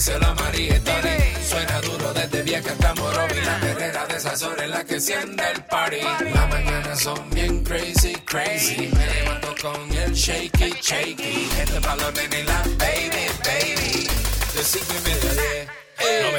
díselo 0.00 0.26
a 0.28 0.34
María 0.34 0.76
y 0.76 0.80
Tony. 0.80 1.18
Suena 1.46 1.80
duro 1.82 2.12
desde 2.14 2.42
vieja 2.42 2.72
hasta 2.72 2.94
Morovi. 2.94 3.40
La 3.44 3.60
perrera 3.60 4.06
de 4.06 4.16
esas 4.16 4.42
horas 4.42 4.64
en 4.64 4.70
la 4.70 4.82
que 4.82 4.94
enciende 4.94 5.44
el 5.54 5.62
party. 5.64 6.00
Las 6.32 6.48
mañanas 6.48 7.00
son 7.00 7.30
bien 7.30 7.62
crazy, 7.62 8.14
crazy. 8.24 8.90
Me 8.96 9.06
levanto 9.06 9.54
con 9.60 9.92
el 9.92 10.14
shaky, 10.14 10.70
shaky. 10.80 11.50
Este 11.60 11.80
palo 11.82 12.10
nene 12.12 12.40
y 12.40 12.44
la 12.44 12.62
baby, 12.78 13.26
baby. 13.44 14.08
De 14.54 14.64
cinco 14.64 14.94
y 14.98 15.08
media 15.08 15.30
a 15.30 15.34
diez. 15.34 15.68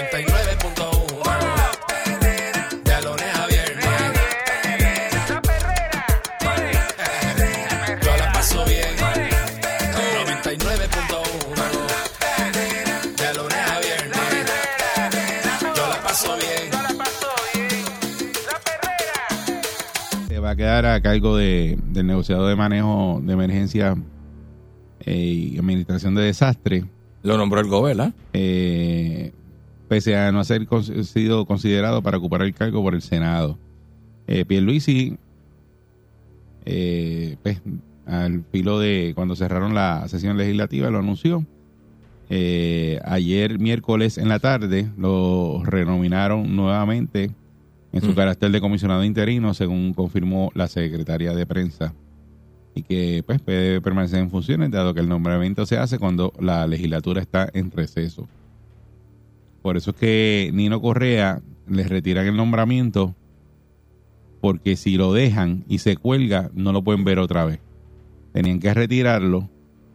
99.1 0.09 1.80
va 20.51 20.53
a 20.53 20.57
quedar 20.57 20.85
a 20.85 21.01
cargo 21.01 21.37
de, 21.37 21.77
del 21.91 22.07
negociado 22.07 22.45
de 22.47 22.57
manejo 22.57 23.21
de 23.23 23.31
emergencia 23.33 23.95
eh, 25.05 25.15
y 25.15 25.57
administración 25.57 26.13
de 26.13 26.23
desastre, 26.23 26.83
Lo 27.23 27.37
nombró 27.37 27.61
el 27.61 27.67
gobierno, 27.67 28.11
eh, 28.33 29.31
pese 29.87 30.17
a 30.17 30.31
no 30.33 30.43
ser 30.43 30.67
cons- 30.67 31.03
sido 31.03 31.45
considerado 31.45 32.01
para 32.01 32.17
ocupar 32.17 32.41
el 32.41 32.53
cargo 32.53 32.81
por 32.83 32.95
el 32.95 33.01
Senado. 33.01 33.57
Eh, 34.27 34.43
Pierluisi, 34.43 35.17
eh, 36.65 37.37
pues, 37.43 37.61
al 38.05 38.43
filo 38.51 38.77
de 38.79 39.13
cuando 39.15 39.37
cerraron 39.37 39.73
la 39.73 40.05
sesión 40.09 40.35
legislativa, 40.37 40.89
lo 40.89 40.99
anunció. 40.99 41.45
Eh, 42.29 42.99
ayer, 43.05 43.57
miércoles 43.57 44.17
en 44.17 44.27
la 44.27 44.39
tarde, 44.39 44.89
lo 44.97 45.61
renominaron 45.63 46.55
nuevamente 46.55 47.31
en 47.93 48.01
su 48.01 48.11
Mm. 48.11 48.15
carácter 48.15 48.51
de 48.51 48.61
comisionado 48.61 49.03
interino, 49.03 49.53
según 49.53 49.93
confirmó 49.93 50.51
la 50.55 50.67
secretaria 50.67 51.33
de 51.33 51.45
prensa. 51.45 51.93
Y 52.73 52.83
que 52.83 53.21
pues 53.25 53.41
puede 53.41 53.81
permanecer 53.81 54.19
en 54.19 54.29
funciones, 54.29 54.71
dado 54.71 54.93
que 54.93 55.01
el 55.01 55.09
nombramiento 55.09 55.65
se 55.65 55.77
hace 55.77 55.99
cuando 55.99 56.31
la 56.39 56.65
legislatura 56.67 57.21
está 57.21 57.49
en 57.53 57.69
receso. 57.71 58.27
Por 59.61 59.75
eso 59.77 59.91
es 59.91 59.97
que 59.97 60.51
Nino 60.53 60.81
Correa 60.81 61.41
les 61.67 61.89
retiran 61.89 62.25
el 62.27 62.35
nombramiento, 62.37 63.13
porque 64.39 64.75
si 64.75 64.95
lo 64.97 65.13
dejan 65.13 65.65
y 65.67 65.79
se 65.79 65.97
cuelga, 65.97 66.49
no 66.53 66.71
lo 66.71 66.81
pueden 66.81 67.03
ver 67.03 67.19
otra 67.19 67.45
vez. 67.45 67.59
Tenían 68.33 68.59
que 68.59 68.73
retirarlo 68.73 69.49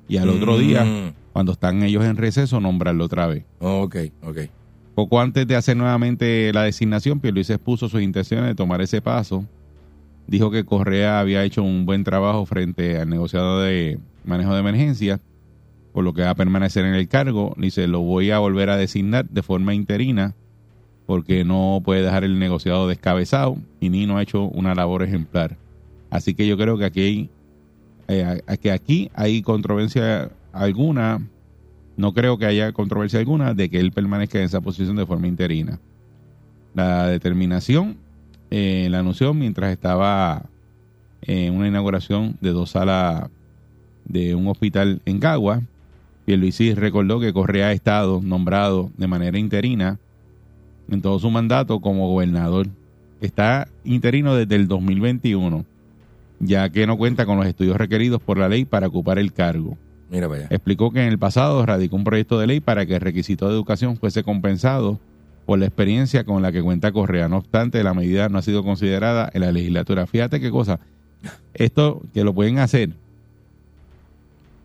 y 0.06 0.18
al 0.18 0.28
otro 0.28 0.56
Mm. 0.56 0.60
día, 0.60 1.14
cuando 1.32 1.52
están 1.52 1.82
ellos 1.82 2.04
en 2.04 2.16
receso, 2.16 2.60
nombrarlo 2.60 3.04
otra 3.04 3.26
vez. 3.26 3.44
Ok, 3.58 3.96
ok. 4.22 4.38
Poco 4.96 5.20
antes 5.20 5.46
de 5.46 5.56
hacer 5.56 5.76
nuevamente 5.76 6.50
la 6.54 6.62
designación, 6.62 7.20
Pierluis 7.20 7.50
expuso 7.50 7.86
sus 7.90 8.00
intenciones 8.00 8.46
de 8.46 8.54
tomar 8.54 8.80
ese 8.80 9.02
paso. 9.02 9.44
Dijo 10.26 10.50
que 10.50 10.64
Correa 10.64 11.20
había 11.20 11.44
hecho 11.44 11.62
un 11.62 11.84
buen 11.84 12.02
trabajo 12.02 12.46
frente 12.46 12.98
al 12.98 13.10
negociado 13.10 13.60
de 13.60 13.98
manejo 14.24 14.54
de 14.54 14.60
emergencia, 14.60 15.20
por 15.92 16.02
lo 16.02 16.14
que 16.14 16.22
va 16.22 16.30
a 16.30 16.34
permanecer 16.34 16.86
en 16.86 16.94
el 16.94 17.08
cargo. 17.08 17.54
Dice, 17.58 17.86
lo 17.88 18.00
voy 18.00 18.30
a 18.30 18.38
volver 18.38 18.70
a 18.70 18.78
designar 18.78 19.28
de 19.28 19.42
forma 19.42 19.74
interina, 19.74 20.34
porque 21.04 21.44
no 21.44 21.82
puede 21.84 22.00
dejar 22.00 22.24
el 22.24 22.38
negociado 22.38 22.88
descabezado 22.88 23.58
y 23.80 23.90
Nino 23.90 24.16
ha 24.16 24.22
hecho 24.22 24.44
una 24.44 24.74
labor 24.74 25.02
ejemplar. 25.02 25.58
Así 26.08 26.32
que 26.32 26.46
yo 26.46 26.56
creo 26.56 26.78
que 26.78 26.86
aquí 26.86 27.00
hay, 27.02 27.30
eh, 28.08 28.40
que 28.62 28.72
aquí 28.72 29.10
hay 29.12 29.42
controversia 29.42 30.30
alguna 30.54 31.20
no 31.96 32.12
creo 32.12 32.38
que 32.38 32.46
haya 32.46 32.72
controversia 32.72 33.18
alguna 33.18 33.54
de 33.54 33.68
que 33.70 33.80
él 33.80 33.92
permanezca 33.92 34.38
en 34.38 34.44
esa 34.44 34.60
posición 34.60 34.96
de 34.96 35.06
forma 35.06 35.28
interina. 35.28 35.78
La 36.74 37.06
determinación 37.08 37.96
eh, 38.50 38.88
la 38.90 39.00
anunció 39.00 39.34
mientras 39.34 39.72
estaba 39.72 40.44
en 41.22 41.54
una 41.54 41.68
inauguración 41.68 42.36
de 42.40 42.50
dos 42.50 42.70
salas 42.70 43.28
de 44.04 44.34
un 44.34 44.46
hospital 44.48 45.00
en 45.04 45.18
Cagua. 45.18 45.62
Pierluisi 46.24 46.74
recordó 46.74 47.18
que 47.20 47.32
Correa 47.32 47.68
ha 47.68 47.72
estado 47.72 48.20
nombrado 48.22 48.90
de 48.96 49.06
manera 49.06 49.38
interina 49.38 49.98
en 50.88 51.02
todo 51.02 51.18
su 51.18 51.30
mandato 51.30 51.80
como 51.80 52.08
gobernador. 52.08 52.68
Está 53.20 53.68
interino 53.84 54.34
desde 54.34 54.54
el 54.56 54.68
2021, 54.68 55.64
ya 56.40 56.68
que 56.70 56.86
no 56.86 56.96
cuenta 56.96 57.26
con 57.26 57.38
los 57.38 57.46
estudios 57.46 57.76
requeridos 57.76 58.20
por 58.20 58.38
la 58.38 58.48
ley 58.48 58.64
para 58.64 58.88
ocupar 58.88 59.18
el 59.18 59.32
cargo. 59.32 59.76
Mira 60.10 60.26
allá. 60.26 60.46
Explicó 60.50 60.90
que 60.92 61.00
en 61.02 61.08
el 61.08 61.18
pasado 61.18 61.64
radicó 61.66 61.96
un 61.96 62.04
proyecto 62.04 62.38
de 62.38 62.46
ley 62.46 62.60
para 62.60 62.86
que 62.86 62.94
el 62.94 63.00
requisito 63.00 63.46
de 63.48 63.54
educación 63.54 63.96
fuese 63.96 64.22
compensado 64.22 65.00
por 65.46 65.58
la 65.58 65.66
experiencia 65.66 66.24
con 66.24 66.42
la 66.42 66.52
que 66.52 66.62
cuenta 66.62 66.92
Correa. 66.92 67.28
No 67.28 67.38
obstante, 67.38 67.82
la 67.84 67.94
medida 67.94 68.28
no 68.28 68.38
ha 68.38 68.42
sido 68.42 68.62
considerada 68.64 69.30
en 69.32 69.40
la 69.42 69.52
legislatura. 69.52 70.06
Fíjate 70.06 70.40
qué 70.40 70.50
cosa. 70.50 70.80
Esto 71.54 72.02
que 72.14 72.22
lo 72.24 72.34
pueden 72.34 72.58
hacer, 72.58 72.90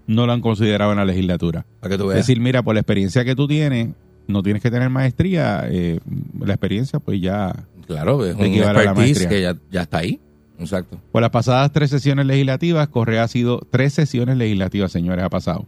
no 0.08 0.26
lo 0.26 0.34
han 0.34 0.42
considerado 0.42 0.92
en 0.92 0.98
la 0.98 1.06
legislatura. 1.06 1.66
Para 1.80 1.92
que 1.94 1.98
tú 1.98 2.04
Es 2.06 2.16
veas. 2.16 2.28
decir, 2.28 2.40
mira, 2.42 2.64
por 2.64 2.74
la 2.76 2.82
experiencia 2.82 3.24
que 3.24 3.36
tú 3.36 3.48
tienes, 3.48 3.90
no 4.28 4.44
tienes 4.44 4.62
que 4.62 4.70
tener 4.72 4.90
maestría. 4.90 5.66
eh, 5.70 6.00
la 6.40 6.54
experiencia, 6.54 7.00
pues 7.00 7.22
ya 7.22 7.54
claro, 7.88 8.26
es 8.26 8.36
un 8.36 8.46
expertise 8.46 9.28
que 9.28 9.42
ya, 9.42 9.56
ya 9.72 9.82
está 9.84 10.00
ahí. 10.00 10.20
Exacto. 10.62 10.98
Por 11.12 11.22
las 11.22 11.32
pasadas 11.32 11.72
tres 11.72 11.90
sesiones 11.90 12.26
legislativas, 12.26 12.88
Correa 12.88 13.24
ha 13.24 13.28
sido 13.28 13.62
tres 13.70 13.94
sesiones 13.94 14.38
legislativas, 14.38 14.92
señores, 14.92 15.26
ha 15.26 15.30
pasado. 15.30 15.66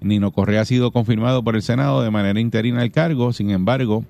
Nino 0.00 0.30
Correa 0.30 0.62
ha 0.62 0.64
sido 0.64 0.92
confirmado 0.92 1.42
por 1.42 1.56
el 1.56 1.62
Senado 1.62 2.02
de 2.02 2.10
manera 2.10 2.40
interina 2.40 2.82
al 2.82 2.90
cargo, 2.90 3.32
sin 3.32 3.50
embargo, 3.50 4.04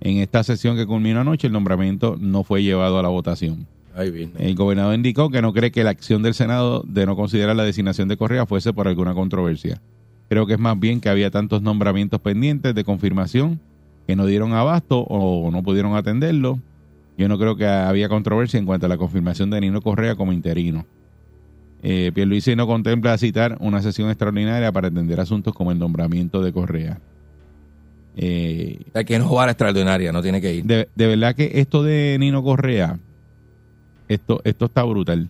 en 0.00 0.18
esta 0.18 0.42
sesión 0.42 0.76
que 0.76 0.86
culminó 0.86 1.20
anoche, 1.20 1.46
el 1.46 1.52
nombramiento 1.52 2.16
no 2.20 2.42
fue 2.42 2.62
llevado 2.62 2.98
a 2.98 3.02
la 3.02 3.08
votación. 3.08 3.66
El 3.94 4.54
gobernador 4.54 4.94
indicó 4.94 5.30
que 5.30 5.42
no 5.42 5.52
cree 5.52 5.70
que 5.70 5.84
la 5.84 5.90
acción 5.90 6.22
del 6.22 6.34
Senado 6.34 6.82
de 6.86 7.06
no 7.06 7.14
considerar 7.14 7.54
la 7.54 7.64
designación 7.64 8.08
de 8.08 8.16
Correa 8.16 8.46
fuese 8.46 8.72
por 8.72 8.88
alguna 8.88 9.14
controversia. 9.14 9.80
Creo 10.28 10.46
que 10.46 10.54
es 10.54 10.58
más 10.58 10.80
bien 10.80 11.00
que 11.00 11.08
había 11.10 11.30
tantos 11.30 11.62
nombramientos 11.62 12.20
pendientes 12.20 12.74
de 12.74 12.84
confirmación 12.84 13.60
que 14.06 14.16
no 14.16 14.26
dieron 14.26 14.54
abasto 14.54 15.00
o 15.00 15.50
no 15.50 15.62
pudieron 15.62 15.94
atenderlo. 15.94 16.58
Yo 17.18 17.28
no 17.28 17.38
creo 17.38 17.56
que 17.56 17.66
había 17.66 18.08
controversia 18.08 18.58
en 18.58 18.66
cuanto 18.66 18.86
a 18.86 18.88
la 18.88 18.96
confirmación 18.96 19.50
de 19.50 19.60
Nino 19.60 19.80
Correa 19.82 20.14
como 20.16 20.32
interino. 20.32 20.86
Eh, 21.82 22.12
Pierluisi 22.14 22.54
no 22.56 22.66
contempla 22.66 23.18
citar 23.18 23.56
una 23.60 23.82
sesión 23.82 24.08
extraordinaria 24.08 24.70
para 24.72 24.88
atender 24.88 25.20
asuntos 25.20 25.52
como 25.52 25.72
el 25.72 25.78
nombramiento 25.78 26.42
de 26.42 26.52
Correa. 26.52 27.00
Eh, 28.16 28.78
O 28.88 28.92
sea, 28.92 29.04
que 29.04 29.18
no 29.18 29.32
va 29.32 29.44
a 29.44 29.46
la 29.46 29.52
extraordinaria, 29.52 30.12
no 30.12 30.22
tiene 30.22 30.40
que 30.40 30.54
ir. 30.54 30.64
de, 30.64 30.88
de 30.94 31.06
verdad 31.06 31.34
que 31.34 31.50
esto 31.54 31.82
de 31.82 32.16
Nino 32.20 32.42
Correa, 32.42 32.98
esto, 34.08 34.40
esto 34.44 34.66
está 34.66 34.82
brutal. 34.84 35.28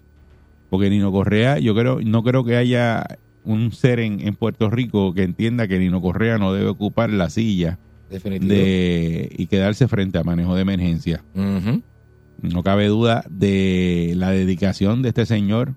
Porque 0.70 0.90
Nino 0.90 1.12
Correa, 1.12 1.58
yo 1.58 1.74
creo, 1.74 2.00
no 2.00 2.22
creo 2.22 2.44
que 2.44 2.56
haya 2.56 3.04
un 3.44 3.72
ser 3.72 4.00
en, 4.00 4.20
en 4.20 4.34
Puerto 4.34 4.70
Rico 4.70 5.14
que 5.14 5.22
entienda 5.22 5.68
que 5.68 5.78
Nino 5.78 6.00
Correa 6.00 6.38
no 6.38 6.52
debe 6.52 6.68
ocupar 6.68 7.10
la 7.10 7.28
silla 7.30 7.78
Definitivo. 8.12 8.52
de 8.52 9.28
y 9.36 9.46
quedarse 9.46 9.88
frente 9.88 10.18
a 10.18 10.22
manejo 10.24 10.54
de 10.54 10.62
emergencia. 10.62 11.24
No 11.34 12.62
cabe 12.62 12.86
duda 12.88 13.24
de 13.30 14.14
la 14.16 14.30
dedicación 14.30 15.02
de 15.02 15.08
este 15.10 15.26
señor 15.26 15.74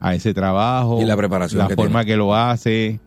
a 0.00 0.14
ese 0.14 0.34
trabajo, 0.34 1.00
Y 1.00 1.04
la 1.04 1.16
preparación 1.16 1.60
la 1.60 1.68
que 1.68 1.76
forma 1.76 2.04
que 2.04 2.16
lo 2.16 2.34
hace, 2.34 2.98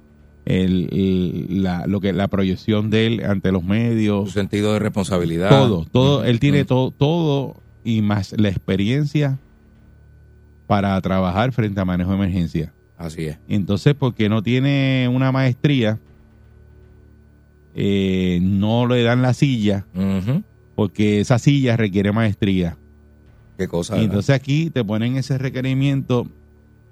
el, 0.45 0.87
el- 0.93 1.63
la, 1.63 1.87
lo 1.87 1.99
que 1.99 2.13
la 2.13 2.27
proyección 2.29 2.89
de 2.89 3.07
él 3.07 3.23
ante 3.25 3.51
los 3.51 3.63
medios, 3.65 4.29
Su 4.29 4.33
sentido 4.33 4.71
de 4.73 4.79
responsabilidad. 4.79 5.49
todo, 5.49 5.85
todo, 5.91 6.23
él 6.23 6.39
tiene 6.39 6.63
todo, 6.63 6.91
todo 6.91 7.55
y 7.83 8.01
más 8.01 8.33
la 8.37 8.47
experiencia 8.49 9.37
para 10.67 10.99
trabajar 11.01 11.51
frente 11.51 11.79
a 11.81 11.85
manejo 11.85 12.11
de 12.11 12.15
emergencia. 12.17 12.73
Así 12.97 13.25
es. 13.25 13.37
Entonces, 13.49 13.93
porque 13.93 14.29
no 14.29 14.41
tiene 14.41 15.09
una 15.11 15.31
maestría, 15.33 15.99
eh, 17.75 18.39
no 18.41 18.87
le 18.87 19.03
dan 19.03 19.21
la 19.21 19.33
silla, 19.33 19.85
porque 20.75 21.19
esa 21.19 21.39
silla 21.39 21.77
requiere 21.77 22.11
maestría. 22.11 22.77
Qué 23.57 23.67
cosa. 23.67 23.97
Y 23.97 24.05
entonces 24.05 24.35
aquí 24.35 24.69
te 24.69 24.83
ponen 24.83 25.17
ese 25.17 25.37
requerimiento 25.37 26.27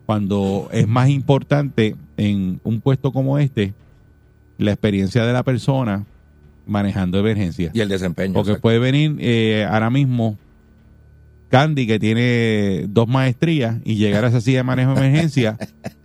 cuando 0.06 0.70
es 0.72 0.88
más 0.88 1.10
importante 1.10 1.96
en 2.18 2.60
un 2.64 2.82
puesto 2.82 3.12
como 3.12 3.40
este 3.40 3.74
la 4.58 4.72
experiencia 4.72 5.26
de 5.26 5.34
la 5.34 5.44
persona 5.44 6.06
manejando 6.66 7.18
emergencias. 7.20 7.76
y 7.76 7.82
el 7.82 7.90
desempeño. 7.90 8.34
Porque 8.34 8.52
exacto. 8.52 8.62
puede 8.62 8.80
venir 8.80 9.16
eh, 9.20 9.66
ahora 9.70 9.90
mismo 9.90 10.38
Candy, 11.54 11.86
que 11.86 12.00
tiene 12.00 12.86
dos 12.90 13.08
maestrías, 13.08 13.76
y 13.86 13.94
llegar 13.98 14.26
a 14.26 14.30
esa 14.30 14.42
silla 14.42 14.58
de 14.58 14.64
manejo 14.64 14.96
de 14.96 15.06
emergencia 15.08 15.56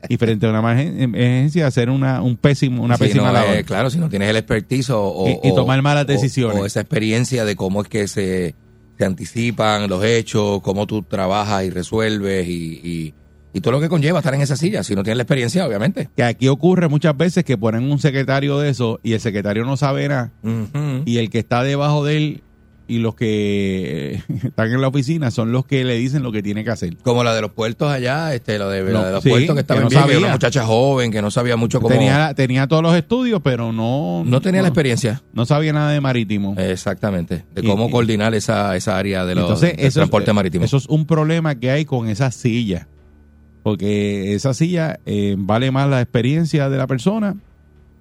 y 0.07 0.19
frente 0.19 0.45
a 0.47 0.51
una 0.51 0.61
emergen- 0.61 1.01
emergencia 1.01 1.67
hacer 1.67 1.89
una, 1.89 2.21
un 2.21 2.37
pésimo, 2.37 2.83
una 2.83 2.99
Si 2.99 3.05
pésima 3.05 3.29
no, 3.29 3.33
labor. 3.33 3.57
eh, 3.57 3.65
claro, 3.65 3.89
si 3.89 3.99
no 3.99 4.11
tienes 4.11 4.29
el 4.29 4.37
expertise 4.37 4.91
o, 4.91 5.01
o- 5.03 5.41
Y- 5.43 5.55
tomar 5.55 5.81
malas 5.81 6.07
decisiones. 6.07 6.61
O, 6.61 6.67
esa 6.67 6.81
experiencia 6.81 7.47
de 7.47 7.57
cómo 7.57 7.81
es 7.81 7.89
que 7.89 8.07
se, 8.09 8.55
se 8.99 9.05
anticipan 9.07 9.89
los 9.89 10.05
hechos, 10.05 10.61
cómo 10.61 10.87
tú 10.87 11.03
trabajas 11.03 11.65
y 11.65 11.71
resuelves 11.71 12.47
y, 12.47 12.81
y, 12.85 13.15
y 13.55 13.61
todo 13.63 13.73
lo 13.73 13.81
que 13.81 13.89
conlleva 13.89 14.19
estar 14.19 14.35
en 14.35 14.43
esa 14.43 14.55
silla. 14.57 14.85
Si 14.85 14.95
no 14.95 15.03
tienes 15.03 15.17
la 15.17 15.23
experiencia, 15.23 15.67
obviamente. 15.67 16.11
Que 16.15 16.25
aquí 16.25 16.49
ocurre 16.49 16.89
muchas 16.89 17.17
veces 17.17 17.43
que 17.45 17.57
ponen 17.57 17.91
un 17.91 17.99
secretario 17.99 18.59
de 18.59 18.69
eso 18.69 19.01
y 19.03 19.15
el 19.15 19.21
secretario 19.21 19.65
no 19.65 19.79
sabe 19.79 20.09
nada 20.09 20.31
y 21.07 21.17
el 21.17 21.31
que 21.31 21.39
está 21.39 21.63
debajo 21.63 22.05
de 22.05 22.17
él 22.19 22.43
y 22.89 22.99
los 22.99 23.15
que 23.15 24.15
eh, 24.15 24.23
están 24.45 24.73
en 24.73 24.81
la 24.81 24.89
oficina 24.89 25.31
son 25.31 25.53
los 25.53 25.67
que 25.67 25.85
le 25.85 25.97
dicen 25.97 26.23
lo 26.23 26.33
que 26.33 26.43
tiene 26.43 26.65
que 26.65 26.71
hacer. 26.71 26.97
Como 27.03 27.23
la 27.23 27.35
de 27.35 27.43
los 27.43 27.53
puertos 27.53 27.91
allá, 27.91 28.35
este, 28.35 28.59
lo 28.59 28.69
de, 28.71 28.83
la 28.93 29.05
de 29.07 29.13
los 29.13 29.23
sí, 29.23 29.29
puertos 29.31 29.55
que 29.55 29.61
estaba 29.61 29.81
no 29.83 29.91
sabía. 29.91 30.19
una 30.19 30.33
muchacha 30.33 30.65
joven 30.65 31.13
que 31.13 31.21
no 31.23 31.31
sabía 31.31 31.57
mucho 31.57 31.81
cómo... 31.81 31.95
Tenía, 31.95 32.33
tenía 32.35 32.67
todos 32.67 32.83
los 32.83 32.97
estudios, 32.97 33.41
pero 33.45 33.73
no, 33.73 34.25
no 34.27 34.41
tenía 34.41 34.63
la 34.63 34.69
experiencia. 34.69 35.23
no 35.33 35.45
sabía 35.47 35.73
nada 35.73 35.91
de 35.93 36.01
marítimo. 36.01 36.55
Exactamente, 36.59 37.45
de 37.55 37.63
cómo 37.63 37.89
y- 37.89 37.91
coordinar 37.91 38.35
esa, 38.35 38.75
esa 38.75 38.97
área 38.99 39.25
de 39.27 39.35
los 39.35 39.45
Entonces, 39.45 39.77
del 39.77 39.87
eso, 39.87 40.01
transporte 40.01 40.31
es, 40.31 40.35
marítimo. 40.35 40.65
eso 40.65 40.79
es 40.79 40.87
un 40.87 41.07
problema 41.07 41.55
que 41.55 41.71
hay 41.71 41.85
con 41.85 42.09
esa 42.09 42.31
silla. 42.31 42.89
Porque 43.63 44.35
esa 44.35 44.55
silla 44.55 44.99
eh, 45.05 45.35
vale 45.37 45.71
más 45.71 45.91
la 45.91 46.01
experiencia 46.01 46.71
de 46.71 46.79
la 46.79 46.87
persona 46.87 47.37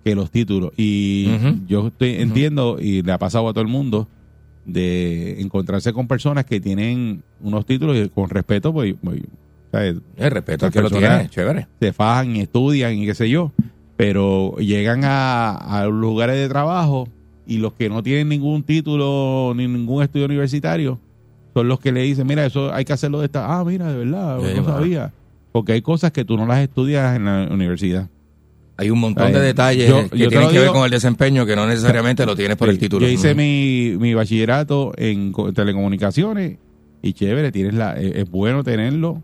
que 0.06 0.16
los 0.16 0.32
títulos. 0.32 0.72
Y 0.78 1.28
yo 1.68 1.88
estoy, 1.88 2.16
entiendo, 2.22 2.78
y 2.80 3.02
le 3.02 3.12
ha 3.12 3.18
pasado 3.18 3.50
a 3.50 3.52
todo 3.54 3.62
el 3.64 3.68
mundo, 3.68 4.08
de 4.68 5.42
encontrarse 5.42 5.94
con 5.94 6.08
personas 6.08 6.46
que 6.46 6.60
tienen 6.60 7.24
unos 7.42 7.66
títulos 7.66 7.98
y 7.98 8.10
con 8.10 8.30
respeto, 8.30 8.74
pues, 8.74 8.96
pues, 9.02 9.22
¿sabes? 9.72 9.96
el 10.18 10.32
respeto 10.32 10.66
al 10.66 10.72
que 10.72 10.82
lo 10.82 10.90
personas- 10.90 11.20
tiene, 11.20 11.30
chévere. 11.30 11.68
se 11.80 11.94
fajan 11.94 12.36
y 12.36 12.42
estudian 12.42 12.94
y 12.94 13.06
qué 13.06 13.16
sé 13.16 13.30
yo, 13.30 13.54
pero 13.96 14.58
llegan 14.58 15.02
a, 15.04 15.88
lugares 15.90 16.36
de 16.36 16.50
trabajo 16.50 17.08
y 17.48 17.58
los 17.58 17.74
que 17.74 17.88
no 17.90 18.04
tienen 18.04 18.28
ningún 18.28 18.64
título 18.64 19.54
ni 19.56 19.68
ningún 19.68 20.04
estudio 20.04 20.26
universitario 20.26 21.00
son 21.54 21.70
los 21.70 21.80
que 21.80 21.94
le 21.94 22.02
dicen, 22.02 22.28
mira, 22.28 22.46
eso 22.46 22.72
hay 22.74 22.84
que 22.84 22.94
hacerlo 22.94 23.20
de 23.20 23.26
esta, 23.28 23.58
ah, 23.58 23.64
mira, 23.64 23.92
de 23.92 23.98
verdad, 23.98 24.40
Sí, 24.42 24.54
no 24.58 24.66
sabía. 24.66 25.14
Porque 25.54 25.72
hay 25.72 25.82
cosas 25.82 26.12
que 26.12 26.24
tú 26.26 26.38
no 26.38 26.46
las 26.46 26.60
estudias 26.60 27.16
en 27.16 27.26
la 27.26 27.48
universidad. 27.50 28.10
Hay 28.80 28.92
un 28.92 29.00
montón 29.00 29.32
de 29.34 29.40
detalles 29.42 29.90
yo- 29.90 30.08
que 30.10 30.18
yo 30.18 30.30
tienen 30.30 30.50
que 30.52 30.60
ver 30.60 30.70
con 30.70 30.86
el 30.86 30.92
desempeño 30.92 31.46
que 31.48 31.56
no 31.56 31.66
necesariamente 31.66 32.26
lo 32.26 32.36
tienes 32.36 32.58
por 32.58 32.70
el 32.70 32.78
título. 32.78 33.06
Yo 33.08 33.12
hice 33.12 33.34
mi, 33.34 33.96
mi 34.00 34.14
bachillerato 34.14 34.94
en 34.98 35.32
co- 35.32 35.52
telecomunicaciones 35.52 36.58
y 37.02 37.14
chévere, 37.14 37.52
tienes 37.52 37.74
la, 37.74 37.94
es, 37.94 38.16
es 38.16 38.30
bueno 38.30 38.64
tenerlo. 38.64 39.24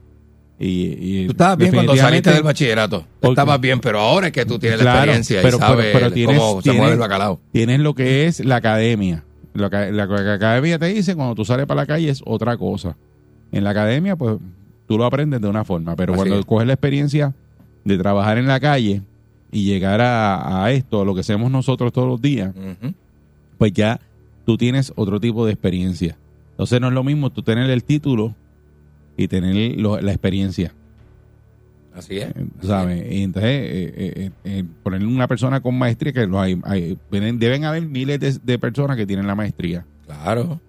Y, 0.60 1.22
y 1.24 1.26
Tú 1.26 1.32
estabas 1.34 1.58
bien 1.58 1.72
cuando 1.74 1.96
saliste 1.96 2.32
del 2.32 2.44
bachillerato. 2.44 3.06
Porque- 3.20 3.34
estabas 3.34 3.60
bien, 3.62 3.80
pero 3.80 4.00
ahora 4.00 4.28
es 4.28 4.34
que 4.34 4.46
tú 4.46 4.58
tienes 4.60 4.82
la 4.84 4.94
experiencia 4.96 5.40
pero- 5.42 5.58
y 5.58 5.60
sabes 5.60 5.86
pero- 5.88 6.00
pero 6.00 6.12
tienes- 6.14 6.38
cómo 6.40 6.56
se 6.62 6.64
tienes- 6.64 6.80
mueve 6.80 6.94
el 6.94 7.00
bacalao. 7.00 7.40
tienes 7.52 7.80
lo 7.80 7.94
que 7.94 8.26
es 8.28 8.44
la 8.46 8.56
academia. 8.58 9.24
Lo 9.54 9.70
que, 9.70 9.92
la, 9.92 10.04
academia 10.04 10.80
te 10.80 10.88
dice 10.88 11.16
cuando 11.16 11.36
tú 11.36 11.46
sales 11.46 11.68
para 11.68 11.82
la 11.82 11.86
calle 11.86 12.10
es 12.10 12.22
otra 12.26 12.58
cosa. 12.58 12.96
En 13.52 13.64
la 13.64 13.70
academia, 13.72 14.16
pues 14.16 14.38
tú 14.88 14.98
lo 14.98 15.06
aprendes 15.06 15.42
de 15.42 15.48
una 15.48 15.64
forma, 15.64 15.96
pero 15.96 16.14
Así 16.14 16.18
cuando 16.18 16.40
es. 16.40 16.46
coges 16.46 16.66
la 16.66 16.74
experiencia 16.74 17.34
de 17.84 17.98
trabajar 18.00 18.38
en 18.40 18.48
la 18.48 18.60
calle 18.60 19.02
y 19.54 19.64
llegar 19.66 20.02
a, 20.02 20.66
a 20.66 20.72
esto, 20.72 21.06
lo 21.06 21.14
que 21.14 21.22
hacemos 21.22 21.50
nosotros 21.52 21.94
todos 21.94 22.08
los 22.10 22.22
días, 22.22 22.54
pues 23.58 23.72
ya 23.72 24.00
tú 24.46 24.58
tienes 24.58 24.92
otro 24.98 25.20
tipo 25.22 25.46
de 25.46 25.54
experiencia. 25.54 26.18
Entonces 26.52 26.82
no 26.82 26.88
es 26.88 26.94
lo 26.94 27.04
mismo 27.04 27.30
tú 27.30 27.42
tener 27.44 27.70
el 27.70 27.84
título 27.84 28.36
y 29.16 29.28
tener 29.30 29.80
lo- 29.80 30.02
la 30.02 30.12
experiencia. 30.12 30.74
Así 31.96 32.18
es. 32.18 32.30
Eh, 32.30 32.46
¿sabes? 32.64 33.06
Y 33.12 33.22
entonces, 33.24 33.52
eh, 33.52 33.94
eh, 33.96 34.32
eh, 34.46 34.64
ponerle 34.82 35.08
una 35.08 35.28
persona 35.28 35.62
con 35.62 35.78
maestría, 35.78 36.12
que 36.12 36.26
lo 36.26 36.42
hay, 36.42 36.60
hay- 36.64 36.98
deben, 37.12 37.38
deben 37.38 37.66
haber 37.66 37.84
miles 37.86 38.20
de, 38.20 38.40
de 38.44 38.60
personas 38.60 38.98
que 38.98 39.06
tienen 39.06 39.28
la 39.28 39.36
maestría, 39.36 39.86
Claro. 40.08 40.60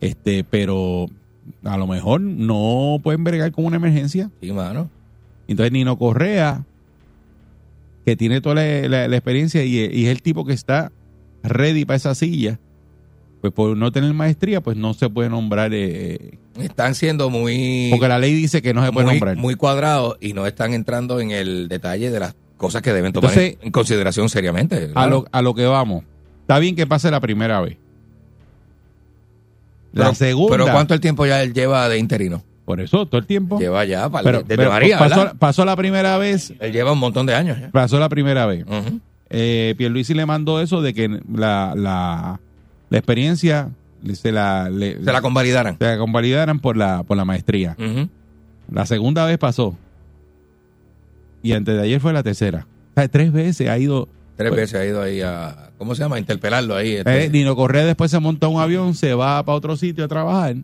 este 0.00 0.42
pero 0.44 1.06
a 1.64 1.76
lo 1.78 1.86
mejor 1.86 2.20
no 2.20 2.98
pueden 3.02 3.22
bregar 3.24 3.52
con 3.52 3.64
una 3.66 3.76
emergencia. 3.76 4.30
Sí, 4.40 4.50
mano. 4.52 4.90
Entonces, 5.46 5.72
Nino 5.72 5.96
Correa, 5.96 6.64
que 8.08 8.16
tiene 8.16 8.40
toda 8.40 8.54
la, 8.54 8.88
la- 8.88 9.08
la 9.08 9.16
experiencia 9.16 9.62
y, 9.64 9.76
y 9.76 10.06
es 10.06 10.10
el 10.12 10.22
tipo 10.22 10.46
que 10.46 10.54
está 10.54 10.90
ready 11.42 11.84
para 11.84 11.96
esa 11.98 12.14
silla, 12.14 12.58
pues 13.42 13.52
por 13.52 13.76
no 13.76 13.92
tener 13.92 14.14
maestría, 14.14 14.62
pues 14.62 14.78
no 14.78 14.94
se 14.94 15.10
puede 15.10 15.28
nombrar, 15.28 15.72
eh, 15.74 16.38
Están 16.58 16.94
siendo 16.94 17.28
muy, 17.28 17.88
porque 17.90 18.08
la 18.08 18.18
ley 18.18 18.32
dice 18.34 18.62
que 18.62 18.72
no 18.72 18.82
se 18.84 18.92
puede 18.92 19.04
muy, 19.04 19.14
nombrar. 19.16 19.36
muy 19.36 19.54
cuadrados 19.56 20.16
y 20.22 20.32
no 20.32 20.46
están 20.46 20.72
entrando 20.72 21.20
en 21.20 21.32
el 21.32 21.68
detalle 21.68 22.10
de 22.10 22.18
las 22.18 22.34
cosas 22.56 22.80
que 22.80 22.94
deben 22.94 23.12
tomar 23.12 23.30
Entonces, 23.30 23.58
en, 23.60 23.66
en 23.66 23.72
consideración 23.72 24.28
seriamente. 24.30 24.90
a, 24.94 25.06
lo, 25.06 25.26
a 25.30 25.42
lo 25.42 25.54
que 25.54 25.66
vamos. 25.66 26.02
Está 26.40 26.58
bien 26.58 26.74
que 26.74 26.86
pase 26.86 27.10
la 27.10 27.20
primera 27.20 27.60
vez. 27.60 27.76
La 29.92 30.04
Pero- 30.06 30.14
segunda. 30.14 30.56
Pero 30.56 30.72
¿cuánto 30.72 30.94
el 30.94 31.00
tiempo 31.00 31.26
ya 31.26 31.42
él 31.42 31.52
lleva 31.52 31.88
de 31.90 31.98
interino? 31.98 32.42
Por 32.68 32.82
eso, 32.82 33.06
todo 33.06 33.18
el 33.18 33.26
tiempo. 33.26 33.58
Lleva 33.58 33.82
ya, 33.86 34.10
para, 34.10 34.22
pero 34.22 34.38
desde 34.42 34.56
pero 34.58 34.68
María, 34.70 34.98
pasó, 34.98 35.32
pasó 35.38 35.64
la 35.64 35.74
primera 35.74 36.18
vez. 36.18 36.52
Él 36.60 36.70
lleva 36.70 36.92
un 36.92 36.98
montón 36.98 37.24
de 37.24 37.34
años 37.34 37.58
ya. 37.58 37.70
Pasó 37.70 37.98
la 37.98 38.10
primera 38.10 38.44
vez. 38.44 38.64
Ujú. 38.66 39.00
Eh, 39.30 39.74
Pierluisi 39.78 40.12
le 40.12 40.26
mandó 40.26 40.60
eso 40.60 40.82
de 40.82 40.92
que 40.92 41.08
la, 41.34 41.72
la, 41.74 42.40
la 42.90 42.98
experiencia 42.98 43.70
se 44.12 44.32
la, 44.32 44.68
le- 44.68 45.02
Se 45.02 45.12
la 45.12 45.22
convalidaran. 45.22 45.78
se 45.78 45.84
la 45.86 45.96
convalidaran 45.96 46.60
por 46.60 46.76
la, 46.76 47.04
por 47.04 47.16
la 47.16 47.24
maestría. 47.24 47.74
La 48.70 48.84
segunda 48.84 49.24
vez 49.24 49.38
pasó. 49.38 49.74
Y 51.42 51.52
antes 51.52 51.74
de 51.74 51.82
ayer 51.82 52.00
fue 52.00 52.12
la 52.12 52.22
tercera. 52.22 52.66
O 52.96 53.00
sea, 53.00 53.08
tres 53.08 53.32
veces 53.32 53.66
ha 53.70 53.78
ido. 53.78 54.08
Tres 54.36 54.50
Pues- 54.50 54.60
veces 54.60 54.74
ha 54.80 54.84
ido 54.84 55.00
ahí 55.02 55.22
a, 55.22 55.70
¿cómo 55.78 55.94
se 55.94 56.02
llama? 56.02 56.16
A 56.16 56.18
interpelarlo 56.18 56.76
ahí. 56.76 56.96
este. 56.96 57.24
Eh, 57.24 57.30
Nino 57.30 57.56
Correa 57.56 57.86
después 57.86 58.10
se 58.10 58.18
monta 58.20 58.46
un 58.48 58.60
avión, 58.60 58.94
se 58.94 59.14
va 59.14 59.42
para 59.42 59.56
otro 59.56 59.74
sitio 59.76 60.04
a 60.04 60.08
trabajar. 60.08 60.56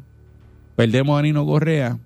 Perdemos 0.76 1.18
a 1.18 1.22
Nino 1.22 1.44
Correa 1.46 1.98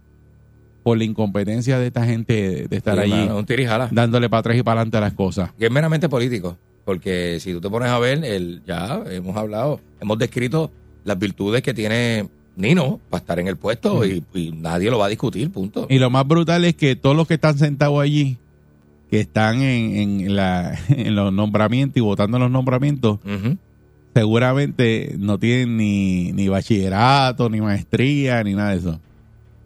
por 0.82 0.96
la 0.98 1.04
incompetencia 1.04 1.78
de 1.78 1.88
esta 1.88 2.04
gente 2.06 2.66
de, 2.68 2.76
estar 2.76 2.94
Sí, 2.94 3.00
allí 3.00 3.12
mano, 3.12 3.38
un 3.38 3.46
tirijala. 3.46 3.88
dándole 3.90 4.28
para 4.28 4.40
atrás 4.40 4.56
y 4.56 4.62
para 4.62 4.80
adelante 4.80 4.96
a 4.96 5.00
las 5.00 5.12
cosas. 5.14 5.50
que 5.58 5.66
es 5.66 5.70
meramente 5.72 6.08
político. 6.08 6.56
Porque 6.84 7.38
si 7.40 7.52
tú 7.52 7.60
te 7.60 7.68
pones 7.68 7.90
a 7.90 7.98
ver, 7.98 8.24
el, 8.24 8.62
ya 8.66 9.02
hemos 9.10 9.36
hablado, 9.36 9.80
hemos 10.00 10.18
descrito 10.18 10.70
las 11.04 11.18
virtudes 11.18 11.60
que 11.62 11.74
tiene 11.74 12.28
Nino 12.56 12.98
para 13.10 13.20
estar 13.20 13.38
en 13.38 13.46
el 13.48 13.56
puesto 13.56 14.04
y, 14.06 14.24
y 14.34 14.52
nadie 14.52 14.90
lo 14.90 14.98
va 14.98 15.06
a 15.06 15.08
discutir, 15.10 15.50
punto. 15.50 15.86
Y 15.90 15.98
lo 15.98 16.08
más 16.10 16.26
brutal 16.26 16.64
es 16.64 16.74
que 16.74 16.96
todos 16.96 17.14
los 17.14 17.28
que 17.28 17.34
están 17.34 17.58
sentados 17.58 18.00
allí, 18.00 18.38
que 19.10 19.20
están 19.20 19.60
en, 19.62 20.20
en 20.22 20.36
la, 20.36 20.78
en 20.88 21.14
los 21.14 21.30
nombramientos 21.32 21.98
y 21.98 22.00
votando 22.00 22.38
en 22.38 22.44
los 22.44 22.50
nombramientos. 22.50 23.18
Seguramente 24.18 25.14
no 25.18 25.38
tienen 25.38 25.76
ni, 25.76 26.32
ni 26.32 26.48
bachillerato, 26.48 27.48
ni 27.48 27.60
maestría, 27.60 28.42
ni 28.42 28.54
nada 28.54 28.70
de 28.72 28.78
eso. 28.78 29.00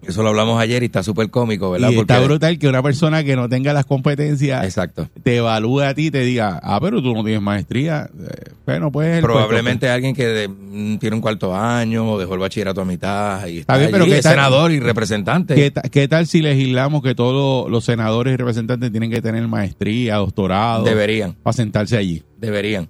Eso 0.07 0.25
lo 0.25 0.31
hablamos 0.31 0.61
ayer 0.61 0.83
y 0.83 0.87
está 0.87 1.05
súper 1.05 1.31
cómico, 1.31 1.71
¿verdad? 1.71 1.91
Y 1.91 1.99
está 2.01 2.19
brutal 2.19 2.59
que 2.59 2.67
una 2.67 2.83
persona 2.83 3.23
que 3.23 3.37
no 3.37 3.49
tenga 3.49 3.73
las 3.73 3.87
competencias 3.87 4.65
Exacto. 4.65 5.09
te 5.23 5.37
evalúe 5.37 5.79
a 5.83 5.95
ti 5.95 6.07
y 6.07 6.11
te 6.11 6.23
diga, 6.25 6.59
ah, 6.61 6.81
pero 6.83 7.01
tú 7.01 7.15
no 7.15 7.23
tienes 7.23 7.41
maestría. 7.41 8.11
Eh, 8.21 8.51
Bueno, 8.67 8.91
pues... 8.91 9.23
Probablemente 9.23 9.89
alguien 9.89 10.13
que 10.17 10.27
de- 10.27 10.49
mm, 10.49 10.99
tiene 10.99 11.15
un 11.15 11.23
cuarto 11.23 11.55
año 11.55 12.11
o 12.11 12.19
dejó 12.19 12.35
el 12.35 12.41
bachillerato 12.41 12.81
a 12.81 12.85
mitad 12.85 13.47
y 13.47 13.59
está, 13.59 13.79
bien, 13.79 13.91
pero 13.93 14.05
¿qué 14.07 14.17
es 14.17 14.23
tal- 14.23 14.33
senador 14.33 14.73
y 14.73 14.81
representante. 14.81 15.55
¿Qué, 15.55 15.73
qué 15.93 16.09
tal 16.09 16.27
si 16.27 16.43
legislamos 16.43 17.01
que 17.01 17.15
todos 17.15 17.71
los 17.71 17.85
senadores 17.85 18.35
y 18.35 18.37
representantes 18.37 18.91
tienen 18.91 19.09
que 19.11 19.23
tener 19.23 19.47
maestría, 19.47 20.17
doctorado, 20.17 20.83
Deberían, 20.85 21.35
para 21.45 21.53
sentarse 21.55 21.97
allí? 21.97 22.25
deberían, 22.39 22.89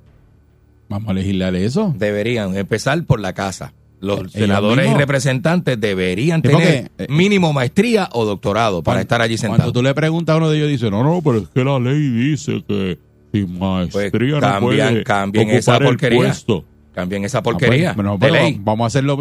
Vamos 0.89 1.09
a 1.11 1.15
legislar 1.15 1.55
eso. 1.55 1.95
deberían 1.97 2.57
empezar 2.57 3.03
por 3.05 3.21
la 3.21 3.33
casa. 3.33 3.73
Los 4.01 4.19
Ellos 4.19 4.33
senadores 4.33 4.91
y 4.91 4.95
representantes 4.95 5.81
deberían 5.81 6.43
tener 6.43 6.57
porque, 6.57 7.05
eh, 7.05 7.07
mínimo 7.09 7.53
maestría 7.53 8.09
o 8.12 8.25
doctorado 8.25 8.83
para 8.83 8.97
Cuando- 8.97 9.01
estar 9.03 9.21
allí 9.23 9.37
Cuando 9.37 9.55
sentados. 9.57 9.73
tú 9.73 9.83
le 9.83 9.95
preguntas 9.95 10.35
a 10.35 10.37
uno 10.39 10.51
de 10.51 10.57
ellos, 10.59 10.69
dice, 10.71 10.91
no, 10.91 11.05
no, 11.05 11.23
pero 11.23 11.39
es 11.39 11.49
que 11.49 11.62
la 11.65 11.79
ley 11.79 12.11
dice 12.11 12.65
que 12.67 12.99
sin 13.33 13.59
maestría 13.61 14.11
Pues 14.11 14.12
no 14.33 14.41
cambian- 14.41 14.61
puede 14.91 15.05
cambien 15.05 15.45
ocupar 15.47 15.59
esa 15.59 15.77
el 15.77 15.85
porquería. 15.85 16.19
puesto. 16.19 16.65
Cambien 16.95 17.25
esa 17.25 17.39
Ah, 17.39 17.43
porquería 17.43 17.95
pues, 17.95 18.05
no, 18.05 18.12
de 18.15 18.19
pero 18.19 18.35
ley. 18.35 18.59
Vamos 18.61 18.85
a 18.85 18.87
hacerlo, 18.89 19.19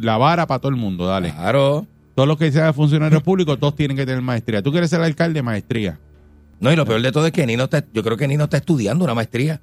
la 0.00 0.16
vara 0.16 0.46
para 0.46 0.60
todo 0.60 0.70
el 0.70 0.76
mundo, 0.76 1.06
dale. 1.06 1.32
Claro. 1.32 1.86
Todos 2.14 2.28
los 2.28 2.38
que 2.38 2.50
sean 2.52 2.72
funcionarios 2.72 3.22
públicos, 3.24 3.58
todos 3.58 3.74
tienen 3.74 3.96
que 3.96 4.06
tener 4.06 4.22
maestría. 4.22 4.62
Tú 4.62 4.70
quieres 4.70 4.90
ser 4.90 5.00
alcalde, 5.00 5.42
maestría. 5.42 5.98
No, 6.60 6.72
y 6.72 6.76
lo 6.76 6.86
peor 6.86 7.02
de 7.02 7.10
todo 7.12 7.26
es 7.26 7.32
que 7.32 7.46
Nino 7.46 7.64
está, 7.64 7.84
yo 7.92 8.02
creo 8.04 8.16
que 8.16 8.28
Nino 8.28 8.44
está 8.44 8.58
estudiando 8.58 9.04
una 9.04 9.14
maestría. 9.14 9.60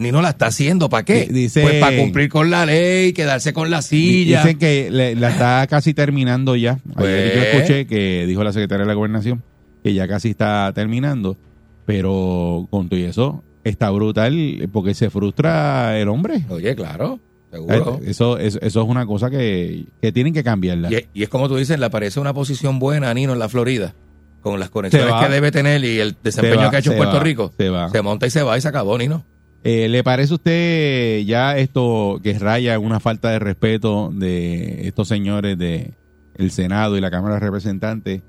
Nino 0.00 0.20
la 0.22 0.30
está 0.30 0.46
haciendo, 0.46 0.88
¿para 0.88 1.04
qué? 1.04 1.26
Di- 1.26 1.42
dice- 1.42 1.60
pues 1.62 1.74
para 1.80 1.96
cumplir 1.96 2.28
con 2.28 2.50
la 2.50 2.66
ley, 2.66 3.12
quedarse 3.12 3.52
con 3.52 3.70
la 3.70 3.82
silla. 3.82 4.42
Dicen 4.42 4.58
que 4.58 4.90
le- 4.90 5.14
la 5.14 5.28
está 5.30 5.66
casi 5.68 5.94
terminando 5.94 6.56
ya. 6.56 6.78
Ayer 6.96 7.34
yo 7.34 7.40
Pues. 7.40 7.54
escuché 7.54 7.86
que 7.86 8.26
dijo 8.26 8.42
la 8.42 8.52
secretaria 8.52 8.84
de 8.84 8.88
la 8.88 8.94
gobernación 8.94 9.42
que 9.84 9.94
ya 9.94 10.08
casi 10.08 10.30
está 10.30 10.72
terminando, 10.74 11.36
pero 11.86 12.66
con 12.70 12.88
todo 12.88 12.98
y 12.98 13.04
eso 13.04 13.42
está 13.64 13.90
brutal 13.90 14.68
porque 14.72 14.94
se 14.94 15.10
frustra 15.10 15.98
el 15.98 16.08
hombre. 16.08 16.44
Oye, 16.48 16.74
claro. 16.74 17.18
Seguro. 17.50 18.00
Eso, 18.04 18.38
eso, 18.38 18.60
eso 18.62 18.82
es 18.82 18.88
una 18.88 19.04
cosa 19.06 19.28
que, 19.28 19.84
que 20.00 20.12
tienen 20.12 20.32
que 20.32 20.44
cambiarla. 20.44 20.90
Y, 20.90 20.94
es- 20.94 21.04
y 21.12 21.22
es 21.24 21.28
como 21.28 21.48
tú 21.48 21.56
dices, 21.56 21.78
le 21.78 21.86
aparece 21.86 22.20
una 22.20 22.32
posición 22.32 22.78
buena 22.78 23.10
a 23.10 23.14
Nino 23.14 23.32
en 23.32 23.38
la 23.40 23.48
Florida, 23.48 23.92
con 24.40 24.60
las 24.60 24.70
conexiones 24.70 25.12
va. 25.12 25.26
que 25.26 25.32
debe 25.32 25.50
tener 25.50 25.84
y 25.84 25.98
el 25.98 26.16
desempeño 26.22 26.56
va, 26.62 26.70
que 26.70 26.76
ha 26.76 26.78
hecho 26.78 26.90
en 26.92 26.94
se 26.94 26.98
Puerto 26.98 27.16
va, 27.16 27.22
Rico. 27.24 27.52
se 27.58 27.68
va. 27.70 27.90
monta 28.02 28.26
y 28.26 28.30
se 28.30 28.42
va 28.44 28.56
y 28.56 28.60
se 28.60 28.68
acabó, 28.68 28.96
Nino. 28.96 29.24
Eh, 29.62 29.88
¿Le 29.88 30.02
parece 30.02 30.32
a 30.32 30.36
usted 30.36 31.20
ya 31.26 31.56
esto 31.58 32.18
que 32.22 32.38
raya 32.38 32.78
una 32.78 32.98
falta 32.98 33.30
de 33.30 33.38
respeto 33.38 34.10
de 34.14 34.86
estos 34.88 35.06
señores 35.08 35.58
de 35.58 35.92
el 36.34 36.50
Senado 36.50 36.96
y 36.96 37.00
la 37.00 37.10
Cámara 37.10 37.34
de 37.34 37.40
Representantes? 37.40 38.22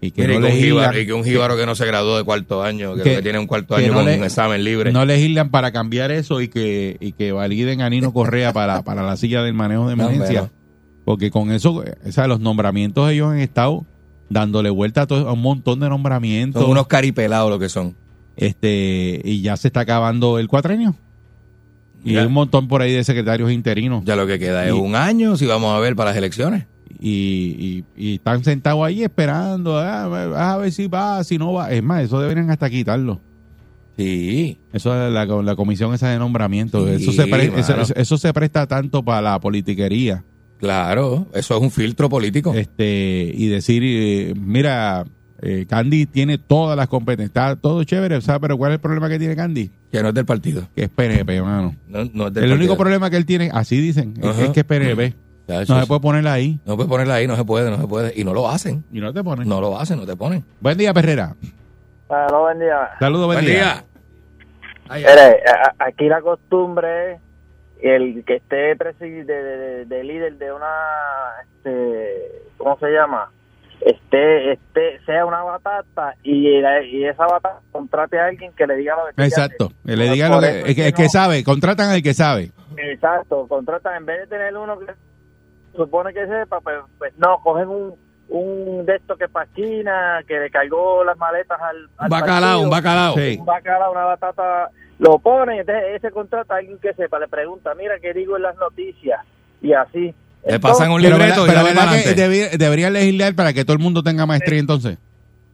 Y 0.00 0.10
que 0.12 0.22
Mire, 0.22 0.38
no 0.38 0.46
y, 0.46 0.50
que 0.50 0.54
un 0.54 0.60
legislan, 0.60 0.82
jíbaro, 0.84 1.00
y 1.00 1.06
que 1.06 1.12
un 1.14 1.24
jíbaro 1.24 1.56
que 1.56 1.66
no 1.66 1.74
se 1.74 1.86
graduó 1.86 2.16
de 2.18 2.24
cuarto 2.24 2.62
año, 2.62 2.94
que, 2.94 3.22
tiene 3.22 3.38
un 3.38 3.46
cuarto 3.46 3.74
año 3.74 3.88
no 3.88 3.94
con 3.94 4.04
le- 4.04 4.18
un 4.18 4.24
examen 4.24 4.62
libre. 4.62 4.92
no 4.92 5.04
legislan 5.06 5.50
para 5.50 5.72
cambiar 5.72 6.10
eso 6.12 6.40
y 6.42 6.48
que, 6.48 6.98
y 7.00 7.12
que 7.12 7.32
validen 7.32 7.80
a 7.80 7.88
Nino 7.90 8.12
Correa 8.12 8.52
para, 8.52 8.82
para 8.82 9.02
la 9.02 9.16
silla 9.16 9.42
del 9.42 9.54
manejo 9.54 9.86
de 9.88 9.94
emergencia. 9.94 10.50
Porque 11.06 11.30
con 11.30 11.50
eso, 11.50 11.82
o 12.06 12.12
sea, 12.12 12.26
los 12.28 12.38
nombramientos 12.40 13.10
ellos 13.10 13.30
han 13.32 13.38
estado 13.40 13.86
dándole 14.28 14.70
vuelta 14.70 15.02
a, 15.02 15.06
todo- 15.06 15.28
a 15.28 15.32
un 15.32 15.42
montón 15.42 15.80
de 15.80 15.88
nombramientos. 15.88 16.62
Son 16.62 16.70
unos 16.70 16.86
caripelados 16.86 17.50
lo 17.50 17.58
que 17.58 17.68
son. 17.70 17.96
Este 18.36 19.20
Y 19.24 19.40
ya 19.42 19.56
se 19.56 19.68
está 19.68 19.80
acabando 19.80 20.38
el 20.38 20.48
cuatrenio. 20.48 20.94
Y 22.04 22.12
Ya. 22.14 22.20
hay 22.20 22.26
un 22.26 22.32
montón 22.34 22.68
por 22.68 22.82
ahí 22.82 22.92
de 22.92 23.02
secretarios 23.04 23.50
interinos. 23.50 24.04
Ya 24.04 24.14
lo 24.16 24.26
que 24.26 24.38
queda 24.38 24.64
Y- 24.64 24.68
es 24.68 24.74
un 24.74 24.94
año, 24.94 25.36
si 25.36 25.46
vamos 25.46 25.74
a 25.74 25.80
ver 25.80 25.96
para 25.96 26.10
las 26.10 26.16
elecciones. 26.18 26.66
y, 27.00 27.56
y- 27.58 27.84
y 27.96 28.14
están 28.16 28.44
sentados 28.44 28.84
ahí 28.86 29.02
esperando 29.02 29.76
ah, 29.78 30.52
a 30.52 30.56
ver 30.58 30.70
si 30.72 30.86
va, 30.86 31.22
si 31.24 31.38
no 31.38 31.52
va. 31.52 31.70
Es 31.72 31.82
más, 31.82 32.02
eso 32.04 32.20
deberían 32.20 32.50
hasta 32.50 32.68
quitarlo. 32.70 33.20
Sí. 33.96 34.58
Eso 34.72 35.06
es 35.06 35.12
la, 35.12 35.24
la 35.24 35.56
comisión 35.56 35.94
esa 35.94 36.08
de 36.10 36.18
nombramiento. 36.18 36.86
Sí, 36.86 36.94
eso, 37.02 37.12
se 37.12 37.26
pre- 37.26 37.48
mano. 37.50 37.60
eso, 37.60 37.80
eso- 37.80 37.94
eso 37.94 38.18
se 38.18 38.32
presta 38.32 38.66
tanto 38.66 39.02
para 39.04 39.22
la 39.22 39.40
politiquería. 39.40 40.24
Claro, 40.58 41.26
eso 41.34 41.56
es 41.56 41.62
un 41.62 41.70
filtro 41.70 42.08
político. 42.08 42.54
este 42.54 43.32
Y 43.34 43.46
decir, 43.48 43.82
eh, 43.84 44.34
mira, 44.36 45.04
eh, 45.46 45.66
Candy 45.68 46.06
tiene 46.06 46.38
todas 46.38 46.76
las 46.76 46.88
competencias. 46.88 47.28
Está 47.28 47.56
todo 47.56 47.84
chévere, 47.84 48.20
¿sabes? 48.22 48.40
Pero 48.40 48.56
¿cuál 48.56 48.72
es 48.72 48.76
el 48.76 48.80
problema 48.80 49.08
que 49.08 49.18
tiene 49.18 49.36
Candy? 49.36 49.70
que 49.92 50.02
no 50.02 50.08
es 50.08 50.14
del 50.14 50.24
partido. 50.24 50.66
Que 50.74 50.84
es 50.84 50.88
PNP, 50.88 51.36
hermano. 51.36 51.76
No, 51.86 52.04
no 52.12 52.26
es 52.28 52.34
del 52.34 52.44
El 52.44 52.52
único 52.54 52.76
problema 52.76 53.10
que 53.10 53.16
él 53.16 53.26
tiene, 53.26 53.50
así 53.52 53.80
dicen, 53.80 54.14
es- 54.20 54.50
que 54.50 54.60
es 54.60 54.66
PNP. 54.66 55.14
Ya, 55.46 55.60
No 55.60 55.66
se 55.66 55.80
es- 55.82 55.86
puede 55.86 56.00
poner 56.00 56.26
ahí. 56.26 56.58
no 56.64 56.74
puedes 56.76 56.88
ponerla 56.90 57.14
ahí, 57.16 57.26
no 57.26 57.36
se 57.36 57.44
puede, 57.44 57.70
no 57.70 57.76
se 57.78 57.86
puede. 57.86 58.12
Y 58.18 58.24
no 58.24 58.32
lo 58.34 58.48
hacen. 58.48 58.82
Y 58.90 59.00
no 59.00 59.12
te 59.12 59.22
ponen. 59.22 59.46
No 59.48 59.60
lo 59.60 59.78
hacen, 59.78 59.98
no 59.98 60.06
te 60.06 60.16
ponen. 60.16 60.42
Buen 60.60 60.78
día, 60.78 60.92
Perrera. 60.94 61.36
Hola, 62.08 62.38
buen 62.38 62.58
día. 62.58 62.90
Saludos, 62.98 63.26
buen, 63.26 63.36
Buen 63.36 63.46
día. 63.46 63.54
día. 63.62 63.84
Ay, 64.88 65.04
ay. 65.04 65.14
Mire, 65.14 65.42
a- 65.50 65.84
aquí 65.84 66.08
la 66.08 66.20
costumbre 66.22 67.12
es 67.12 67.20
el 67.82 68.24
que 68.24 68.36
esté 68.36 68.74
de- 68.74 69.84
de 69.86 70.04
líder 70.04 70.38
de 70.38 70.52
una, 70.52 70.66
este, 71.56 72.42
¿cómo 72.56 72.78
se 72.78 72.86
llama? 72.90 73.30
Este, 73.80 74.52
este, 74.52 75.00
sea 75.04 75.26
una 75.26 75.42
batata 75.42 76.14
y, 76.22 76.48
y 76.58 77.04
esa 77.04 77.26
batata 77.26 77.60
contrate 77.72 78.18
a 78.18 78.26
alguien 78.26 78.52
que 78.54 78.66
le 78.66 78.76
diga 78.76 78.94
lo 78.96 79.14
que 79.14 79.24
Exacto. 79.24 79.70
Que 79.84 79.96
le 79.96 80.08
diga 80.10 80.28
lo 80.28 80.40
que, 80.40 80.60
el 80.60 80.74
que, 80.74 80.80
es 80.82 80.86
el 80.88 80.94
que 80.94 81.02
no- 81.04 81.08
sabe, 81.10 81.44
contratan 81.44 81.90
al 81.90 82.02
que 82.02 82.14
sabe. 82.14 82.50
Exacto, 82.76 83.46
contratan, 83.46 83.96
en 83.96 84.06
vez 84.06 84.20
de 84.20 84.26
tener 84.28 84.56
uno 84.56 84.78
que 84.78 84.86
supone 85.76 86.12
que 86.14 86.26
sepa, 86.26 86.60
pues, 86.60 86.76
pues 86.98 87.12
no, 87.18 87.38
cogen 87.42 87.68
un, 87.68 87.94
un 88.28 88.86
de 88.86 88.96
estos 88.96 89.18
que 89.18 89.28
paquina, 89.28 90.20
que 90.26 90.38
le 90.38 90.50
cargó 90.50 91.04
las 91.04 91.16
maletas 91.18 91.60
al, 91.60 91.76
al 91.98 92.04
Un 92.06 92.08
bacalao, 92.08 92.40
partido. 92.40 92.62
un 92.62 92.70
bacalao. 92.70 93.14
Sí. 93.16 93.36
un 93.38 93.46
bacalao, 93.46 93.92
una 93.92 94.04
batata, 94.04 94.70
lo 94.98 95.18
pone, 95.18 95.60
entonces 95.60 95.84
ese 95.96 96.10
contrata 96.10 96.54
a 96.54 96.58
alguien 96.58 96.78
que 96.78 96.94
sepa, 96.94 97.18
le 97.18 97.28
pregunta, 97.28 97.74
mira, 97.74 97.98
¿qué 98.00 98.12
digo 98.14 98.36
en 98.36 98.42
las 98.44 98.56
noticias? 98.56 99.20
Y 99.60 99.72
así. 99.72 100.14
Le 100.46 100.60
pasan 100.60 100.90
un 100.90 101.00
Pero, 101.02 101.16
libreto 101.16 101.44
¿verdad- 101.44 101.62
y 101.62 101.64
pero 101.64 101.64
¿verdad 101.64 102.02
que 102.04 102.14
debi- 102.16 102.56
deberían 102.58 102.92
legislar 102.92 103.34
para 103.34 103.52
que 103.52 103.64
todo 103.64 103.72
el 103.74 103.82
mundo 103.82 104.02
tenga 104.02 104.26
maestría 104.26 104.58
entonces? 104.60 104.98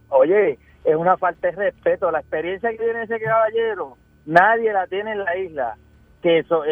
Oye, 0.08 0.58
es 0.84 0.96
una 0.96 1.16
falta 1.16 1.48
de 1.48 1.54
respeto. 1.56 2.10
La 2.10 2.20
experiencia 2.20 2.70
que 2.70 2.76
tiene 2.78 3.02
ese 3.04 3.20
caballero, 3.20 3.96
nadie 4.26 4.72
la 4.72 4.86
tiene 4.88 5.12
en 5.12 5.24
la 5.24 5.36
isla. 5.36 5.74
Que 6.22 6.40
eso, 6.40 6.64
eh, 6.64 6.68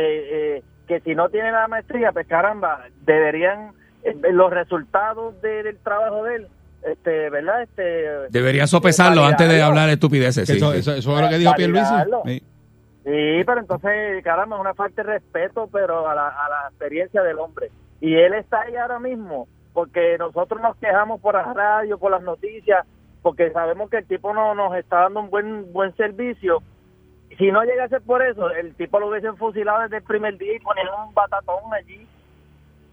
eh, 0.58 0.62
que 0.88 1.00
si 1.00 1.14
no 1.14 1.28
tiene 1.28 1.52
la 1.52 1.68
maestría, 1.68 2.10
pues 2.12 2.26
caramba, 2.26 2.84
deberían 3.06 3.72
eh, 4.04 4.14
los 4.32 4.50
resultados 4.52 5.40
de- 5.42 5.62
del 5.64 5.76
trabajo 5.78 6.22
de 6.24 6.36
él, 6.36 6.46
este, 6.84 7.30
¿verdad? 7.30 7.62
Este, 7.62 7.82
Deberían 8.30 8.68
sopesarlo 8.68 9.22
validarlo. 9.22 9.44
antes 9.44 9.48
de 9.56 9.62
hablar 9.62 9.88
estupideces. 9.90 10.46
Sí, 10.48 10.56
eso, 10.56 10.72
sí. 10.72 10.78
eso, 10.78 10.92
eso 10.94 11.16
es 11.16 11.22
lo 11.22 11.28
que 11.28 11.38
dijo 11.38 11.52
Pierluisi. 11.54 11.94
Sí. 12.26 12.42
Sí, 13.04 13.42
pero 13.46 13.60
entonces, 13.60 14.22
caramba, 14.22 14.56
es 14.56 14.60
una 14.60 14.74
falta 14.74 15.02
de 15.02 15.12
respeto, 15.14 15.68
pero 15.72 16.08
a 16.08 16.14
la, 16.14 16.28
a 16.28 16.48
la 16.48 16.68
experiencia 16.68 17.22
del 17.22 17.38
hombre. 17.38 17.70
Y 18.00 18.14
él 18.14 18.34
está 18.34 18.60
ahí 18.62 18.76
ahora 18.76 18.98
mismo, 19.00 19.48
porque 19.72 20.16
nosotros 20.18 20.60
nos 20.62 20.76
quejamos 20.76 21.20
por 21.20 21.34
la 21.34 21.52
radio, 21.52 21.98
por 21.98 22.10
las 22.10 22.22
noticias, 22.22 22.86
porque 23.22 23.50
sabemos 23.50 23.90
que 23.90 23.98
el 23.98 24.06
tipo 24.06 24.32
no 24.32 24.54
nos 24.54 24.74
está 24.76 25.00
dando 25.02 25.20
un 25.20 25.30
buen 25.30 25.72
buen 25.72 25.94
servicio. 25.96 26.62
Si 27.36 27.50
no 27.52 27.62
llega 27.64 27.84
a 27.84 27.88
ser 27.88 28.00
por 28.02 28.22
eso, 28.22 28.50
el 28.50 28.74
tipo 28.74 28.98
lo 29.00 29.08
hubiesen 29.08 29.36
fusilado 29.36 29.82
desde 29.82 29.98
el 29.98 30.02
primer 30.02 30.38
día 30.38 30.54
y 30.56 30.60
ponían 30.60 30.86
un 31.06 31.14
batatón 31.14 31.56
allí. 31.72 32.06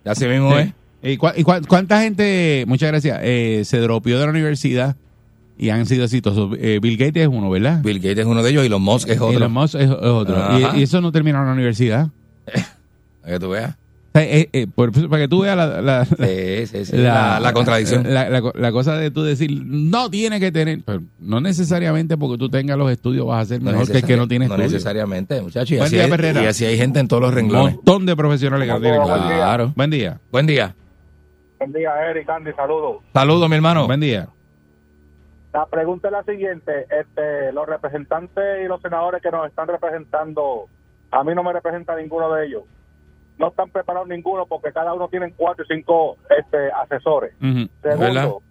Así 0.06 0.28
mismo 0.28 0.52
Sí. 0.54 0.58
es. 0.60 0.74
¿Y, 1.14 1.18
cua- 1.18 1.34
y 1.36 1.44
cua- 1.44 1.66
cuánta 1.68 2.02
gente, 2.02 2.64
muchas 2.68 2.90
gracias, 2.92 3.20
eh, 3.22 3.62
se 3.64 3.78
dropió 3.80 4.18
de 4.20 4.26
la 4.26 4.32
universidad 4.32 4.96
y 5.58 5.70
han 5.70 5.86
sido 5.86 6.04
exitosos? 6.06 6.58
Eh, 6.60 6.80
Bill 6.82 6.98
Gates 6.98 7.24
es 7.24 7.28
uno, 7.28 7.50
¿verdad? 7.50 7.82
Bill 7.84 8.00
Gates 8.00 8.20
es 8.20 8.26
uno 8.26 8.42
de 8.42 8.50
ellos 8.50 8.64
y 8.64 8.68
Elon 8.68 8.82
Musk 8.82 9.10
es 9.10 9.22
otro. 9.22 9.38
Elon 9.38 9.52
Musk 9.54 9.76
es, 9.76 9.82
es 9.84 9.92
otro. 9.92 10.36
Y, 10.76 10.80
y 10.80 10.84
eso 10.84 11.02
no 11.02 11.12
terminaron 11.12 11.46
en 11.46 11.50
la 11.50 11.54
universidad. 11.54 12.08
Para 13.22 13.34
que 13.34 13.40
tú 13.40 13.50
veas. 13.50 13.76
Eh, 14.18 14.50
eh, 14.54 14.68
por- 14.74 14.92
para 15.10 15.24
que 15.24 15.28
tú 15.28 15.42
veas 15.42 15.58
la, 15.58 15.82
la- 15.82 16.06
Sí, 16.06 16.66
sí, 16.68 16.86
sí. 16.86 16.96
La, 16.98 17.40
la 17.40 17.52
contradicción. 17.54 18.04
La, 18.14 18.30
la- 18.30 18.52
la 18.56 18.72
cosa 18.72 18.96
de 18.96 19.12
tú 19.12 19.24
decir, 19.24 19.50
no 19.66 20.10
tiene 20.10 20.40
que 20.40 20.52
tener, 20.52 20.80
pero 20.86 21.02
no 21.20 21.42
necesariamente 21.42 22.18
porque 22.18 22.38
tú 22.38 22.50
tengas 22.50 22.78
los 22.78 22.90
estudios 22.92 23.28
vas 23.28 23.42
a 23.42 23.46
ser 23.46 23.62
mejor 23.62 23.86
que 23.92 23.98
el 23.98 24.06
que 24.06 24.16
no 24.18 24.28
tiene 24.28 24.48
no 24.48 24.54
estudios. 24.54 24.72
necesariamente, 24.74 25.42
muchachos. 25.42 25.72
Y 25.72 25.76
Buen 25.76 25.88
así, 25.88 25.96
día, 25.98 26.08
Perrera. 26.08 26.44
y 26.44 26.46
así 26.46 26.64
hay 26.66 26.78
gente 26.78 27.00
en 27.00 27.08
todos 27.10 27.22
los 27.22 27.32
Un 27.32 27.36
renglones. 27.36 27.76
montón 27.76 28.06
de 28.06 28.16
profesionales 28.16 28.68
que 28.68 28.74
no 28.74 28.80
tienen. 28.82 29.02
Claro. 29.04 29.74
Buen 29.76 29.90
día. 29.90 30.20
Buen 30.32 30.46
día. 30.48 30.74
Buen 31.60 31.74
día, 31.74 31.92
Eric, 32.10 32.30
Andy, 32.30 32.52
saludos. 32.54 32.98
Saludos, 33.14 33.50
mi 33.50 33.56
hermano. 33.56 33.86
Buen 33.88 34.00
día. 34.00 34.28
La 35.54 35.66
pregunta 35.68 36.10
es 36.10 36.12
la 36.12 36.24
siguiente, 36.24 36.86
este, 36.90 37.52
los 37.54 37.66
representantes 37.68 38.44
y 38.64 38.68
los 38.68 38.82
senadores 38.82 39.22
que 39.22 39.32
nos 39.32 39.48
están 39.48 39.68
representando, 39.70 40.66
a 41.12 41.24
mí 41.24 41.34
no 41.34 41.44
me 41.44 41.54
representa 41.54 41.96
ninguno 41.96 42.34
de 42.34 42.46
ellos. 42.48 42.64
No 43.38 43.50
están 43.50 43.70
preparados 43.70 44.08
ninguno 44.08 44.46
porque 44.46 44.72
cada 44.72 44.94
uno 44.94 45.08
tiene 45.10 45.34
cuatro 45.36 45.66
y 45.68 45.76
cinco 45.76 46.18
este, 46.38 46.72
asesores. 46.72 47.34
¿Verdad? 47.40 47.74
Segundo, 47.98 48.42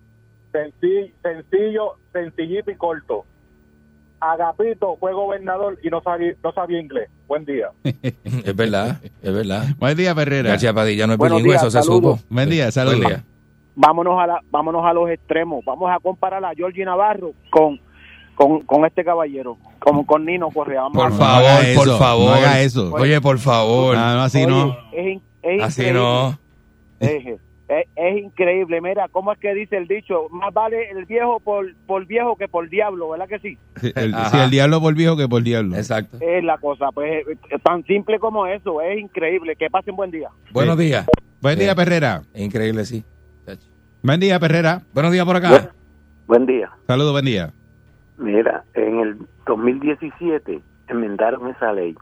sencillo, 0.52 1.12
sencillo, 1.22 1.92
sencillito 2.12 2.70
y 2.70 2.76
corto. 2.76 3.24
Agapito 4.20 4.96
fue 4.96 5.12
gobernador 5.12 5.78
y 5.82 5.90
no 5.90 6.00
sabía, 6.02 6.34
no 6.42 6.52
sabía 6.52 6.80
inglés. 6.80 7.10
Buen 7.26 7.44
día. 7.44 7.68
Es 8.44 8.56
verdad, 8.56 9.00
es 9.22 9.34
verdad. 9.34 9.64
Buen 9.78 9.96
día, 9.96 10.14
Perrera. 10.14 10.50
García 10.50 10.72
Padilla 10.72 11.06
no 11.06 11.14
es 11.14 11.18
Buenos 11.18 11.36
bilingüe, 11.38 11.52
días, 11.54 11.62
eso 11.62 11.70
se 11.70 11.82
saludos. 11.82 12.20
supo. 12.20 12.34
Buen 12.34 12.50
día, 12.50 12.70
saludos. 12.70 12.98
Buen 12.98 13.08
día. 13.08 13.24
Vámonos 13.76 14.20
a, 14.20 14.26
la, 14.26 14.40
vámonos 14.50 14.84
a 14.84 14.92
los 14.92 15.10
extremos. 15.10 15.64
Vamos 15.64 15.90
a 15.90 15.98
comparar 15.98 16.44
a 16.44 16.54
Georgie 16.54 16.84
Navarro 16.84 17.32
con, 17.50 17.80
con, 18.34 18.60
con 18.62 18.84
este 18.84 19.04
caballero, 19.04 19.56
como 19.78 20.04
con 20.06 20.24
Nino 20.24 20.50
Correa. 20.50 20.82
Vamos 20.82 20.96
Por 20.96 21.10
No 21.10 21.16
favor, 21.16 21.64
eso, 21.64 21.80
por 21.84 21.98
favor. 21.98 22.26
no 22.30 22.34
haga 22.34 22.60
eso. 22.60 22.92
Oye, 22.94 23.20
por 23.20 23.38
favor. 23.38 23.96
Ah, 23.96 24.14
no, 24.16 24.22
así 24.22 24.38
Oye, 24.38 24.46
no. 24.48 24.76
Es, 24.92 25.20
es 25.42 25.62
Así 25.62 25.90
no. 25.92 26.38
Es, 27.00 27.86
es 27.96 28.18
increíble, 28.22 28.78
mira, 28.82 29.08
¿cómo 29.10 29.32
es 29.32 29.38
que 29.38 29.54
dice 29.54 29.78
el 29.78 29.88
dicho? 29.88 30.28
Más 30.30 30.52
vale 30.52 30.90
el 30.90 31.06
viejo 31.06 31.40
por, 31.40 31.74
por 31.86 32.04
viejo 32.06 32.36
que 32.36 32.46
por 32.46 32.68
diablo, 32.68 33.08
¿verdad 33.08 33.26
que 33.26 33.38
sí? 33.38 33.56
Sí, 33.80 33.90
el, 33.96 34.14
Ajá. 34.14 34.30
sí, 34.30 34.36
el 34.36 34.50
diablo 34.50 34.80
por 34.82 34.94
viejo 34.94 35.16
que 35.16 35.26
por 35.26 35.42
diablo. 35.42 35.74
Exacto. 35.74 36.18
Es 36.20 36.44
la 36.44 36.58
cosa, 36.58 36.90
pues 36.92 37.26
eh, 37.26 37.58
tan 37.64 37.82
simple 37.86 38.18
como 38.18 38.46
eso, 38.46 38.82
es 38.82 39.00
increíble. 39.00 39.56
Que 39.56 39.70
pasen 39.70 39.96
buen 39.96 40.10
día. 40.10 40.28
Buenos 40.52 40.76
días. 40.76 41.06
Buen 41.40 41.58
día, 41.58 41.70
Sí. 41.70 41.76
Perrera. 41.76 42.22
Es 42.34 42.42
increíble, 42.42 42.84
sí. 42.84 43.02
Buen 44.02 44.20
día, 44.20 44.38
Perrera. 44.38 44.82
Buenos 44.92 45.12
días 45.12 45.24
por 45.24 45.36
acá. 45.36 45.70
Buen 46.26 46.44
día. 46.44 46.70
Saludos, 46.86 47.12
buen 47.12 47.24
día. 47.24 47.50
Mira, 48.18 48.64
en 48.74 49.00
el 49.00 49.18
2017 49.46 50.60
enmendaron 50.88 51.48
esa 51.48 51.72
ley 51.72 51.94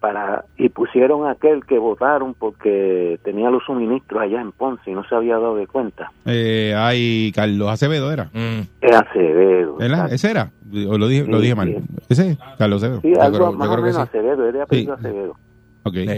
para 0.00 0.44
y 0.58 0.68
pusieron 0.68 1.26
a 1.26 1.30
aquel 1.30 1.64
que 1.64 1.78
votaron 1.78 2.34
porque 2.34 3.18
tenía 3.24 3.48
los 3.48 3.64
suministros 3.64 4.20
allá 4.20 4.40
en 4.42 4.52
Ponce 4.52 4.90
y 4.90 4.94
no 4.94 5.02
se 5.08 5.14
había 5.14 5.34
dado 5.38 5.56
de 5.56 5.66
cuenta. 5.66 6.12
Eh, 6.26 6.74
ay, 6.76 7.32
Carlos 7.34 7.70
Acevedo 7.70 8.12
era. 8.12 8.24
Mm. 8.34 8.60
Es 8.82 8.94
Acevedo. 8.96 9.76
¿Verdad? 9.76 10.12
exacto. 10.12 10.14
¿Ese 10.14 10.30
era? 10.30 10.50
¿O 10.90 10.98
lo 10.98 11.08
dije, 11.08 11.24
lo 11.26 11.36
Sí, 11.38 11.42
dije 11.42 11.54
mal? 11.54 11.68
sí. 11.68 11.76
¿Ese 12.10 12.30
es? 12.32 12.38
Carlos 12.58 12.82
Acevedo. 12.82 13.00
Sí, 13.00 13.14
algo 13.18 13.36
creo- 13.38 13.52
más 13.52 13.68
o 13.68 13.76
menos 13.78 13.94
sí. 13.96 14.02
Acevedo, 14.02 14.62
apellido 14.62 14.96
Sí. 14.98 15.06
Acevedo. 15.06 15.34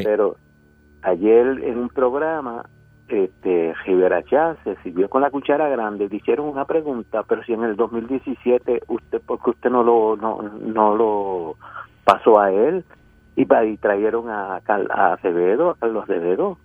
Pero 0.05 0.37
ayer 1.03 1.47
en 1.63 1.79
un 1.79 1.89
programa, 1.89 2.65
este, 3.09 3.75
Rivera 3.85 4.23
Chá 4.25 4.57
se 4.65 4.77
sirvió 4.83 5.09
con 5.09 5.23
la 5.23 5.31
cuchara 5.31 5.69
grande, 5.69 6.09
le 6.09 6.17
hicieron 6.17 6.49
una 6.49 6.65
pregunta, 6.65 7.23
pero 7.29 7.43
si 7.45 7.53
en 7.53 7.63
el 7.65 7.77
2017 7.77 8.83
usted, 8.89 9.21
porque 9.27 9.51
usted 9.51 9.71
no 9.71 9.83
lo, 9.83 10.17
no, 10.17 10.43
no 10.43 10.97
lo 10.97 11.57
pasó 12.05 12.39
a 12.41 12.51
él, 12.53 12.85
y, 13.37 13.43
y 13.43 13.77
trajeron 13.77 14.29
a, 14.31 14.61
a 14.67 15.13
Acevedo, 15.13 15.71
a 15.71 15.77
Carlos 15.77 16.05
Acevedo, 16.05 16.59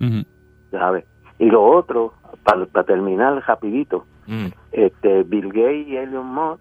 Ujú. 0.00 0.24
¿sabes? 0.70 1.04
Y 1.38 1.46
lo 1.46 1.62
otro, 1.64 2.14
para 2.44 2.84
terminar 2.84 3.42
rapidito, 3.46 4.04
Mm. 4.26 4.46
este 4.70 5.24
Bill 5.24 5.48
Gates 5.48 5.88
y 5.88 5.96
Elon 5.96 6.26
Musk 6.26 6.60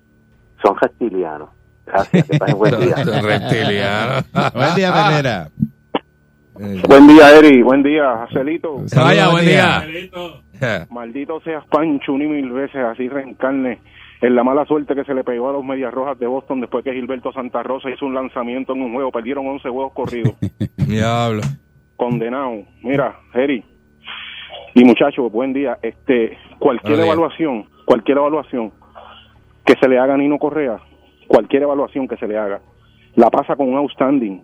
son 0.64 0.76
reptilianos. 0.82 1.50
Gracias, 1.86 2.28
que 2.28 2.40
pasen 2.40 2.58
buen 2.58 2.72
día. 2.80 2.96
Reptiliano. 2.96 4.24
Buen 4.56 4.76
día, 4.76 4.92
Perrera. 4.94 5.50
Eh, 6.60 6.82
Buen 6.88 7.08
día, 7.08 7.38
Eri. 7.38 7.62
Buen 7.62 7.84
día, 7.84 8.28
Celito. 8.34 8.84
Vaya, 8.96 9.30
buen 9.30 9.46
día. 9.46 9.86
Maldito 10.90 11.40
seas 11.42 11.66
Pancho 11.68 12.14
y 12.16 12.28
mil 12.28 12.52
veces, 12.52 12.84
así 12.84 13.08
reencarne 13.08 13.80
en 14.22 14.36
la 14.36 14.44
mala 14.44 14.66
suerte 14.66 14.94
que 14.94 15.06
se 15.06 15.14
le 15.14 15.24
pegó 15.24 15.50
a 15.50 15.54
los 15.54 15.64
Medias 15.64 15.94
Rojas 15.94 16.20
de 16.20 16.28
Boston 16.28 16.60
después 16.60 16.84
que 16.84 16.94
Gilberto 16.94 17.32
Santa 17.32 17.64
Rosa 17.64 17.90
hizo 17.90 18.06
un 18.06 18.14
lanzamiento 18.14 18.74
en 18.74 18.82
un 18.82 18.94
juego. 18.94 19.12
Perdieron 19.12 19.48
11 19.48 19.70
juegos 19.70 19.94
corridos. 19.94 20.34
Diablo. 20.76 21.42
Condenado. 21.96 22.64
Mira, 22.84 23.18
Eri 23.34 23.64
y 24.74 24.84
muchachos, 24.84 25.32
buen 25.32 25.54
día. 25.54 25.78
Este, 25.82 26.38
cualquier 26.58 27.00
evaluación, 27.00 27.66
cualquier 27.86 28.18
evaluación 28.18 28.72
que 29.66 29.76
se 29.80 29.88
le 29.88 30.00
haga 30.00 30.14
a 30.14 30.18
Nino 30.18 30.38
Correa, 30.38 30.80
cualquier 31.28 31.64
evaluación 31.64 32.08
que 32.08 32.18
se 32.18 32.28
le 32.28 32.38
haga, 32.38 32.62
la 33.16 33.30
pasa 33.30 33.56
con 33.56 33.70
un 33.70 33.78
outstanding. 33.78 34.42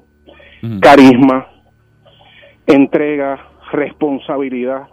Carisma, 0.81 1.47
entrega, 2.67 3.39
responsabilidad, 3.71 4.87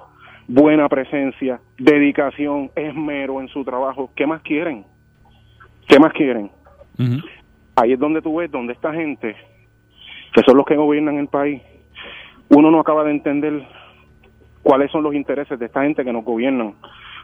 buena 0.49 0.89
presencia, 0.89 1.61
dedicación, 1.79 2.71
esmero 2.77 3.41
en 3.41 3.49
su 3.49 3.65
trabajo. 3.65 4.11
¿Qué 4.15 4.27
más 4.27 4.43
quieren? 4.43 4.85
¿Qué 5.89 5.99
más 5.99 6.13
quieren? 6.13 6.51
Ahí 7.77 7.93
es 7.93 7.99
donde 7.99 8.23
tú 8.23 8.37
ves, 8.37 8.51
donde 8.51 8.73
esta 8.73 8.93
gente, 8.93 9.35
que 10.35 10.43
son 10.43 10.57
los 10.57 10.67
que 10.67 10.77
gobiernan 10.77 11.17
el 11.19 11.29
país, 11.29 11.63
uno 12.49 12.71
no 12.71 12.81
acaba 12.81 13.05
de 13.05 13.13
entender 13.13 13.67
cuáles 14.63 14.91
son 14.91 15.03
los 15.03 15.15
intereses 15.15 15.59
de 15.59 15.67
esta 15.67 15.83
gente 15.83 16.05
que 16.05 16.13
nos 16.13 16.25
gobiernan. 16.25 16.75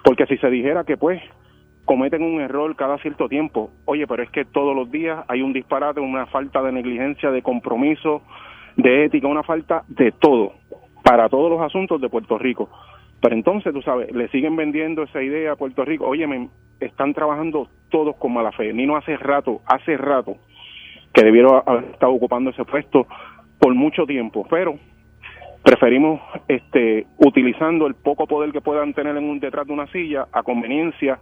Porque 0.02 0.26
si 0.26 0.38
se 0.38 0.48
dijera 0.48 0.84
que 0.84 0.96
pues 0.96 1.22
cometen 1.84 2.22
un 2.22 2.40
error 2.40 2.74
cada 2.76 2.98
cierto 2.98 3.28
tiempo, 3.28 3.70
oye, 3.84 4.06
pero 4.06 4.22
es 4.22 4.30
que 4.30 4.44
todos 4.44 4.74
los 4.74 4.90
días 4.90 5.24
hay 5.28 5.42
un 5.42 5.52
disparate, 5.52 6.00
una 6.00 6.26
falta 6.26 6.62
de 6.62 6.72
negligencia, 6.72 7.30
de 7.30 7.42
compromiso, 7.42 8.22
de 8.78 9.04
ética, 9.04 9.26
una 9.26 9.42
falta 9.42 9.82
de 9.88 10.12
todo, 10.12 10.54
para 11.04 11.28
todos 11.28 11.50
los 11.50 11.60
asuntos 11.60 12.00
de 12.00 12.08
Puerto 12.08 12.38
Rico. 12.38 12.70
Pero 13.20 13.34
entonces, 13.34 13.74
tú 13.74 13.82
sabes, 13.82 14.10
le 14.12 14.28
siguen 14.28 14.54
vendiendo 14.56 15.02
esa 15.02 15.20
idea 15.20 15.52
a 15.52 15.56
Puerto 15.56 15.84
Rico. 15.84 16.06
Oye, 16.06 16.26
están 16.80 17.12
trabajando 17.12 17.68
todos 17.90 18.16
con 18.16 18.32
mala 18.32 18.52
fe. 18.52 18.72
Nino 18.72 18.96
hace 18.96 19.16
rato, 19.16 19.60
hace 19.66 19.96
rato, 19.96 20.36
que 21.12 21.24
debieron 21.24 21.60
haber 21.66 21.84
estado 21.90 22.12
ocupando 22.12 22.50
ese 22.50 22.64
puesto 22.64 23.06
por 23.58 23.74
mucho 23.74 24.06
tiempo, 24.06 24.46
pero 24.48 24.76
preferimos 25.64 26.20
este 26.46 27.06
utilizando 27.16 27.88
el 27.88 27.96
poco 27.96 28.28
poder 28.28 28.52
que 28.52 28.60
puedan 28.60 28.94
tener 28.94 29.16
en 29.16 29.24
un 29.24 29.40
detrás 29.40 29.66
de 29.66 29.72
una 29.72 29.88
silla 29.88 30.28
a 30.32 30.44
conveniencia 30.44 31.18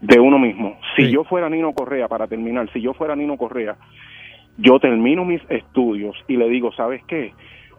de 0.00 0.20
uno 0.20 0.38
mismo. 0.38 0.78
Si 0.94 1.06
Sí. 1.06 1.10
yo 1.10 1.24
fuera 1.24 1.48
Nino 1.50 1.72
Correa, 1.72 2.06
para 2.06 2.28
terminar, 2.28 2.70
si 2.72 2.80
yo 2.80 2.94
fuera 2.94 3.16
Nino 3.16 3.36
Correa, 3.36 3.74
yo 4.58 4.78
termino 4.80 5.24
mis 5.24 5.40
estudios 5.48 6.16
y 6.28 6.36
le 6.36 6.48
digo, 6.48 6.72
¿sabes 6.72 7.02
qué? 7.06 7.32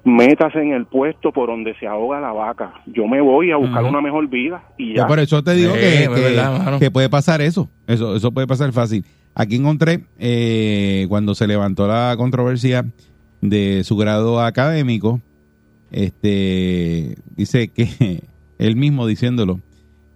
Métase 0.04 0.62
en 0.62 0.72
el 0.72 0.86
puesto 0.86 1.32
por 1.34 1.50
donde 1.50 1.76
se 1.80 1.88
ahoga 1.88 2.22
la 2.22 2.32
vaca. 2.32 2.74
Yo 2.86 3.08
me 3.08 3.20
voy 3.20 3.52
a 3.52 3.58
buscar 3.58 3.84
una 3.84 4.00
mejor 4.00 4.28
vida 4.30 4.64
y 4.78 4.90
Yo 4.90 4.96
ya. 5.02 5.08
por 5.08 5.20
eso 5.20 5.44
te 5.44 5.54
digo 5.54 5.74
Sí, 5.74 5.80
que, 5.82 6.08
verdad, 6.08 6.80
que 6.80 6.92
puede 6.92 7.10
pasar 7.10 7.42
eso. 7.42 7.70
Eso 7.88 8.16
eso 8.16 8.32
puede 8.32 8.48
pasar 8.48 8.72
fácil. 8.72 9.04
Aquí 9.36 9.56
encontré, 9.58 10.06
eh, 10.18 11.06
cuando 11.10 11.36
se 11.36 11.46
levantó 11.48 11.88
la 11.88 12.16
controversia 12.18 12.86
de 13.42 13.84
su 13.84 13.98
grado 13.98 14.40
académico, 14.42 15.20
este 15.92 17.16
dice 17.36 17.68
que 17.70 18.22
él 18.60 18.76
mismo 18.76 19.08
diciéndolo, 19.08 19.60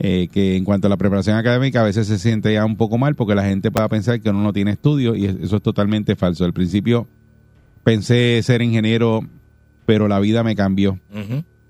eh, 0.03 0.29
que 0.31 0.55
en 0.55 0.65
cuanto 0.65 0.88
a 0.88 0.89
la 0.89 0.98
preparación 0.98 1.38
académica 1.38 1.81
a 1.81 1.84
veces 1.84 2.08
se 2.08 2.17
siente 2.17 2.51
ya 2.51 2.65
un 2.65 2.75
poco 2.75 2.98
mal 2.98 3.13
porque 3.13 3.36
la 3.36 3.43
gente 3.43 3.70
pueda 3.70 3.88
pensar 3.88 4.20
que 4.20 4.31
uno 4.31 4.41
no 4.41 4.51
tiene 4.51 4.72
estudio 4.72 5.16
y 5.16 5.25
eso 5.25 5.57
es 5.57 5.61
totalmente 5.61 6.16
falso. 6.16 6.44
Al 6.44 6.53
principio 6.53 7.07
pensé 7.83 8.42
ser 8.42 8.64
ingeniero, 8.64 9.22
pero 9.85 10.07
la 10.07 10.20
vida 10.20 10.44
me 10.44 10.55
cambió 10.55 10.98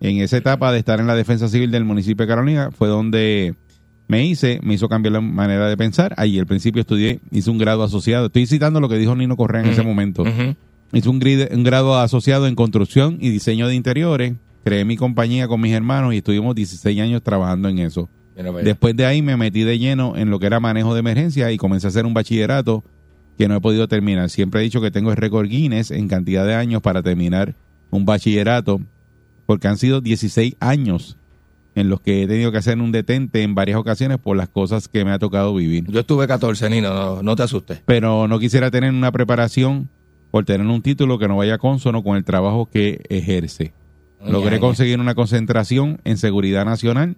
en 0.02 0.17
esa 0.17 0.38
etapa 0.38 0.72
de 0.72 0.80
estar 0.80 1.00
en 1.00 1.08
la 1.08 1.15
defensa 1.15 1.48
civil 1.48 1.72
del 1.72 1.86
municipio 1.86 2.26
de 2.26 2.30
Carolina 2.30 2.72
fue 2.72 2.88
donde 2.88 3.54
me 4.08 4.26
hice, 4.26 4.60
me 4.63 4.74
hizo 4.74 4.89
cambiar 4.89 5.13
la 5.13 5.22
manera 5.22 5.70
de 5.70 5.78
pensar. 5.78 6.13
Allí 6.17 6.39
al 6.39 6.48
principio 6.48 6.82
estudié, 6.82 7.20
hice 7.32 7.50
un 7.52 7.58
grado 7.58 7.84
asociado. 7.84 8.26
Estoy 8.26 8.48
citando 8.48 8.80
lo 8.80 8.89
que 8.89 8.98
dijo 8.98 9.15
Nino 9.15 9.38
Correa 9.38 9.62
en 9.62 9.70
ese 9.70 9.84
momento. 9.84 10.24
Hice 10.91 11.08
un 11.08 11.20
grado 11.63 11.98
asociado 11.98 12.48
en 12.48 12.56
construcción 12.56 13.17
y 13.22 13.30
diseño 13.30 13.67
de 13.67 13.76
interiores. 13.76 14.34
Creé 14.63 14.86
mi 14.86 14.98
compañía 14.98 15.48
con 15.48 15.62
mis 15.62 15.74
hermanos 15.74 16.13
y 16.13 16.17
estuvimos 16.17 16.56
16 16.56 17.00
años 17.00 17.22
trabajando 17.22 17.70
en 17.70 17.80
eso. 17.80 18.10
Después 18.36 18.96
de 18.96 19.06
ahí 19.06 19.22
me 19.22 19.38
metí 19.38 19.63
de 19.63 19.78
lleno 19.78 20.15
en 20.15 20.30
lo 20.30 20.39
que 20.39 20.48
era 20.48 20.60
manejo 20.60 20.94
de 20.94 21.02
emergencia 21.02 21.52
y 21.52 21.58
comencé 21.58 21.88
a 21.88 21.89
hacer 21.89 22.06
un 22.06 22.13
bachillerato 22.13 22.84
que 23.38 23.48
no 23.48 23.56
he 23.56 23.62
podido 23.62 23.88
terminar. 23.88 24.30
Siempre 24.30 24.62
he 24.62 24.63
dicho 24.63 24.82
que 24.82 24.91
tengo 24.91 25.12
el 25.12 25.17
récord 25.17 25.48
Guinness 25.48 25.91
en 25.91 26.08
cantidad 26.08 26.46
de 26.46 26.56
años 26.56 26.82
para 26.82 27.04
terminar 27.04 27.56
un 27.89 28.06
bachillerato, 28.06 28.80
porque 29.46 29.67
han 29.67 29.78
sido 29.78 30.02
16 30.02 30.56
años 30.60 31.17
en 31.76 31.89
los 31.89 32.02
que 32.02 32.24
he 32.24 32.28
tenido 32.28 32.52
que 32.52 32.58
hacer 32.58 32.80
un 32.80 32.91
detente 32.91 33.44
en 33.44 33.56
varias 33.56 33.78
ocasiones 33.78 34.17
por 34.17 34.36
las 34.36 34.50
cosas 34.50 34.88
que 34.88 35.06
me 35.06 35.12
ha 35.12 35.20
tocado 35.20 35.54
vivir. 35.56 35.86
Yo 35.89 36.02
estuve 36.02 36.28
14, 36.28 36.70
Nino, 36.70 36.94
no, 36.94 37.24
no 37.24 37.36
te 37.36 37.44
asustes. 37.44 37.82
Pero 37.86 38.28
no 38.28 38.39
quisiera 38.39 38.72
tener 38.72 38.91
una 38.91 39.12
preparación 39.12 39.89
por 40.32 40.46
tener 40.46 40.65
un 40.65 40.82
título 40.82 41.20
que 41.20 41.28
no 41.28 41.38
vaya 41.38 41.58
consono 41.58 42.04
con 42.04 42.17
el 42.17 42.24
trabajo 42.24 42.67
que 42.72 43.02
ejerce. 43.10 43.74
Logré 44.26 44.60
conseguir 44.60 45.00
una 45.00 45.15
concentración 45.15 46.00
en 46.04 46.17
seguridad 46.17 46.63
nacional, 46.63 47.17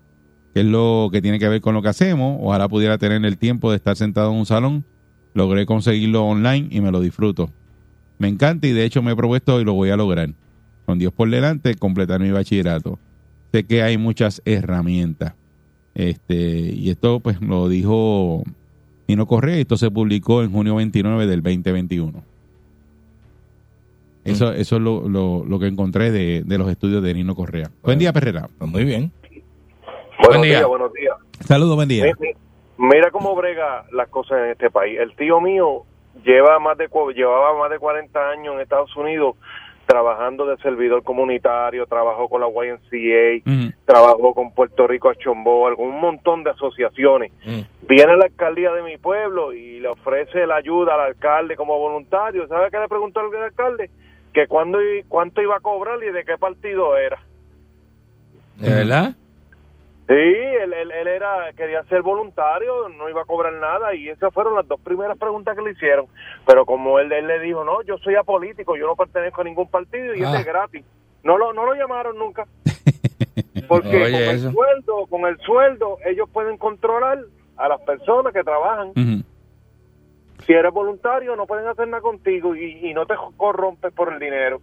que 0.54 0.60
es 0.60 0.66
lo 0.66 1.10
que 1.12 1.22
tiene 1.22 1.40
que 1.40 1.48
ver 1.50 1.62
con 1.62 1.74
lo 1.74 1.82
que 1.82 1.90
hacemos. 1.90 2.38
Ojalá 2.42 2.68
pudiera 2.70 2.98
tener 2.98 3.24
el 3.26 3.38
tiempo 3.38 3.72
de 3.72 3.78
estar 3.78 3.96
sentado 3.96 4.32
en 4.32 4.38
un 4.38 4.46
salón. 4.46 4.86
Logré 5.34 5.66
conseguirlo 5.66 6.26
online 6.26 6.68
y 6.70 6.80
me 6.82 6.92
lo 6.92 7.00
disfruto. 7.00 7.50
Me 8.20 8.28
encanta 8.28 8.68
y 8.68 8.72
de 8.72 8.86
hecho 8.86 9.02
me 9.02 9.12
he 9.12 9.16
propuesto 9.16 9.60
y 9.60 9.66
lo 9.66 9.74
voy 9.74 9.90
a 9.90 9.98
lograr. 9.98 10.30
Con 10.86 11.00
Dios 11.00 11.12
por 11.12 11.30
delante, 11.30 11.74
completar 11.76 12.20
mi 12.20 12.30
bachillerato. 12.30 13.00
Sé 13.52 13.64
que 13.64 13.82
hay 13.82 13.98
muchas 13.98 14.42
herramientas. 14.46 15.34
Este, 15.96 16.74
y 16.76 16.90
esto 16.90 17.20
pues 17.20 17.42
lo 17.42 17.70
dijo 17.70 18.44
Nino 19.08 19.26
Correa 19.28 19.58
y 19.58 19.62
esto 19.62 19.78
se 19.78 19.92
publicó 19.92 20.44
en 20.44 20.52
junio 20.52 20.76
29 20.76 21.26
del 21.26 21.42
2021. 21.42 22.24
Eso, 24.24 24.54
eso 24.54 24.76
es 24.78 24.82
lo, 24.82 25.10
lo, 25.10 25.44
lo 25.46 25.60
que 25.60 25.68
encontré 25.68 26.12
de, 26.12 26.44
de 26.46 26.58
los 26.58 26.70
estudios 26.70 27.04
de 27.04 27.14
Nino 27.14 27.36
Correa. 27.36 27.72
Buen 27.84 28.00
día, 28.00 28.14
Perrera. 28.14 28.50
Pues 28.58 28.72
muy 28.72 28.86
bien. 28.86 29.12
Buenos 30.24 30.38
Buen 30.40 30.42
día. 30.50 30.58
días, 30.60 30.68
buenos 30.70 30.94
días. 30.94 31.16
Saludos, 31.42 31.76
buen 31.76 31.90
día. 31.90 32.06
Mi- 32.06 32.28
mi- 32.28 32.34
Mira 32.90 33.12
cómo 33.12 33.36
brega 33.36 33.84
las 33.92 34.08
cosas 34.10 34.40
en 34.40 34.52
este 34.52 34.70
país. 34.72 34.98
El 35.00 35.14
tío 35.16 35.40
mío 35.42 35.84
lleva 36.24 36.60
más 36.60 36.78
de 36.78 36.88
llevaba 37.14 37.58
más 37.60 37.70
de 37.70 37.78
40 37.78 38.30
años 38.30 38.56
en 38.56 38.62
Estados 38.62 38.96
Unidos 38.96 39.36
trabajando 39.86 40.46
de 40.46 40.56
servidor 40.58 41.04
comunitario, 41.04 41.86
trabajó 41.88 42.30
con 42.30 42.40
la 42.40 42.48
YMCA, 42.48 43.44
trabajó 43.86 44.34
con 44.34 44.52
Puerto 44.54 44.88
Rico 44.88 45.10
a 45.10 45.16
Chombo, 45.16 45.68
algún 45.68 46.00
montón 46.00 46.44
de 46.46 46.52
asociaciones. 46.52 47.34
Mm. 47.46 47.60
Viene 47.88 48.14
a 48.14 48.16
la 48.16 48.26
alcaldía 48.26 48.72
de 48.72 48.82
mi 48.82 48.98
pueblo 48.98 49.52
y 49.54 49.82
le 49.82 49.90
ofrece 49.90 50.48
la 50.48 50.56
ayuda 50.56 50.94
al 50.96 51.02
alcalde 51.02 51.58
como 51.58 51.78
voluntario. 51.78 52.48
¿Sabe 52.48 52.72
qué 52.72 52.80
le 52.80 52.88
preguntó 52.88 53.20
al 53.20 53.36
alcalde? 53.44 53.90
Que 54.34 54.48
cuándo, 54.48 54.80
cuánto 55.10 55.42
iba 55.42 55.58
a 55.58 55.60
cobrar 55.60 56.02
y 56.02 56.12
de 56.12 56.24
qué 56.24 56.38
partido 56.38 56.96
era. 56.98 57.20
¿De 58.56 58.70
verdad? 58.74 59.16
Sí, 60.08 60.14
él, 60.14 60.74
él, 60.74 60.92
él 60.92 61.08
era, 61.08 61.54
quería 61.56 61.82
ser 61.86 62.02
voluntario, 62.02 62.90
no 62.90 63.10
iba 63.10 63.22
a 63.22 63.26
cobrar 63.26 63.54
nada 63.54 63.96
y 63.96 64.10
esas 64.10 64.34
fueron 64.34 64.56
las 64.56 64.68
dos 64.68 64.80
primeras 64.82 65.18
preguntas 65.18 65.56
que 65.56 65.62
le 65.64 65.72
hicieron. 65.72 66.08
Pero 66.46 66.66
como 66.66 67.00
él, 67.00 67.10
él 67.14 67.26
le 67.26 67.40
dijo, 67.40 67.64
no, 67.64 67.82
yo 67.84 67.98
soy 68.00 68.16
apolítico, 68.16 68.76
yo 68.76 68.86
no 68.86 68.96
pertenezco 68.98 69.42
a 69.42 69.44
ningún 69.46 69.70
partido 69.70 70.14
y 70.14 70.22
Ah. 70.24 70.28
este 70.28 70.40
es 70.42 70.46
gratis. 70.46 70.84
No 71.24 71.38
lo, 71.38 71.54
no 71.54 71.66
lo 71.66 71.74
llamaron 71.74 72.18
nunca. 72.18 72.46
Porque 73.70 73.88
Oye, 73.96 74.12
con 74.12 74.22
el 74.22 74.30
eso. 74.36 74.52
sueldo, 74.52 75.06
con 75.10 75.26
el 75.26 75.38
sueldo, 75.40 75.98
ellos 76.06 76.30
pueden 76.34 76.58
controlar 76.58 77.20
a 77.56 77.68
las 77.70 77.80
personas 77.82 78.34
que 78.34 78.44
trabajan. 78.44 78.92
Si 80.46 80.52
eres 80.52 80.74
voluntario, 80.74 81.38
no 81.38 81.48
pueden 81.48 81.66
hacer 81.68 81.88
nada 81.88 82.02
contigo 82.02 82.54
y, 82.58 82.90
y 82.90 82.94
no 82.94 83.06
te 83.06 83.14
corrompes 83.38 83.94
por 83.94 84.12
el 84.12 84.20
dinero. 84.20 84.60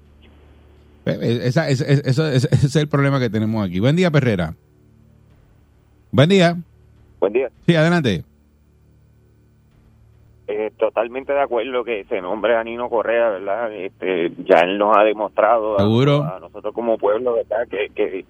Eh, 1.06 1.40
esa- 1.44 1.70
esa- 1.70 2.30
ese 2.34 2.48
es 2.54 2.76
el 2.76 2.88
problema 2.88 3.18
que 3.18 3.30
tenemos 3.30 3.66
aquí. 3.66 3.80
Buen 3.80 3.96
día, 3.96 4.10
Perrera. 4.10 4.52
Buen 6.12 6.28
día. 6.28 6.56
Buen 7.20 7.32
día. 7.32 7.48
Sí, 7.66 7.74
adelante. 7.74 8.24
Eh, 10.48 10.72
totalmente 10.76 11.32
de 11.32 11.40
acuerdo 11.40 11.84
que 11.84 12.04
se 12.04 12.20
nombre 12.20 12.56
a 12.56 12.64
Nino 12.64 12.88
Correa, 12.88 13.30
¿verdad? 13.30 13.72
Este, 13.72 14.32
ya 14.44 14.60
él 14.60 14.78
nos 14.78 14.96
ha 14.96 15.04
demostrado 15.04 15.78
a, 15.78 16.40
nosotros 16.40 16.74
como 16.74 16.98
pueblo, 16.98 17.34
¿verdad? 17.34 17.68
Que, 17.68 17.88
que, 17.94 18.24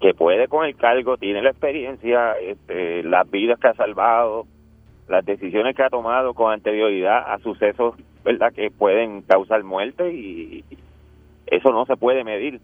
que 0.00 0.14
puede 0.14 0.48
con 0.48 0.64
el 0.64 0.74
cargo, 0.76 1.18
tiene 1.18 1.42
la 1.42 1.50
experiencia, 1.50 2.32
este, 2.40 3.02
las 3.02 3.30
vidas 3.30 3.58
que 3.60 3.68
ha 3.68 3.74
salvado, 3.74 4.46
las 5.08 5.24
decisiones 5.26 5.76
que 5.76 5.82
ha 5.82 5.90
tomado 5.90 6.32
con 6.32 6.52
anterioridad 6.52 7.30
a 7.32 7.38
sucesos 7.40 7.94
¿verdad? 8.24 8.52
Que 8.54 8.70
pueden 8.70 9.20
causar 9.22 9.62
muerte 9.64 10.12
y 10.14 10.64
eso 11.46 11.72
no 11.72 11.84
se 11.84 11.96
puede 11.96 12.24
medir, 12.24 12.58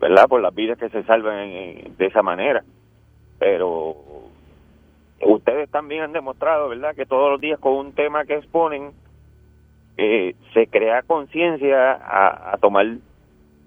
¿verdad? 0.00 0.26
Por 0.26 0.40
las 0.42 0.52
vidas 0.52 0.76
que 0.78 0.88
se 0.88 1.04
salvan 1.04 1.38
en- 1.48 1.96
de 1.96 2.06
esa 2.06 2.22
manera. 2.22 2.64
Pero 3.42 3.96
ustedes 5.20 5.68
también 5.68 6.02
han 6.02 6.12
demostrado, 6.12 6.68
¿verdad? 6.68 6.94
Que 6.94 7.06
todos 7.06 7.32
los 7.32 7.40
días 7.40 7.58
con 7.58 7.72
un 7.72 7.92
tema 7.92 8.24
que 8.24 8.36
exponen 8.36 8.92
eh, 9.96 10.36
se 10.54 10.68
crea 10.68 11.02
conciencia 11.02 11.90
a, 11.90 12.54
a 12.54 12.58
tomar 12.58 12.86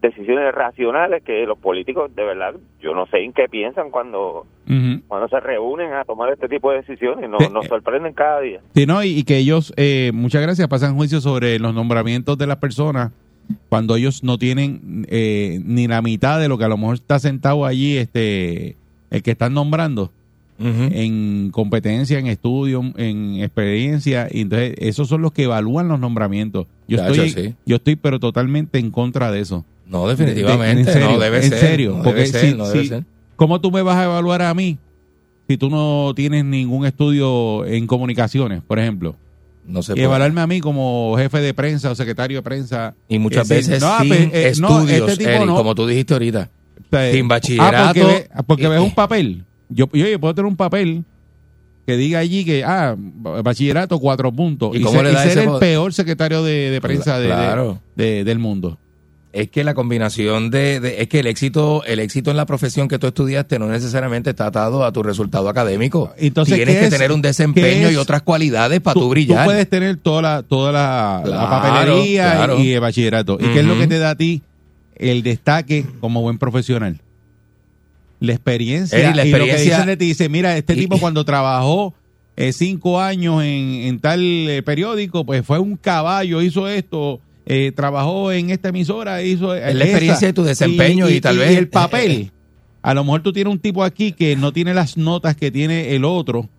decisiones 0.01 0.55
racionales 0.55 1.23
que 1.23 1.45
los 1.45 1.57
políticos, 1.57 2.15
de 2.15 2.23
verdad, 2.23 2.55
yo 2.79 2.93
no 2.93 3.05
sé 3.07 3.17
en 3.17 3.33
qué 3.33 3.49
piensan 3.49 3.91
cuando 3.91 4.45
cuando 5.07 5.27
se 5.27 5.39
reúnen 5.41 5.93
a 5.93 6.05
tomar 6.05 6.31
este 6.31 6.47
tipo 6.47 6.71
de 6.71 6.77
decisiones, 6.77 7.29
nos, 7.29 7.51
nos 7.51 7.67
sorprenden 7.67 8.13
cada 8.13 8.39
día. 8.39 8.61
Sí, 8.73 8.85
no, 8.85 9.03
y, 9.03 9.09
y 9.09 9.23
que 9.23 9.37
ellos, 9.37 9.73
eh, 9.75 10.11
muchas 10.13 10.41
gracias, 10.41 10.67
pasan 10.69 10.95
juicio 10.95 11.19
sobre 11.19 11.59
los 11.59 11.73
nombramientos 11.73 12.37
de 12.37 12.47
las 12.47 12.57
personas 12.57 13.11
cuando 13.69 13.95
ellos 13.95 14.23
no 14.23 14.37
tienen 14.37 15.05
eh, 15.09 15.59
ni 15.63 15.87
la 15.87 16.01
mitad 16.01 16.39
de 16.39 16.47
lo 16.47 16.57
que 16.57 16.63
a 16.63 16.69
lo 16.69 16.77
mejor 16.77 16.95
está 16.95 17.19
sentado 17.19 17.65
allí 17.65 17.97
este 17.97 18.77
el 19.15 19.23
que 19.23 19.31
están 19.31 19.53
nombrando 19.53 20.11
en 20.57 21.49
competencia, 21.51 22.17
en 22.17 22.27
estudio, 22.27 22.81
en 22.97 23.41
experiencia, 23.41 24.27
y 24.31 24.41
entonces 24.41 24.73
esos 24.77 25.07
son 25.09 25.21
los 25.21 25.33
que 25.33 25.43
evalúan 25.43 25.87
los 25.89 25.99
nombramientos. 25.99 26.67
Yo 26.87 26.97
Chacho, 26.97 27.23
estoy, 27.23 27.43
sí. 27.49 27.53
yo 27.65 27.75
estoy 27.75 27.95
pero 27.97 28.19
totalmente 28.19 28.79
en 28.79 28.89
contra 28.91 29.31
de 29.31 29.41
eso. 29.41 29.65
No, 29.87 30.07
definitivamente, 30.07 30.81
en 30.81 30.85
serio, 30.87 31.11
no 31.11 31.19
debe 31.19 31.37
en 31.43 31.49
ser, 31.49 31.59
serio, 31.59 31.91
no 31.97 32.03
porque 32.03 32.21
debe 32.21 32.31
ser, 32.31 32.49
si- 32.51 32.55
no 32.57 32.67
debe 32.67 32.81
si- 32.83 32.87
ser. 32.89 33.03
¿Cómo 33.35 33.59
tú 33.59 33.69
me 33.69 33.81
vas 33.81 33.97
a 33.97 34.05
evaluar 34.05 34.41
a 34.43 34.53
mí 34.53 34.77
si 35.47 35.57
tú 35.57 35.69
no 35.69 36.13
tienes 36.15 36.45
ningún 36.45 36.85
estudio 36.85 37.65
en 37.65 37.85
comunicaciones, 37.85 38.61
por 38.65 38.79
ejemplo? 38.79 39.15
No 39.67 39.83
se 39.83 39.91
y 39.91 39.95
puede. 39.95 40.05
evaluarme 40.05 40.41
a 40.41 40.47
mí 40.47 40.61
como 40.61 41.15
jefe 41.17 41.39
de 41.41 41.53
prensa 41.53 41.91
o 41.91 41.95
secretario 41.95 42.37
de 42.37 42.43
prensa. 42.43 42.95
Y 43.09 43.19
muchas 43.19 43.43
Es 43.51 43.67
decir, 43.67 43.71
veces 43.73 43.83
no, 43.83 43.99
sin 43.99 44.09
pe- 44.09 44.23
eh, 44.49 44.53
no, 44.59 44.67
estudios, 44.79 45.09
este 45.11 45.25
tipo 45.25 45.29
Eric, 45.43 45.47
como 45.55 45.75
tú 45.75 45.85
dijiste 45.85 46.13
ahorita. 46.13 46.49
Sin 47.11 47.25
Ah, 47.25 47.27
bachillerato. 47.27 47.93
porque, 47.93 48.03
ve- 48.03 48.29
porque 48.47 48.65
eh, 48.65 48.69
ves 48.69 48.77
eh, 48.79 48.83
un 48.83 48.95
papel. 48.95 49.43
Yo, 49.69 49.89
yo, 49.93 50.07
yo 50.07 50.19
puedo 50.19 50.35
tener 50.35 50.47
un 50.47 50.55
papel 50.57 51.03
que 51.87 51.97
diga 51.97 52.19
allí 52.19 52.43
que, 52.45 52.63
ah, 52.63 52.95
bachillerato, 52.97 53.99
cuatro 53.99 54.31
puntos. 54.31 54.75
¿Y 54.75 54.79
Y, 54.79 54.83
ser, 54.85 55.05
y 55.05 55.15
ser 55.29 55.37
el 55.39 55.59
peor 55.59 55.93
secretario 55.93 56.43
de, 56.43 56.71
de 56.71 56.81
prensa 56.81 57.17
de- 57.19 57.27
de- 57.27 57.33
Claro. 57.33 57.79
de- 57.95 58.23
del 58.23 58.39
mundo. 58.39 58.77
Es 59.33 59.49
que 59.49 59.65
la 59.65 59.73
combinación 59.73 60.49
de, 60.49 60.95
es 60.97 61.09
que 61.09 61.19
el 61.19 61.27
éxito, 61.27 61.83
el 61.85 61.99
éxito 61.99 62.31
en 62.31 62.37
la 62.37 62.45
profesión 62.45 62.87
que 62.87 62.97
tú 62.99 63.07
estudiaste 63.07 63.59
no 63.59 63.67
necesariamente 63.67 64.29
está 64.29 64.45
atado 64.47 64.85
a 64.85 64.93
tu 64.93 65.03
resultado 65.03 65.49
académico. 65.49 66.13
Entonces, 66.17 66.55
Tienes 66.55 66.75
¿qué 66.75 66.79
que 66.79 66.85
es? 66.85 66.91
tener 66.91 67.11
un 67.11 67.21
¿Qué 67.21 67.27
desempeño 67.27 67.91
y 67.91 67.97
otras 67.97 68.21
cualidades 68.21 68.79
para 68.79 68.93
tú, 68.93 69.01
Tú 69.01 69.09
brillar. 69.09 69.43
puedes 69.43 69.69
tener 69.69 69.97
toda 69.97 70.21
la, 70.21 70.43
toda 70.43 70.71
la, 70.71 71.21
la 71.25 71.29
Claro, 71.29 71.49
papelería 71.49 72.31
claro. 72.35 72.59
y 72.61 72.71
el 72.71 72.79
bachillerato. 72.79 73.37
¿Y 73.41 73.47
qué 73.51 73.59
es 73.59 73.65
lo 73.65 73.77
que 73.77 73.87
te 73.87 73.99
da 73.99 74.11
a 74.11 74.15
ti 74.15 74.41
el 74.97 75.23
destaque 75.23 75.85
como 75.99 76.21
buen 76.21 76.37
profesional? 76.37 77.01
La 78.19 78.33
experiencia. 78.33 78.97
Eri, 78.97 79.13
la 79.15 79.25
Y 79.25 79.31
lo 79.31 79.37
que 79.37 79.41
experiencia- 79.51 79.77
dicen 79.81 79.97
ti, 79.97 80.05
dice, 80.05 80.29
mira, 80.29 80.57
este 80.57 80.73
y- 80.73 80.77
tipo 80.77 80.97
cuando 80.99 81.25
trabajó 81.25 81.93
eh, 82.37 82.51
cinco 82.53 82.99
años 82.99 83.41
en, 83.43 83.47
en 83.85 83.99
tal 83.99 84.21
eh, 84.21 84.61
periódico, 84.63 85.25
pues 85.25 85.45
fue 85.45 85.59
un 85.59 85.77
caballo, 85.77 86.41
hizo 86.41 86.67
esto, 86.67 87.19
eh, 87.45 87.71
trabajó 87.75 88.31
en 88.31 88.49
esta 88.49 88.69
emisora, 88.69 89.21
hizo... 89.23 89.53
Es 89.55 89.73
la 89.75 89.83
experiencia 89.85 90.27
de 90.27 90.33
tu 90.33 90.43
desempeño 90.43 91.09
y 91.09 91.21
tal 91.21 91.37
vez- 91.37 91.57
el 91.57 91.67
papel. 91.69 92.31
A 92.81 92.93
lo 92.93 93.03
mejor 93.03 93.23
tú 93.23 93.33
tienes 93.33 93.51
un 93.51 93.59
tipo 93.59 93.83
aquí 93.83 94.11
que 94.11 94.35
no 94.35 94.53
tiene 94.53 94.73
las 94.73 94.95
notas 94.97 95.35
que 95.35 95.49
tiene 95.49 95.95
el 95.95 96.05
otro, 96.05 96.49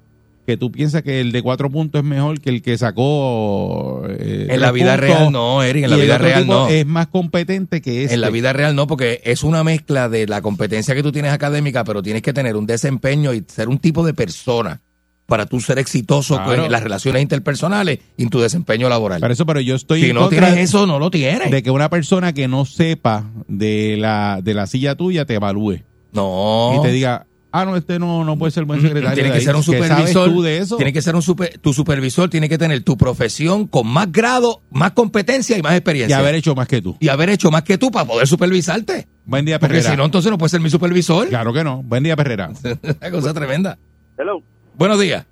que 0.46 0.56
tú 0.56 0.70
piensas 0.72 1.02
que 1.02 1.20
el 1.20 1.32
de 1.32 1.42
cuatro 1.42 1.68
puntos 1.70 1.98
es 2.00 2.04
mejor 2.06 2.40
que 2.40 2.48
el 2.50 2.62
que 2.62 2.78
sacó... 2.78 4.02
eh, 4.08 4.46
En 4.50 4.60
la 4.60 4.70
vida 4.72 4.92
puntos, 4.96 5.00
real 5.10 5.32
no, 5.32 5.62
Eric, 5.62 5.84
en 5.84 5.90
la 5.90 5.96
vida 5.96 6.18
real 6.18 6.46
no. 6.46 6.68
Es 6.68 6.86
más 6.86 7.08
competente 7.08 7.80
que 7.82 8.04
este. 8.04 8.14
En 8.14 8.20
la 8.20 8.30
vida 8.30 8.52
real 8.52 8.74
no, 8.76 8.86
porque 8.86 9.20
es 9.24 9.42
una 9.44 9.64
mezcla 9.64 10.08
de 10.08 10.26
la 10.26 10.40
competencia 10.42 10.94
que 10.94 11.02
tú 11.02 11.12
tienes 11.12 11.32
académica, 11.32 11.84
pero 11.84 12.02
tienes 12.02 12.22
que 12.22 12.32
tener 12.32 12.56
un 12.56 12.66
desempeño 12.66 13.34
y 13.34 13.44
ser 13.48 13.68
un 13.68 13.78
tipo 13.78 14.06
de 14.06 14.14
persona 14.14 14.80
para 15.26 15.46
tú 15.46 15.60
ser 15.60 15.80
exitoso 15.80 16.36
Claro. 16.36 16.64
en 16.66 16.70
las 16.70 16.82
relaciones 16.84 17.20
interpersonales 17.20 17.98
y 18.16 18.22
en 18.22 18.30
tu 18.30 18.38
desempeño 18.40 18.88
laboral. 18.88 19.20
Por 19.20 19.32
eso, 19.32 19.44
pero 19.44 19.58
yo 19.60 19.74
estoy 19.74 20.02
si 20.02 20.10
en 20.10 20.14
no 20.14 20.28
tienes 20.28 20.56
eso, 20.56 20.86
no 20.86 21.00
lo 21.00 21.10
tienes. 21.10 21.50
de 21.50 21.62
que 21.64 21.70
una 21.72 21.90
persona 21.90 22.32
que 22.32 22.46
no 22.46 22.64
sepa 22.64 23.28
de 23.48 23.96
la, 23.98 24.40
de 24.40 24.54
la 24.54 24.68
silla 24.68 24.94
tuya 24.94 25.24
te 25.24 25.34
evalúe 25.34 25.80
no. 26.12 26.76
y 26.78 26.82
te 26.82 26.92
diga, 26.92 27.26
ah, 27.60 27.64
no, 27.64 27.76
este 27.76 27.98
no, 27.98 28.24
no 28.24 28.36
puede 28.38 28.50
ser 28.50 28.64
buen 28.64 28.80
secretario. 28.80 29.14
Tiene 29.14 29.30
que 29.30 29.36
ahí". 29.38 29.44
ser 29.44 29.54
un 29.54 29.62
¿Qué 29.62 29.66
supervisor. 29.66 30.12
sabes 30.12 30.32
tú 30.34 30.42
de 30.42 30.58
eso? 30.58 30.76
Tiene 30.76 30.92
que 30.92 31.02
ser 31.02 31.14
un 31.14 31.22
super, 31.22 31.58
tu 31.58 31.72
supervisor 31.72 32.28
tiene 32.30 32.48
que 32.48 32.58
tener 32.58 32.82
tu 32.82 32.96
profesión 32.96 33.66
con 33.66 33.86
más 33.86 34.10
grado, 34.12 34.62
más 34.70 34.92
competencia 34.92 35.56
y 35.58 35.62
más 35.62 35.72
y 35.72 35.76
experiencia. 35.76 36.18
haber 36.18 36.34
hecho 36.34 36.54
más 36.54 36.68
que 36.68 36.80
tú. 36.82 36.96
Y 37.00 37.08
haber 37.08 37.30
hecho 37.30 37.50
más 37.50 37.62
que 37.62 37.78
tú 37.78 37.90
para 37.90 38.04
poder 38.06 38.26
supervisarte. 38.26 39.06
Buen 39.24 39.44
día, 39.44 39.58
Porque 39.58 39.74
Perrera. 39.76 39.90
si 39.90 39.96
no, 39.96 40.04
entonces 40.04 40.30
no 40.30 40.38
puede 40.38 40.50
ser 40.50 40.60
mi 40.60 40.70
supervisor. 40.70 41.28
Claro 41.28 41.52
que 41.52 41.64
no. 41.64 41.82
Buen 41.82 42.02
día, 42.02 42.14
Perrera. 42.16 42.50
Una 43.00 43.10
cosa 43.10 43.32
tremenda. 43.34 43.78
Hello, 44.18 44.40
Buenos 44.74 45.00
días. 45.00 45.26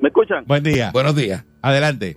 ¿me 0.00 0.08
escuchan? 0.08 0.44
Buen 0.46 0.62
día. 0.62 0.90
Buenos 0.92 1.16
días. 1.16 1.44
Adelante. 1.60 2.14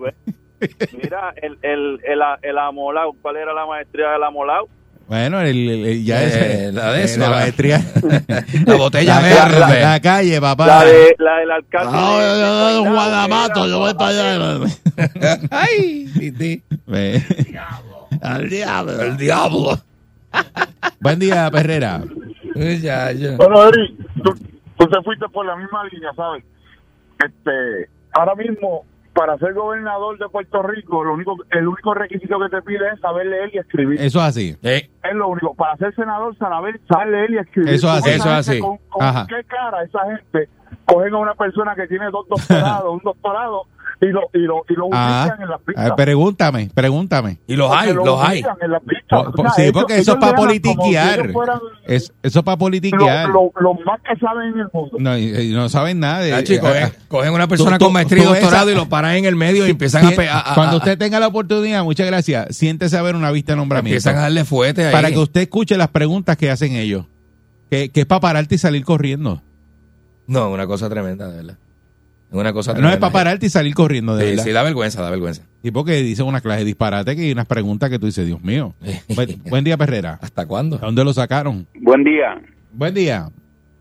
Mira, 0.94 1.34
el, 1.42 1.58
el, 1.64 2.00
el, 2.06 2.20
el 2.44 2.58
amolao, 2.60 3.14
¿cuál 3.22 3.38
era 3.38 3.52
la 3.54 3.66
maestría 3.66 4.12
del 4.12 4.24
amolao? 4.24 4.68
Bueno, 5.12 5.42
el, 5.42 5.68
el- 5.70 5.86
el- 5.88 6.06
ya 6.06 6.24
Eh, 6.24 6.68
es 6.68 6.74
la 6.74 6.94
de 6.94 7.04
eso, 7.04 7.20
la 7.20 7.30
la- 7.32 7.36
maestría. 7.36 7.82
La 8.66 8.76
botella 8.78 9.16
la, 9.16 9.22
verde. 9.22 9.60
la- 9.60 9.80
la 9.92 10.00
calle, 10.00 10.40
papá. 10.40 10.66
La, 10.66 10.86
de, 10.86 11.16
la 11.20 11.36
del 11.40 11.52
alcalde. 11.52 11.92
Ah, 11.94 12.18
de- 12.18 12.40
yo- 12.40 12.68
de- 12.68 12.74
yo- 12.86 12.94
Guadamato, 12.94 13.68
yo 13.68 13.80
voy 13.80 13.94
para 13.94 14.10
allá. 14.32 14.66
Ay, 15.52 16.06
Titi. 16.18 16.64
Ve. 16.88 17.22
Al 18.22 18.50
diablo. 18.50 19.02
El 19.02 19.18
diablo. 19.18 19.82
Buen 21.02 21.20
día, 21.20 21.52
Perrera. 21.52 22.02
Ya, 22.56 23.12
ya. 23.12 23.36
Bueno, 23.36 23.68
Eri, 23.68 23.98
tú, 24.24 24.34
tú 24.78 24.88
te 24.88 25.02
fuiste 25.04 25.26
por 25.34 25.46
la 25.46 25.58
misma 25.58 25.84
línea, 25.92 26.12
¿sabes? 26.16 26.42
Este, 27.22 27.90
ahora 28.14 28.34
mismo, 28.36 28.86
para 29.22 29.38
ser 29.38 29.54
gobernador 29.54 30.18
de 30.18 30.28
Puerto 30.30 30.64
Rico, 30.64 31.04
lo 31.04 31.14
único, 31.14 31.38
el 31.52 31.68
único 31.68 31.94
requisito 31.94 32.40
que 32.40 32.50
te 32.50 32.60
pide 32.64 32.90
es 32.92 33.00
saber 33.02 33.28
leer 33.28 33.52
y 33.54 33.60
escribir. 33.60 34.02
Eso 34.02 34.18
es 34.18 34.26
así. 34.26 34.58
Eh, 34.64 34.90
Es 35.04 35.14
lo 35.14 35.28
único. 35.28 35.54
Para 35.54 35.78
ser 35.78 35.94
senador, 35.94 36.36
saber, 36.38 36.82
saber 36.90 37.08
leer 37.10 37.30
y 37.30 37.38
escribir. 37.38 37.70
Eso 37.70 37.88
es 37.88 38.02
¿Cómo 38.02 38.08
así, 38.08 38.10
eso 38.20 38.30
así. 38.32 38.60
¿Con, 38.60 38.78
con 38.90 39.04
Ajá. 39.04 39.28
qué 39.30 39.44
cara 39.44 39.84
esa 39.84 40.00
gente 40.08 40.50
cogen 40.86 41.14
a 41.14 41.18
una 41.20 41.36
persona 41.36 41.76
que 41.76 41.86
tiene 41.86 42.10
dos 42.10 42.28
doctorados, 42.28 42.92
un 42.94 43.02
doctorado, 43.04 43.68
y 44.02 44.08
lo, 44.08 44.22
y 44.34 44.40
lo, 44.40 44.64
y 44.68 44.74
lo 44.74 44.88
Ah, 44.92 45.38
en 45.40 45.48
las 45.48 45.62
pistas? 45.62 45.86
ver, 45.86 45.96
pregúntame, 45.96 46.72
pregúntame. 46.74 47.38
y 47.48 47.56
los 47.56 47.68
Porque 47.70 47.84
hay, 47.90 47.94
lo 47.94 48.04
los 48.06 48.20
hay. 48.22 48.40
humillan 48.40 48.58
en 48.62 48.72
las 48.72 48.82
pistas. 48.82 49.24
Po- 49.26 49.32
po- 49.32 49.42
O 49.42 49.46
sea, 49.46 49.52
sí, 49.54 49.62
ellos- 49.62 49.74
porque 49.74 49.98
eso 50.00 50.12
es 50.14 50.18
para 50.18 50.32
si 50.32 50.38
politiquear. 50.38 51.20
ellos 51.20 51.34
fueran 51.34 51.60
Es, 51.86 52.14
eso 52.24 52.40
es 52.40 52.46
para 52.46 52.56
lo- 52.56 52.60
politiquear. 52.60 53.30
lo- 53.30 53.52
Los 53.60 53.80
más 53.86 54.00
que 54.02 54.20
saben 54.20 54.54
en 54.54 54.60
el 54.62 54.68
mundo. 54.74 54.98
No, 55.00 55.18
y- 55.18 55.52
y 55.52 55.54
no 55.54 55.70
saben 55.70 56.00
nada 56.00 56.20
de 56.20 56.34
Ah, 56.34 56.44
chicos, 56.44 56.70
eh, 56.70 56.82
cogen, 56.82 56.94
cogen 57.10 57.34
una 57.34 57.48
persona 57.48 57.78
tú- 57.78 57.86
con 57.86 57.94
maestría 57.94 58.24
y 58.24 58.26
esa- 58.26 58.34
doctorado 58.40 58.72
y 58.72 58.76
lo 58.76 58.90
paran 58.90 59.16
en 59.16 59.26
el 59.26 59.36
medio 59.36 59.68
y 59.68 59.70
empiezan 59.70 60.04
a, 60.06 60.10
a- 60.10 60.52
a- 60.52 60.56
Cuando 60.56 60.78
usted 60.78 60.98
tenga 60.98 61.20
la 61.20 61.28
oportunidad, 61.28 61.84
muchas 61.84 62.08
gracias, 62.08 62.56
siéntese 62.58 62.98
a 62.98 63.04
ver 63.04 63.16
una 63.16 63.30
vista 63.30 63.52
de 63.54 63.58
nombramiento. 63.58 63.94
empiezan 63.96 64.18
a 64.18 64.22
darle 64.22 64.46
fuete 64.46 64.86
ahí. 64.88 64.92
Para 64.92 65.12
que 65.12 65.20
usted 65.20 65.42
escuche 65.42 65.78
las 65.78 65.90
preguntas 65.90 66.38
que 66.38 66.50
hacen 66.50 66.74
ellos. 66.74 67.06
Que, 67.70 67.90
que 67.90 68.02
es 68.02 68.06
para 68.08 68.20
pararte 68.22 68.56
y 68.56 68.58
salir 68.58 68.84
corriendo. 68.84 69.42
No, 70.28 70.50
una 70.50 70.66
cosa 70.68 70.90
tremenda, 70.90 71.28
de 71.30 71.38
verdad. 71.38 71.58
Una 72.32 72.54
cosa 72.54 72.74
No 72.74 72.90
es 72.90 72.98
para 72.98 73.12
pararte 73.12 73.46
y 73.46 73.50
salir 73.50 73.74
corriendo, 73.74 74.16
de 74.16 74.24
Sí, 74.24 74.30
verdad. 74.32 74.44
sí, 74.46 74.52
da 74.52 74.64
vergüenza, 74.64 75.02
da 75.02 75.10
vergüenza. 75.12 75.44
Y 75.64 75.72
porque 75.72 75.94
dice 76.02 76.24
una 76.24 76.40
clase 76.42 76.60
de 76.60 76.66
disparate 76.66 77.16
que 77.16 77.24
hay 77.24 77.32
unas 77.34 77.46
preguntas 77.46 77.90
que 77.90 78.00
tú 78.00 78.06
dices, 78.06 78.26
Dios 78.26 78.42
mío. 78.42 78.74
Buen, 79.16 79.42
buen 79.50 79.64
día, 79.64 79.76
Perrera. 79.78 80.18
¿Hasta 80.22 80.46
cuándo? 80.46 80.78
¿De 80.78 80.86
dónde 80.86 81.04
lo 81.04 81.14
sacaron? 81.14 81.68
Buen 81.76 82.04
día. 82.04 82.42
Buen 82.72 82.94
día. 82.94 83.28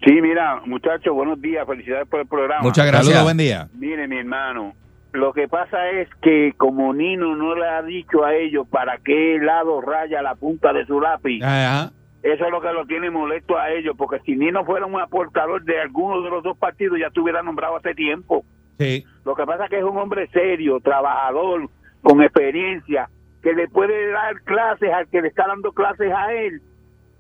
Sí, 0.05 0.13
mira, 0.21 0.61
muchachos, 0.67 1.15
buenos 1.15 1.41
días. 1.41 1.65
Felicidades 1.67 2.09
por 2.09 2.21
el 2.21 2.27
programa. 2.27 2.63
Muchas 2.63 2.87
gracias. 2.87 3.07
Saludos, 3.09 3.25
buen 3.25 3.37
día. 3.37 3.69
Mire, 3.79 4.09
mi 4.09 4.19
hermano, 4.19 4.75
lo 5.13 5.33
que 5.33 5.47
pasa 5.47 5.89
es 5.91 6.09
que 6.23 6.53
como 6.57 6.93
Nino 6.95 7.37
no 7.37 7.55
le 7.55 7.69
ha 7.69 7.83
dicho 7.83 8.25
a 8.25 8.35
ellos 8.35 8.67
para 8.69 8.99
qué 8.99 9.39
lado 9.41 9.81
raya 9.81 10.23
la 10.23 10.35
punta 10.35 10.73
de 10.73 10.87
su 10.87 11.01
lápiz, 11.01 11.43
Ajá. 11.43 11.93
Eso 12.23 12.45
es 12.45 12.51
lo 12.51 12.61
que 12.61 12.73
lo 12.73 12.85
tiene 12.87 13.11
molesto 13.11 13.57
a 13.57 13.71
ellos, 13.71 13.95
porque 13.97 14.21
si 14.21 14.37
Nino 14.37 14.65
fuera 14.65 14.85
un 14.85 15.01
aportador 15.01 15.63
de 15.65 15.81
alguno 15.81 16.21
de 16.21 16.31
los 16.31 16.43
dos 16.43 16.57
partidos 16.59 16.99
ya 16.99 17.07
estuviera 17.07 17.43
nombrado 17.43 17.77
hace 17.77 17.95
tiempo. 17.95 18.45
Sí. 18.79 19.05
Lo 19.25 19.35
que 19.35 19.47
pasa 19.47 19.65
es 19.65 19.71
que 19.71 19.79
es 19.79 19.85
un 19.85 19.97
hombre 19.97 20.29
serio, 20.29 20.81
trabajador, 20.81 21.69
con 22.03 22.23
experiencia, 22.23 23.09
que 23.43 23.55
le 23.55 23.69
puede 23.69 24.11
dar 24.11 24.41
clases 24.43 24.93
al 24.93 25.09
que 25.09 25.23
le 25.23 25.29
está 25.29 25.47
dando 25.47 25.73
clases 25.73 26.13
a 26.13 26.33
él. 26.35 26.61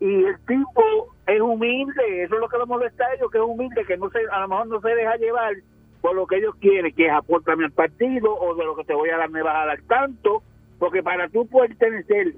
Y 0.00 0.24
el 0.24 0.38
tipo 0.46 0.82
es 1.26 1.40
humilde, 1.40 2.22
eso 2.22 2.34
es 2.34 2.40
lo 2.40 2.48
que 2.48 2.58
lo 2.58 2.66
molesta 2.66 3.04
a 3.04 3.14
ellos, 3.14 3.30
que 3.30 3.38
es 3.38 3.44
humilde, 3.44 3.84
que 3.86 3.96
no 3.96 4.10
se, 4.10 4.18
a 4.30 4.40
lo 4.40 4.48
mejor 4.48 4.66
no 4.66 4.80
se 4.80 4.88
deja 4.88 5.16
llevar 5.16 5.54
por 6.00 6.14
lo 6.14 6.26
que 6.26 6.36
ellos 6.36 6.54
quieren, 6.60 6.94
que 6.94 7.06
es 7.06 7.12
aportarme 7.12 7.64
al 7.64 7.72
partido 7.72 8.34
o 8.34 8.54
de 8.54 8.64
lo 8.64 8.76
que 8.76 8.84
te 8.84 8.94
voy 8.94 9.10
a 9.10 9.18
dar 9.18 9.30
me 9.30 9.42
vas 9.42 9.56
a 9.56 9.66
dar 9.66 9.80
tanto, 9.82 10.42
porque 10.78 11.02
para 11.02 11.28
tú 11.28 11.46
pertenecer 11.46 12.34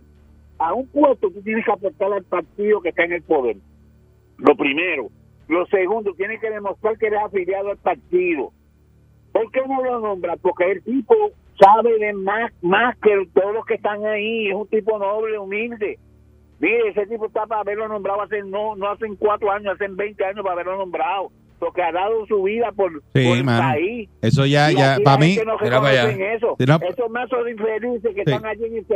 a 0.69 0.73
un 0.75 0.87
puesto 0.89 1.31
tú 1.31 1.43
tienes 1.43 1.65
que 1.65 1.73
aportar 1.73 2.13
al 2.13 2.25
partido 2.25 2.81
que 2.81 2.91
está 2.91 3.05
en 3.05 3.13
el 3.13 3.23
poder. 3.23 3.57
Lo 4.39 4.57
primero. 4.57 5.09
Lo 5.49 5.67
segundo, 5.67 6.15
tienes 6.15 6.41
que 6.41 6.51
demostrar 6.51 6.97
que 6.99 7.07
eres 7.09 7.21
afiliado 7.25 7.71
al 7.71 7.77
partido. 7.79 8.53
¿Por 9.33 9.51
qué 9.51 9.61
no 9.67 9.83
lo 9.83 10.01
nombra? 10.01 10.37
Porque 10.37 10.71
el 10.71 10.83
tipo 10.83 11.15
sabe 11.59 11.99
de 11.99 12.13
más, 12.13 12.53
más 12.63 12.97
que 12.99 13.11
todos 13.35 13.55
los 13.55 13.65
que 13.67 13.75
están 13.75 14.05
ahí. 14.07 14.49
Es 14.49 14.55
un 14.55 14.69
tipo 14.69 14.99
noble, 14.99 15.39
humilde. 15.39 15.99
Mire, 16.61 16.89
ese 16.91 17.07
tipo 17.07 17.27
está 17.27 17.47
para 17.47 17.63
haberlo 17.63 17.89
nombrado 17.89 18.23
hace, 18.23 18.43
no, 18.45 18.77
no 18.77 18.89
hacen 18.89 19.17
cuatro 19.17 19.51
años, 19.51 19.75
hacen 19.75 19.97
20 19.97 20.25
años 20.25 20.43
para 20.43 20.53
haberlo 20.55 20.77
nombrado. 20.79 21.31
Lo 21.61 21.73
que 21.73 21.83
ha 21.83 21.93
dado 21.93 22.27
su 22.27 22.43
vida 22.43 22.73
por, 22.73 22.93
Sí, 23.15 23.25
por 23.27 23.37
el 23.37 23.45
país. 23.45 24.11
Eso 24.21 24.47
ya, 24.47 24.71
Y 24.73 24.77
ya, 24.77 24.97
para 25.05 25.19
mí, 25.19 25.37
no 25.47 25.57
Mira 25.61 25.81
para 25.81 26.03
allá. 26.03 26.35
eso. 26.35 26.57
Esos 26.59 27.11
mazos 27.11 27.49
infelices 27.49 28.15
que 28.15 28.25
Sí. 28.25 28.31
están 28.33 28.47
allí 28.47 28.65
en 28.65 28.77
el 28.77 28.87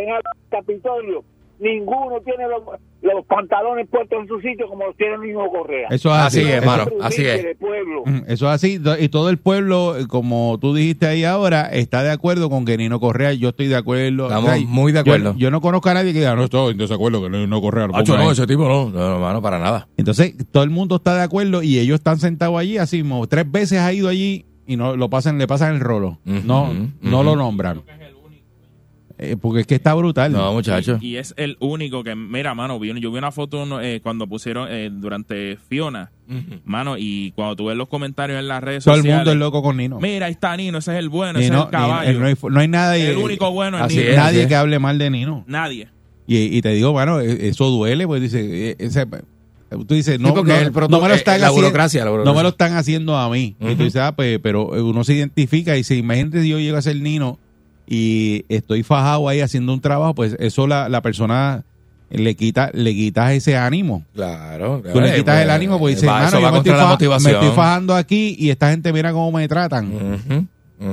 Capitolio, 0.51 1.25
ninguno 1.59 2.21
tiene 2.25 2.45
los, 2.49 2.63
los 3.03 3.25
pantalones 3.27 3.87
puestos 3.89 4.21
en 4.21 4.29
su 4.29 4.41
sitio 4.41 4.69
como 4.69 4.87
los 4.87 4.97
tiene 4.97 5.19
Nino 5.19 5.49
Correa. 5.51 5.89
eso 5.91 6.09
es 6.11 6.15
Así 6.17 6.41
así. 6.41 6.49
es, 6.49 6.55
hermano. 6.57 6.85
Así 7.01 7.25
es. 7.25 7.57
pueblo. 7.59 8.03
Mm, 8.05 8.23
Eso 8.29 8.47
es 8.47 8.53
así, 8.53 8.81
y 9.01 9.09
todo 9.09 9.31
el 9.31 9.39
pueblo, 9.39 9.97
eh, 9.99 10.07
como 10.07 10.59
tú 10.61 10.75
dijiste 10.75 11.07
ahí 11.07 11.25
ahora, 11.25 11.63
está 11.73 12.03
de 12.03 12.11
acuerdo 12.11 12.51
con 12.51 12.65
que 12.65 12.77
Nino 12.77 13.01
Correa, 13.01 13.33
yo 13.33 13.51
estoy 13.51 13.69
de 13.69 13.77
acuerdo. 13.77 14.25
Estamos 14.27 14.51
O 14.51 14.55
sea, 14.55 14.67
muy 14.67 14.93
de 14.93 14.97
yo- 14.97 15.01
acuerdo. 15.01 15.35
Yo, 15.39 15.51
no 15.51 15.61
conozco 15.61 15.89
a 15.89 15.95
nadie 15.95 16.13
que 16.13 16.19
diga, 16.21 16.35
no 16.37 16.45
estoy 16.45 16.73
en 16.73 16.79
desacuerdo 16.79 17.23
que 17.23 17.31
Nino 17.31 17.61
Correa. 17.61 17.87
lo 17.87 17.97
Hacho, 17.97 18.13
ponga 18.13 18.25
no, 18.25 18.29
ahí". 18.31 18.33
ese 18.35 18.47
tipo 18.47 18.69
no. 18.69 18.91
No, 18.91 19.15
hermano, 19.15 19.41
para 19.43 19.59
nada. 19.59 19.89
Entonces, 19.97 20.35
todo 20.51 20.63
el 20.63 20.71
mundo 20.71 20.97
está 20.97 21.15
de 21.15 21.23
acuerdo 21.23 21.63
y 21.63 21.79
ellos 21.79 21.97
están 21.97 22.19
sentados 22.19 22.59
allí, 22.59 22.79
así 22.79 22.99
mismo, 23.03 23.27
tres 23.27 23.51
veces 23.51 23.79
ha 23.81 23.93
ido 23.93 24.09
allí 24.09 24.45
y 24.67 24.77
no 24.77 24.97
lo 24.97 25.09
pasan, 25.09 25.39
le 25.39 25.47
pasan 25.47 25.75
el 25.75 25.81
rolo. 25.81 26.19
No, 26.25 26.73
no 27.01 27.23
lo 27.23 27.37
nombran. 27.37 27.83
Eh, 29.19 29.37
porque 29.41 29.61
es 29.63 29.67
que 29.67 29.75
está 29.77 29.95
brutal. 29.95 30.31
No, 30.31 30.53
muchacho. 30.53 30.99
Y 31.01 31.17
es 31.17 31.33
el 31.39 31.57
único 31.61 32.05
que, 32.05 32.15
mira, 32.15 32.55
mano, 32.55 32.79
vi- 32.79 32.89
yo 33.01 33.11
vi 33.11 33.17
una 33.17 33.33
foto 33.33 33.81
eh, 33.81 34.01
cuando 34.03 34.27
pusieron 34.27 34.69
eh, 34.71 34.91
durante 34.93 35.57
Fiona, 35.57 36.11
mano, 36.67 36.97
y 36.99 37.31
cuando 37.33 37.57
tú 37.57 37.65
ves 37.67 37.77
los 37.79 37.89
comentarios 37.89 38.39
en 38.39 38.47
las 38.49 38.63
redes 38.63 38.85
todo 38.85 38.95
el 38.95 39.01
sociales. 39.01 39.19
mundo 39.21 39.33
es 39.33 39.39
loco 39.39 39.63
con 39.63 39.79
Nino. 39.79 39.99
Mira, 40.01 40.27
ahí 40.27 40.33
está 40.33 40.55
Nino, 40.57 40.77
ese 40.79 40.93
es 40.93 40.99
el 40.99 41.09
bueno, 41.09 41.39
ese 41.39 41.49
Nino- 41.49 41.61
es 41.61 41.65
el 41.67 41.71
caballo. 41.71 42.09
Nino- 42.13 42.21
no, 42.21 42.27
hay, 42.27 42.35
no 42.51 42.61
hay 42.61 42.69
nada. 42.69 42.97
el 42.97 43.17
único 43.17 43.51
bueno 43.53 43.79
es 43.79 43.85
Así 43.85 43.97
Nino. 43.97 44.11
es. 44.11 44.17
nadie 44.17 44.47
que 44.49 44.55
hable 44.55 44.79
mal 44.79 44.99
de 44.99 45.09
Nino. 45.11 45.45
Nadie. 45.47 45.89
Y, 46.27 46.57
y 46.57 46.61
te 46.61 46.71
digo, 46.71 46.93
bueno, 46.93 47.21
eh, 47.21 47.49
eso 47.49 47.71
duele, 47.71 48.07
pues 48.07 48.21
dice, 48.21 48.71
eh, 48.73 48.77
ese- 48.79 49.07
tú 49.87 49.95
dices, 49.95 50.21
no, 50.21 50.35
porque 50.35 50.53
no, 50.53 50.59
el 50.59 50.73
proto- 50.73 50.91
no 50.91 51.01
me 51.01 51.09
lo 51.09 51.15
eh, 51.15 51.17
están 51.17 51.41
la 51.41 51.47
haciendo, 51.47 51.69
burocracia, 51.69 52.05
la 52.05 52.11
burocracia. 52.11 52.33
no 52.33 52.37
me 52.39 52.43
lo 52.43 52.49
están 52.51 52.75
haciendo 52.77 53.17
a 53.17 53.31
mí. 53.31 53.57
Y 53.61 53.65
Ujú. 53.65 53.77
tú 53.77 53.85
dices, 53.85 54.03
ah, 54.03 54.15
pues, 54.15 54.39
pero 54.43 54.67
uno 54.85 55.05
se 55.05 55.15
identifica 55.15 55.75
y 55.75 55.79
dice, 55.79 55.97
imagínate 55.97 56.43
si 56.43 56.51
yo 56.51 56.59
llego 56.59 56.77
a 56.77 56.83
ser 56.83 56.97
Nino 57.01 57.39
y 57.87 58.45
estoy 58.49 58.83
fajado 58.83 59.29
ahí 59.29 59.41
haciendo 59.41 59.73
un 59.73 59.81
trabajo, 59.81 60.15
pues 60.15 60.37
eso 60.41 60.67
la, 60.67 60.89
la 60.89 61.03
persona 61.03 61.65
le 62.11 62.35
quita, 62.35 62.71
le 62.73 62.95
quitas 62.95 63.33
ese 63.33 63.57
ánimo. 63.57 64.05
Claro. 64.15 64.83
Tú 64.93 65.01
le 65.01 65.15
quitas 65.15 65.43
el 65.43 65.51
ánimo 65.51 65.79
porque 65.79 65.95
dices, 65.97 66.05
hermano, 66.09 66.41
yo 66.41 66.53
me 66.53 66.59
estoy, 66.59 67.09
la 67.09 67.19
me 67.49 67.51
fajando 67.53 67.95
aquí 67.95 68.37
y 68.39 68.51
esta 68.51 68.71
gente 68.71 68.93
mira 68.93 69.13
cómo 69.13 69.33
me 69.33 69.47
tratan. 69.49 69.93
Ujú. 69.93 70.47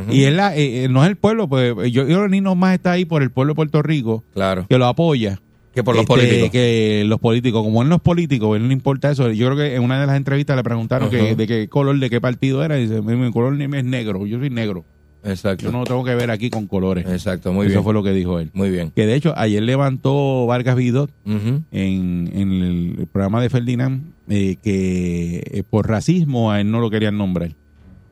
Y 0.10 0.24
es 0.24 0.34
la, 0.34 0.56
eh, 0.56 0.86
eh, 0.86 0.88
no 0.90 1.04
es 1.04 1.10
el 1.10 1.18
pueblo, 1.18 1.48
pues 1.48 1.76
yo, 1.76 1.86
yo 1.92 2.06
creo 2.06 2.24
que 2.24 2.30
Nino 2.30 2.56
más 2.56 2.74
está 2.74 2.92
ahí 2.94 3.06
por 3.06 3.22
el 3.22 3.32
pueblo 3.32 3.52
de 3.52 3.56
Puerto 3.56 3.82
Rico, 3.82 4.24
Claro. 4.34 4.66
que 4.70 4.78
lo 4.78 4.86
apoya. 4.88 5.40
Que 5.76 5.84
por 5.84 5.96
los 5.96 6.04
Este, 6.04 6.14
políticos. 6.14 6.50
Que 6.52 7.04
los 7.08 7.20
políticos, 7.20 7.64
como 7.64 7.82
él 7.82 7.90
no 7.90 7.96
es 7.96 8.02
político, 8.02 8.56
él 8.56 8.66
no 8.68 8.72
importa 8.72 9.10
eso. 9.10 9.32
Yo 9.32 9.48
creo 9.48 9.58
que 9.58 9.76
en 9.76 9.82
una 9.84 10.00
de 10.00 10.06
las 10.06 10.16
entrevistas 10.18 10.56
le 10.56 10.64
preguntaron 10.64 11.10
que, 11.10 11.36
de 11.36 11.48
qué 11.48 11.68
color, 11.68 11.98
de 11.98 12.12
qué 12.12 12.22
partido 12.22 12.64
era. 12.64 12.78
Y 12.78 12.84
dice, 12.88 13.02
mi, 13.02 13.16
mi 13.16 13.32
color 13.32 13.54
ni 13.54 13.64
es 13.78 13.84
negro, 13.84 14.28
yo 14.28 14.38
soy 14.38 14.52
negro. 14.52 14.86
Exacto. 15.24 15.66
Yo 15.66 15.72
no 15.72 15.84
tengo 15.86 16.04
que 16.04 16.16
ver 16.16 16.30
aquí 16.32 16.50
con 16.50 16.68
colores. 16.68 17.06
Exacto, 17.08 17.54
muy 17.54 17.68
eso 17.68 17.76
bien. 17.76 17.84
fue 17.84 17.94
lo 17.94 18.04
que 18.04 18.12
dijo 18.12 18.40
él. 18.40 18.50
Muy 18.54 18.70
bien. 18.70 18.92
Que 18.96 19.06
de 19.06 19.16
hecho, 19.16 19.34
ayer 19.38 19.64
levantó 19.64 20.46
Vargas 20.46 20.76
Vidot 20.76 21.10
en, 21.26 21.66
en 21.72 22.52
el 22.52 23.08
programa 23.12 23.42
de 23.42 23.50
Ferdinand 23.50 24.04
eh, 24.30 24.58
que 24.62 25.44
eh, 25.52 25.64
por 25.70 25.88
racismo 25.88 26.52
a 26.52 26.60
él 26.62 26.70
no 26.72 26.80
lo 26.80 26.90
querían 26.90 27.18
nombrar. 27.18 27.52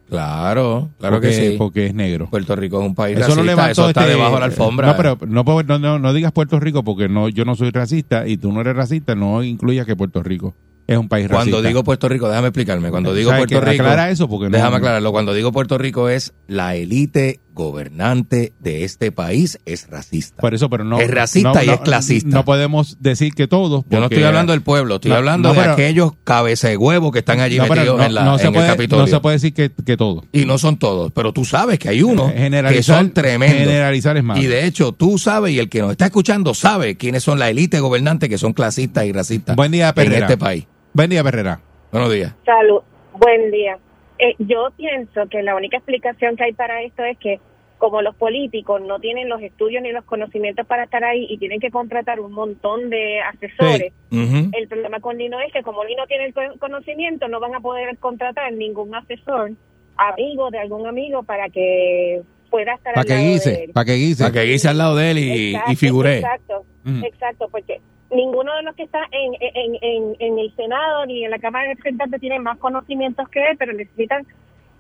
Claro, 0.10 0.90
claro 1.00 1.16
porque, 1.16 1.30
que 1.30 1.52
sí. 1.52 1.56
Porque 1.58 1.86
es 1.86 1.94
negro. 1.94 2.28
Puerto 2.30 2.54
Rico 2.56 2.82
es 2.82 2.86
un 2.88 2.96
país 2.96 3.18
Eso 3.18 3.30
lo 3.30 3.36
racista, 3.36 3.52
levantó 3.52 3.72
eso 3.72 3.88
está 3.90 4.02
este- 4.02 4.12
debajo 4.14 4.34
de 4.34 4.40
la 4.42 4.46
alfombra. 4.46 4.88
No, 4.88 4.98
pero 4.98 5.18
no, 5.26 5.46
puedo- 5.46 5.64
no, 5.64 5.80
no, 5.80 6.00
no 6.00 6.14
digas 6.14 6.34
Puerto 6.34 6.60
Rico 6.60 6.84
porque 6.84 7.08
no 7.08 7.30
yo 7.30 7.46
no 7.46 7.56
soy 7.56 7.70
racista 7.72 8.28
y 8.28 8.36
tú 8.36 8.52
no 8.52 8.60
eres 8.60 8.76
racista, 8.76 9.16
no 9.16 9.42
incluyas 9.42 9.86
que 9.86 9.96
Puerto 9.96 10.22
Rico 10.22 10.54
es 10.94 11.00
un 11.00 11.10
país 11.10 11.28
Cuando 11.28 11.58
racista. 11.58 11.68
digo 11.68 11.84
Puerto 11.84 12.10
Rico, 12.10 12.28
déjame 12.30 12.48
explicarme. 12.50 12.90
Cuando 12.90 13.14
digo 13.14 13.32
¿Sabes 13.32 13.48
Puerto? 13.48 13.70
Rico. 13.72 13.84
Aclara 13.84 14.10
eso 14.10 14.28
porque 14.30 14.50
no- 14.50 14.58
Déjame 14.58 14.78
aclararlo. 14.78 15.12
Cuando 15.12 15.34
digo 15.34 15.52
Puerto 15.52 15.78
Rico 15.78 16.10
es 16.10 16.34
la 16.48 16.76
élite 16.76 17.40
gobernante 17.54 18.54
de 18.60 18.84
este 18.86 19.12
país 19.12 19.60
es 19.66 19.90
racista. 19.90 20.42
Por 20.42 20.54
eso, 20.54 20.70
pero 20.70 20.84
no. 20.84 21.00
Es 21.00 21.10
racista 21.10 21.54
no- 21.54 21.64
y 21.64 21.68
no- 21.68 21.74
es 21.74 21.80
clasista. 21.82 22.30
No 22.30 22.46
podemos 22.46 22.98
decir 23.02 23.34
que 23.34 23.48
todos. 23.48 23.84
Yo 23.90 24.00
no 24.00 24.06
estoy 24.06 24.24
hablando 24.24 24.52
del 24.54 24.62
pueblo, 24.62 24.96
estoy 24.96 25.12
No, 25.12 25.18
hablando 25.18 25.54
de 25.54 25.60
aquellos 25.62 26.14
cabeza 26.24 26.70
de 26.70 26.78
huevo 26.78 27.12
que 27.12 27.20
están 27.20 27.40
allí 27.40 27.60
metidos 27.60 27.98
no- 27.98 28.04
en, 28.06 28.14
la, 28.14 28.22
en 28.42 28.54
puede, 28.54 28.68
el 28.68 28.72
Capitolio. 28.74 29.06
No 29.06 29.08
se 29.12 29.20
puede 29.20 29.36
decir 29.36 29.54
que, 29.54 29.72
que 29.86 29.98
todos. 29.98 30.24
Y 30.32 30.46
no 30.46 30.58
son 30.58 30.78
todos, 30.78 31.12
pero 31.12 31.34
tú 31.34 31.46
sabes 31.46 31.78
que 31.80 31.90
hay 31.90 32.02
unos 32.04 32.32
que 32.32 32.84
son 32.84 33.12
tremendos. 33.12 33.60
generalizar 33.60 34.18
es 34.18 34.24
malo. 34.24 34.42
Y 34.42 34.46
de 34.48 34.66
hecho, 34.66 34.92
tú 34.94 35.18
sabes 35.18 35.54
y 35.54 35.60
el 35.60 35.70
que 35.70 35.82
nos 35.82 35.92
está 35.92 36.06
escuchando 36.06 36.54
sabe 36.54 36.96
quiénes 36.98 37.24
son 37.24 37.40
la 37.40 37.50
élite 37.50 37.80
gobernante 37.80 38.30
que 38.30 38.38
son 38.38 38.54
clasistas 38.54 39.06
y 39.06 39.12
racistas 39.12 39.56
Buen 39.56 39.72
día, 39.72 39.94
en 39.96 40.14
este 40.14 40.38
país. 40.38 40.66
Buen 40.94 41.10
día, 41.10 41.24
Perrera. 41.24 41.60
Buenos 41.92 42.12
días. 42.14 42.34
Salud. 42.46 42.82
Buen 43.14 43.52
día. 43.52 43.78
Eh, 44.20 44.36
yo 44.40 44.70
pienso 44.78 45.28
que 45.30 45.42
la 45.42 45.56
única 45.56 45.78
explicación 45.78 46.36
que 46.36 46.44
hay 46.46 46.54
para 46.54 46.82
esto 46.84 47.04
es 47.04 47.18
que 47.18 47.40
como 47.78 48.02
los 48.04 48.16
políticos 48.16 48.80
no 48.86 49.00
tienen 49.00 49.28
los 49.28 49.42
estudios 49.42 49.82
ni 49.82 49.92
los 49.92 50.06
conocimientos 50.06 50.68
para 50.68 50.84
estar 50.84 51.04
ahí 51.04 51.26
y 51.30 51.40
tienen 51.40 51.60
que 51.60 51.72
contratar 51.72 52.20
un 52.20 52.32
montón 52.32 52.92
de 52.92 53.20
asesores, 53.22 53.92
el 54.12 54.68
problema 54.68 55.00
con 55.00 55.18
Lino 55.18 55.40
es 55.40 55.52
que 55.52 55.64
como 55.64 55.84
Lino 55.84 56.06
tiene 56.06 56.26
el 56.26 56.34
co- 56.34 56.60
conocimiento 56.60 57.28
no 57.28 57.40
van 57.40 57.56
a 57.56 57.60
poder 57.60 57.98
contratar 57.98 58.54
ningún 58.54 58.94
asesor 58.94 59.52
amigo 59.98 60.52
de 60.52 60.60
algún 60.60 60.86
amigo 60.86 61.24
para 61.24 61.50
que 61.50 62.22
pueda 62.52 62.76
estar 62.76 62.94
Para 62.94 63.02
al 63.02 63.08
que 63.08 63.14
lado 63.16 63.40
de 63.58 63.64
él. 63.64 63.72
para 63.74 63.86
que 63.86 63.94
guise. 63.96 64.24
Para 64.24 64.34
que 64.34 64.44
guise 64.44 64.68
al 64.70 64.78
lado 64.78 64.96
de 64.96 65.12
él 65.12 65.18
y, 65.18 65.50
Exacto, 65.56 65.72
y 65.72 65.76
figure. 65.76 66.18
Exacto, 66.18 66.66
exacto, 67.04 67.48
porque 67.52 67.82
ninguno 68.12 68.56
de 68.56 68.64
los 68.64 68.76
que 68.76 68.84
está 68.84 69.00
en, 69.12 69.34
en, 69.40 69.78
en, 69.82 70.16
en 70.20 70.40
el 70.40 70.56
Senado 70.56 71.06
ni 71.06 71.24
en 71.24 71.32
la 71.32 71.40
Cámara 71.40 71.68
de 71.68 71.76
Representantes 71.76 72.20
tiene 72.20 72.40
más 72.40 72.58
conocimientos 72.58 73.28
que 73.30 73.40
él, 73.50 73.58
pero 73.58 73.74
necesitan 73.74 74.26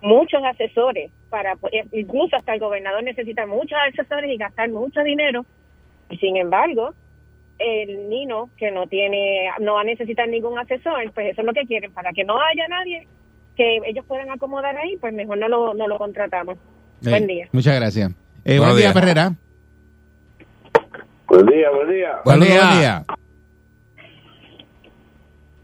muchos 0.01 0.41
asesores 0.43 1.11
para 1.29 1.53
eh, 1.71 1.85
incluso 1.93 2.35
hasta 2.35 2.53
el 2.53 2.59
gobernador 2.59 3.03
necesita 3.03 3.45
muchos 3.45 3.77
asesores 3.87 4.31
y 4.31 4.37
gastar 4.37 4.69
mucho 4.69 5.01
dinero 5.03 5.45
y 6.09 6.17
sin 6.17 6.37
embargo 6.37 6.93
el 7.59 8.09
Nino 8.09 8.49
que 8.57 8.71
no 8.71 8.87
tiene 8.87 9.49
no 9.59 9.75
va 9.75 9.81
a 9.81 9.83
necesitar 9.83 10.27
ningún 10.27 10.57
asesor 10.57 11.11
pues 11.13 11.31
eso 11.31 11.41
es 11.41 11.45
lo 11.45 11.53
que 11.53 11.67
quieren 11.67 11.91
para 11.93 12.11
que 12.13 12.23
no 12.23 12.33
haya 12.41 12.67
nadie 12.67 13.07
que 13.55 13.77
ellos 13.85 14.03
puedan 14.07 14.31
acomodar 14.31 14.75
ahí 14.75 14.97
pues 14.97 15.13
mejor 15.13 15.37
no 15.37 15.47
lo 15.47 15.73
no 15.75 15.87
lo 15.87 15.99
contratamos 15.99 16.57
Eh, 17.05 17.09
buen 17.09 17.27
día 17.27 17.47
Muchas 17.51 17.75
gracias. 17.75 18.11
Eh, 18.43 18.57
buen 18.59 18.75
día. 18.75 18.91
Perrera. 18.91 19.33
Buen 21.31 21.45
día, 21.45 21.69
buen 21.71 21.89
día. 21.89 22.21
Buen 22.25 22.39
Saludos, 22.41 22.47
día. 22.49 22.61
buen 22.67 22.79
día. 22.79 23.05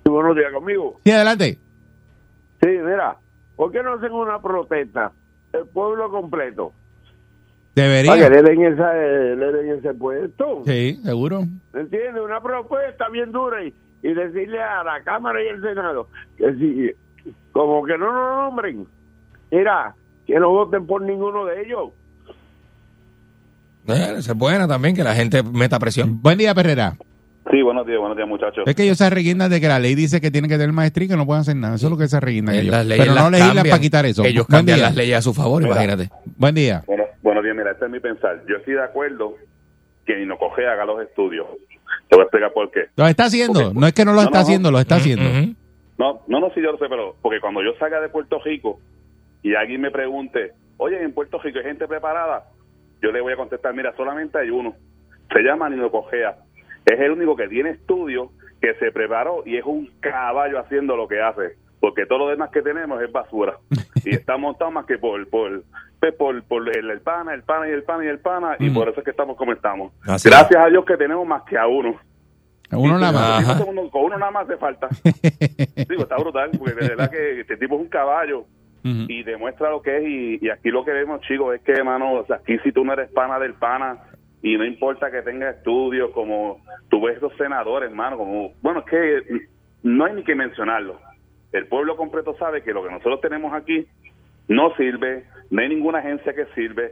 Sí, 0.04 0.10
buenos 0.10 0.36
días 0.38 0.54
conmigo. 0.54 1.00
Sí, 1.04 1.12
adelante. 1.12 1.60
Sí, 2.62 2.68
mira, 2.70 3.18
¿por 3.58 3.72
qué 3.74 3.84
no 3.84 3.96
hacen 3.96 4.14
una 4.14 4.42
protesta? 4.42 5.12
El 5.52 5.66
pueblo 5.68 6.10
completo. 6.10 6.72
Para 7.76 7.76
que 7.76 7.82
Debería. 7.82 8.30
le 8.30 8.42
den, 8.44 8.64
esa, 8.64 8.92
eh, 8.96 9.36
le 9.36 9.52
den 9.52 9.78
ese 9.80 9.94
puesto. 9.94 10.64
Sí, 10.66 11.02
seguro. 11.04 11.42
¿Me 11.74 11.82
entiendes? 11.82 12.24
Una 12.24 12.40
propuesta 12.40 13.10
bien 13.10 13.34
dura 13.34 13.62
y, 13.62 13.74
y 14.04 14.14
decirle 14.14 14.62
a 14.64 14.86
la 14.86 15.04
Cámara 15.04 15.44
y 15.44 15.50
al 15.50 15.62
Senado 15.62 16.08
que 16.38 16.54
si, 16.54 16.92
como 17.52 17.84
que 17.84 17.98
no 17.98 18.14
nos 18.14 18.38
nombren, 18.54 18.88
mira, 19.52 19.94
que 20.26 20.40
no 20.40 20.50
voten 20.50 20.88
por 20.88 21.02
ninguno 21.02 21.44
de 21.44 21.62
ellos. 21.64 21.90
Eh, 23.88 24.16
esa 24.18 24.32
es 24.32 24.38
buena 24.38 24.68
también, 24.68 24.96
que 24.96 25.04
la 25.04 25.16
gente 25.16 25.42
meta 25.44 25.80
presión. 25.80 26.22
Buen 26.22 26.38
día, 26.38 26.54
Perrera. 26.54 26.96
Sí, 27.50 27.62
buenos 27.62 27.88
días, 27.88 27.98
buenos 28.00 28.18
días, 28.18 28.28
muchachos. 28.28 28.64
Es 28.68 28.76
que 28.76 28.84
ellos 28.84 28.98
se 28.98 29.06
arreguindan 29.06 29.50
de 29.50 29.62
que 29.62 29.68
la 29.70 29.80
ley 29.80 29.96
dice 29.96 30.20
que 30.20 30.30
tienen 30.32 30.50
que 30.50 30.58
tener 30.58 30.74
maestría 30.74 31.06
y 31.06 31.08
que 31.10 31.16
no 31.16 31.26
pueden 31.26 31.42
hacer 31.42 31.56
nada. 31.56 31.76
Eso 31.76 31.88
es 31.88 31.92
lo 31.92 31.98
que 31.98 32.08
se 32.10 32.18
arreguindan 32.18 32.56
Eh, 32.56 32.60
ellos. 32.60 32.72
las 32.74 32.86
leyes 32.86 33.06
Pero 33.08 33.16
no 33.22 33.30
legislan 33.30 33.64
para 33.66 33.80
quitar 33.80 34.06
eso. 34.06 34.26
Ellos 34.26 34.46
Buen 34.48 34.60
cambian 34.60 34.78
día. 34.80 34.88
las 34.88 34.96
leyes 34.98 35.18
a 35.18 35.22
su 35.22 35.34
favor, 35.34 35.62
Mira. 35.64 35.74
imagínate. 35.76 36.10
Buen 36.36 36.56
día. 36.56 36.84
Bueno, 36.86 37.04
buenos 37.22 37.44
días, 37.44 37.56
mira, 37.56 37.72
este 37.72 37.86
es 37.86 37.92
mi 37.92 38.00
pensar. 38.02 38.44
Yo 38.50 38.58
estoy 38.58 38.74
de 38.74 38.84
acuerdo 38.84 39.36
que 40.06 40.18
Nino 40.18 40.38
Coge 40.38 40.68
haga 40.68 40.84
los 40.84 41.02
estudios. 41.02 41.48
Te 42.10 42.16
voy 42.18 42.22
a 42.22 42.24
explicar 42.24 42.52
por 42.54 42.70
qué. 42.72 42.82
Lo 42.98 43.08
está 43.08 43.26
haciendo. 43.26 43.74
No 43.74 43.88
es 43.88 43.94
que 43.94 44.04
no 44.04 44.12
lo 44.12 44.18
No, 44.18 44.24
está 44.24 44.40
no, 44.40 44.44
haciendo, 44.44 44.72
lo 44.72 44.80
está 44.82 44.96
Ujú, 44.96 45.02
haciendo. 45.04 45.30
ujú. 45.30 45.56
No, 45.98 46.22
no, 46.28 46.40
no, 46.42 46.48
sí, 46.54 46.62
yo 46.62 46.74
lo 46.74 46.78
sé, 46.78 46.86
pero 46.90 47.16
porque 47.22 47.40
cuando 47.40 47.64
yo 47.64 47.72
salga 47.80 48.02
de 48.02 48.10
Puerto 48.10 48.40
Rico 48.44 48.80
y 49.42 49.56
alguien 49.56 49.80
me 49.82 49.90
pregunte, 49.92 50.52
oye, 50.78 51.02
en 51.02 51.14
Puerto 51.14 51.40
Rico 51.42 51.60
hay 51.60 51.66
gente 51.66 51.88
preparada, 51.88 52.44
yo 53.02 53.12
le 53.12 53.22
voy 53.22 53.34
a 53.34 53.38
contestar, 53.38 53.74
mira, 53.74 53.94
solamente 53.96 54.38
hay 54.40 54.50
uno. 54.50 54.74
Se 55.32 55.40
llama 55.42 55.70
Nino 55.70 55.92
Cogea. 55.92 56.38
Es 56.86 57.00
el 57.00 57.12
único 57.12 57.36
que 57.36 57.48
tiene 57.48 57.72
estudio, 57.72 58.32
que 58.62 58.74
se 58.76 58.92
preparó 58.92 59.44
y 59.46 59.58
es 59.58 59.66
un 59.66 59.90
caballo 60.00 60.60
haciendo 60.60 60.96
lo 60.96 61.08
que 61.08 61.22
hace. 61.22 61.56
Porque 61.80 62.06
todo 62.08 62.20
lo 62.20 62.28
demás 62.30 62.50
que 62.52 62.62
tenemos 62.62 63.02
es 63.02 63.12
basura. 63.12 63.58
y 64.04 64.16
está 64.16 64.38
montado 64.38 64.72
más 64.72 64.86
que 64.86 64.98
por, 64.98 65.28
por, 65.30 65.64
pues, 66.00 66.14
por, 66.16 66.44
por 66.46 66.76
el, 66.78 66.90
el 66.90 67.02
pana, 67.02 67.34
el 67.34 67.44
pana 67.44 67.68
y 67.68 67.72
el 67.72 67.84
pana 67.84 68.06
y 68.06 68.08
el 68.08 68.20
pana. 68.20 68.56
Y 68.60 68.70
Mm. 68.70 68.74
por 68.74 68.90
eso 68.90 69.00
es 69.00 69.04
que 69.06 69.12
estamos 69.12 69.38
como 69.38 69.52
estamos. 69.54 69.94
Así 70.08 70.28
Gracias 70.30 70.60
a 70.60 70.68
Dios 70.70 70.86
que 70.86 70.98
tenemos 70.98 71.28
más 71.28 71.44
que 71.44 71.58
a 71.58 71.68
uno. 71.68 72.00
Uno 72.72 72.98
nada 73.00 73.12
más. 73.12 73.44
Ajá. 73.50 73.64
con 73.64 73.78
uno- 73.78 73.90
con 73.92 74.04
uno 74.06 74.18
nada 74.18 74.32
más 74.32 74.46
hace 74.46 74.58
falta. 74.58 74.88
Digo, 75.90 76.04
está 76.04 76.18
brutal, 76.18 76.52
porque 76.58 76.74
de 76.74 76.88
verdad 76.90 77.10
que 77.12 77.42
este 77.42 77.58
tipo 77.58 77.76
es 77.76 77.82
un 77.82 77.90
caballo. 77.90 78.46
Y 79.08 79.24
demuestra 79.24 79.70
lo 79.70 79.82
que 79.82 79.98
es. 79.98 80.04
Y, 80.04 80.46
y 80.46 80.50
aquí 80.50 80.70
lo 80.70 80.84
que 80.84 80.92
vemos, 80.92 81.22
chicos, 81.22 81.56
es 81.56 81.62
que, 81.62 81.74
hermano, 81.74 82.14
o 82.14 82.26
sea, 82.26 82.38
aquí 82.38 82.58
si 82.60 82.72
tú 82.72 82.84
no 82.84 82.94
eres 82.94 83.12
pana 83.12 83.40
del 83.40 83.54
pana 83.54 83.98
y 84.42 84.58
no 84.58 84.66
importa 84.66 85.12
que 85.12 85.22
tenga 85.22 85.50
estudios, 85.50 86.12
como 86.12 86.62
tú 86.90 87.02
ves 87.02 87.22
los 87.22 87.36
senadores, 87.38 87.90
hermano, 87.90 88.18
como, 88.18 88.52
bueno, 88.62 88.80
es 88.80 88.86
que 88.86 89.42
no 89.84 90.06
hay 90.06 90.14
ni 90.14 90.24
que 90.24 90.36
mencionarlo. 90.36 91.00
El 91.52 91.68
pueblo 91.68 91.96
completo 91.96 92.36
sabe 92.38 92.62
que 92.62 92.74
lo 92.74 92.84
que 92.84 92.92
nosotros 92.92 93.22
tenemos 93.22 93.54
aquí 93.54 93.86
no 94.48 94.76
sirve, 94.76 95.26
no 95.50 95.62
hay 95.62 95.70
ninguna 95.70 96.00
agencia 96.00 96.34
que 96.34 96.46
sirve, 96.56 96.92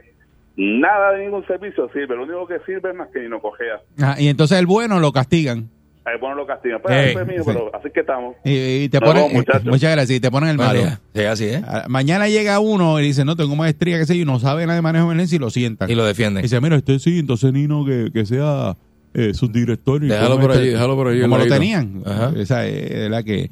nada 0.56 1.12
de 1.12 1.24
ningún 1.24 1.46
servicio 1.46 1.88
sirve, 1.92 2.16
lo 2.16 2.24
único 2.24 2.46
que 2.46 2.58
sirve 2.60 2.90
es 2.90 2.96
más 2.96 3.08
que 3.08 3.28
no 3.28 3.40
cojea. 3.40 3.80
Ah, 4.00 4.16
y 4.18 4.28
entonces 4.28 4.58
el 4.58 4.66
bueno 4.66 4.98
lo 4.98 5.12
castigan. 5.12 5.68
Ahí 6.06 6.20
bueno 6.20 6.36
lo 6.36 6.46
castigan. 6.46 6.80
Pues, 6.80 6.94
Ey, 7.08 7.12
pues, 7.14 7.26
mijo, 7.26 7.42
sí. 7.42 7.50
pero 7.52 7.74
así 7.74 7.88
que 7.92 8.00
estamos. 8.00 8.36
Y, 8.44 8.84
y 8.84 8.88
te 8.88 9.00
Nos 9.00 9.08
ponen, 9.08 9.22
vemos, 9.24 9.32
muchachos. 9.44 9.64
muchas 9.66 9.90
gracias, 9.92 10.16
y 10.16 10.20
te 10.20 10.30
ponen 10.30 10.50
el 10.50 10.56
malo. 10.56 10.80
Sí, 11.14 11.22
así 11.22 11.44
es. 11.46 11.62
Ah, 11.66 11.84
Mañana 11.88 12.28
llega 12.28 12.60
uno 12.60 13.00
y 13.00 13.02
dice, 13.04 13.24
no, 13.24 13.34
tengo 13.34 13.56
maestría, 13.56 13.98
qué 13.98 14.06
sé 14.06 14.16
yo, 14.16 14.22
y 14.22 14.24
no 14.24 14.38
sabe 14.38 14.62
nada 14.66 14.76
de 14.76 14.82
manejo 14.82 15.06
de 15.06 15.12
emergencia 15.12 15.34
y 15.36 15.38
lo 15.40 15.50
sientan. 15.50 15.90
Y 15.90 15.94
lo 15.96 16.04
defienden. 16.04 16.40
Y 16.40 16.44
dice, 16.44 16.60
mira, 16.60 16.76
este 16.76 16.98
sí, 17.00 17.18
entonces 17.18 17.52
Nino 17.52 17.84
que, 17.84 18.10
que 18.14 18.24
sea 18.24 18.76
eh, 19.14 19.34
subdirector. 19.34 20.04
y 20.04 20.08
Déjalo 20.08 20.30
como 20.36 20.42
por 20.42 20.50
este- 20.52 20.62
allí, 20.62 20.70
déjalo 20.72 20.94
por 20.94 21.08
allí, 21.08 21.20
Como 21.22 21.36
lo 21.38 21.44
ladito. 21.44 21.54
tenían. 21.56 22.02
Ajá. 22.06 22.32
Esa 22.36 22.66
es 22.66 22.88
de 22.90 22.98
verdad 23.00 23.24
que 23.24 23.50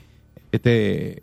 este, 0.53 1.23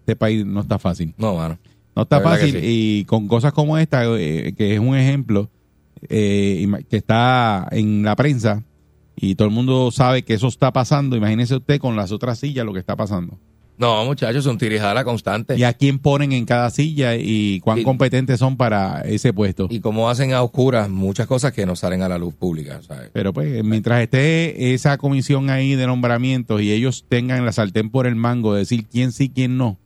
este 0.00 0.16
país 0.16 0.46
no 0.46 0.60
está 0.60 0.78
fácil. 0.78 1.12
No, 1.18 1.34
mano. 1.36 1.58
No 1.94 2.02
está 2.04 2.20
fácil 2.20 2.52
sí. 2.52 2.58
y 2.62 3.04
con 3.04 3.28
cosas 3.28 3.52
como 3.52 3.76
esta, 3.76 4.04
eh, 4.16 4.54
que 4.56 4.72
es 4.74 4.80
un 4.80 4.96
ejemplo 4.96 5.50
eh, 6.08 6.66
que 6.88 6.96
está 6.96 7.68
en 7.70 8.02
la 8.02 8.16
prensa 8.16 8.62
y 9.20 9.34
todo 9.34 9.48
el 9.48 9.54
mundo 9.54 9.90
sabe 9.90 10.22
que 10.22 10.34
eso 10.34 10.48
está 10.48 10.72
pasando, 10.72 11.16
imagínese 11.16 11.56
usted 11.56 11.78
con 11.78 11.96
las 11.96 12.10
otras 12.12 12.38
sillas 12.38 12.64
lo 12.64 12.72
que 12.72 12.78
está 12.80 12.96
pasando. 12.96 13.38
No, 13.78 14.04
muchachos, 14.04 14.44
un 14.44 14.58
tirijala 14.58 15.04
constante. 15.04 15.56
Y 15.56 15.62
a 15.62 15.72
quién 15.72 15.98
ponen 15.98 16.32
en 16.32 16.44
cada 16.44 16.68
silla 16.68 17.16
y 17.16 17.60
cuán 17.60 17.78
Y- 17.78 17.82
competentes 17.82 18.38
son 18.38 18.58
para 18.58 19.00
ese 19.06 19.32
puesto. 19.32 19.68
Y 19.70 19.80
cómo 19.80 20.10
hacen 20.10 20.34
a 20.34 20.42
oscuras 20.42 20.90
muchas 20.90 21.26
cosas 21.26 21.54
que 21.54 21.64
no 21.64 21.74
salen 21.76 22.02
a 22.02 22.08
la 22.10 22.18
luz 22.18 22.34
pública, 22.34 22.82
¿sabes? 22.82 23.08
Pero 23.14 23.32
pues, 23.32 23.64
mientras 23.64 24.02
esté 24.02 24.74
esa 24.74 24.98
comisión 24.98 25.48
ahí 25.48 25.76
de 25.76 25.86
nombramientos 25.86 26.60
y 26.60 26.72
ellos 26.72 27.06
tengan 27.08 27.42
la 27.46 27.52
sartén 27.52 27.88
por 27.88 28.06
el 28.06 28.16
mango 28.16 28.52
de 28.52 28.58
decir 28.60 28.84
quién 28.86 29.12
sí, 29.12 29.30
quién 29.30 29.56
no, 29.56 29.78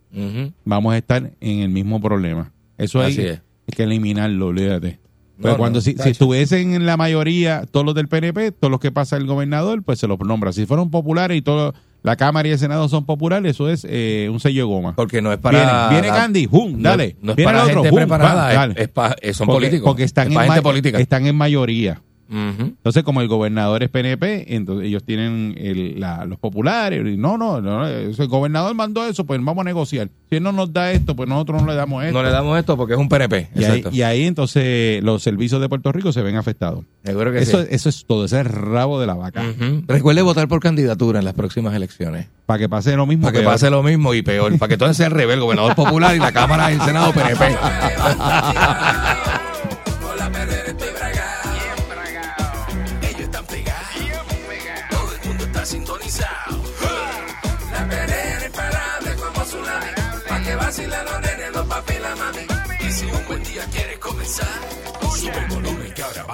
vamos 0.64 0.92
a 0.92 0.98
estar 0.98 1.30
en 1.40 1.58
el 1.60 1.68
mismo 1.68 2.00
problema. 2.00 2.52
Eso 2.76 3.00
hay, 3.00 3.12
Así 3.12 3.20
es. 3.22 3.38
hay 3.38 3.76
que 3.76 3.84
eliminarlo, 3.84 4.48
olvídate. 4.48 4.98
Pero 5.40 5.54
No, 5.54 5.58
cuando 5.58 5.78
no, 5.78 5.82
si, 5.82 5.96
si 5.96 6.10
estuviesen 6.10 6.74
en 6.74 6.86
la 6.86 6.96
mayoría 6.96 7.64
todos 7.70 7.84
los 7.84 7.94
del 7.94 8.08
PNP, 8.08 8.52
todos 8.52 8.70
los 8.70 8.80
que 8.80 8.92
pasa 8.92 9.16
el 9.16 9.26
gobernador, 9.26 9.82
pues 9.82 9.98
se 9.98 10.06
los 10.06 10.18
nombra. 10.20 10.52
Si 10.52 10.64
fueron 10.66 10.90
populares 10.90 11.36
y 11.36 11.42
todo 11.42 11.74
la 12.02 12.16
Cámara 12.16 12.46
y 12.48 12.52
el 12.52 12.58
Senado 12.58 12.88
son 12.88 13.04
populares, 13.06 13.50
eso 13.52 13.68
es 13.70 13.86
eh, 13.88 14.28
un 14.30 14.38
sello 14.38 14.62
de 14.62 14.66
goma. 14.72 14.94
Porque 14.94 15.22
no 15.22 15.32
es 15.32 15.38
para... 15.38 15.88
Viene, 15.88 16.02
viene 16.02 16.48
¡hum! 16.50 16.72
no- 16.76 16.88
Dale. 16.90 17.16
No, 17.22 17.32
es 17.32 17.36
Viene 17.36 17.50
para 17.52 17.62
el 17.64 17.68
otro, 17.70 17.82
gente 17.82 17.90
¡hum! 17.90 17.96
preparada, 17.96 18.66
es- 18.66 18.76
es, 18.76 18.88
pa- 18.88 19.16
eh, 19.22 19.32
son 19.32 19.46
porque, 19.46 19.56
políticos. 19.68 19.86
Porque 19.86 20.04
están, 20.04 20.26
es 20.30 20.32
en 20.34 20.38
gente 20.42 20.62
política. 20.62 20.98
están 20.98 21.26
en 21.26 21.34
mayoría. 21.36 22.02
Entonces, 22.30 23.02
como 23.04 23.20
el 23.20 23.28
gobernador 23.28 23.82
es 23.82 23.90
PNP, 23.90 24.54
entonces 24.56 24.86
ellos 24.88 25.04
tienen 25.04 25.54
el- 25.58 26.00
la- 26.00 26.24
los 26.24 26.38
populares. 26.38 27.06
y 27.06 27.16
No, 27.16 27.36
no, 27.38 27.60
no, 27.60 27.86
el 27.86 28.14
gobernador 28.28 28.74
mandó 28.74 29.06
eso, 29.06 29.24
pues 29.24 29.38
vamos 29.44 29.60
a 29.62 29.64
negociar. 29.64 30.08
Si 30.30 30.36
él 30.36 30.42
no 30.42 30.52
nos 30.52 30.72
da 30.72 30.90
esto, 30.92 31.14
pues 31.14 31.28
nosotros 31.28 31.62
no 31.62 31.68
le 31.68 31.74
damos 31.74 32.02
esto. 32.04 32.16
No 32.16 32.24
le 32.24 32.30
damos 32.30 32.58
esto 32.58 32.76
porque 32.76 32.94
es 32.94 32.98
un 32.98 33.08
PNP. 33.08 33.48
y, 33.54 33.58
ahí, 33.64 33.78
Exacto. 33.78 33.90
y 33.96 34.02
ahí 34.02 34.24
entonces 34.24 35.02
los 35.04 35.22
servicios 35.22 35.60
de 35.60 35.68
Puerto 35.68 35.92
Rico 35.92 36.12
se 36.12 36.22
ven 36.22 36.36
afectados. 36.36 36.84
Seguro 37.04 37.30
que 37.32 37.38
Eso, 37.38 37.60
sí. 37.62 37.68
eso 37.70 37.88
es 37.88 38.04
todo, 38.06 38.24
ese 38.24 38.40
es 38.40 38.46
el 38.46 38.52
rabo 38.52 38.98
de 39.00 39.06
la 39.06 39.14
vaca. 39.14 39.42
Ujú. 39.42 39.84
Recuerde 39.86 40.22
votar 40.22 40.48
por 40.48 40.60
candidatura 40.60 41.18
en 41.18 41.24
las 41.24 41.34
próximas 41.34 41.74
elecciones. 41.74 42.26
Para 42.46 42.58
que 42.58 42.68
pase 42.68 42.94
lo 42.96 43.06
mismo. 43.06 43.22
Para 43.24 43.32
que 43.32 43.38
peor. 43.40 43.52
pase 43.52 43.70
lo 43.70 43.82
mismo 43.82 44.12
y 44.14 44.22
peor. 44.22 44.58
Para 44.58 44.68
que 44.68 44.76
todo 44.76 44.92
sea 44.92 45.06
el 45.06 45.12
rebel, 45.12 45.40
gobernador 45.40 45.74
popular 45.74 46.14
y 46.14 46.18
la 46.18 46.32
Cámara 46.32 46.70
y 46.70 46.74
el 46.74 46.80
Senado 46.82 47.12
PNP. 47.12 47.56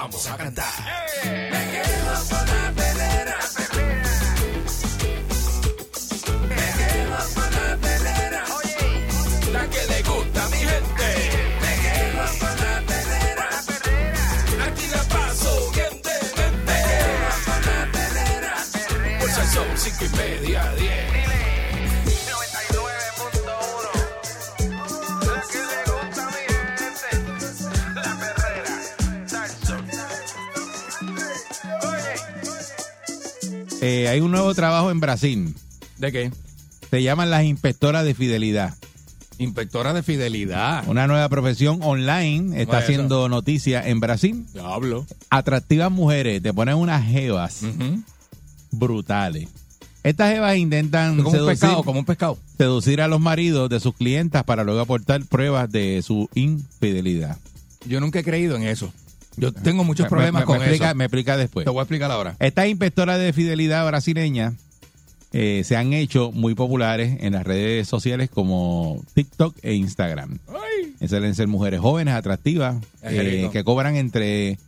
vamos 0.01 0.27
a 0.29 0.37
cantar. 0.37 1.70
Eh, 33.81 34.09
hay 34.09 34.21
un 34.21 34.31
nuevo 34.31 34.55
trabajo 34.55 34.91
en 34.91 35.01
Brasil. 35.01 35.55
¿De 35.99 36.13
qué? 36.13 36.31
Se 36.91 37.03
llaman 37.03 37.31
las 37.31 37.45
inspectoras 37.45 38.05
de 38.05 38.15
fidelidad. 38.15 38.75
Inspectora 39.39 39.95
de 39.95 40.03
fidelidad. 40.03 40.87
Una 40.87 41.07
nueva 41.07 41.29
profesión 41.31 41.79
online 41.83 42.61
está 42.61 42.75
Vaya, 42.75 42.85
haciendo 42.85 43.29
noticia 43.29 43.87
en 43.87 44.01
Brasil. 44.01 44.45
Diablo. 44.53 45.07
Atractivas 45.31 45.91
mujeres, 45.91 46.43
te 46.43 46.53
ponen 46.53 46.75
unas 46.75 47.07
jevas 47.07 47.63
brutales. 48.71 49.49
Estas 50.03 50.33
jevas 50.33 50.57
intentan 50.57 51.17
Como 51.17 51.29
un 51.29 51.35
seducir, 51.35 51.53
pescado, 51.53 51.83
como 51.85 51.99
un 52.01 52.05
pescado. 52.07 52.39
seducir 52.57 53.01
a 53.03 53.09
los 53.09 53.21
maridos 53.21 53.69
de 53.71 53.81
sus 53.81 53.95
clientas 53.95 54.45
para 54.45 54.65
luego 54.65 54.81
aportar 54.81 55.25
pruebas 55.27 55.71
de 55.71 56.01
su 56.03 56.29
infidelidad. 56.35 57.39
Yo 57.87 58.01
nunca 58.01 58.19
he 58.19 58.25
creído 58.25 58.57
en 58.57 58.63
eso. 58.65 58.93
Yo 59.37 59.53
tengo 59.53 59.85
muchos 59.85 60.09
problemas 60.09 60.43
me, 60.43 60.47
con 60.47 60.59
me 60.59 60.65
explica, 60.65 60.89
eso. 60.89 60.95
Me 60.97 61.05
explica 61.05 61.37
después. 61.37 61.65
Te 61.65 61.71
voy 61.71 61.81
a 61.81 61.83
explicar 61.83 62.11
ahora. 62.11 62.37
Estas 62.39 62.67
inspectoras 62.67 63.19
de 63.19 63.33
fidelidad 63.33 63.87
brasileñas 63.87 64.55
eh, 65.33 65.63
se 65.65 65.77
han 65.77 65.93
hecho 65.93 66.33
muy 66.33 66.55
populares 66.55 67.19
en 67.21 67.35
las 67.35 67.45
redes 67.45 67.87
sociales 67.89 68.31
como 68.31 69.03
TikTok 69.15 69.57
e 69.63 69.75
Instagram. 69.75 70.39
Suelen 71.07 71.35
ser 71.35 71.49
mujeres 71.49 71.81
jóvenes, 71.81 72.15
atractivas, 72.15 72.77
eh, 73.03 73.49
que 73.53 73.65
cobran 73.65 73.97
entre 73.97 74.59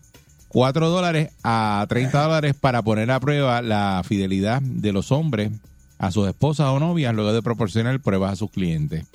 4 0.49 0.89
dólares 0.89 1.31
a 1.43 1.85
30 1.89 2.23
dólares 2.23 2.55
para 2.59 2.83
poner 2.83 3.11
a 3.11 3.21
prueba 3.21 3.61
la 3.61 4.03
fidelidad 4.07 4.63
de 4.63 4.93
los 4.93 5.13
hombres 5.13 5.51
a 6.03 6.11
sus 6.11 6.27
esposas 6.27 6.67
o 6.67 6.81
novias 6.81 7.15
luego 7.15 7.33
de 7.33 7.43
proporcionar 7.43 8.01
pruebas 8.01 8.33
a 8.33 8.37
sus 8.37 8.51
clientes. 8.51 9.07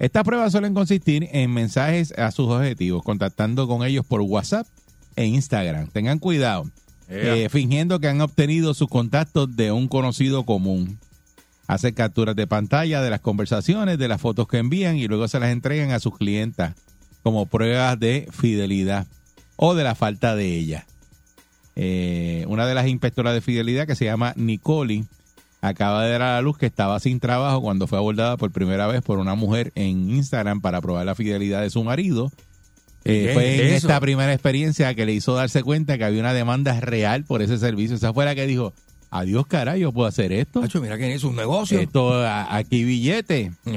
Estas 0.00 0.24
pruebas 0.24 0.50
suelen 0.50 0.74
consistir 0.74 1.28
en 1.30 1.54
mensajes 1.54 2.10
a 2.18 2.32
sus 2.32 2.48
objetivos, 2.48 3.04
contactando 3.04 3.68
con 3.68 3.86
ellos 3.86 4.04
por 4.04 4.20
WhatsApp 4.22 4.66
e 5.14 5.26
Instagram. 5.26 5.86
Tengan 5.86 6.18
cuidado. 6.18 6.68
Eh, 7.08 7.46
fingiendo 7.48 8.00
que 8.00 8.08
han 8.08 8.20
obtenido 8.20 8.74
sus 8.74 8.88
contactos 8.88 9.54
de 9.54 9.70
un 9.70 9.86
conocido 9.86 10.44
común. 10.44 10.98
Hacen 11.68 11.94
capturas 11.94 12.34
de 12.34 12.48
pantalla 12.48 13.00
de 13.02 13.10
las 13.10 13.20
conversaciones, 13.20 13.96
de 13.96 14.08
las 14.08 14.20
fotos 14.20 14.48
que 14.48 14.58
envían 14.58 14.96
y 14.96 15.06
luego 15.06 15.28
se 15.28 15.38
las 15.38 15.50
entregan 15.50 15.92
a 15.92 16.00
sus 16.00 16.18
clientas 16.18 16.74
como 17.22 17.46
pruebas 17.46 18.00
de 18.00 18.28
fidelidad 18.32 19.06
o 19.54 19.76
de 19.76 19.84
la 19.84 19.94
falta 19.94 20.34
de 20.34 20.56
ella. 20.56 20.86
Eh, 21.76 22.44
una 22.48 22.66
de 22.66 22.74
las 22.74 22.88
inspectoras 22.88 23.32
de 23.32 23.42
fidelidad 23.42 23.86
que 23.86 23.94
se 23.94 24.06
llama 24.06 24.32
Nicoli 24.34 25.04
acaba 25.68 26.04
de 26.04 26.12
dar 26.12 26.22
a 26.22 26.34
la 26.34 26.42
luz 26.42 26.58
que 26.58 26.66
estaba 26.66 26.98
sin 27.00 27.20
trabajo 27.20 27.60
cuando 27.60 27.86
fue 27.86 27.98
abordada 27.98 28.36
por 28.36 28.50
primera 28.50 28.86
vez 28.86 29.02
por 29.02 29.18
una 29.18 29.34
mujer 29.34 29.72
en 29.74 30.10
Instagram 30.10 30.60
para 30.60 30.80
probar 30.80 31.06
la 31.06 31.14
fidelidad 31.14 31.62
de 31.62 31.70
su 31.70 31.82
marido. 31.84 32.30
Eh, 33.04 33.26
¿Qué 33.28 33.32
fue 33.34 33.54
en 33.54 33.66
eso? 33.74 33.86
esta 33.86 34.00
primera 34.00 34.32
experiencia 34.32 34.94
que 34.94 35.06
le 35.06 35.12
hizo 35.12 35.34
darse 35.34 35.62
cuenta 35.62 35.96
que 35.98 36.04
había 36.04 36.20
una 36.20 36.34
demanda 36.34 36.78
real 36.80 37.24
por 37.24 37.40
ese 37.42 37.58
servicio. 37.58 37.96
Esa 37.96 38.12
fue 38.12 38.24
la 38.24 38.34
que 38.34 38.46
dijo, 38.46 38.72
adiós 39.10 39.46
caray, 39.46 39.80
yo 39.80 39.92
puedo 39.92 40.08
hacer 40.08 40.32
esto. 40.32 40.60
Nacho, 40.60 40.80
mira 40.80 40.98
que 40.98 41.14
es 41.14 41.22
un 41.22 41.36
negocio. 41.36 41.78
Esto, 41.78 42.14
a- 42.24 42.56
aquí 42.56 42.82
billete. 42.84 43.52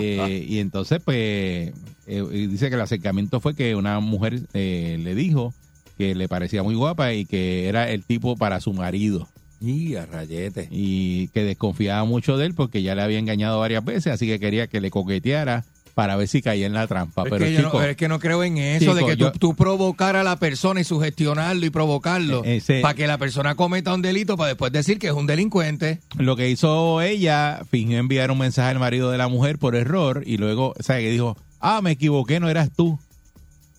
Eh, 0.00 0.46
y 0.48 0.58
entonces, 0.58 1.00
pues, 1.04 1.72
eh, 2.06 2.46
dice 2.48 2.68
que 2.68 2.74
el 2.74 2.80
acercamiento 2.80 3.40
fue 3.40 3.54
que 3.54 3.74
una 3.74 3.98
mujer 4.00 4.40
eh, 4.52 4.98
le 5.02 5.14
dijo 5.14 5.52
que 5.98 6.14
le 6.14 6.28
parecía 6.28 6.62
muy 6.62 6.74
guapa 6.74 7.12
y 7.12 7.24
que 7.24 7.68
era 7.68 7.90
el 7.90 8.02
tipo 8.04 8.36
para 8.36 8.60
su 8.60 8.72
marido. 8.72 9.28
Y 9.68 9.96
a 9.96 10.06
rayete. 10.06 10.68
Y 10.70 11.28
que 11.28 11.44
desconfiaba 11.44 12.04
mucho 12.04 12.36
de 12.36 12.46
él 12.46 12.54
porque 12.54 12.82
ya 12.82 12.94
le 12.94 13.02
había 13.02 13.18
engañado 13.18 13.58
varias 13.60 13.84
veces, 13.84 14.12
así 14.12 14.26
que 14.26 14.38
quería 14.40 14.66
que 14.66 14.80
le 14.80 14.90
coqueteara 14.90 15.64
para 15.94 16.16
ver 16.16 16.26
si 16.26 16.42
caía 16.42 16.66
en 16.66 16.72
la 16.72 16.88
trampa. 16.88 17.22
Es, 17.22 17.30
Pero 17.30 17.44
que 17.44 17.56
chico, 17.56 17.70
no, 17.78 17.82
es 17.84 17.96
que 17.96 18.08
no 18.08 18.18
creo 18.18 18.42
en 18.42 18.58
eso, 18.58 18.80
Chico, 18.80 18.94
de 18.96 19.04
que 19.04 19.16
yo- 19.16 19.30
tú, 19.30 19.38
tú 19.38 19.54
provocar 19.54 20.16
a 20.16 20.24
la 20.24 20.36
persona 20.40 20.80
y 20.80 20.84
sugestionarlo 20.84 21.64
y 21.64 21.70
provocarlo 21.70 22.42
ese- 22.44 22.80
para 22.80 22.94
que 22.94 23.06
la 23.06 23.16
persona 23.16 23.54
cometa 23.54 23.94
un 23.94 24.02
delito 24.02 24.36
para 24.36 24.48
después 24.48 24.72
decir 24.72 24.98
que 24.98 25.06
es 25.06 25.12
un 25.12 25.26
delincuente. 25.28 26.00
lo 26.18 26.34
que 26.34 26.50
hizo 26.50 27.00
ella, 27.00 27.62
fingió 27.70 27.98
enviar 27.98 28.32
un 28.32 28.38
mensaje 28.38 28.70
al 28.70 28.80
marido 28.80 29.12
de 29.12 29.18
la 29.18 29.28
mujer 29.28 29.58
por 29.58 29.76
error 29.76 30.24
y 30.26 30.36
luego. 30.36 30.74
Que 30.84 31.10
dijo, 31.10 31.36
ah, 31.60 31.80
me 31.80 31.92
equivoqué, 31.92 32.40
no 32.40 32.48
eras 32.48 32.70
tú. 32.74 32.98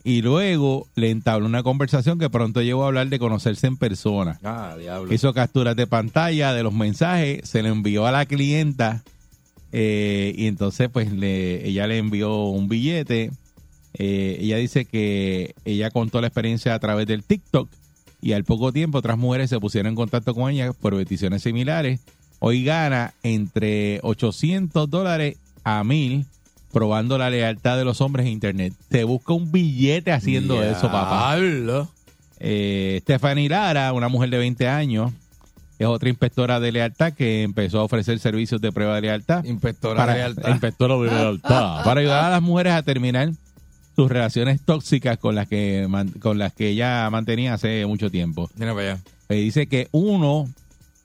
Y 0.08 0.22
luego 0.22 0.88
le 0.94 1.10
entabló 1.10 1.48
una 1.48 1.64
conversación 1.64 2.20
que 2.20 2.30
pronto 2.30 2.62
llegó 2.62 2.84
a 2.84 2.88
hablar 2.88 3.10
de 3.10 3.18
conocerse 3.18 3.66
en 3.66 3.76
persona. 3.76 4.40
Ah, 4.44 4.76
diablo. 4.80 5.12
Hizo 5.12 5.34
capturas 5.34 5.76
de 5.76 5.88
pantalla 5.88 6.54
de 6.54 6.62
los 6.62 6.74
mensajes, 6.74 7.50
se 7.50 7.64
le 7.64 7.70
envió 7.70 8.06
a 8.06 8.12
la 8.12 8.28
clienta 8.28 9.04
eh, 9.72 10.32
y 10.38 10.46
entonces 10.46 10.90
pues 10.90 11.12
le, 11.12 11.68
ella 11.68 11.88
le 11.88 11.98
envió 11.98 12.46
un 12.46 12.70
billete. 12.70 13.32
Eh, 13.96 14.38
ella 14.42 14.58
dice 14.58 14.86
que 14.86 15.56
ella 15.66 15.90
contó 15.90 16.22
la 16.22 16.28
experiencia 16.28 16.76
a 16.76 16.80
través 16.80 17.08
del 17.08 17.24
TikTok 17.24 17.68
y 18.22 18.34
al 18.34 18.44
poco 18.44 18.72
tiempo 18.72 19.00
otras 19.00 19.18
mujeres 19.18 19.50
se 19.50 19.60
pusieron 19.60 19.90
en 19.90 19.96
contacto 19.96 20.36
con 20.36 20.52
ella 20.52 20.72
por 20.74 20.96
peticiones 20.96 21.42
similares. 21.42 22.00
Hoy 22.38 22.64
gana 22.64 23.16
entre 23.24 24.02
800 24.04 24.88
dólares 24.88 25.38
a 25.64 25.84
1000 25.84 26.28
probando 26.76 27.18
la 27.18 27.30
lealtad 27.30 27.78
de 27.78 27.86
los 27.86 28.02
hombres 28.02 28.26
en 28.26 28.34
internet. 28.34 28.74
Se 28.92 29.06
busca 29.06 29.32
un 29.32 29.50
billete 29.50 30.12
haciendo 30.12 30.62
eso, 30.62 30.92
papá. 30.92 31.38
Eh, 32.38 33.00
Stephanie 33.04 33.48
Lara, 33.48 33.94
una 33.94 34.10
mujer 34.10 34.30
de 34.30 34.40
20 34.40 34.68
años, 34.68 35.14
es 35.80 35.88
otra 35.88 36.10
inspectora 36.10 36.60
de 36.60 36.74
lealtad 36.74 37.14
que 37.14 37.44
empezó 37.44 37.80
a 37.80 37.84
ofrecer 37.84 38.20
servicios 38.20 38.60
de 38.60 38.74
prueba 38.74 38.96
de 38.96 39.04
lealtad. 39.04 39.46
Inspectora 39.46 39.96
para, 39.96 40.12
de 40.12 40.20
lealtad. 40.20 40.50
Inspectora 40.50 40.98
de 40.98 41.12
lealtad. 41.12 41.84
para 41.86 42.02
ayudar 42.02 42.26
a 42.26 42.30
las 42.30 42.42
mujeres 42.42 42.74
a 42.74 42.84
terminar 42.84 43.32
sus 43.96 44.12
relaciones 44.12 44.60
tóxicas 44.60 45.18
con 45.18 45.34
las 45.34 45.48
que 45.48 45.88
con 46.20 46.38
las 46.38 46.52
que 46.52 46.68
ella 46.68 47.10
mantenía 47.10 47.54
hace 47.54 47.86
mucho 47.86 48.12
tiempo. 48.12 48.50
Mira 48.58 48.74
para 48.74 48.92
allá. 48.92 49.02
Eh, 49.30 49.36
dice 49.36 49.68
que 49.68 49.88
uno 49.94 50.50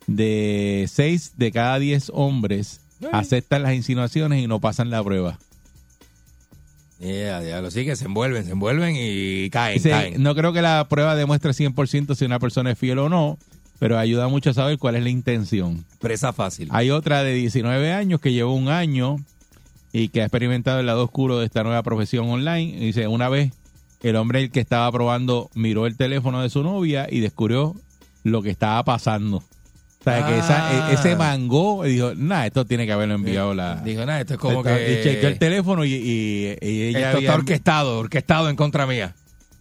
de 0.09 0.87
seis 0.91 1.35
de 1.37 1.53
cada 1.53 1.79
diez 1.79 2.11
hombres 2.13 2.81
aceptan 3.13 3.63
las 3.63 3.75
insinuaciones 3.75 4.43
y 4.43 4.49
no 4.49 4.59
pasan 4.59 4.91
la 4.91 5.05
prueba. 5.05 5.39
Yeah, 7.01 7.41
diablo. 7.41 7.71
Sí, 7.71 7.87
que 7.87 7.97
se 7.97 8.05
envuelven, 8.05 8.45
se 8.45 8.53
envuelven 8.53 8.95
y 8.97 9.49
caen, 9.51 10.23
no 10.23 10.35
creo 10.35 10.53
que 10.53 10.61
la 10.61 10.87
prueba 10.89 11.17
demuestre 11.17 11.53
100% 11.53 12.15
si 12.15 12.25
una 12.27 12.39
persona 12.39 12.73
es 12.73 12.79
fiel 12.79 12.99
o 12.99 13.09
no, 13.09 13.39
pero 13.79 13.99
ayuda 13.99 14.29
mucho 14.29 14.51
a 14.51 14.55
saber 14.55 14.79
cuál 14.79 14.97
es 14.97 15.03
la 15.03 15.09
intención. 15.09 15.87
Presa 15.99 16.35
fácil. 16.35 16.69
Hay 16.71 16.91
otra 16.91 17.23
de 17.23 17.33
19 17.33 17.93
años 17.93 18.21
que 18.21 18.33
lleva 18.33 18.53
un 18.53 18.69
año 18.69 19.17
y 19.93 20.09
que 20.09 20.21
ha 20.21 20.25
experimentado 20.27 20.81
el 20.81 20.87
lado 20.87 21.05
oscuro 21.05 21.39
de 21.39 21.47
esta 21.47 21.63
nueva 21.65 21.83
profesión 21.83 22.29
online. 22.29 22.77
Y 22.77 22.87
dice, 22.87 23.09
una 23.09 23.31
vez 23.31 23.53
el 24.03 24.17
hombre 24.17 24.43
el 24.43 24.51
que 24.51 24.61
estaba 24.61 24.91
probando 24.93 25.51
miró 25.55 25.87
el 25.87 25.97
teléfono 25.97 26.43
de 26.43 26.51
su 26.51 26.63
novia 26.63 27.07
y 27.11 27.21
descubrió 27.21 27.75
lo 28.25 28.43
que 28.43 28.51
estaba 28.51 28.83
pasando. 28.85 29.43
O 30.01 30.03
sea, 30.05 30.27
que 30.27 30.39
esa- 30.39 30.87
Ah. 30.87 30.91
e- 30.91 30.95
ese 30.95 31.15
mangó 31.15 31.85
y 31.87 31.93
dijo, 31.93 32.15
nada, 32.15 32.47
esto 32.47 32.65
tiene 32.65 32.87
que 32.87 32.93
haberlo 32.93 33.15
enviado 33.17 33.53
la... 33.55 33.77
Dijo, 33.77 34.07
nada, 34.07 34.21
esto 34.21 34.35
es 34.35 34.41
como 34.41 34.63
que... 34.63 35.01
Chequeó 35.05 35.29
el 35.29 35.39
teléfono 35.39 35.85
y, 35.85 35.93
y- 35.93 36.57
y 36.63 36.83
ella 36.85 36.99
Esto 37.09 37.17
había- 37.19 37.29
está 37.29 37.35
orquestado, 37.39 37.99
orquestado 37.99 38.49
en 38.49 38.57
contra 38.57 38.87
mía. 38.87 39.15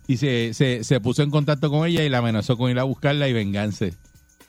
y 0.07 0.17
se, 0.17 0.53
se, 0.53 0.83
se 0.85 0.99
puso 1.01 1.23
en 1.23 1.29
contacto 1.29 1.69
con 1.69 1.85
ella 1.87 2.03
y 2.03 2.09
la 2.09 2.19
amenazó 2.19 2.57
con 2.57 2.71
ir 2.71 2.79
a 2.79 2.83
buscarla 2.83 3.27
y 3.27 3.33
vengarse. 3.33 3.93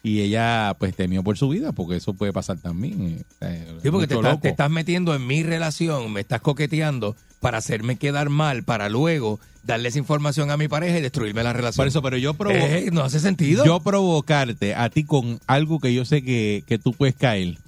Y 0.02 0.20
ella 0.22 0.74
pues 0.78 0.94
temió 0.96 1.22
por 1.22 1.36
su 1.36 1.48
vida 1.50 1.72
porque 1.72 1.96
eso 1.96 2.14
puede 2.14 2.32
pasar 2.32 2.56
también. 2.58 3.22
eh, 3.42 3.66
Sí, 3.82 3.90
porque 3.90 4.06
te 4.06 4.48
estás 4.48 4.70
metiendo 4.70 5.14
en 5.14 5.26
mi 5.26 5.42
relación, 5.42 6.10
me 6.12 6.20
estás 6.20 6.40
coqueteando 6.40 7.14
para 7.40 7.58
hacerme 7.58 7.96
quedar 7.96 8.28
mal, 8.28 8.62
para 8.62 8.88
luego 8.88 9.40
darle 9.62 9.88
esa 9.88 9.98
información 9.98 10.50
a 10.50 10.56
mi 10.56 10.68
pareja 10.68 10.98
y 10.98 11.02
destruirme 11.02 11.42
la 11.42 11.52
relación. 11.52 11.82
Por 11.82 11.88
eso, 11.88 12.02
pero 12.02 12.16
yo 12.16 12.34
provo 12.34 12.54
Eh, 12.54 12.88
no 12.92 13.02
hace 13.02 13.20
sentido. 13.20 13.64
Yo 13.64 13.80
provocarte 13.80 14.74
a 14.74 14.88
ti 14.90 15.04
con 15.04 15.40
algo 15.46 15.80
que 15.80 15.92
yo 15.92 16.04
sé 16.04 16.22
que, 16.22 16.64
que 16.66 16.78
tú 16.78 16.92
puedes 16.92 17.14
caer 17.14 17.58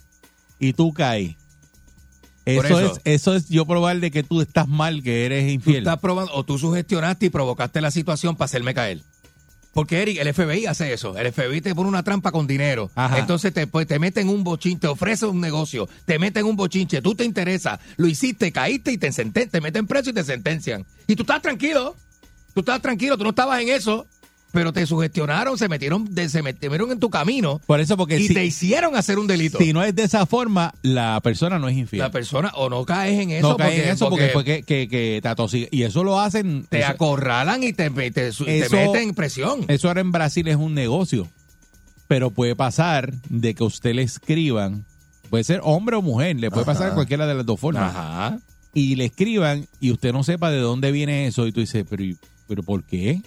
y 0.59 0.73
tú 0.73 0.93
caes. 0.93 1.37
Eso, 2.45 2.65
eso. 2.81 2.81
es 2.97 3.01
eso 3.05 3.35
es 3.37 3.49
yo 3.49 3.67
probar 3.67 4.01
de 4.01 4.11
que 4.11 4.23
tú 4.25 4.41
estás 4.41 4.67
mal, 4.67 5.03
que 5.03 5.25
eres 5.27 5.45
Tú 5.47 5.51
infiel. 5.53 5.77
estás 5.79 5.99
probando, 6.01 6.33
o 6.35 6.45
tú 6.45 6.59
sugestionaste 6.59 7.27
y 7.27 7.31
provocaste 7.31 7.81
la 7.81 7.91
situación 7.93 8.35
para 8.37 8.47
hacerme 8.47 8.75
caer. 8.75 9.01
Porque 9.73 10.03
Eric, 10.03 10.19
el 10.21 10.33
FBI 10.35 10.67
hace 10.67 10.93
eso. 10.93 11.17
El 11.17 11.33
FBI 11.33 11.61
te 11.63 11.75
pone 11.75 11.89
una 11.89 12.03
trampa 12.03 12.31
con 12.31 12.47
dinero. 12.47 12.91
Ajá. 12.95 13.19
Entonces 13.19 13.55
te, 13.55 13.67
pues, 13.67 13.87
te 13.87 13.99
meten 13.99 14.29
un 14.29 14.45
bochinche, 14.45 14.81
te 14.81 14.87
ofrece 14.89 15.25
un 15.27 15.41
negocio, 15.41 15.89
te 16.05 16.19
meten 16.19 16.45
un 16.45 16.57
bochinche, 16.57 17.01
tú 17.01 17.15
te 17.15 17.25
interesa, 17.25 17.81
lo 17.97 18.07
hiciste, 18.07 18.53
caíste 18.53 18.93
y 18.93 18.99
te, 18.99 19.09
senten- 19.11 19.51
te 19.51 19.61
meten 19.63 19.87
preso 19.87 20.11
y 20.11 20.13
te 20.13 20.25
sentencian. 20.25 20.85
Y 21.07 21.17
tú 21.17 21.23
estás 21.23 21.41
tranquilo, 21.41 21.97
tú 22.55 22.61
estás 22.61 22.83
tranquilo, 22.83 23.17
tú 23.17 23.25
no 23.25 23.31
estabas 23.31 23.63
en 23.63 23.71
eso, 23.71 24.07
pero 24.53 24.73
te 24.73 24.87
sugestionaron, 24.87 25.57
se 25.59 25.69
metieron, 25.69 26.15
de- 26.15 26.29
se 26.29 26.43
metieron 26.43 26.93
en 26.93 27.01
tu 27.01 27.09
camino 27.11 27.61
Por 27.67 27.81
eso, 27.81 27.97
porque 27.97 28.19
y 28.21 28.29
si, 28.29 28.35
te 28.35 28.45
hicieron 28.45 28.95
hacer 28.97 29.19
un 29.19 29.27
delito. 29.27 29.59
si 29.59 29.73
no 29.73 29.83
es 29.83 29.95
de 29.95 30.03
esa 30.05 30.27
forma, 30.27 30.73
la 30.83 31.19
persona 31.23 31.59
no 31.59 31.69
es 31.69 31.77
infiel. 31.77 32.01
La 32.03 32.11
persona, 32.11 32.53
o 32.55 32.69
no 32.69 32.85
caes 32.85 33.19
en 33.19 33.31
eso, 33.31 33.49
no 33.51 33.57
cae 33.57 33.69
porque, 33.69 33.83
en 33.85 33.89
eso 33.89 34.09
porque, 34.11 34.31
porque 34.33 34.53
fue 34.53 34.63
que, 34.65 34.89
que, 34.89 35.21
te 35.23 35.29
atosiga. 35.29 35.69
Y 35.71 35.83
eso 35.85 36.05
lo 36.05 36.21
hacen. 36.21 36.67
te 36.69 36.81
eso- 36.81 36.89
acorralan 36.89 37.63
y 37.65 37.73
te, 37.73 37.91
te, 37.91 38.11
te 38.11 38.29
Eso- 38.29 38.45
meten 38.77 39.15
presión. 39.15 39.65
Eso 39.69 39.89
ahora 39.89 40.03
en 40.03 40.13
Brasil 40.13 40.47
es 40.49 40.57
un 40.57 40.75
negocio. 40.75 41.27
Pero 42.07 42.31
puede 42.31 42.55
pasar 42.55 43.13
de 43.31 43.55
que 43.55 43.65
usted 43.65 43.95
le 43.95 44.03
escriban, 44.03 44.85
puede 45.31 45.45
ser 45.45 45.61
hombre 45.65 45.97
o 45.97 46.03
mujer, 46.03 46.37
le 46.39 46.51
puede 46.51 46.67
pasar 46.67 46.89
Ajá. 46.89 46.95
cualquiera 46.95 47.27
de 47.27 47.35
las 47.35 47.47
dos 47.47 47.59
formas. 47.59 47.95
Ajá. 47.97 48.39
Y 48.75 48.97
le 48.97 49.07
escriban 49.07 49.67
y 49.81 49.93
usted 49.93 50.13
no 50.13 50.23
sepa 50.23 50.51
de 50.51 50.59
dónde 50.59 50.93
viene 50.93 51.27
eso 51.27 51.47
y 51.47 51.53
tú 51.53 51.61
dices, 51.61 51.87
pero, 51.89 52.03
¿y- 52.05 52.19
pero 52.49 52.63
¿por 52.63 52.85
qué? 52.85 53.23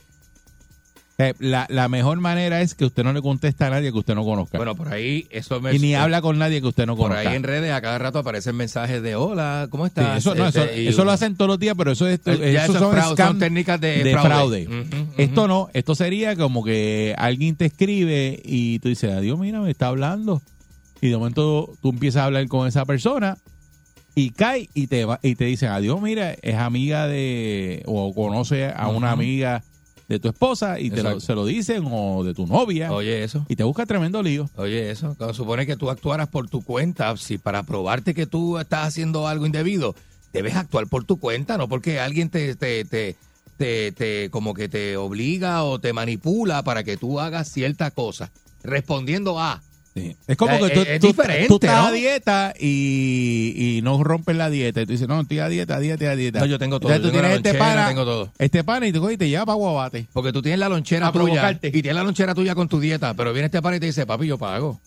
Eh, 1.18 1.34
La, 1.39 1.66
la 1.70 1.88
mejor 1.88 2.20
manera 2.20 2.59
es 2.59 2.76
que 2.76 2.84
usted 2.84 3.03
no 3.05 3.13
le 3.13 3.22
contesta 3.22 3.68
a 3.68 3.70
nadie 3.70 3.93
que 3.93 3.97
usted 3.97 4.16
no 4.16 4.26
conozca. 4.26 4.57
Bueno, 4.57 4.76
por 4.76 4.89
ahí 4.91 5.28
eso 5.30 5.61
me 5.61 5.74
y 5.74 5.80
ni 5.80 5.95
habla 5.95 6.22
con 6.22 6.38
nadie 6.38 6.59
que 6.59 6.68
usted 6.68 6.86
no 6.86 6.97
por 6.97 7.07
conozca. 7.09 7.30
ahí 7.30 7.36
en 7.38 7.43
redes 7.43 7.72
a 7.72 7.80
cada 7.82 7.97
rato 7.99 8.20
aparecen 8.20 8.55
mensajes 8.57 9.01
de 9.01 9.16
hola, 9.16 9.68
¿cómo 9.70 9.86
Sí, 9.86 9.91
estás? 9.95 10.18
eso, 10.18 10.36
no, 10.36 10.45
eso, 10.47 10.63
Este, 10.63 10.84
y- 10.84 10.88
eso 10.89 11.05
lo 11.05 11.11
hacen 11.11 11.38
todos 11.38 11.47
los 11.47 11.57
días, 11.59 11.74
pero 11.78 11.93
eso 11.93 12.05
es, 12.05 12.20
Eh, 12.26 12.51
ya 12.53 12.63
eso 12.66 12.74
eso 12.74 12.74
es 12.74 12.80
son, 12.80 12.91
fraude, 12.91 13.24
son 13.24 13.39
técnicas 13.39 13.80
de 13.80 14.18
fraude. 14.22 14.68
Esto 15.18 15.47
no, 15.47 15.70
esto 15.74 15.95
sería 15.95 16.36
como 16.36 16.66
que 16.66 17.16
alguien 17.18 17.55
te 17.55 17.66
escribe 17.66 18.41
y 18.43 18.80
tú 18.80 18.89
dices, 18.89 19.11
adiós, 19.13 19.39
mira, 19.39 19.61
me 19.61 19.72
está 19.72 19.88
hablando. 19.88 20.41
Y 20.99 21.07
de 21.07 21.18
momento 21.18 21.72
tú 21.82 21.91
empiezas 21.91 22.24
a 22.24 22.26
hablar 22.26 22.45
con 22.49 22.68
esa 22.68 22.84
persona 22.84 23.38
y 24.16 24.32
cae 24.32 24.70
y 24.74 24.88
te 24.88 25.05
y 25.22 25.36
te 25.36 25.45
dicen, 25.45 25.70
adiós, 25.70 26.01
mira, 26.01 26.36
es 26.41 26.55
amiga 26.55 27.07
de, 27.07 27.84
o 27.86 28.13
conoce 28.13 28.66
a 28.68 28.88
una 28.89 29.11
amiga 29.11 29.63
de 30.08 30.20
tu 30.20 30.28
esposa 30.30 30.80
y 30.80 30.91
te 30.91 31.01
lo- 31.01 31.20
se 31.20 31.34
lo 31.34 31.45
dicen, 31.45 31.84
o 31.91 32.24
de 32.24 32.34
tu 32.34 32.45
novia, 32.45 32.91
Oye, 32.91 33.24
eso. 33.24 33.45
y 33.49 33.56
te 33.56 33.64
busca 33.64 33.86
tremendo 33.86 34.22
lío. 34.22 34.49
Oye, 34.56 34.91
eso. 34.91 35.16
Cuando 35.18 35.34
supone 35.34 35.66
que 35.66 35.76
tú 35.78 35.89
actuaras 35.89 36.28
por 36.28 36.47
tu 36.49 36.62
cuenta, 36.64 37.16
si 37.18 37.38
para 37.39 37.64
probarte 37.64 38.14
que 38.14 38.28
tú 38.28 38.58
estás 38.60 38.88
haciendo 38.88 39.28
algo 39.28 39.45
indebido, 39.45 39.95
debes 40.32 40.56
actuar 40.56 40.88
por 40.88 41.06
tu 41.06 41.18
cuenta, 41.18 41.58
no 41.58 41.68
porque 41.68 41.99
alguien 41.99 42.30
te, 42.30 42.56
te, 42.56 42.86
te, 42.86 43.16
te, 43.58 43.91
te- 43.93 44.30
como 44.30 44.53
que 44.53 44.70
te 44.70 44.95
obliga 44.97 45.64
o 45.64 45.80
te 45.80 45.91
manipula 45.93 46.62
para 46.64 46.84
que 46.84 46.97
tú 46.97 47.20
hagas 47.20 47.49
cierta 47.51 47.89
cosa. 47.91 48.32
Respondiendo 48.64 49.39
a. 49.39 49.62
Es 49.96 50.36
como 50.36 50.54
Eh, 50.56 50.60
que 50.60 50.70
tú, 50.76 50.82
es 50.82 51.00
tú- 51.00 51.08
diferente, 51.08 51.48
tú 51.48 51.56
estás 51.56 51.82
¿no? 51.84 51.88
a 51.88 51.91
dieta 51.93 52.54
y, 52.60 53.78
y 53.78 53.82
no 53.82 54.04
rompes 54.04 54.36
la 54.36 54.50
dieta. 54.50 54.82
Y 54.82 54.86
tú 54.86 54.91
dices, 54.91 55.08
no, 55.08 55.22
estoy 55.22 55.39
a 55.39 55.48
dieta, 55.48 55.78
a 55.78 55.80
dieta, 55.80 56.12
a 56.12 56.16
dieta. 56.18 56.39
No, 56.39 56.46
yo 56.46 56.60
tengo 56.60 56.80
todo. 56.82 56.91
Entonces 56.91 57.12
tú 57.14 57.18
tengo 57.18 57.30
tienes 57.34 57.46
este 57.46 57.58
pana, 57.58 57.88
tengo 57.88 58.04
todo. 58.04 58.32
este 58.38 58.64
pana 58.66 58.88
y 58.88 58.91
te 58.91 59.00
y 59.14 59.18
te 59.18 59.30
lleva 59.30 59.46
para 59.46 59.56
Guabate. 59.56 60.08
Porque 60.12 60.34
tú 60.34 60.41
tienes 60.41 60.60
la 60.60 60.68
lonchera 60.68 61.08
A 61.08 61.12
tuya 61.14 61.24
provocarte. 61.24 61.68
y 61.70 61.72
tienes 61.72 61.96
la 61.96 62.04
lonchera 62.04 62.36
tuya 62.36 62.56
con 62.56 62.68
tu 62.68 62.80
dieta, 62.82 63.14
pero 63.14 63.32
viene 63.32 63.46
este 63.46 63.62
pan 63.62 63.76
y 63.76 63.80
te 63.80 63.86
dice, 63.86 64.06
papi, 64.06 64.28
yo 64.28 64.38
pago. 64.38 64.80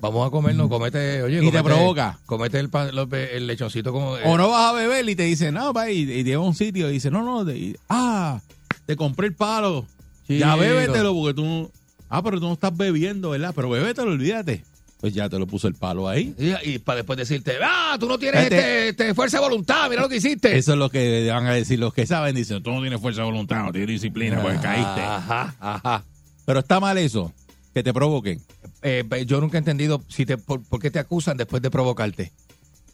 Vamos 0.00 0.26
a 0.26 0.30
comernos, 0.30 0.68
comete, 0.68 1.22
oye, 1.24 1.44
Y 1.44 1.50
te 1.50 1.62
provoca. 1.62 2.18
Comete 2.24 2.58
el, 2.60 2.70
pan- 2.70 2.90
el 3.12 3.46
lechoncito 3.48 3.92
como... 3.92 4.12
O 4.12 4.38
no 4.38 4.48
vas 4.48 4.70
a 4.70 4.72
beber 4.72 5.06
y 5.08 5.16
te 5.16 5.24
dice, 5.24 5.50
no, 5.52 5.74
pa, 5.74 5.90
y, 5.90 6.02
y 6.10 6.22
lleva 6.24 6.44
a 6.44 6.46
un 6.46 6.54
sitio 6.54 6.88
y 6.88 6.92
dice, 6.94 7.10
no, 7.10 7.22
no, 7.22 7.44
ah, 7.88 8.40
te 8.86 8.94
compré 8.96 9.26
el 9.26 9.34
palo. 9.34 9.86
Ya 10.28 10.52
Chico. 10.52 10.58
bébetelo 10.58 11.12
porque 11.14 11.34
tú, 11.34 11.70
ah, 12.08 12.22
pero 12.22 12.40
tú 12.40 12.46
no 12.46 12.52
estás 12.54 12.76
bebiendo, 12.76 13.30
¿verdad? 13.30 13.52
Pero 13.54 13.70
bébetelo, 13.70 14.10
olvídate. 14.12 14.64
Pues 15.00 15.14
ya 15.14 15.28
te 15.28 15.38
lo 15.38 15.46
puso 15.46 15.68
el 15.68 15.74
palo 15.74 16.08
ahí. 16.08 16.34
Y, 16.64 16.78
para 16.80 16.96
después 16.96 17.16
decirte, 17.16 17.52
ah, 17.62 17.96
tú 18.00 18.08
no 18.08 18.18
tienes 18.18 18.42
Este- 18.42 18.56
este, 18.58 18.88
este 18.88 19.14
fuerza 19.14 19.36
de 19.38 19.44
voluntad, 19.44 19.88
mira 19.88 20.02
lo 20.02 20.08
que 20.08 20.16
hiciste. 20.16 20.56
Eso 20.58 20.72
es 20.72 20.78
lo 20.78 20.90
que 20.90 21.28
van 21.30 21.46
a 21.46 21.52
decir 21.52 21.78
los 21.78 21.94
que 21.94 22.04
saben. 22.04 22.34
Dicen, 22.34 22.60
tú 22.64 22.72
no 22.72 22.80
tienes 22.80 23.00
fuerza 23.00 23.20
de 23.20 23.26
voluntad, 23.26 23.62
no 23.64 23.70
tienes 23.70 23.88
disciplina, 23.88 24.42
pues 24.42 24.58
caíste. 24.60 25.00
Ajá, 25.00 25.54
ajá. 25.60 26.04
Pero 26.44 26.58
está 26.58 26.80
mal 26.80 26.98
eso, 26.98 27.32
que 27.72 27.84
te 27.84 27.92
provoquen. 27.94 28.40
Eh, 28.82 29.04
yo 29.26 29.40
nunca 29.40 29.58
he 29.58 29.60
entendido 29.60 30.02
si 30.08 30.26
te, 30.26 30.36
por, 30.36 30.64
por 30.64 30.80
qué 30.80 30.90
te 30.90 30.98
acusan 30.98 31.36
después 31.36 31.62
de 31.62 31.70
provocarte. 31.70 32.32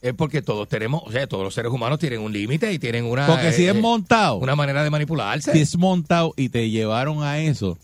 Es 0.03 0.13
porque 0.13 0.43
todos 0.43 0.69
tenemos, 0.69 1.03
o 1.07 1.11
sea, 1.11 1.27
todos 1.27 1.43
los 1.43 1.55
seres 1.55 1.73
humanos 1.73 1.99
tienen 1.99 2.21
un 2.21 2.31
límite 2.35 2.71
y 2.71 2.79
tienen 2.79 3.07
una, 3.07 3.27
Porque 3.27 3.51
si 3.53 3.65
eh, 3.65 3.71
es 3.71 3.75
montado, 3.81 4.37
una 4.37 4.55
manera 4.55 4.85
de 4.85 4.91
manipularse. 4.91 5.53
si 5.53 5.61
es 5.61 5.79
montado 5.79 6.35
y 6.37 6.51
te 6.51 6.69
llevaron 6.69 7.23
a 7.23 7.39
eso, 7.39 7.79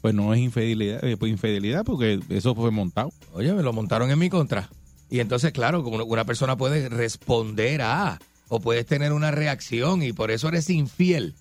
pues 0.00 0.14
no 0.14 0.32
es 0.34 0.40
infidelidad, 0.40 1.04
eh, 1.04 1.16
pues 1.16 1.30
infidelidad 1.30 1.84
porque 1.84 2.20
eso 2.30 2.54
fue 2.54 2.70
montado. 2.70 3.12
Oye, 3.32 3.52
me 3.52 3.62
lo 3.62 3.72
montaron 3.72 4.10
en 4.10 4.18
mi 4.18 4.30
contra. 4.30 4.68
Y 5.10 5.20
entonces, 5.20 5.52
claro, 5.52 5.82
como 5.82 6.04
una 6.04 6.24
persona 6.24 6.56
puede 6.56 6.88
responder 6.88 7.82
a, 7.82 8.18
o 8.48 8.60
puedes 8.60 8.86
tener 8.86 9.12
una 9.12 9.30
reacción 9.30 10.02
y 10.02 10.12
por 10.12 10.30
eso 10.30 10.48
eres 10.48 10.70
infiel. 10.70 11.34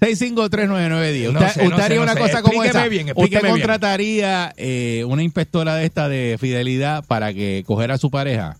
6539910. 0.00 1.32
No 1.32 1.40
usted 1.40 1.52
sé, 1.52 1.62
no 1.62 1.68
usted 1.70 1.76
sé, 1.78 1.82
haría 1.82 1.96
no 1.96 2.02
una 2.04 2.12
sé. 2.14 2.18
cosa 2.20 2.42
como 2.42 2.62
Explíqueme 2.62 2.68
esa. 2.68 2.88
bien, 2.88 3.12
usted 3.16 3.50
contrataría 3.50 4.52
eh, 4.56 5.04
una 5.08 5.22
inspectora 5.22 5.74
de 5.74 5.86
esta 5.86 6.08
de 6.08 6.36
fidelidad 6.38 7.04
para 7.06 7.32
que 7.34 7.64
cogiera 7.66 7.94
a 7.94 7.98
su 7.98 8.10
pareja. 8.10 8.56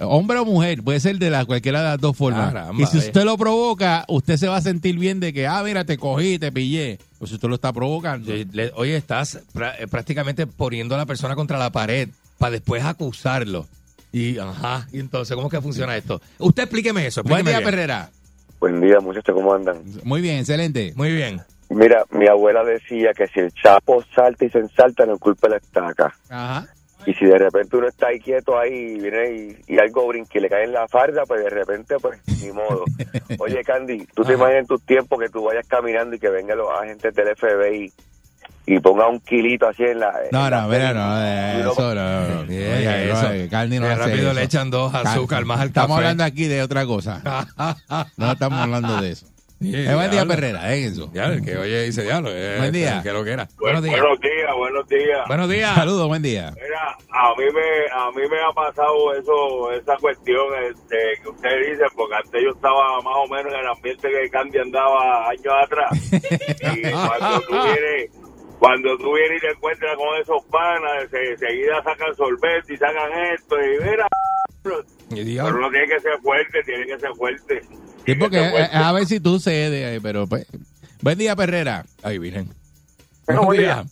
Hombre 0.00 0.38
o 0.38 0.44
mujer, 0.44 0.82
puede 0.82 1.00
ser 1.00 1.18
de 1.18 1.30
la, 1.30 1.44
cualquiera 1.44 1.80
de 1.80 1.88
las 1.88 2.00
dos 2.00 2.16
formas. 2.16 2.52
Caramba, 2.52 2.82
y 2.82 2.86
si 2.86 2.96
eh. 2.98 3.00
usted 3.00 3.24
lo 3.24 3.36
provoca, 3.36 4.04
usted 4.08 4.36
se 4.36 4.48
va 4.48 4.56
a 4.56 4.62
sentir 4.62 4.98
bien 4.98 5.20
de 5.20 5.32
que, 5.32 5.46
ah, 5.46 5.62
mira, 5.64 5.84
te 5.84 5.98
cogí, 5.98 6.38
te 6.38 6.52
pillé. 6.52 6.98
Pues 7.18 7.32
usted 7.32 7.48
lo 7.48 7.56
está 7.56 7.72
provocando. 7.72 8.32
Le- 8.32 8.46
le- 8.52 8.72
Oye, 8.76 8.96
estás 8.96 9.34
eh, 9.36 9.86
prácticamente 9.90 10.46
poniendo 10.46 10.94
a 10.94 10.98
la 10.98 11.06
persona 11.06 11.34
contra 11.34 11.58
la 11.58 11.70
pared 11.70 12.08
para 12.38 12.52
después 12.52 12.84
acusarlo. 12.84 13.66
Y, 14.12 14.38
ajá, 14.38 14.86
y 14.92 15.00
entonces, 15.00 15.34
¿cómo 15.34 15.48
es 15.48 15.52
que 15.52 15.60
funciona 15.60 15.96
esto? 15.96 16.20
Usted 16.38 16.62
explíqueme 16.62 17.06
eso. 17.06 17.22
Buen 17.22 17.40
explíqueme 17.40 17.50
día, 17.50 17.58
bien. 17.58 17.70
Perrera. 17.70 18.10
Buen 18.60 18.80
día, 18.80 19.00
muchachos, 19.00 19.34
¿cómo 19.34 19.52
andan? 19.54 19.82
Muy 20.04 20.20
bien, 20.20 20.38
excelente. 20.38 20.92
Muy 20.96 21.12
bien. 21.12 21.40
Mira, 21.70 22.04
mi 22.10 22.26
abuela 22.26 22.64
decía 22.64 23.12
que 23.14 23.26
si 23.28 23.40
el 23.40 23.52
chapo 23.52 24.02
salta 24.14 24.44
y 24.44 24.48
se 24.50 24.58
ensalta, 24.58 25.04
no 25.04 25.14
es 25.14 25.20
culpa 25.20 25.48
de 25.48 25.50
la 25.50 25.56
estaca. 25.58 26.14
Ajá. 26.30 26.66
Y 27.08 27.14
si 27.14 27.24
de 27.24 27.38
repente 27.38 27.74
uno 27.76 27.88
está 27.88 28.08
ahí 28.08 28.20
quieto 28.20 28.58
ahí 28.58 28.72
y 28.74 28.98
viene 29.00 29.30
y, 29.66 29.74
y 29.74 29.78
algo 29.78 30.06
brinque 30.08 30.38
y 30.38 30.42
le 30.42 30.48
cae 30.50 30.64
en 30.64 30.72
la 30.74 30.86
farda, 30.88 31.22
pues 31.24 31.42
de 31.42 31.48
repente, 31.48 31.96
pues, 32.02 32.20
ni 32.42 32.52
modo. 32.52 32.84
Oye, 33.38 33.64
Candy, 33.64 34.06
¿tú 34.14 34.24
te 34.24 34.34
imaginas 34.34 34.60
en 34.62 34.66
tus 34.66 34.82
tiempos 34.82 35.18
que 35.18 35.30
tú 35.30 35.44
vayas 35.44 35.66
caminando 35.66 36.16
y 36.16 36.18
que 36.18 36.28
vengan 36.28 36.58
los 36.58 36.68
agentes 36.70 37.14
del 37.14 37.34
FBI 37.34 37.90
y 38.66 38.78
ponga 38.80 39.08
un 39.08 39.20
kilito 39.20 39.66
así 39.68 39.84
en 39.84 40.00
la... 40.00 40.08
en 40.22 40.28
No, 40.32 40.50
no, 40.50 40.68
mira, 40.68 40.92
no, 40.92 41.24
eh, 41.24 41.60
eso 41.60 41.94
no, 41.94 42.40
Oiga, 42.40 43.02
eso. 43.02 43.32
eh, 43.32 43.48
Candy 43.50 43.78
no 43.78 43.86
hace 43.86 43.96
rápido 43.96 44.26
eso. 44.30 44.34
le 44.34 44.42
echan 44.42 44.70
dos 44.70 44.92
Candy. 44.92 45.08
azúcar 45.08 45.44
más 45.46 45.60
al 45.60 45.68
Estamos 45.68 45.88
café. 45.96 45.98
hablando 46.04 46.24
aquí 46.24 46.44
de 46.46 46.62
otra 46.62 46.84
cosa. 46.84 47.22
No 48.18 48.32
estamos 48.32 48.58
hablando 48.60 49.00
de 49.00 49.12
eso. 49.12 49.26
Sí, 49.60 49.72
Eh, 49.74 49.92
buen 49.94 50.10
día. 50.10 50.24
Perrera, 50.24 50.72
en 50.76 50.84
eso. 50.92 51.10
Ya, 51.12 51.26
el 51.26 51.44
que 51.44 51.56
oye 51.56 51.82
dice 51.84 52.02
diablo. 52.02 52.30
eh, 52.32 52.56
Buen 52.58 52.72
día. 52.72 53.00
Que 53.02 53.12
lo 53.12 53.24
que 53.24 53.32
era. 53.32 53.48
Buenos 53.58 53.82
días. 53.82 54.00
Buenos 54.00 54.20
días, 54.20 54.54
buenos 54.56 54.88
días. 54.88 55.26
Buenos 55.26 55.48
días. 55.50 55.74
Saludos, 55.74 56.06
buen 56.06 56.22
día. 56.22 56.52
Mira, 56.54 56.96
a 57.10 57.34
mí 57.36 57.44
me 57.52 57.90
a 57.92 58.10
mí 58.12 58.22
me 58.30 58.40
ha 58.40 58.52
pasado 58.54 59.14
eso 59.14 59.72
esa 59.72 59.96
cuestión 59.96 60.46
este, 60.70 60.96
que 61.22 61.28
usted 61.28 61.70
dice 61.70 61.84
porque 61.96 62.14
antes 62.14 62.40
yo 62.44 62.50
estaba 62.50 63.00
más 63.02 63.14
o 63.16 63.26
menos 63.26 63.52
en 63.52 63.58
el 63.60 63.66
ambiente 63.66 64.08
que 64.08 64.30
Candy 64.30 64.58
andaba 64.58 65.28
años 65.28 65.54
atrás 65.64 65.90
y 66.12 66.82
cuando 66.82 67.40
tú 67.40 67.52
vienes 67.54 68.10
cuando 68.60 68.96
tú 68.98 69.12
vienes 69.14 69.38
y 69.38 69.46
te 69.46 69.50
encuentras 69.52 69.96
con 69.96 70.16
esos 70.20 70.44
panas 70.46 71.10
se, 71.10 71.30
enseguida 71.32 71.82
sacan 71.82 72.14
sorbete 72.14 72.74
y 72.74 72.76
sacan 72.76 73.10
esto 73.34 73.56
y 73.60 73.84
mira 73.84 74.06
pero 74.62 75.58
no 75.58 75.70
tiene 75.70 75.86
que 75.88 76.00
ser 76.00 76.18
fuerte 76.20 76.62
tiene 76.64 76.86
que 76.86 76.98
ser 76.98 77.10
fuerte 77.14 77.60
Sí, 78.14 78.18
porque 78.18 78.38
a 78.72 78.92
ver 78.92 79.06
si 79.06 79.20
tú 79.20 79.38
cedes, 79.38 80.00
pero 80.02 80.26
pues. 80.26 80.46
Buen 81.00 81.16
día, 81.18 81.36
Perrera. 81.36 81.84
Ay, 82.02 82.18
virgen. 82.18 82.46
Bueno, 83.26 83.42
Buenos 83.42 83.46
buen 83.46 83.60
días. 83.60 83.86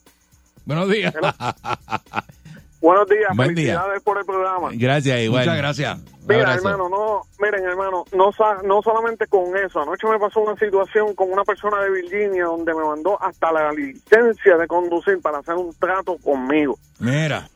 Buenos 0.65 0.89
días. 0.91 1.15
Buenos 2.81 3.09
días, 3.09 3.31
Buen 3.35 3.55
día. 3.55 3.75
felicidades 3.75 4.03
por 4.03 4.19
el 4.19 4.25
programa. 4.25 4.69
Gracias, 4.75 5.21
igual. 5.21 5.45
Muchas 5.45 5.57
gracias. 5.59 5.99
Mira, 6.29 6.41
abrazo. 6.53 6.69
hermano, 6.69 6.89
no, 6.89 7.23
miren, 7.41 7.65
hermano, 7.65 8.05
no, 8.13 8.33
sa- 8.33 8.61
no 8.65 8.81
solamente 8.83 9.27
con 9.29 9.57
eso. 9.57 9.81
Anoche 9.81 10.07
me 10.07 10.19
pasó 10.19 10.41
una 10.41 10.57
situación 10.57 11.15
con 11.15 11.33
una 11.33 11.43
persona 11.45 11.81
de 11.83 11.91
Virginia 11.91 12.45
donde 12.45 12.75
me 12.75 12.85
mandó 12.85 13.21
hasta 13.23 13.51
la 13.53 13.73
licencia 13.73 14.57
de 14.57 14.67
conducir 14.67 15.21
para 15.21 15.39
hacer 15.39 15.55
un 15.55 15.73
trato 15.75 16.17
conmigo. 16.19 16.79
Mira. 16.99 17.49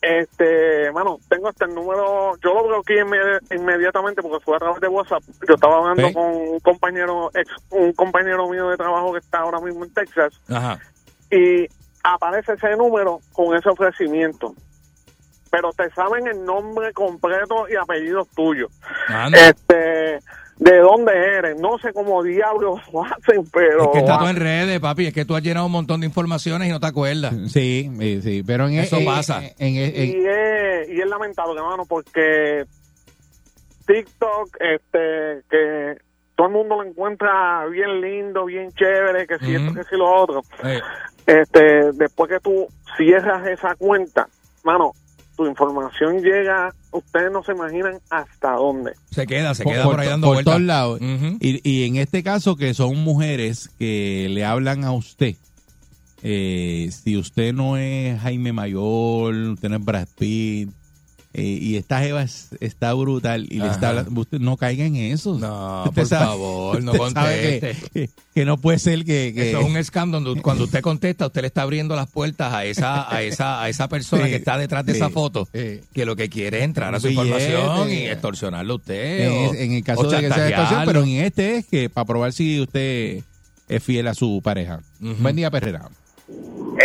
Este, 0.00 0.84
hermano, 0.84 1.18
tengo 1.28 1.48
hasta 1.48 1.64
el 1.66 1.74
número, 1.74 2.36
yo 2.42 2.54
lo 2.54 2.66
bloqueé 2.68 3.04
inme- 3.04 3.40
inmediatamente 3.54 4.22
porque 4.22 4.44
fue 4.44 4.56
a 4.56 4.60
través 4.60 4.80
de 4.80 4.88
WhatsApp. 4.88 5.22
Yo 5.48 5.54
estaba 5.54 5.78
hablando 5.78 6.12
con 6.12 6.24
un 6.24 6.60
compañero, 6.60 7.30
ex, 7.34 7.50
un 7.70 7.92
compañero 7.92 8.48
mío 8.48 8.68
de 8.68 8.76
trabajo 8.76 9.12
que 9.12 9.18
está 9.18 9.38
ahora 9.38 9.60
mismo 9.60 9.84
en 9.84 9.92
Texas 9.94 10.32
Ajá. 10.48 10.78
y 11.30 11.66
aparece 12.04 12.52
ese 12.52 12.76
número 12.76 13.20
con 13.32 13.56
ese 13.56 13.68
ofrecimiento. 13.68 14.54
Pero 15.50 15.70
te 15.72 15.88
saben 15.90 16.26
el 16.26 16.44
nombre 16.44 16.92
completo 16.92 17.68
y 17.68 17.76
apellidos 17.76 18.28
tuyos. 18.34 18.70
Este, 19.32 20.18
de 20.58 20.78
dónde 20.78 21.12
eres, 21.12 21.58
no 21.60 21.76
sé 21.78 21.92
cómo 21.92 22.22
diablos 22.22 22.80
lo 22.92 23.04
hacen, 23.04 23.44
pero 23.52 23.84
Es 23.84 23.88
que 23.90 23.98
está 23.98 24.18
todo 24.18 24.30
en 24.30 24.36
redes, 24.36 24.80
papi. 24.80 25.06
Es 25.08 25.14
que 25.14 25.24
tú 25.24 25.36
has 25.36 25.42
llenado 25.42 25.66
un 25.66 25.72
montón 25.72 26.00
de 26.00 26.06
informaciones 26.06 26.68
y 26.68 26.70
no 26.70 26.80
te 26.80 26.86
acuerdas. 26.86 27.34
Sí, 27.52 27.90
eh, 28.00 28.20
sí, 28.22 28.42
pero 28.46 28.66
en 28.66 28.78
Eso 28.78 28.96
en- 28.96 29.04
pasa. 29.04 29.42
en- 29.44 29.54
en- 29.58 29.76
en- 29.96 30.08
y 30.22 30.26
es, 30.26 30.88
y 30.88 31.00
es 31.00 31.06
lamentable, 31.06 31.60
hermano, 31.60 31.84
porque 31.86 32.64
TikTok, 33.86 34.56
este, 34.60 35.42
que 35.50 35.98
todo 36.34 36.48
el 36.48 36.52
mundo 36.52 36.76
lo 36.82 36.84
encuentra 36.88 37.64
bien 37.66 38.00
lindo, 38.00 38.44
bien 38.46 38.70
chévere, 38.72 39.26
que 39.26 39.38
si 39.38 39.54
esto, 39.54 39.72
que 39.74 39.84
si 39.84 39.96
lo 39.96 40.10
otro. 40.12 40.42
Eh, 40.64 40.80
Este, 41.26 41.90
después 41.94 42.30
que 42.30 42.38
tú 42.38 42.68
cierras 42.96 43.44
esa 43.48 43.74
cuenta, 43.74 44.28
mano, 44.62 44.92
tu 45.36 45.44
información 45.46 46.20
llega, 46.22 46.72
ustedes 46.96 47.30
no 47.32 47.42
se 47.42 47.52
imaginan 47.52 47.98
hasta 48.10 48.52
dónde. 48.52 48.92
se 49.10 49.26
queda, 49.26 49.54
se 49.54 49.62
por, 49.64 49.72
queda 49.72 49.84
por, 49.84 50.00
ahí 50.00 50.06
to- 50.06 50.10
dando 50.10 50.26
por 50.28 50.34
vueltas. 50.36 50.52
todos 50.54 50.66
lados. 50.66 51.00
Y 51.40 51.84
en 51.84 51.96
este 51.96 52.22
caso 52.22 52.56
que 52.56 52.74
son 52.74 52.96
mujeres 53.02 53.70
que 53.78 54.28
le 54.30 54.44
hablan 54.44 54.84
a 54.84 54.92
usted, 54.92 55.36
eh, 56.22 56.90
si 56.90 57.16
usted 57.16 57.52
no 57.52 57.76
es 57.76 58.20
Jaime 58.20 58.52
Mayor, 58.52 59.34
usted 59.34 59.68
no 59.68 59.76
es 59.76 59.84
Brad 59.84 60.08
Pitt, 60.18 60.70
eh, 61.38 61.42
y 61.42 61.76
esta 61.76 62.00
jeva 62.00 62.22
es- 62.22 62.48
está 62.60 62.94
brutal 62.94 63.46
y 63.50 63.58
le 63.58 63.68
está 63.68 63.90
hablando, 63.90 64.20
usted 64.20 64.38
no 64.38 64.56
caiga 64.56 64.84
en 64.84 64.96
eso. 64.96 65.38
No, 65.38 65.84
Usted 65.84 65.94
por 66.02 66.06
sabe- 66.08 66.24
favor, 66.26 66.82
no 66.82 66.92
conteste. 66.94 67.76
que- 67.92 68.10
que 68.34 68.44
no 68.44 68.56
puede 68.56 68.78
ser 68.78 69.04
que... 69.04 69.32
que- 69.34 69.50
Eso 69.50 69.60
es 69.60 69.66
un 69.66 69.84
scam 69.84 70.10
donde 70.10 70.40
cuando 70.40 70.64
usted 70.64 70.80
contesta, 70.80 71.26
usted 71.26 71.42
le 71.42 71.46
está 71.48 71.62
abriendo 71.62 71.94
las 71.94 72.10
puertas 72.10 72.52
a 72.54 72.64
esa, 72.64 73.14
a 73.14 73.22
esa, 73.22 73.62
a 73.62 73.68
esa 73.68 73.88
persona 73.88 74.24
Sí, 74.24 74.30
que 74.30 74.36
está 74.36 74.56
detrás 74.58 74.84
de 74.86 74.92
sí, 74.92 74.98
esa 74.98 75.10
foto, 75.10 75.46
sí. 75.52 75.80
que 75.92 76.06
lo 76.06 76.16
que 76.16 76.28
quiere 76.28 76.58
es 76.58 76.64
entrar 76.64 76.94
a 76.94 77.00
su 77.00 77.08
Billete. 77.08 77.26
información 77.28 77.90
y 77.92 78.06
extorsionarlo 78.06 78.72
a 78.72 78.76
usted. 78.76 79.30
o- 79.30 79.54
en, 79.54 79.72
el 79.72 79.84
caso 79.84 80.04
de 80.08 80.20
que 80.20 80.30
sea 80.32 80.48
extorsión, 80.48 80.82
pero 80.86 81.02
en 81.02 81.08
este 81.10 81.56
es 81.58 81.66
que 81.66 81.90
para 81.90 82.04
probar 82.06 82.32
si 82.32 82.60
usted 82.60 83.22
es 83.68 83.82
fiel 83.82 84.06
a 84.08 84.14
su 84.14 84.40
pareja. 84.42 84.80
Buen 85.00 85.36
día, 85.36 85.50
Perrera. 85.50 85.88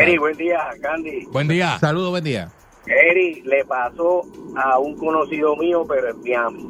Eri, 0.02 0.18
buen 0.18 0.38
día, 0.38 0.58
Candy. 0.82 1.26
Buen 1.32 1.48
día. 1.48 1.78
Saludos, 1.80 2.12
buen 2.12 2.24
día. 2.24 2.50
Eri, 2.88 3.42
le 3.44 3.64
pasó 3.66 4.24
a 4.56 4.80
un 4.80 4.98
conocido 4.98 5.56
mío, 5.56 5.86
pero 5.88 6.10
en 6.10 6.22
Miami. 6.22 6.70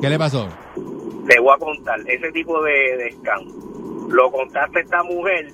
¿Qué 0.00 0.08
le 0.08 0.18
pasó? 0.18 0.48
Te 1.26 1.40
voy 1.40 1.54
a 1.54 1.58
contar, 1.58 2.00
ese 2.06 2.30
tipo 2.32 2.62
de, 2.62 2.96
de 2.96 3.12
scam. 3.12 3.44
Lo 4.08 4.30
contaste 4.30 4.80
esta 4.80 5.02
mujer 5.02 5.52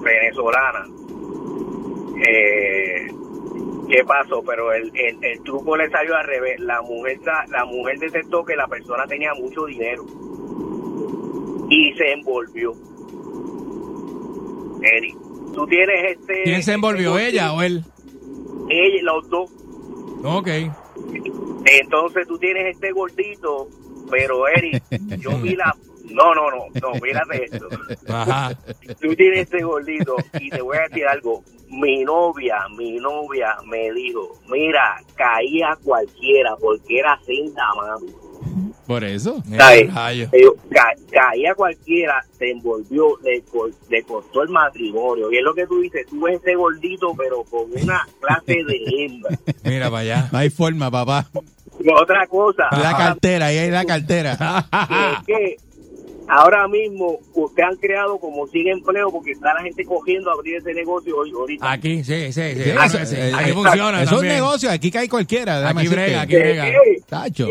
venezolana. 0.00 0.86
Eh, 2.28 3.06
¿Qué 3.88 4.04
pasó? 4.04 4.42
Pero 4.46 4.72
el, 4.72 4.90
el, 4.94 5.24
el 5.24 5.42
truco 5.42 5.76
le 5.76 5.88
salió 5.90 6.14
al 6.14 6.26
revés. 6.26 6.60
La 6.60 6.80
mujer, 6.82 7.18
la 7.48 7.64
mujer 7.64 7.98
detectó 7.98 8.44
que 8.44 8.54
la 8.54 8.66
persona 8.68 9.06
tenía 9.06 9.32
mucho 9.34 9.64
dinero 9.64 10.04
y 11.70 11.92
se 11.94 12.12
envolvió. 12.12 12.72
Eri, 14.82 15.16
tú 15.54 15.66
tienes 15.66 16.18
este... 16.18 16.42
¿Quién 16.44 16.62
se 16.62 16.74
envolvió, 16.74 17.16
este 17.16 17.30
ella 17.30 17.52
o 17.52 17.62
él? 17.62 17.82
Ella, 18.68 19.02
los 19.02 19.28
dos. 19.28 19.50
Ok. 20.24 20.48
Entonces 21.66 22.26
tú 22.26 22.38
tienes 22.38 22.74
este 22.74 22.92
gordito, 22.92 23.68
pero 24.10 24.46
Eric, 24.48 24.82
yo 25.18 25.30
vi 25.38 25.56
la... 25.56 25.74
No, 26.10 26.34
no, 26.34 26.50
no, 26.50 26.66
no, 26.80 27.00
mírate 27.00 27.44
esto. 27.44 27.68
Ajá. 28.08 28.56
Tú 29.00 29.14
tienes 29.16 29.40
este 29.40 29.62
gordito 29.62 30.14
y 30.38 30.50
te 30.50 30.62
voy 30.62 30.76
a 30.76 30.82
decir 30.88 31.06
algo. 31.06 31.42
Mi 31.68 32.04
novia, 32.04 32.58
mi 32.76 32.96
novia 32.98 33.56
me 33.66 33.90
dijo, 33.92 34.38
mira, 34.48 35.02
caía 35.16 35.76
cualquiera 35.82 36.54
porque 36.60 37.00
era 37.00 37.18
cinta, 37.26 37.62
mami. 37.74 38.14
Por 38.86 39.02
eso. 39.04 39.42
Ca- 40.70 40.94
caía 41.10 41.54
cualquiera, 41.54 42.24
se 42.38 42.50
envolvió, 42.50 43.18
le, 43.22 43.42
le 43.88 44.02
costó 44.04 44.42
el 44.42 44.48
matrimonio. 44.50 45.30
Y 45.32 45.38
es 45.38 45.42
lo 45.42 45.54
que 45.54 45.66
tú 45.66 45.80
dices, 45.80 46.06
tú 46.08 46.20
ves 46.22 46.40
ese 46.42 46.54
gordito, 46.54 47.12
pero 47.16 47.42
con 47.44 47.62
una 47.82 48.06
clase 48.20 48.62
de 48.64 48.80
hembra. 49.04 49.38
Mira 49.64 49.86
para 49.90 50.02
allá. 50.02 50.28
No 50.32 50.38
hay 50.38 50.50
forma, 50.50 50.90
papá. 50.90 51.26
Y 51.78 51.88
otra 51.90 52.26
cosa, 52.26 52.64
La 52.70 52.76
ahora 52.90 52.96
cartera, 52.96 53.46
ahí 53.46 53.58
hay 53.58 53.70
la 53.70 53.84
cartera. 53.84 54.36
que 55.26 55.32
es 55.34 55.58
que 55.60 55.65
ahora 56.28 56.66
mismo 56.68 57.18
usted 57.34 57.62
han 57.62 57.76
creado 57.76 58.18
como 58.18 58.46
100 58.46 58.68
empleos 58.68 59.10
porque 59.12 59.32
está 59.32 59.54
la 59.54 59.62
gente 59.62 59.84
cogiendo 59.84 60.30
a 60.30 60.34
abrir 60.34 60.56
ese 60.56 60.74
negocio 60.74 61.16
hoy 61.16 61.30
ahorita. 61.32 61.72
Aquí, 61.72 62.04
sí, 62.04 62.32
sí, 62.32 62.32
sí. 62.32 62.54
Sí, 62.54 62.70
Eso, 62.70 62.98
eh, 63.16 63.32
Aquí 63.34 63.52
funciona. 63.52 64.02
Es 64.02 64.12
un 64.12 64.22
negocio, 64.26 64.70
aquí 64.70 64.90
cae 64.90 65.08
cualquiera. 65.08 65.68
Aquí 65.68 65.88
brega, 65.88 66.22
aquí 66.22 66.36
brega. 66.36 66.66
Tacho. 67.08 67.48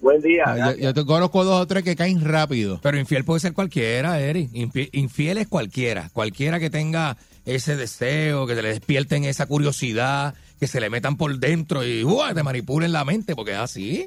Buen 0.00 0.22
día. 0.22 0.74
Yo, 0.78 0.94
te 0.94 1.04
conozco 1.04 1.44
dos 1.44 1.60
o 1.62 1.66
tres 1.66 1.84
que 1.84 1.94
caen 1.96 2.24
rápido. 2.24 2.80
Pero 2.82 2.98
infiel 2.98 3.24
puede 3.24 3.40
ser 3.40 3.52
cualquiera, 3.52 4.18
Eri. 4.20 4.48
Infi- 4.54 4.88
Infiel 4.92 5.38
es 5.38 5.48
cualquiera. 5.48 6.08
Cualquiera 6.12 6.58
que 6.58 6.70
tenga 6.70 7.16
ese 7.44 7.76
deseo, 7.76 8.46
que 8.46 8.54
se 8.54 8.62
le 8.62 8.68
despierten 8.68 9.24
esa 9.24 9.46
curiosidad, 9.46 10.34
que 10.58 10.66
se 10.66 10.80
le 10.80 10.90
metan 10.90 11.16
por 11.16 11.38
dentro 11.38 11.84
y 11.86 12.04
¡uah! 12.04 12.32
te 12.34 12.42
manipulen 12.42 12.92
la 12.92 13.04
mente, 13.04 13.34
porque 13.34 13.52
es 13.52 13.58
así. 13.58 14.06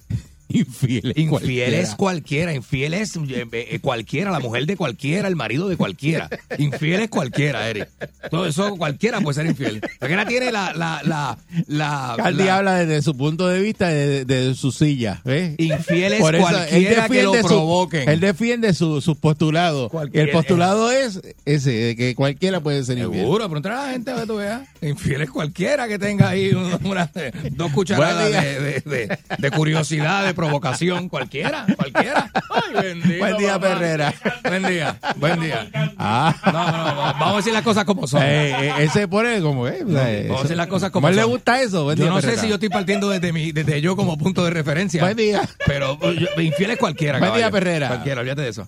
Infiel 0.54 1.12
es 1.12 1.18
Infiel 1.18 1.74
es 1.74 1.90
cualquiera. 1.90 1.98
cualquiera, 1.98 2.54
infiel 2.54 2.94
es 2.94 3.16
eh, 3.16 3.46
eh, 3.52 3.80
cualquiera, 3.82 4.32
la 4.32 4.40
mujer 4.40 4.66
de 4.66 4.78
cualquiera, 4.78 5.28
el 5.28 5.36
marido 5.36 5.68
de 5.68 5.78
cualquiera. 5.78 6.30
Infiel 6.58 7.02
es 7.02 7.10
cualquiera, 7.10 7.70
Eric. 7.70 7.90
Todo 8.30 8.46
eso 8.46 8.76
cualquiera 8.78 9.20
puede 9.22 9.36
ser 9.36 9.46
infiel. 9.48 9.82
Cualquiera 10.00 10.26
tiene 10.28 10.52
la 10.52 10.74
la 10.74 11.02
la 11.04 11.38
la, 11.68 12.14
Candy 12.18 12.44
la- 12.44 12.58
habla 12.58 12.76
desde 12.86 13.02
su 13.02 13.18
punto 13.18 13.48
de 13.48 13.62
vista 13.62 13.88
de, 13.90 14.26
de 14.26 14.54
su 14.56 14.72
silla. 14.72 15.22
¿ves? 15.26 15.56
Infiel 15.58 16.14
es 16.14 16.20
Por 16.22 16.36
eso, 16.36 16.48
él 16.48 16.54
cualquiera 16.56 17.08
que 17.10 17.24
lo 17.24 17.32
defiende 17.32 17.42
su- 17.42 17.48
provoquen. 17.48 18.10
Él 18.10 18.20
defiende 18.20 18.74
su- 18.74 19.02
sus 19.02 19.18
postulados. 19.18 19.90
Cualquier- 19.92 20.26
el 20.26 20.30
postulado 20.32 20.92
es 20.92 21.20
ese, 21.46 21.72
de 21.72 21.96
que 21.96 22.16
cualquiera 22.16 22.60
puede 22.62 22.84
ser 22.84 22.98
infiel. 22.98 23.22
Seguro, 23.22 23.46
pregúntale 23.50 23.76
a 23.76 23.86
la 23.88 23.92
gente 23.94 24.12
a 24.12 24.26
tú 24.26 24.36
veas. 24.36 24.62
Infiel 24.82 25.22
es 25.22 25.30
cualquiera 25.32 25.88
que 25.88 25.98
tenga 26.00 26.30
ahí 26.30 26.52
una- 26.54 26.80
una- 26.84 27.12
dos 27.52 27.72
cucharadas 27.72 28.32
de, 28.32 28.60
de- 28.60 28.82
de- 29.08 29.18
de 29.38 29.52
curiosidad, 29.52 30.26
de 30.26 30.34
provocación. 30.48 31.10
Cualquiera, 31.10 31.66
cualquiera. 31.76 32.32
Ay, 32.50 32.74
bendito, 32.82 33.18
Buen 33.20 33.38
día, 33.38 33.54
papá. 33.60 33.68
Perrera. 33.74 34.14
Buen 34.44 34.64
día, 34.64 35.00
buen 35.16 35.40
día. 35.40 35.70
Ah. 35.98 36.36
No, 36.46 36.52
no, 36.52 36.96
no, 36.96 36.96
vamos 36.96 37.34
a 37.34 37.38
decir 37.38 37.54
las 37.54 37.64
cosas 37.64 37.86
como 37.86 38.08
son. 38.08 38.22
Eh, 38.24 38.52
eh, 38.52 38.74
él 38.80 38.90
se 38.92 39.08
pone 39.08 39.42
como 39.42 39.68
es. 39.68 39.80
Vamos 39.86 40.40
a 40.40 40.42
decir 40.44 40.58
las 40.58 40.68
cosas 40.68 40.92
como 40.92 41.08
¿Cómo 41.08 41.16
le 41.16 41.22
son. 41.22 41.32
gusta 41.32 41.62
eso? 41.62 41.84
Buen 41.86 41.98
yo 41.98 42.06
día, 42.06 42.14
no 42.14 42.22
sé 42.22 42.38
si 42.38 42.48
yo 42.48 42.56
estoy 42.56 42.70
partiendo 42.70 43.10
desde 43.10 43.32
mi, 43.34 43.52
desde 43.52 43.82
yo 43.82 43.96
como 43.96 44.18
punto 44.18 44.44
de 44.44 44.52
referencia. 44.52 45.02
Buen 45.04 45.18
día. 45.18 45.42
Pero 45.66 45.98
eh, 46.02 46.28
yo- 46.36 46.42
infiel 46.42 46.72
es 46.72 46.78
cualquiera. 46.78 47.20
Buen 47.20 47.34
día. 47.34 47.50
Perrera. 47.52 47.88
Cualquiera, 47.88 48.22
olvídate 48.22 48.42
de 48.42 48.50
eso. 48.50 48.68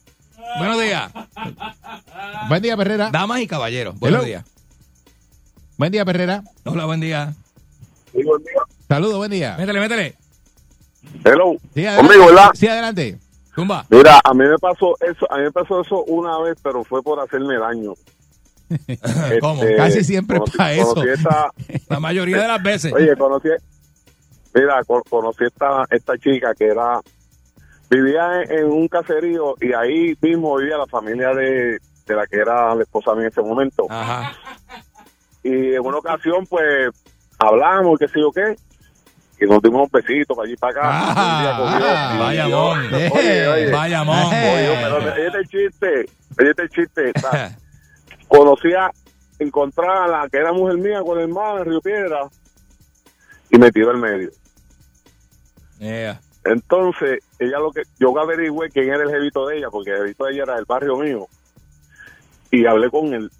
Buenos 0.57 0.79
días. 0.81 1.11
Buen 2.47 2.61
día, 2.61 2.77
Perrera. 2.77 3.09
Damas 3.11 3.41
y 3.41 3.47
caballeros. 3.47 3.99
Buenos 3.99 4.19
Hello. 4.19 4.27
días. 4.27 4.45
Buen 5.77 5.91
día, 5.91 6.05
Perrera. 6.05 6.43
Hola, 6.63 6.85
buen 6.85 7.01
día. 7.01 7.33
Saludos, 8.87 9.17
buen 9.17 9.31
día. 9.31 9.55
Métele, 9.57 9.79
métele. 9.79 10.15
Hello. 11.23 11.55
Sí, 11.73 11.85
adelante. 11.85 12.07
Conmigo, 12.07 12.25
¿verdad? 12.27 12.49
Sí, 12.53 12.67
adelante. 12.67 13.17
Tumba. 13.55 13.85
Mira, 13.89 14.19
a 14.23 14.33
mí 14.33 14.43
me 14.45 14.57
pasó 14.57 14.95
eso, 14.99 15.31
a 15.31 15.37
mí 15.37 15.43
me 15.43 15.51
pasó 15.51 15.81
eso 15.81 16.03
una 16.05 16.37
vez, 16.39 16.57
pero 16.61 16.83
fue 16.83 17.01
por 17.01 17.19
hacerme 17.19 17.57
daño. 17.57 17.93
¿Cómo? 19.41 19.63
Este, 19.63 19.75
Casi 19.77 20.03
siempre 20.03 20.39
conocí- 20.39 20.57
pa' 20.57 20.73
eso. 20.73 21.03
esta- 21.03 21.51
La 21.89 21.99
mayoría 21.99 22.37
de 22.41 22.47
las 22.47 22.61
veces. 22.61 22.91
oye, 22.93 23.15
conocí, 23.15 23.49
mira, 24.53 24.83
co- 24.85 25.03
conocí 25.09 25.45
esta, 25.45 25.85
esta 25.89 26.17
chica 26.17 26.53
que 26.53 26.65
era, 26.65 26.99
vivía 27.89 28.41
en, 28.41 28.51
en 28.59 28.65
un 28.65 28.87
caserío 28.87 29.55
y 29.61 29.71
ahí 29.73 30.17
mismo 30.21 30.57
vivía 30.57 30.77
la 30.77 30.87
familia 30.87 31.29
de, 31.33 31.77
de 32.07 32.15
la 32.15 32.25
que 32.27 32.37
era 32.37 32.75
la 32.75 32.81
esposa 32.83 33.13
mía 33.13 33.25
en 33.27 33.31
ese 33.31 33.41
momento. 33.41 33.85
Ajá. 33.89 34.33
Y 35.43 35.75
en 35.75 35.85
una 35.85 35.97
ocasión, 35.99 36.45
pues, 36.47 36.89
hablamos, 37.37 37.99
qué 37.99 38.07
sé 38.07 38.19
yo 38.19 38.31
qué, 38.31 38.55
y 39.39 39.45
nos 39.45 39.61
dimos 39.61 39.83
un 39.83 39.89
besito 39.91 40.35
para 40.35 40.47
allí 40.47 40.55
para 40.55 40.71
acá. 40.71 40.81
Ah, 40.85 42.17
vaya 42.19 42.47
mon. 42.47 42.93
Oye, 42.93 43.47
oye. 43.47 43.71
Vaya 43.71 44.03
mon. 44.03 44.25
Oye, 44.25 44.77
pero 44.81 45.39
el 45.39 45.47
chiste, 45.47 46.05
oye 46.39 46.53
el 46.57 46.69
chiste. 46.69 47.09
está. 47.13 47.55
Conocía, 48.27 48.89
encontrar 49.39 50.03
a 50.03 50.07
la 50.07 50.29
que 50.29 50.37
era 50.37 50.51
mujer 50.51 50.77
mía 50.77 51.01
con 51.01 51.17
el 51.17 51.25
hermano 51.25 51.59
en 51.59 51.65
Río 51.65 51.81
Piedra 51.81 52.27
y 53.49 53.57
me 53.57 53.71
tiró 53.71 53.91
al 53.91 53.97
medio. 53.97 54.31
Yeah. 55.79 56.19
Entonces, 56.45 57.19
ella 57.39 57.59
lo 57.59 57.71
que, 57.71 57.83
yo 57.99 58.17
averigüé 58.17 58.69
quién 58.69 58.89
era 58.89 59.03
el 59.03 59.09
jevito 59.09 59.47
de 59.47 59.57
ella, 59.57 59.69
porque 59.69 59.91
el 59.91 59.97
jevito 59.97 60.25
de 60.25 60.33
ella 60.33 60.43
era 60.43 60.55
del 60.55 60.65
barrio 60.65 60.95
mío. 60.97 61.27
Y 62.51 62.65
hablé 62.65 62.89
con 62.89 63.13
él, 63.13 63.31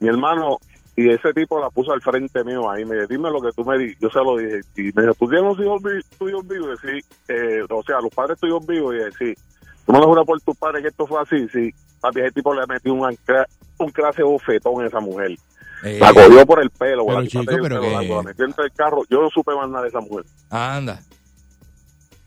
mi 0.00 0.08
hermano, 0.08 0.58
y 0.96 1.08
ese 1.10 1.32
tipo 1.32 1.60
la 1.60 1.70
puso 1.70 1.92
al 1.92 2.00
frente 2.02 2.42
mío 2.44 2.68
ahí. 2.70 2.84
Me 2.84 2.96
dijo, 2.96 3.06
dime 3.08 3.30
lo 3.30 3.40
que 3.40 3.52
tú 3.52 3.64
me 3.64 3.78
di. 3.78 3.94
Yo 4.00 4.10
se 4.10 4.18
lo 4.18 4.36
dije. 4.36 4.60
Y 4.76 4.82
me 4.94 5.02
dijo, 5.02 5.14
¿tú 5.14 5.28
tienes 5.28 5.44
los 5.44 5.60
hijos 5.60 5.82
tuyos 6.18 6.46
vivos? 6.48 6.78
Y 6.84 6.86
sí, 7.00 7.06
eh, 7.28 7.62
o 7.68 7.82
sea, 7.82 8.00
los 8.00 8.12
padres 8.14 8.38
tuyos 8.38 8.66
vivos. 8.66 8.94
Y 8.94 8.98
dije, 8.98 9.10
sí. 9.18 9.34
¿Tú 9.86 9.92
me 9.92 9.98
lo 9.98 10.06
juras 10.06 10.26
por 10.26 10.40
tus 10.40 10.56
padres 10.56 10.82
que 10.82 10.88
esto 10.88 11.06
fue 11.06 11.20
así? 11.22 11.48
Sí. 11.48 11.70
Papi, 12.00 12.20
ese 12.20 12.32
tipo 12.32 12.54
le 12.54 12.66
metió 12.66 12.92
un, 12.94 13.00
ancla- 13.00 13.46
un 13.78 13.90
clase 13.90 14.22
bofetón 14.22 14.82
a 14.84 14.86
esa 14.88 15.00
mujer. 15.00 15.32
Eh, 15.84 15.98
La 15.98 16.12
cogió 16.12 16.44
por 16.44 16.62
el 16.62 16.68
pelo, 16.70 17.06
pero 17.06 17.18
chico, 17.26 17.44
pero 17.62 17.80
que- 17.80 17.90
la 17.90 18.22
metió 18.22 18.44
entre 18.44 18.64
el 18.66 18.72
carro. 18.72 19.02
Yo 19.08 19.22
no 19.22 19.30
supe 19.30 19.54
más 19.54 19.68
nada 19.70 19.82
de 19.84 19.88
esa 19.88 20.00
mujer. 20.00 20.24
Anda. 20.50 21.00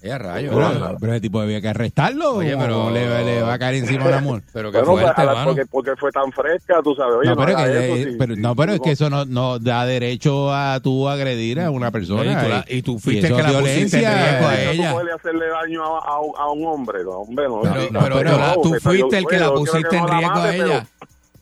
Ya 0.03 0.17
rayo. 0.17 0.51
Pero, 0.53 0.97
pero 0.99 1.13
el 1.13 1.21
tipo 1.21 1.39
había 1.39 1.61
que 1.61 1.69
arrestarlo. 1.69 2.35
Oye, 2.35 2.57
pero- 2.57 2.91
le, 2.91 3.23
le 3.23 3.41
va 3.41 3.53
a 3.53 3.59
caer 3.59 3.75
encima 3.75 4.05
el 4.09 4.15
amor. 4.15 4.43
Pero 4.51 4.69
qué 4.69 4.79
Bueno, 4.81 5.01
fuerte, 5.01 5.21
a 5.21 5.25
la- 5.25 5.33
mano. 5.33 5.45
porque, 5.47 5.65
porque 5.65 5.91
fue 5.95 6.11
tan 6.11 6.29
fresca, 6.33 6.81
tú 6.83 6.93
sabes. 6.93 7.15
Oye, 7.21 7.29
no, 7.29 7.37
pero, 7.37 7.57
haga 7.57 7.71
que, 7.71 7.85
eso, 7.85 7.95
eh, 7.95 8.03
sí, 8.11 8.15
pero- 8.19 8.35
sí, 8.35 8.41
no, 8.41 8.53
pero 8.55 8.71
es 8.73 8.79
no. 8.79 8.83
que 8.83 8.91
eso 8.91 9.09
no, 9.09 9.23
no 9.25 9.59
da 9.59 9.85
derecho 9.85 10.53
a 10.53 10.81
tú 10.81 11.07
agredir 11.07 11.61
a 11.61 11.71
una 11.71 11.89
persona. 11.89 12.23
Y 12.33 12.43
tú 12.43 12.49
la- 12.49 12.59
eh, 12.67 12.77
y 12.77 12.81
tú 12.81 12.99
fuiste 12.99 13.27
eso 13.27 13.35
que 13.37 13.43
la 13.43 13.59
pusiste 13.59 13.97
en 13.97 14.01
violencia, 14.03 14.25
riesgo 14.29 14.47
a 14.49 14.55
eh, 14.55 14.71
ella. 14.73 14.89
Tú 14.89 14.95
puedes 14.97 15.15
hacerle 15.15 15.45
daño 15.47 15.83
a, 15.85 15.99
a 15.99 16.19
un- 16.19 16.33
a 16.37 16.51
un 16.51 16.65
hombre, 16.65 17.03
no, 17.05 17.11
hombre, 17.11 17.47
no. 17.47 17.61
Pero- 17.61 17.81
Sí, 17.81 17.87
pero 17.91 18.17
tú 18.19 18.37
la- 18.37 18.53
tú 18.55 18.71
que 18.73 18.79
fuiste 18.81 19.17
el 19.19 19.25
que 19.25 19.39
la 19.39 19.53
pusiste 19.53 19.87
que 19.89 19.95
en 19.97 20.05
no 20.05 20.17
riesgo 20.19 20.35
a 20.41 20.55
ella. 20.55 20.87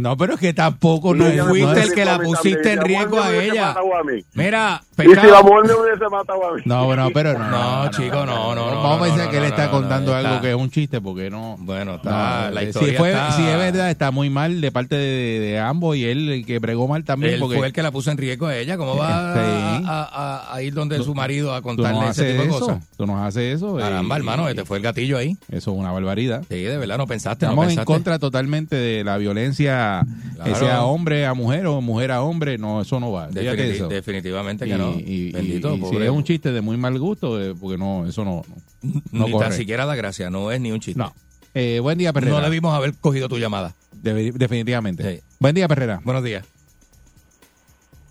No, 0.02 0.18
pero 0.18 0.34
es 0.34 0.40
que 0.40 0.54
tampoco 0.54 1.14
no 1.14 1.26
Tú 1.30 1.36
no 1.38 1.46
fuiste 1.46 1.82
el 1.84 1.94
que 1.94 2.06
la 2.06 2.12
También, 2.18 2.34
pusiste 2.36 2.74
en 2.74 2.82
riesgo 2.82 3.22
a 3.22 3.34
ella. 3.36 3.70
a 3.72 4.04
mí. 4.04 4.24
Mira, 4.34 4.82
Y 4.98 5.02
si 5.04 5.08
la 5.10 5.22
pecado. 5.22 5.44
mujer 5.44 5.64
me 5.66 5.74
hubiese 5.74 6.10
matado 6.10 6.48
a 6.52 6.56
mí. 6.56 6.62
No, 6.66 6.96
no, 6.96 7.10
pero 7.12 7.38
no. 7.38 7.50
No, 7.84 7.92
chico, 7.92 8.26
no, 8.26 8.56
no, 8.56 8.72
no. 8.72 8.82
Vamos 8.84 8.98
no, 9.00 9.04
a 9.04 9.08
decir 9.08 9.24
no, 9.26 9.30
que 9.30 9.38
él 9.38 9.44
no, 9.44 9.50
está 9.50 9.66
no, 9.66 9.72
contando 9.72 10.12
no, 10.12 10.18
algo 10.18 10.30
está- 10.30 10.42
que 10.42 10.50
es 10.50 10.56
un 10.56 10.70
chiste, 10.72 11.02
porque 11.02 11.30
no. 11.30 11.56
Bueno, 11.60 11.96
está, 11.96 12.46
no, 12.50 12.52
la 12.56 12.62
eh, 12.64 12.70
historia 12.70 12.92
si, 12.92 12.98
fue, 12.98 13.10
está- 13.12 13.32
si 13.34 13.44
es 13.44 13.58
verdad, 13.58 13.90
está 13.92 14.12
muy 14.12 14.30
mal 14.30 14.60
de 14.62 14.72
parte 14.72 14.96
de, 14.96 15.40
de 15.40 15.60
ambos 15.60 15.96
y 15.96 16.06
él 16.06 16.30
el 16.30 16.46
que 16.46 16.60
bregó 16.60 16.88
mal 16.88 17.04
también. 17.04 17.36
Él 17.36 17.40
porque 17.40 17.58
fue 17.58 17.68
el 17.68 17.74
que 17.74 17.84
la 17.84 17.92
puso 17.92 18.10
en 18.12 18.18
riesgo 18.18 18.48
a 18.48 18.56
ella. 18.58 18.78
¿Cómo 18.78 18.98
va 18.98 19.34
Sí. 19.34 19.84
a, 19.88 20.48
a- 20.50 20.56
a 20.56 20.62
ir 20.64 20.74
donde 20.74 20.98
su 21.04 21.14
marido 21.14 21.54
a 21.54 21.62
tú 21.62 21.70
no 21.70 21.76
contarle 21.76 22.10
ese 22.10 22.32
tipo 22.32 22.44
de 22.44 22.50
eso. 22.50 22.60
cosas? 22.60 22.84
Tú 22.98 23.06
nos 23.06 23.22
haces 23.22 23.56
eso. 23.58 23.76
Caramba, 23.78 24.16
y- 24.16 24.20
hermano, 24.20 24.48
este 24.50 24.66
fue 24.66 24.78
el 24.78 24.84
gatillo 24.84 25.18
ahí. 25.18 25.38
Eso 25.50 25.72
es 25.72 25.78
una 25.78 25.92
barbaridad. 25.92 26.44
Sí, 26.50 26.56
de 26.62 26.78
verdad, 26.78 26.98
no 26.98 27.06
pensaste, 27.08 27.46
no 27.46 27.52
Estamos 27.52 27.78
en 27.78 27.84
contra 27.86 28.18
totalmente 28.20 28.76
de 28.76 29.04
la 29.04 29.18
violencia, 29.18 29.91
que 30.00 30.36
Claro. 30.52 30.56
sea 30.56 30.84
hombre 30.86 31.26
a 31.26 31.34
mujer 31.34 31.66
o 31.68 31.82
mujer 31.82 32.12
a 32.12 32.22
hombre. 32.24 32.58
No, 32.58 32.82
eso 32.82 33.00
no 33.00 33.12
va. 33.12 33.28
Fíjate 33.28 33.44
Definiti- 33.58 33.76
eso. 33.76 33.88
definitivamente 33.88 34.66
que 34.66 34.72
Y- 34.74 34.78
no. 34.78 34.92
y- 34.98 35.32
Bendito, 35.32 35.76
y- 35.76 35.82
y 35.82 35.86
si 35.86 35.98
es 35.98 36.10
un 36.10 36.24
chiste 36.24 36.52
de 36.52 36.62
muy 36.62 36.78
mal 36.78 36.98
gusto, 37.00 37.42
eh, 37.42 37.54
porque 37.60 37.78
no, 37.78 38.06
eso 38.08 38.24
no, 38.26 38.42
no, 38.82 39.02
no 39.12 39.26
ni 39.28 39.32
corre. 39.32 39.46
tan 39.50 39.54
siquiera 39.58 39.86
da 39.86 39.96
gracia, 39.96 40.30
no 40.30 40.52
es 40.52 40.60
ni 40.62 40.72
un 40.72 40.80
chiste. 40.80 41.00
No. 41.00 41.14
Eh, 41.54 41.80
buen 41.82 41.98
día, 41.98 42.14
Perrera. 42.14 42.38
No 42.38 42.42
debimos 42.42 42.74
haber 42.74 42.94
cogido 42.96 43.28
tu 43.28 43.38
llamada. 43.38 43.74
De- 43.92 44.32
definitivamente. 44.32 45.04
Sí. 45.18 45.22
Buen 45.40 45.54
día, 45.54 45.68
Perrera. 45.68 46.00
Buenos 46.04 46.24
días. 46.24 46.46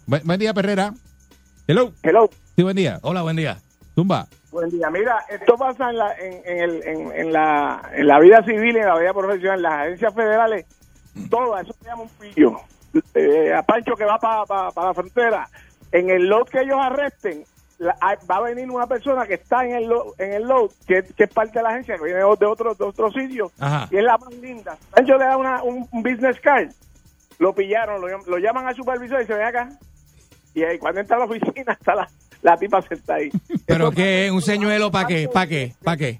Buen, 0.07 0.22
buen 0.24 0.39
día, 0.41 0.53
Perrera. 0.55 0.93
Hello. 1.66 1.93
Hello. 2.03 2.28
Sí, 2.57 2.62
buen 2.62 2.76
día. 2.76 2.99
Hola, 3.03 3.22
buen 3.22 3.37
día. 3.37 3.59
Zumba. 3.95 4.26
Buen 4.51 4.68
día. 4.70 4.91
Mira, 4.91 5.18
esto 5.31 5.55
pasa 5.57 5.91
en 5.91 5.99
la, 5.99 6.12
en, 6.18 6.33
en 6.45 6.59
el, 6.59 6.83
en, 6.83 7.12
en 7.12 7.33
la, 7.33 7.81
en 7.95 8.07
la 8.09 8.18
vida 8.18 8.43
civil, 8.45 8.76
en 8.76 8.85
la 8.87 8.99
vida 8.99 9.12
profesional, 9.14 9.59
en 9.59 9.62
las 9.62 9.72
agencias 9.72 10.14
federales, 10.14 10.66
todas, 11.31 11.65
eso 11.65 11.75
se 11.81 11.87
llama 11.87 12.03
un 12.03 12.09
pillo. 12.09 12.57
Eh, 13.15 13.55
a 13.55 13.63
Pancho 13.63 13.95
que 13.95 14.05
va 14.05 14.19
para 14.19 14.73
la 14.89 14.95
frontera, 14.95 15.49
en 15.93 16.11
el 16.11 16.27
load 16.29 16.47
que 16.49 16.61
ellos 16.61 16.79
arresten, 16.81 17.45
la- 17.79 17.97
va 18.31 18.37
a 18.37 18.41
venir 18.41 18.71
una 18.71 18.87
persona 18.87 19.27
que 19.27 19.35
está 19.35 19.65
en 19.65 19.75
el 19.77 19.85
load, 19.87 20.07
en 20.19 20.33
el 20.33 20.43
load 20.43 20.71
que, 20.87 21.03
que 21.17 21.25
es 21.25 21.31
parte 21.33 21.59
de 21.59 21.63
la 21.63 21.71
agencia, 21.71 21.97
que 21.97 22.05
viene 22.05 22.19
de 22.19 22.25
otro, 22.25 22.75
de 22.75 22.85
otro 22.85 23.11
sitio, 23.13 23.51
Ajá. 23.59 23.89
y 23.91 23.97
es 23.97 24.05
la 24.05 24.19
más 24.19 24.33
linda. 24.35 24.77
Pancho 24.91 25.17
le 25.17 25.25
da 25.25 25.37
una, 25.37 25.63
un, 25.63 25.89
un 25.91 26.03
business 26.03 26.39
card, 26.41 26.71
lo 27.39 27.55
pillaron, 27.55 28.01
lo, 28.01 28.09
lo 28.27 28.39
llaman 28.39 28.67
al 28.67 28.75
supervisor 28.77 29.23
y 29.23 29.27
se 29.27 29.35
ven 29.35 29.47
acá. 29.47 29.69
Y 30.53 30.65
ahí 30.65 30.79
cuando 30.79 31.01
entra 31.01 31.17
a 31.17 31.21
la 31.21 31.25
oficina 31.27 31.73
está 31.73 31.95
la, 31.95 32.09
la 32.43 32.57
tipa 32.57 32.83
sentada 32.83 33.21
ahí. 33.21 33.31
¿Pero 33.67 33.91
qué? 33.93 34.31
¿Un 34.33 34.43
señuelo 34.43 34.91
para 34.91 35.07
qué? 35.07 35.29
¿Para 35.33 35.47
qué? 35.47 35.75
¿Para 35.83 35.97
qué? 35.97 36.19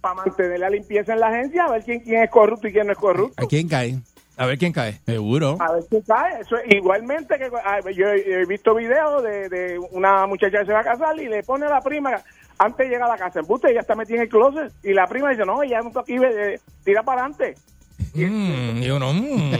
Para 0.00 0.14
mantener 0.14 0.60
la 0.60 0.70
limpieza 0.70 1.12
en 1.12 1.20
la 1.20 1.28
agencia, 1.28 1.64
a 1.64 1.70
ver 1.70 1.84
quién, 1.84 2.00
quién 2.00 2.22
es 2.22 2.30
corrupto 2.30 2.68
y 2.68 2.72
quién 2.72 2.86
no 2.86 2.92
es 2.92 2.98
corrupto. 2.98 3.42
¿A 3.42 3.46
quién 3.46 3.68
cae? 3.68 3.98
A 4.36 4.46
ver 4.46 4.58
quién 4.58 4.72
cae. 4.72 4.92
Seguro. 5.06 5.56
A 5.60 5.72
ver 5.72 5.84
quién 5.88 6.02
cae. 6.02 6.40
Eso 6.40 6.56
es 6.58 6.74
igualmente 6.74 7.38
que 7.38 7.50
ah, 7.64 7.80
yo 7.90 8.06
he, 8.08 8.44
visto 8.46 8.74
videos 8.74 9.22
de, 9.22 9.48
de 9.48 9.78
una 9.92 10.26
muchacha 10.26 10.58
que 10.60 10.66
se 10.66 10.72
va 10.72 10.80
a 10.80 10.84
casar 10.84 11.18
y 11.18 11.26
le 11.26 11.42
pone 11.42 11.66
a 11.66 11.70
la 11.70 11.80
prima 11.80 12.22
antes 12.58 12.86
de 12.86 12.92
llegar 12.92 13.08
a 13.08 13.12
la 13.12 13.18
casa. 13.18 13.40
Embuste, 13.40 13.70
ella 13.70 13.80
está 13.80 13.94
metida 13.94 14.16
en 14.16 14.22
el 14.22 14.28
closet 14.28 14.72
y 14.82 14.92
la 14.92 15.06
prima 15.06 15.30
dice, 15.30 15.44
no, 15.44 15.62
ella 15.62 15.80
no 15.80 15.88
está 15.88 16.00
aquí, 16.00 16.16
eh, 16.16 16.60
tira 16.84 17.02
para 17.02 17.22
adelante. 17.22 17.54
Mm, 18.14 18.82
y 18.82 18.90
uno, 18.90 19.12
mm, 19.12 19.54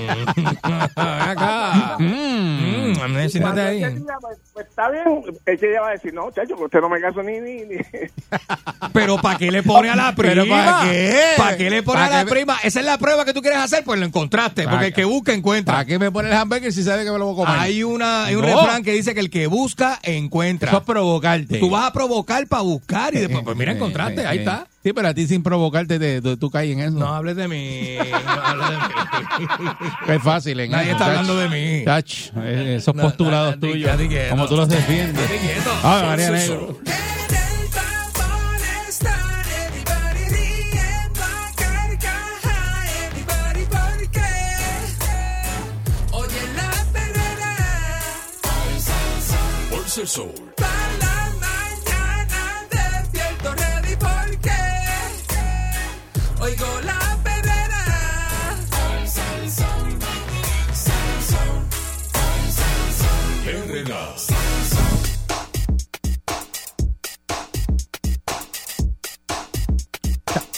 acá. 0.96 1.96
Mm, 1.98 2.90
mm, 2.92 2.96
Cuando 2.98 3.18
ahí. 3.18 3.80
pues, 4.20 4.38
pues, 4.52 4.66
está 4.66 4.90
bien, 4.90 5.22
ella 5.46 5.80
va 5.82 5.88
a 5.88 5.92
decir, 5.92 6.14
no, 6.14 6.30
chacho, 6.30 6.56
que 6.56 6.64
usted 6.64 6.80
no 6.80 6.88
me 6.88 7.00
caso 7.00 7.22
ni... 7.22 7.40
ni, 7.40 7.64
ni. 7.64 7.76
Pero 8.92 9.18
¿para 9.20 9.38
qué 9.38 9.50
le 9.50 9.62
pone 9.62 9.90
a 9.90 9.96
la 9.96 10.14
prima? 10.14 10.32
¿Pero 10.34 10.48
para 10.48 10.82
qué? 10.84 11.20
¿Para 11.36 11.56
qué 11.56 11.70
le 11.70 11.82
pone 11.82 12.00
a 12.00 12.04
¿Para 12.08 12.24
la 12.24 12.30
prima? 12.30 12.56
Esa 12.62 12.80
es 12.80 12.86
la 12.86 12.98
prueba 12.98 13.24
que 13.24 13.34
tú 13.34 13.42
quieres 13.42 13.58
hacer, 13.58 13.84
pues 13.84 14.00
lo 14.00 14.06
encontraste. 14.06 14.64
¿Para 14.64 14.76
Porque 14.76 14.86
el 14.88 14.94
que 14.94 15.04
busca, 15.04 15.32
encuentra. 15.34 15.74
¿Para 15.74 15.84
qué 15.84 15.98
me 15.98 16.10
pone 16.10 16.28
el 16.28 16.34
hamburger 16.34 16.72
si 16.72 16.82
sabe 16.82 17.04
que 17.04 17.10
me 17.10 17.18
lo 17.18 17.26
voy 17.26 17.34
a 17.34 17.46
comer? 17.46 17.60
Hay, 17.60 17.82
una, 17.82 18.26
hay 18.26 18.36
un 18.36 18.42
No. 18.42 18.48
refrán 18.48 18.82
que 18.82 18.92
dice 18.92 19.12
que 19.14 19.20
el 19.20 19.30
que 19.30 19.46
busca, 19.46 19.98
encuentra. 20.02 20.70
Eso 20.70 20.78
es 20.78 20.84
provocarte. 20.84 21.58
Tú 21.58 21.68
vas 21.70 21.86
a 21.86 21.92
provocar 21.92 22.46
para 22.46 22.62
buscar 22.62 23.14
y 23.14 23.18
después, 23.18 23.44
pues 23.44 23.56
mira, 23.56 23.72
encontraste, 23.72 24.26
ahí 24.26 24.38
está. 24.38 24.66
Sí, 24.86 24.92
pero 24.92 25.08
a 25.08 25.14
ti 25.14 25.26
sin 25.26 25.42
provocarte 25.42 26.22
tú 26.36 26.48
caes 26.48 26.70
en 26.70 26.78
eso. 26.78 26.92
No 26.92 27.08
hables 27.08 27.34
de 27.34 27.48
mí. 27.48 27.96
No 28.24 28.30
hables 28.30 28.68
de 28.70 28.76
mí. 28.76 28.84
Es 30.14 30.22
fácil, 30.22 30.60
en 30.60 30.70
Nadie 30.70 30.92
está 30.92 31.06
hablando 31.06 31.36
de 31.36 31.48
mí. 31.48 31.84
Tach, 31.84 32.30
eh, 32.36 32.76
esos 32.78 32.94
No, 32.94 33.02
postulados 33.02 33.58
tuyos, 33.58 33.90
como 34.30 34.46
tú 34.46 34.54
los 34.56 34.68
defiendes. 34.68 35.28
Ah, 35.82 36.04
María 36.06 36.30
Negro. 36.30 36.78
En 36.84 36.94
everybody 43.10 43.64
porque 43.68 44.28
Oye 46.12 46.42
la 46.54 46.70
perrera. 46.92 47.56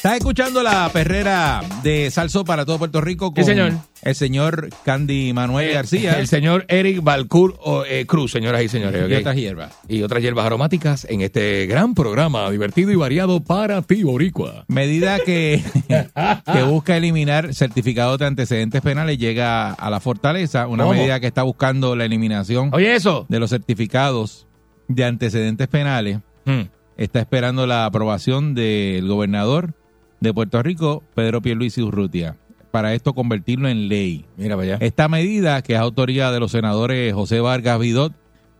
Estás 0.08 0.20
escuchando 0.20 0.62
la 0.62 0.88
perrera 0.90 1.60
de 1.82 2.10
Salso 2.10 2.42
para 2.42 2.64
todo 2.64 2.78
Puerto 2.78 3.02
Rico 3.02 3.30
con 3.34 3.44
Sí, 3.44 3.50
señor. 3.50 3.74
el 4.00 4.14
señor 4.14 4.70
Candy 4.82 5.34
Manuel 5.34 5.74
García. 5.74 6.18
El 6.18 6.26
señor 6.28 6.64
Eric 6.68 7.02
Balcour 7.02 7.58
o, 7.62 7.84
eh, 7.84 8.06
Cruz, 8.06 8.32
señoras 8.32 8.62
y 8.62 8.68
señores. 8.68 9.06
Y 9.06 9.12
otras 9.12 9.36
hierbas. 9.36 9.74
Y 9.86 10.00
otras 10.00 10.22
hierbas 10.22 10.46
aromáticas 10.46 11.06
en 11.10 11.20
este 11.20 11.66
gran 11.66 11.92
programa 11.94 12.50
divertido 12.50 12.90
y 12.90 12.94
variado 12.94 13.44
para 13.44 13.82
ti, 13.82 14.02
Boricua. 14.02 14.64
Medida 14.68 15.18
que, 15.18 15.62
que 16.54 16.62
busca 16.62 16.96
eliminar 16.96 17.52
certificados 17.52 18.18
de 18.18 18.24
antecedentes 18.24 18.80
penales 18.80 19.18
llega 19.18 19.74
a 19.74 19.90
la 19.90 20.00
fortaleza, 20.00 20.68
una 20.68 20.84
¿Cómo? 20.84 20.94
medida 20.96 21.20
que 21.20 21.26
está 21.26 21.42
buscando 21.42 21.96
la 21.96 22.06
eliminación 22.06 22.70
Oye, 22.72 22.94
eso. 22.94 23.26
de 23.28 23.40
los 23.40 23.50
certificados 23.50 24.46
de 24.88 25.04
antecedentes 25.04 25.68
penales. 25.68 26.20
Hmm. 26.46 26.62
Está 26.96 27.20
esperando 27.20 27.66
la 27.66 27.84
aprobación 27.84 28.54
del 28.54 29.06
gobernador 29.06 29.74
de 30.20 30.34
Puerto 30.34 30.62
Rico, 30.62 31.02
Pedro 31.14 31.42
Pierluisi 31.42 31.82
Urrutia, 31.82 32.36
para 32.70 32.94
esto 32.94 33.14
convertirlo 33.14 33.68
en 33.68 33.88
ley. 33.88 34.24
Mira 34.36 34.56
para 34.56 34.74
allá. 34.74 34.84
Esta 34.84 35.08
medida, 35.08 35.62
que 35.62 35.74
es 35.74 35.78
autoría 35.78 36.30
de 36.30 36.40
los 36.40 36.52
senadores 36.52 37.12
José 37.14 37.40
Vargas 37.40 37.78
Vidot 37.78 38.12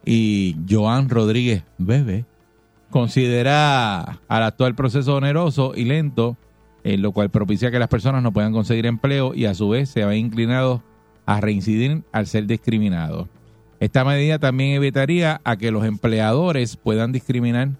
y 0.05 0.57
Joan 0.69 1.09
Rodríguez 1.09 1.65
Bebe, 1.79 2.25
considera 2.91 4.21
al 4.29 4.43
actual 4.43 4.75
proceso 4.75 5.17
oneroso 5.17 5.73
y 5.75 5.85
lento, 5.85 6.37
en 6.85 7.03
lo 7.03 7.13
cual 7.13 7.31
propicia 7.31 7.71
que 7.71 7.79
las 7.79 7.89
personas 7.89 8.23
no 8.23 8.33
puedan 8.33 8.53
conseguir 8.53 8.87
empleo 8.87 9.35
y 9.35 9.45
a 9.45 9.55
su 9.55 9.69
vez 9.69 9.91
se 9.91 10.05
ven 10.05 10.19
inclinados 10.19 10.81
a 11.27 11.41
reincidir 11.41 12.03
al 12.13 12.27
ser 12.27 12.47
discriminados. 12.47 13.29
Esta 13.81 14.05
medida 14.05 14.39
también 14.39 14.71
evitaría 14.73 15.41
a 15.45 15.57
que 15.57 15.71
los 15.71 15.85
empleadores 15.85 16.77
puedan 16.77 17.13
discriminar 17.13 17.71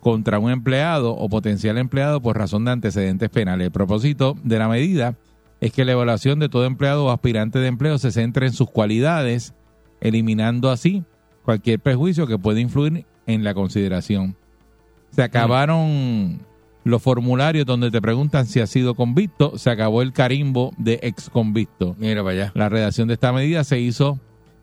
contra 0.00 0.38
un 0.38 0.50
empleado 0.50 1.12
o 1.12 1.28
potencial 1.28 1.78
empleado 1.78 2.20
por 2.20 2.38
razón 2.38 2.64
de 2.64 2.72
antecedentes 2.72 3.28
penales. 3.30 3.66
El 3.66 3.72
propósito 3.72 4.36
de 4.42 4.58
la 4.58 4.68
medida 4.68 5.16
es 5.60 5.72
que 5.72 5.84
la 5.84 5.92
evaluación 5.92 6.38
de 6.38 6.48
todo 6.48 6.64
empleado 6.64 7.06
o 7.06 7.10
aspirante 7.10 7.58
de 7.58 7.68
empleo 7.68 7.98
se 7.98 8.12
centre 8.12 8.46
en 8.46 8.52
sus 8.52 8.70
cualidades, 8.70 9.54
eliminando 10.00 10.70
así 10.70 11.04
cualquier 11.44 11.80
prejuicio 11.80 12.26
que 12.26 12.38
pueda 12.38 12.60
influir 12.60 13.06
en 13.26 13.44
la 13.44 13.54
consideración. 13.54 14.36
Se 15.10 15.22
acabaron 15.22 16.40
los 16.84 17.02
formularios 17.02 17.66
donde 17.66 17.90
te 17.90 18.00
preguntan 18.00 18.46
si 18.46 18.60
has 18.60 18.70
sido 18.70 18.94
convicto, 18.94 19.58
se 19.58 19.70
acabó 19.70 20.02
el 20.02 20.12
carimbo 20.12 20.72
de 20.78 21.00
ex 21.02 21.28
convicto. 21.28 21.96
Mira 21.98 22.22
para 22.22 22.34
allá. 22.34 22.52
La 22.54 22.68
redacción 22.68 23.08
de 23.08 23.14
esta 23.14 23.32
medida 23.32 23.64
se 23.64 23.80
hizo 23.80 24.18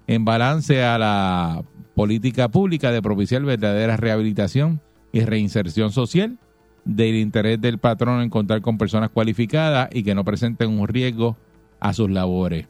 en 0.08 0.26
balance 0.26 0.84
a 0.84 0.98
la 0.98 1.64
política 1.96 2.50
pública 2.50 2.92
de 2.92 3.02
propiciar 3.02 3.42
verdadera 3.44 3.98
rehabilitación 3.98 4.82
y 5.16 5.22
reinserción 5.22 5.94
social, 5.94 6.38
del 6.84 7.16
interés 7.16 7.62
del 7.62 7.78
patrón 7.78 8.22
en 8.22 8.30
contar 8.30 8.60
con 8.60 8.78
personas 8.78 9.12
cualificadas 9.12 9.88
y 9.94 10.04
que 10.04 10.14
no 10.14 10.26
presenten 10.26 10.78
un 10.78 10.90
riesgo 10.90 11.38
a 11.80 11.94
sus 11.94 12.12
labores. 12.12 12.68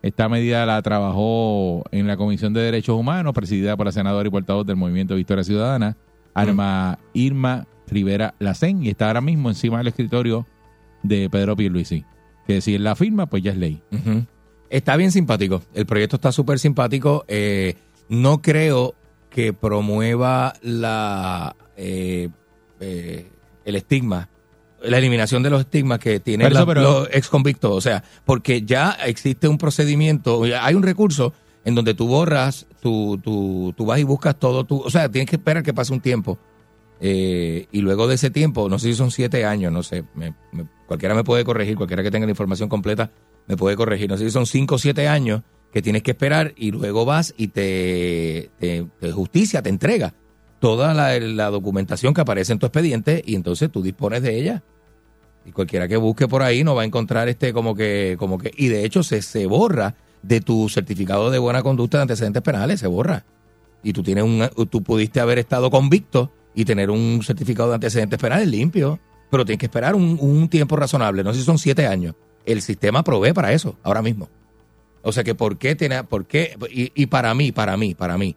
Esta 0.00 0.28
medida 0.28 0.64
la 0.64 0.80
trabajó 0.80 1.82
en 1.90 2.06
la 2.06 2.16
Comisión 2.16 2.52
de 2.52 2.60
Derechos 2.60 2.96
Humanos, 2.96 3.34
presidida 3.34 3.76
por 3.76 3.86
la 3.86 3.92
senadora 3.92 4.28
y 4.28 4.30
portavoz 4.30 4.64
del 4.64 4.76
Movimiento 4.76 5.16
Victoria 5.16 5.42
Ciudadana, 5.42 5.96
Arma 6.34 7.00
Irma 7.14 7.66
Rivera 7.88 8.34
Lacén, 8.38 8.84
y 8.84 8.88
está 8.88 9.08
ahora 9.08 9.20
mismo 9.20 9.48
encima 9.48 9.78
del 9.78 9.88
escritorio 9.88 10.46
de 11.02 11.28
Pedro 11.30 11.56
Pierluisi. 11.56 12.04
Que 12.46 12.60
si 12.60 12.76
él 12.76 12.84
la 12.84 12.94
firma, 12.94 13.26
pues 13.26 13.42
ya 13.42 13.50
es 13.50 13.58
ley. 13.58 13.82
Está 14.70 14.94
bien 14.94 15.10
simpático. 15.10 15.62
El 15.74 15.86
proyecto 15.86 16.14
está 16.14 16.30
súper 16.30 16.60
simpático. 16.60 17.24
Eh, 17.26 17.74
no 18.08 18.40
creo 18.40 18.94
que 19.34 19.52
promueva 19.52 20.52
la 20.62 21.56
eh, 21.76 22.28
eh, 22.80 23.28
el 23.64 23.76
estigma, 23.76 24.28
la 24.82 24.98
eliminación 24.98 25.42
de 25.42 25.50
los 25.50 25.60
estigmas 25.60 25.98
que 25.98 26.20
tienen 26.20 26.46
Pero 26.46 26.56
eso, 26.56 26.66
la- 26.66 26.74
pero- 26.74 26.82
los 26.82 27.08
ex 27.12 27.28
convictos. 27.28 27.70
O 27.72 27.80
sea, 27.80 28.02
porque 28.24 28.62
ya 28.62 28.92
existe 29.06 29.48
un 29.48 29.58
procedimiento, 29.58 30.42
hay 30.60 30.74
un 30.74 30.82
recurso 30.82 31.32
en 31.64 31.74
donde 31.76 31.94
tú 31.94 32.08
borras, 32.08 32.66
tú, 32.80 33.18
tú, 33.22 33.72
tú 33.76 33.86
vas 33.86 33.98
y 34.00 34.02
buscas 34.04 34.36
todo, 34.38 34.64
tú, 34.64 34.80
o 34.84 34.90
sea, 34.90 35.08
tienes 35.08 35.30
que 35.30 35.36
esperar 35.36 35.62
que 35.62 35.72
pase 35.72 35.92
un 35.92 36.00
tiempo. 36.00 36.38
Eh, 37.00 37.66
y 37.72 37.80
luego 37.80 38.06
de 38.06 38.14
ese 38.16 38.30
tiempo, 38.30 38.68
no 38.68 38.78
sé 38.78 38.88
si 38.88 38.94
son 38.94 39.10
siete 39.10 39.44
años, 39.44 39.72
no 39.72 39.82
sé, 39.82 40.04
me- 40.14 40.34
me- 40.52 40.66
cualquiera 40.86 41.14
me 41.14 41.24
puede 41.24 41.44
corregir, 41.44 41.76
cualquiera 41.76 42.02
que 42.02 42.10
tenga 42.10 42.26
la 42.26 42.30
información 42.30 42.68
completa 42.68 43.10
me 43.48 43.56
puede 43.56 43.74
corregir, 43.76 44.08
no 44.08 44.16
sé 44.16 44.24
si 44.24 44.30
son 44.30 44.46
cinco 44.46 44.76
o 44.76 44.78
siete 44.78 45.08
años 45.08 45.42
que 45.72 45.82
tienes 45.82 46.02
que 46.02 46.10
esperar 46.12 46.52
y 46.56 46.70
luego 46.70 47.04
vas 47.04 47.34
y 47.36 47.48
te, 47.48 48.50
justicia, 49.14 49.62
te 49.62 49.70
entrega 49.70 50.14
toda 50.60 50.94
la, 50.94 51.18
la 51.18 51.50
documentación 51.50 52.14
que 52.14 52.20
aparece 52.20 52.52
en 52.52 52.58
tu 52.58 52.66
expediente 52.66 53.22
y 53.26 53.34
entonces 53.34 53.70
tú 53.70 53.82
dispones 53.82 54.22
de 54.22 54.38
ella. 54.38 54.62
Y 55.44 55.50
cualquiera 55.50 55.88
que 55.88 55.96
busque 55.96 56.28
por 56.28 56.42
ahí 56.42 56.62
no 56.62 56.74
va 56.74 56.82
a 56.82 56.84
encontrar 56.84 57.28
este 57.28 57.52
como 57.52 57.74
que, 57.74 58.16
como 58.18 58.38
que, 58.38 58.52
y 58.56 58.68
de 58.68 58.84
hecho 58.84 59.02
se, 59.02 59.22
se 59.22 59.46
borra 59.46 59.96
de 60.22 60.40
tu 60.40 60.68
certificado 60.68 61.30
de 61.30 61.38
buena 61.38 61.62
conducta 61.62 61.98
de 61.98 62.02
antecedentes 62.02 62.42
penales, 62.42 62.78
se 62.78 62.86
borra. 62.86 63.24
Y 63.82 63.92
tú 63.92 64.02
tienes 64.02 64.24
un, 64.24 64.48
tú 64.68 64.82
pudiste 64.82 65.20
haber 65.20 65.38
estado 65.38 65.70
convicto 65.70 66.30
y 66.54 66.64
tener 66.64 66.90
un 66.90 67.22
certificado 67.24 67.70
de 67.70 67.76
antecedentes 67.76 68.18
penales 68.20 68.46
limpio, 68.46 69.00
pero 69.30 69.44
tienes 69.44 69.58
que 69.58 69.66
esperar 69.66 69.94
un, 69.94 70.18
un 70.20 70.48
tiempo 70.48 70.76
razonable, 70.76 71.24
no 71.24 71.32
sé 71.32 71.40
si 71.40 71.46
son 71.46 71.58
siete 71.58 71.86
años. 71.86 72.14
El 72.44 72.60
sistema 72.60 73.02
provee 73.02 73.32
para 73.32 73.52
eso, 73.52 73.76
ahora 73.82 74.02
mismo. 74.02 74.28
O 75.02 75.12
sea 75.12 75.24
que 75.24 75.34
por 75.34 75.58
qué 75.58 75.74
tiene, 75.74 76.04
por 76.04 76.26
qué, 76.26 76.56
y, 76.70 76.92
y 76.94 77.06
para 77.06 77.34
mí, 77.34 77.52
para 77.52 77.76
mí, 77.76 77.94
para 77.94 78.16
mí, 78.18 78.36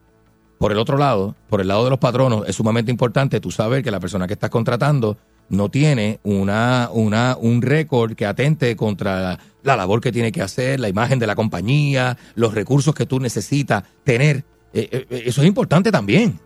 por 0.58 0.72
el 0.72 0.78
otro 0.78 0.96
lado, 0.96 1.36
por 1.48 1.60
el 1.60 1.68
lado 1.68 1.84
de 1.84 1.90
los 1.90 1.98
patronos, 1.98 2.48
es 2.48 2.56
sumamente 2.56 2.90
importante 2.90 3.40
tú 3.40 3.50
saber 3.50 3.82
que 3.82 3.90
la 3.90 4.00
persona 4.00 4.26
que 4.26 4.32
estás 4.32 4.50
contratando 4.50 5.18
no 5.48 5.68
tiene 5.70 6.18
una, 6.22 6.88
una, 6.92 7.36
un 7.38 7.62
récord 7.62 8.14
que 8.14 8.26
atente 8.26 8.74
contra 8.74 9.20
la, 9.20 9.38
la 9.62 9.76
labor 9.76 10.00
que 10.00 10.12
tiene 10.12 10.32
que 10.32 10.42
hacer, 10.42 10.80
la 10.80 10.88
imagen 10.88 11.18
de 11.18 11.26
la 11.26 11.34
compañía, 11.34 12.16
los 12.34 12.54
recursos 12.54 12.94
que 12.94 13.06
tú 13.06 13.20
necesitas 13.20 13.84
tener. 14.04 14.44
Eh, 14.72 15.06
eh, 15.10 15.22
eso 15.26 15.42
es 15.42 15.46
importante 15.46 15.92
también. 15.92 16.40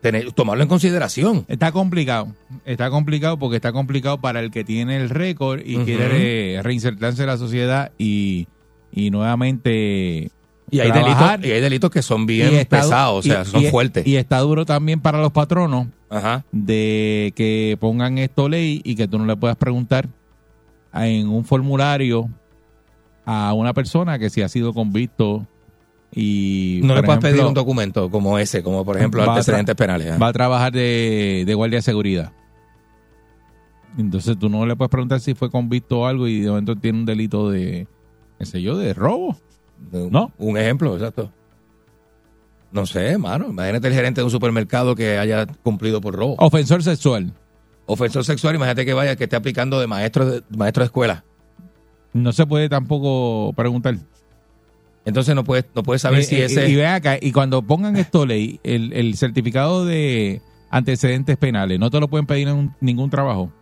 Tener, 0.00 0.32
tomarlo 0.32 0.64
en 0.64 0.68
consideración. 0.68 1.44
Está 1.48 1.70
complicado. 1.70 2.34
Está 2.64 2.90
complicado 2.90 3.38
porque 3.38 3.56
está 3.56 3.72
complicado 3.72 4.20
para 4.20 4.40
el 4.40 4.50
que 4.50 4.64
tiene 4.64 4.96
el 4.96 5.10
récord 5.10 5.60
y 5.64 5.76
quiere 5.78 6.54
eh, 6.54 6.62
reinsertarse 6.62 7.22
en 7.22 7.28
la 7.28 7.36
sociedad 7.36 7.92
y, 7.98 8.48
y 8.92 9.10
nuevamente 9.10 10.30
Y 10.70 10.80
hay, 10.80 10.90
trabajar. 10.92 11.40
delitos, 11.40 11.48
y 11.50 11.52
hay 11.54 11.60
delitos 11.60 11.90
que 11.90 12.02
son 12.02 12.26
bien 12.26 12.54
está 12.54 12.80
pesados, 12.80 13.18
o 13.18 13.22
sea, 13.28 13.42
y- 13.42 13.44
son 13.46 13.62
y- 13.62 13.66
fuertes. 13.66 14.06
Y 14.06 14.16
está 14.16 14.38
duro 14.40 14.64
también 14.66 15.00
para 15.00 15.20
los 15.20 15.32
patronos 15.32 15.86
Ajá. 16.10 16.44
de 16.52 17.32
que 17.36 17.76
pongan 17.80 18.18
esto 18.18 18.48
ley 18.48 18.80
y 18.84 18.94
que 18.94 19.08
tú 19.08 19.18
no 19.18 19.26
le 19.26 19.36
puedas 19.36 19.56
preguntar 19.56 20.08
en 20.94 21.28
un 21.28 21.44
formulario 21.44 22.28
a 23.24 23.52
una 23.54 23.72
persona 23.72 24.18
que 24.18 24.28
si 24.30 24.42
ha 24.42 24.48
sido 24.48 24.72
convicto 24.74 25.46
y 26.14 26.80
No 26.84 26.94
le 26.94 27.02
puedes 27.02 27.22
pedir 27.22 27.42
un 27.42 27.54
documento 27.54 28.10
como 28.10 28.38
ese, 28.38 28.62
como 28.62 28.84
por 28.84 28.98
ejemplo 28.98 29.22
antecedentes 29.22 29.74
penales. 29.74 30.08
¿eh? 30.08 30.18
Va 30.18 30.28
a 30.28 30.32
trabajar 30.34 30.70
de, 30.72 31.44
de 31.46 31.54
guardia 31.54 31.78
de 31.78 31.82
seguridad. 31.82 32.32
Entonces 33.98 34.38
tú 34.38 34.48
no 34.48 34.64
le 34.66 34.74
puedes 34.76 34.90
preguntar 34.90 35.20
si 35.20 35.34
fue 35.34 35.50
convicto 35.50 36.00
o 36.00 36.06
algo 36.06 36.26
y 36.26 36.40
de 36.40 36.48
momento 36.48 36.76
tiene 36.76 36.98
un 37.00 37.06
delito 37.06 37.50
de, 37.50 37.86
qué 38.42 38.46
sé 38.46 38.60
yo, 38.60 38.76
de 38.76 38.92
robo. 38.92 39.36
¿No? 39.92 40.32
Un 40.38 40.58
ejemplo, 40.58 40.94
exacto. 40.96 41.30
No 42.72 42.86
sé, 42.86 43.06
hermano. 43.06 43.46
Imagínate 43.50 43.86
el 43.86 43.94
gerente 43.94 44.20
de 44.20 44.24
un 44.24 44.32
supermercado 44.32 44.96
que 44.96 45.16
haya 45.16 45.46
cumplido 45.46 46.00
por 46.00 46.16
robo. 46.16 46.34
Ofensor 46.38 46.82
sexual. 46.82 47.32
Ofensor 47.86 48.24
sexual, 48.24 48.56
imagínate 48.56 48.84
que 48.84 48.94
vaya, 48.94 49.14
que 49.14 49.24
esté 49.24 49.36
aplicando 49.36 49.78
de 49.78 49.86
maestro 49.86 50.26
de, 50.28 50.42
maestro 50.56 50.82
de 50.82 50.86
escuela. 50.86 51.24
No 52.12 52.32
se 52.32 52.44
puede 52.46 52.68
tampoco 52.68 53.52
preguntar. 53.54 53.94
Entonces 55.04 55.36
no 55.36 55.44
puedes 55.44 55.66
no 55.74 55.84
puedes 55.84 56.02
saber 56.02 56.20
Eh, 56.20 56.24
si 56.24 56.36
eh, 56.36 56.44
ese... 56.46 56.68
Y 56.68 56.74
ve 56.74 56.86
acá, 56.86 57.16
y 57.20 57.30
cuando 57.30 57.62
pongan 57.62 57.94
esto 57.96 58.26
ley, 58.26 58.58
el, 58.64 58.92
el 58.92 59.16
certificado 59.16 59.84
de 59.84 60.42
antecedentes 60.68 61.36
penales, 61.36 61.78
no 61.78 61.90
te 61.90 62.00
lo 62.00 62.08
pueden 62.08 62.26
pedir 62.26 62.48
en 62.48 62.54
un- 62.56 62.74
ningún 62.80 63.08
trabajo. 63.08 63.52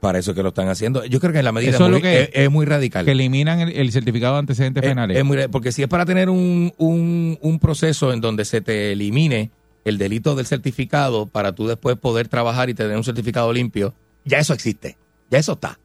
Para 0.00 0.18
eso 0.18 0.34
que 0.34 0.42
lo 0.42 0.48
están 0.48 0.68
haciendo. 0.68 1.04
Yo 1.04 1.20
creo 1.20 1.32
que 1.32 1.40
en 1.40 1.44
la 1.44 1.52
medida 1.52 1.72
Eso 1.72 1.84
es 1.84 1.90
muy- 1.90 1.98
lo 1.98 2.02
que- 2.02 2.22
es, 2.22 2.30
es 2.32 2.50
muy 2.50 2.64
radical. 2.66 3.04
Que 3.04 3.10
eliminan 3.12 3.60
el, 3.60 3.70
el 3.76 3.92
certificado 3.92 4.34
de 4.34 4.38
antecedentes 4.40 4.82
Es- 4.82 4.88
penales. 4.88 5.24
muy- 5.24 5.48
porque 5.48 5.72
si 5.72 5.82
es 5.82 5.88
para 5.88 6.06
tener 6.06 6.30
un, 6.30 6.72
un, 6.78 7.38
un 7.42 7.58
proceso 7.58 8.12
en 8.12 8.20
donde 8.22 8.44
se 8.46 8.60
te 8.62 8.92
elimine 8.92 9.50
el 9.84 9.98
delito 9.98 10.34
del 10.34 10.46
certificado 10.46 11.26
para 11.26 11.52
tú 11.54 11.66
después 11.66 11.96
poder 11.96 12.28
trabajar 12.28 12.70
y 12.70 12.74
tener 12.74 12.96
un 12.96 13.04
certificado 13.04 13.52
limpio, 13.52 13.94
ya 14.24 14.38
eso 14.38 14.54
existe. 14.54 14.96
Ya 15.30 15.38
eso 15.38 15.52
está. 15.52 15.78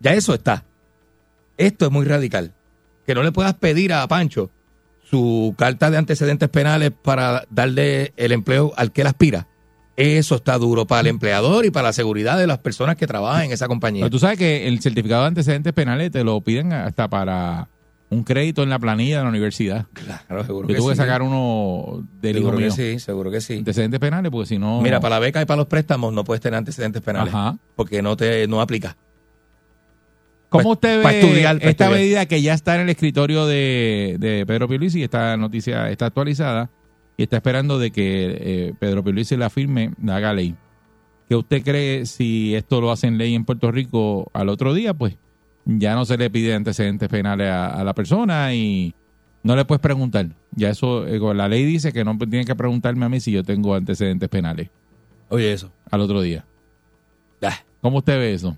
Ya 0.00 0.14
eso 0.14 0.32
está. 0.34 0.64
Esto 1.56 1.84
es 1.86 1.90
muy 1.92 2.04
radical. 2.06 2.52
Que 3.06 3.14
no 3.14 3.22
le 3.22 3.32
puedas 3.32 3.54
pedir 3.54 3.92
a 3.92 4.06
Pancho 4.08 4.50
su 5.08 5.54
carta 5.58 5.90
de 5.90 5.98
antecedentes 5.98 6.48
penales 6.48 6.90
para 7.02 7.44
darle 7.50 8.12
el 8.16 8.32
empleo 8.32 8.72
al 8.76 8.90
que 8.92 9.02
él 9.02 9.06
aspira. 9.06 9.46
Eso 9.96 10.34
está 10.34 10.58
duro 10.58 10.86
para 10.86 11.02
el 11.02 11.06
empleador 11.06 11.64
y 11.64 11.70
para 11.70 11.88
la 11.88 11.92
seguridad 11.92 12.36
de 12.38 12.46
las 12.48 12.58
personas 12.58 12.96
que 12.96 13.06
trabajan 13.06 13.44
en 13.46 13.52
esa 13.52 13.68
compañía. 13.68 14.02
Pero 14.02 14.10
tú 14.10 14.18
sabes 14.18 14.38
que 14.38 14.66
el 14.66 14.80
certificado 14.80 15.22
de 15.22 15.28
antecedentes 15.28 15.72
penales 15.72 16.10
te 16.10 16.24
lo 16.24 16.40
piden 16.40 16.72
hasta 16.72 17.06
para 17.08 17.68
un 18.10 18.24
crédito 18.24 18.62
en 18.64 18.70
la 18.70 18.78
planilla 18.80 19.18
de 19.18 19.22
la 19.24 19.28
universidad. 19.30 19.86
Claro, 19.92 20.44
seguro 20.44 20.68
Yo 20.68 20.74
que 20.74 20.80
tuve 20.80 20.90
que 20.90 20.96
sí. 20.96 21.00
sacar 21.00 21.22
uno 21.22 22.04
del 22.20 22.38
hijo 22.38 22.50
que 22.50 22.56
mío. 22.56 22.70
sí, 22.72 22.98
seguro 22.98 23.30
que 23.30 23.40
sí. 23.40 23.58
Antecedentes 23.58 24.00
penales, 24.00 24.32
porque 24.32 24.46
si 24.48 24.58
no. 24.58 24.80
Mira, 24.82 24.98
para 25.00 25.14
la 25.16 25.18
beca 25.20 25.40
y 25.40 25.44
para 25.44 25.58
los 25.58 25.66
préstamos 25.66 26.12
no 26.12 26.24
puedes 26.24 26.40
tener 26.40 26.58
antecedentes 26.58 27.00
penales. 27.00 27.32
Ajá. 27.32 27.56
Porque 27.76 28.02
no 28.02 28.16
te 28.16 28.48
no 28.48 28.60
aplica. 28.60 28.96
¿Cómo 30.48 30.64
Pa- 30.64 30.70
usted 30.72 31.02
pa 31.02 31.08
ve 31.10 31.20
estudiar, 31.20 31.58
pa 31.58 31.64
esta 31.68 31.84
estudiar. 31.84 31.92
medida 31.92 32.26
que 32.26 32.42
ya 32.42 32.54
está 32.54 32.74
en 32.76 32.82
el 32.82 32.88
escritorio 32.90 33.46
de, 33.46 34.16
de 34.20 34.44
Pedro 34.46 34.68
Pierluisi? 34.68 35.02
Esta 35.02 35.36
noticia 35.36 35.90
está 35.90 36.06
actualizada 36.06 36.70
y 37.16 37.22
está 37.22 37.36
esperando 37.36 37.78
de 37.78 37.90
que 37.90 38.38
eh, 38.40 38.74
Pedro 38.78 39.02
Pierluisi 39.04 39.36
la 39.36 39.50
firme, 39.50 39.92
la 40.02 40.16
haga 40.16 40.32
ley. 40.32 40.54
¿Qué 41.28 41.36
usted 41.36 41.62
cree 41.62 42.06
si 42.06 42.54
esto 42.54 42.80
lo 42.80 42.90
hacen 42.90 43.16
ley 43.18 43.34
en 43.34 43.44
Puerto 43.44 43.70
Rico 43.70 44.30
al 44.32 44.48
otro 44.48 44.74
día? 44.74 44.92
Pues 44.94 45.16
ya 45.64 45.94
no 45.94 46.04
se 46.04 46.18
le 46.18 46.28
pide 46.30 46.54
antecedentes 46.54 47.08
penales 47.08 47.48
a, 47.48 47.68
a 47.80 47.84
la 47.84 47.94
persona 47.94 48.52
y 48.54 48.94
no 49.42 49.56
le 49.56 49.64
puedes 49.64 49.80
preguntar. 49.80 50.26
Ya 50.52 50.70
eso, 50.70 51.06
eh, 51.06 51.18
la 51.34 51.48
ley 51.48 51.64
dice 51.64 51.92
que 51.92 52.04
no 52.04 52.16
tiene 52.18 52.44
que 52.44 52.54
preguntarme 52.54 53.06
a 53.06 53.08
mí 53.08 53.20
si 53.20 53.32
yo 53.32 53.42
tengo 53.42 53.74
antecedentes 53.74 54.28
penales 54.28 54.68
Oye, 55.28 55.52
eso. 55.52 55.70
al 55.90 56.00
otro 56.00 56.20
día. 56.20 56.44
Ah, 57.42 57.58
¿Cómo 57.80 57.98
usted 57.98 58.18
ve 58.18 58.34
eso? 58.34 58.56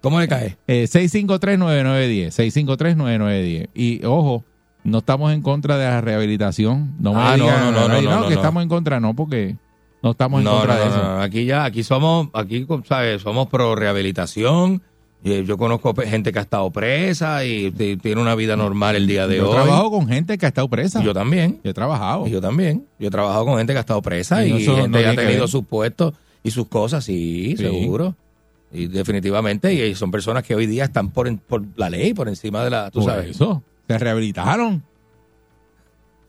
¿Cómo 0.00 0.20
le 0.20 0.28
cae? 0.28 0.56
Eh, 0.66 0.84
653-9910. 0.84 2.30
653-9910. 2.66 3.68
Y 3.74 4.04
ojo, 4.04 4.44
no 4.84 4.98
estamos 4.98 5.32
en 5.32 5.42
contra 5.42 5.76
de 5.78 5.84
la 5.86 6.00
rehabilitación. 6.00 6.94
No 7.00 7.12
Ah, 7.16 7.36
no, 7.36 7.44
digan, 7.44 7.64
no, 7.74 7.80
no, 7.80 7.88
no, 7.88 7.94
"Ay, 7.94 8.04
no, 8.04 8.20
no, 8.20 8.28
que 8.28 8.34
estamos 8.34 8.62
en 8.62 8.68
contra, 8.68 9.00
no, 9.00 9.14
porque 9.14 9.56
no 10.02 10.10
estamos 10.12 10.40
en 10.42 10.46
contra 10.46 10.74
no, 10.74 10.80
de 10.80 10.86
eso. 10.88 11.20
Aquí 11.20 11.44
ya, 11.46 11.64
aquí 11.64 11.82
somos, 11.82 12.28
aquí, 12.34 12.66
¿sabes? 12.86 13.22
Somos 13.22 13.48
pro 13.48 13.74
rehabilitación. 13.74 14.82
Eh, 15.26 15.42
Yo 15.46 15.56
conozco 15.56 15.94
gente 15.94 16.32
que 16.32 16.38
ha 16.38 16.42
estado 16.42 16.70
presa 16.70 17.46
y 17.46 17.70
tiene 17.72 18.20
una 18.20 18.34
vida 18.34 18.56
normal 18.56 18.94
el 18.94 19.06
día 19.06 19.26
de 19.26 19.38
Yo 19.38 19.48
hoy. 19.48 19.54
trabajo 19.54 19.90
con 19.90 20.06
gente 20.06 20.36
que 20.36 20.44
ha 20.44 20.50
estado 20.50 20.68
presa. 20.68 21.02
Yo 21.02 21.14
también. 21.14 21.60
Yo 21.64 21.70
he 21.70 21.74
trabajado. 21.74 22.26
Yo 22.26 22.42
también. 22.42 22.86
Yo 22.98 23.08
he 23.08 23.10
trabajado 23.10 23.46
con 23.46 23.56
gente 23.56 23.72
que 23.72 23.78
ha 23.78 23.80
estado 23.80 24.02
presa 24.02 24.44
Y 24.44 24.48
y, 24.50 24.52
no, 24.52 24.58
eso 24.58 24.76
no 24.76 24.82
gente 24.82 24.98
que 25.00 25.06
ha 25.06 25.10
que 25.12 25.16
tenido 25.22 25.48
sus 25.48 25.64
puestos 25.64 26.12
y 26.42 26.50
sus 26.50 26.68
cosas, 26.68 27.02
sí, 27.04 27.54
Sí. 27.56 27.64
seguro. 27.64 28.14
Y 28.70 28.86
definitivamente, 28.88 29.72
y 29.72 29.94
son 29.94 30.10
personas 30.10 30.42
que 30.42 30.54
hoy 30.54 30.66
día 30.66 30.84
están 30.84 31.10
por, 31.10 31.34
por 31.38 31.62
la 31.76 31.88
ley, 31.88 32.12
por 32.12 32.28
encima 32.28 32.62
de 32.62 32.68
la, 32.70 32.90
tú 32.90 33.00
Por 33.00 33.10
sabes. 33.12 33.30
eso. 33.30 33.62
Se 33.86 33.98
rehabilitaron. 33.98 34.82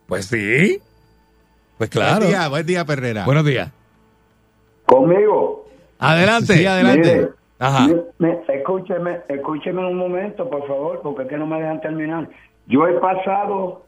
Pues 0.07 0.25
sí. 0.25 0.79
Pues 1.77 1.89
claro. 1.89 2.19
Buen 2.19 2.29
día, 2.29 2.47
buen 2.49 2.65
día, 2.65 2.85
Perrera. 2.85 3.25
Buenos 3.25 3.45
días. 3.45 3.71
Conmigo. 4.85 5.65
Adelante. 5.99 6.53
Sí, 6.53 6.65
adelante. 6.65 7.15
Mire, 7.15 7.29
Ajá. 7.59 7.87
me- 7.87 8.27
me- 8.27 8.39
escúcheme, 8.55 9.21
escúcheme 9.27 9.85
un 9.87 9.97
momento, 9.97 10.49
por 10.49 10.67
favor, 10.67 10.99
porque 11.01 11.23
es 11.23 11.29
que 11.29 11.37
no 11.37 11.47
me 11.47 11.59
dejan 11.59 11.81
terminar. 11.81 12.29
Yo 12.67 12.87
he 12.87 12.93
pasado 12.99 13.83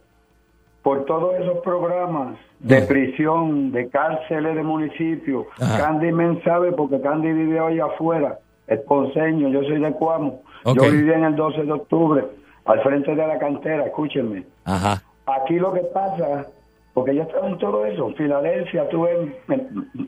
por 0.81 1.05
todos 1.05 1.35
esos 1.39 1.59
programas 1.63 2.37
de 2.59 2.81
prisión, 2.83 3.71
de 3.71 3.89
cárceles 3.89 4.55
de 4.55 4.63
municipio. 4.63 5.47
Ajá. 5.59 5.77
Candy 5.77 6.11
Men 6.11 6.41
sabe 6.43 6.71
porque 6.71 7.01
Candy 7.01 7.31
vive 7.33 7.59
hoy 7.59 7.79
afuera, 7.79 8.39
es 8.67 8.79
ponceño, 8.81 9.49
yo 9.49 9.61
soy 9.63 9.79
de 9.81 9.91
Cuamo. 9.91 10.41
Yo 10.65 10.89
viví 10.91 11.11
en 11.11 11.23
el 11.25 11.35
12 11.35 11.63
de 11.63 11.71
octubre, 11.71 12.25
al 12.67 12.81
frente 12.83 13.15
de 13.15 13.27
la 13.27 13.39
cantera, 13.39 13.85
escúchenme. 13.85 14.43
Ajá. 14.65 15.01
Aquí 15.25 15.55
lo 15.55 15.73
que 15.73 15.81
pasa, 15.81 16.47
porque 16.93 17.15
yo 17.15 17.23
estaba 17.23 17.47
en 17.47 17.57
todo 17.57 17.85
eso, 17.85 18.07
en 18.07 18.15
Filadelfia, 18.15 18.87
tuve, 18.89 19.37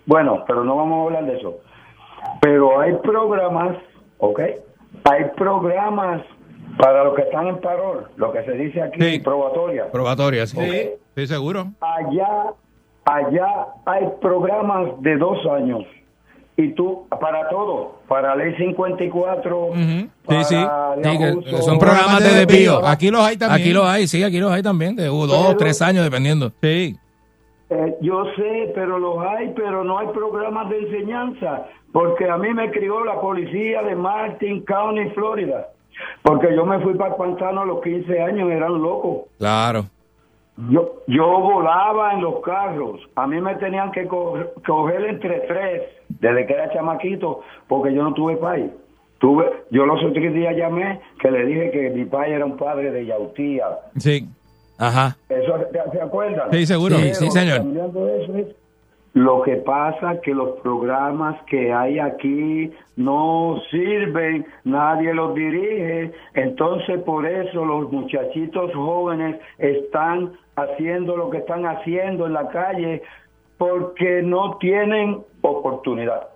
bueno, 0.05 0.43
pero 0.45 0.64
no 0.64 0.76
vamos 0.76 0.99
a 0.99 1.03
hablar 1.05 1.26
de 1.26 1.38
eso. 1.38 1.57
Pero 2.41 2.80
hay 2.80 2.93
programas, 2.97 3.78
¿ok? 4.18 4.39
Hay 5.05 5.26
programas 5.38 6.22
para 6.78 7.03
los 7.05 7.16
que 7.16 7.24
están 7.24 7.47
en 7.47 7.60
parol, 7.60 8.07
lo 8.18 8.32
que 8.32 8.43
se 8.43 8.51
dice 8.53 8.82
aquí, 8.82 9.20
probatoria. 9.20 9.91
Probatoria, 9.91 10.45
sí. 10.45 10.57
Sí, 10.57 10.89
estoy 11.10 11.28
seguro. 11.28 11.68
Allá, 11.82 12.53
allá 13.05 13.68
hay 13.86 14.07
programas 14.22 15.01
de 15.01 15.18
dos 15.18 15.45
años. 15.47 15.86
Y 16.62 16.74
tú, 16.74 17.05
para 17.22 17.47
todo, 17.47 17.99
para 18.10 18.36
ley 18.36 18.53
54, 18.57 19.70
para 20.26 20.43
Sí, 20.43 20.55
sí. 20.55 20.55
de 21.01 21.18
Sí, 21.18 21.24
abuso, 21.24 21.62
son 21.62 21.80
programas 21.80 22.20
de 22.22 22.45
desvío. 22.45 22.86
Aquí 22.86 23.10
los 23.10 23.22
hay 23.22 23.38
también. 23.38 23.62
Aquí 23.62 23.72
los 23.72 23.86
hay, 23.86 24.07
sí, 24.07 24.22
aquí 24.24 24.39
los 24.39 24.51
hay 24.51 24.62
también. 24.62 24.93
De 24.97 25.10
uh, 25.10 25.26
dos, 25.26 25.45
Pero- 25.47 25.57
tres 25.57 25.82
años, 25.82 26.03
dependiendo. 26.03 26.51
Sí. 26.62 26.97
Eh, 27.70 27.95
yo 28.01 28.26
sé, 28.36 28.72
pero 28.76 28.99
los 28.99 29.20
hay, 29.26 29.53
pero 29.55 29.86
no 29.86 29.99
hay 29.99 30.07
programas 30.07 30.70
de 30.70 30.80
enseñanza, 30.80 31.66
porque 31.93 32.28
a 32.30 32.36
mí 32.38 32.53
me 32.53 32.72
crió 32.72 33.05
la 33.05 33.22
policía 33.22 33.82
de 33.84 33.95
Martin 33.95 34.62
County, 34.66 35.12
Florida, 35.12 35.68
porque 36.24 36.53
yo 36.55 36.66
me 36.66 36.80
fui 36.80 36.95
para 36.95 37.16
Pantano 37.16 37.62
a 37.62 37.66
los 37.66 37.82
15 37.82 38.22
años, 38.22 38.49
eran 38.51 38.82
locos. 38.82 39.28
Claro. 39.38 39.86
Yo, 40.70 41.03
yo 41.07 41.26
volaba 41.39 42.14
en 42.14 42.22
los 42.22 42.41
carros, 42.41 42.99
a 43.16 43.26
mí 43.28 43.39
me 43.39 43.55
tenían 43.55 43.91
que 43.91 44.05
co- 44.07 44.38
coger 44.68 45.05
entre 45.05 45.39
tres, 45.41 45.84
desde 46.10 46.45
que 46.45 46.53
era 46.53 46.70
chamaquito, 46.74 47.41
porque 47.68 47.93
yo 47.93 48.03
no 48.03 48.14
tuve 48.14 48.36
país. 48.36 48.70
Tuve, 49.20 49.45
yo 49.72 49.86
los 49.86 50.03
otros 50.03 50.34
días 50.34 50.55
llamé 50.57 50.99
que 51.20 51.32
le 51.32 51.45
dije 51.45 51.72
que 51.72 51.89
mi 51.91 52.05
padre 52.05 52.34
era 52.34 52.45
un 52.45 52.57
padre 52.57 52.91
de 52.91 53.05
Yautía. 53.05 53.66
Sí. 53.97 54.28
Ajá. 54.78 55.16
¿Eso 55.30 55.57
se, 55.91 56.01
acuerdan? 56.01 56.51
Sí, 56.51 56.66
seguro. 56.66 56.95
Sí, 56.97 57.14
sí, 57.16 57.32
señor. 57.32 57.57
cambiando 57.57 58.07
eso 58.07 58.36
es- 58.38 58.55
Lo 59.14 59.41
que 59.41 59.55
pasa 59.57 60.22
que 60.22 60.34
los 60.34 60.60
programas 60.62 61.41
que 61.47 61.74
hay 61.74 61.99
aquí 61.99 62.72
no 62.95 63.60
sirven, 63.72 64.45
nadie 64.64 65.14
los 65.14 65.34
dirige, 65.36 66.12
entonces 66.36 67.01
por 67.01 67.26
eso 67.26 67.66
los 67.66 67.91
muchachitos 67.91 68.72
jóvenes 68.74 69.38
están 69.57 70.32
haciendo 70.60 71.16
lo 71.18 71.30
que 71.30 71.38
están 71.39 71.66
haciendo 71.66 72.26
en 72.28 72.34
la 72.34 72.47
calle 72.49 73.01
porque 73.57 74.22
no 74.24 74.57
tienen 74.57 75.24
oportunidad. 75.41 76.28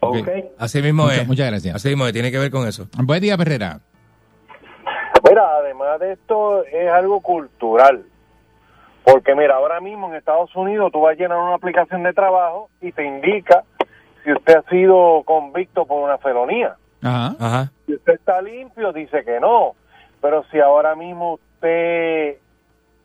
¿Ok? 0.00 0.28
Así 0.58 0.82
mismo 0.82 1.04
Muchas- 1.04 1.18
es. 1.20 1.26
muchas 1.28 1.46
gracias. 1.50 1.74
Así 1.76 1.88
mismo 1.88 2.06
es, 2.06 2.12
tiene 2.12 2.30
que 2.30 2.38
ver 2.38 2.50
con 2.50 2.66
eso. 2.68 2.86
Buen 3.02 3.20
día, 3.22 3.36
Perrera. 3.36 3.80
Mira, 5.28 5.56
además 5.58 5.98
de 6.00 6.12
esto 6.12 6.64
es 6.64 6.88
algo 6.90 7.20
cultural. 7.20 8.04
Porque 9.04 9.34
mira, 9.34 9.54
ahora 9.56 9.80
mismo 9.80 10.08
en 10.08 10.14
Estados 10.16 10.54
Unidos 10.56 10.90
tú 10.92 11.00
vas 11.00 11.12
a 11.12 11.20
llenar 11.20 11.38
una 11.38 11.54
aplicación 11.54 12.02
de 12.02 12.12
trabajo 12.12 12.68
y 12.80 12.92
te 12.92 13.04
indica 13.04 13.64
si 14.24 14.32
usted 14.32 14.56
ha 14.56 14.62
sido 14.68 15.22
convicto 15.24 15.86
por 15.86 16.02
una 16.02 16.18
felonía. 16.18 16.76
Ajá. 17.02 17.34
Ajá. 17.38 17.72
Si 17.86 17.94
usted 17.94 18.14
está 18.14 18.42
limpio, 18.42 18.92
dice 18.92 19.24
que 19.24 19.38
no. 19.40 19.74
Pero 20.20 20.44
si 20.50 20.58
ahora 20.58 20.94
mismo 20.96 21.34
usted 21.34 22.36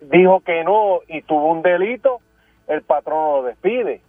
dijo 0.02 0.42
que 0.42 0.64
no 0.64 1.00
y 1.08 1.22
tuvo 1.22 1.52
un 1.52 1.62
delito, 1.62 2.20
el 2.68 2.82
patrón 2.82 3.38
lo 3.38 3.44
despide. 3.44 4.02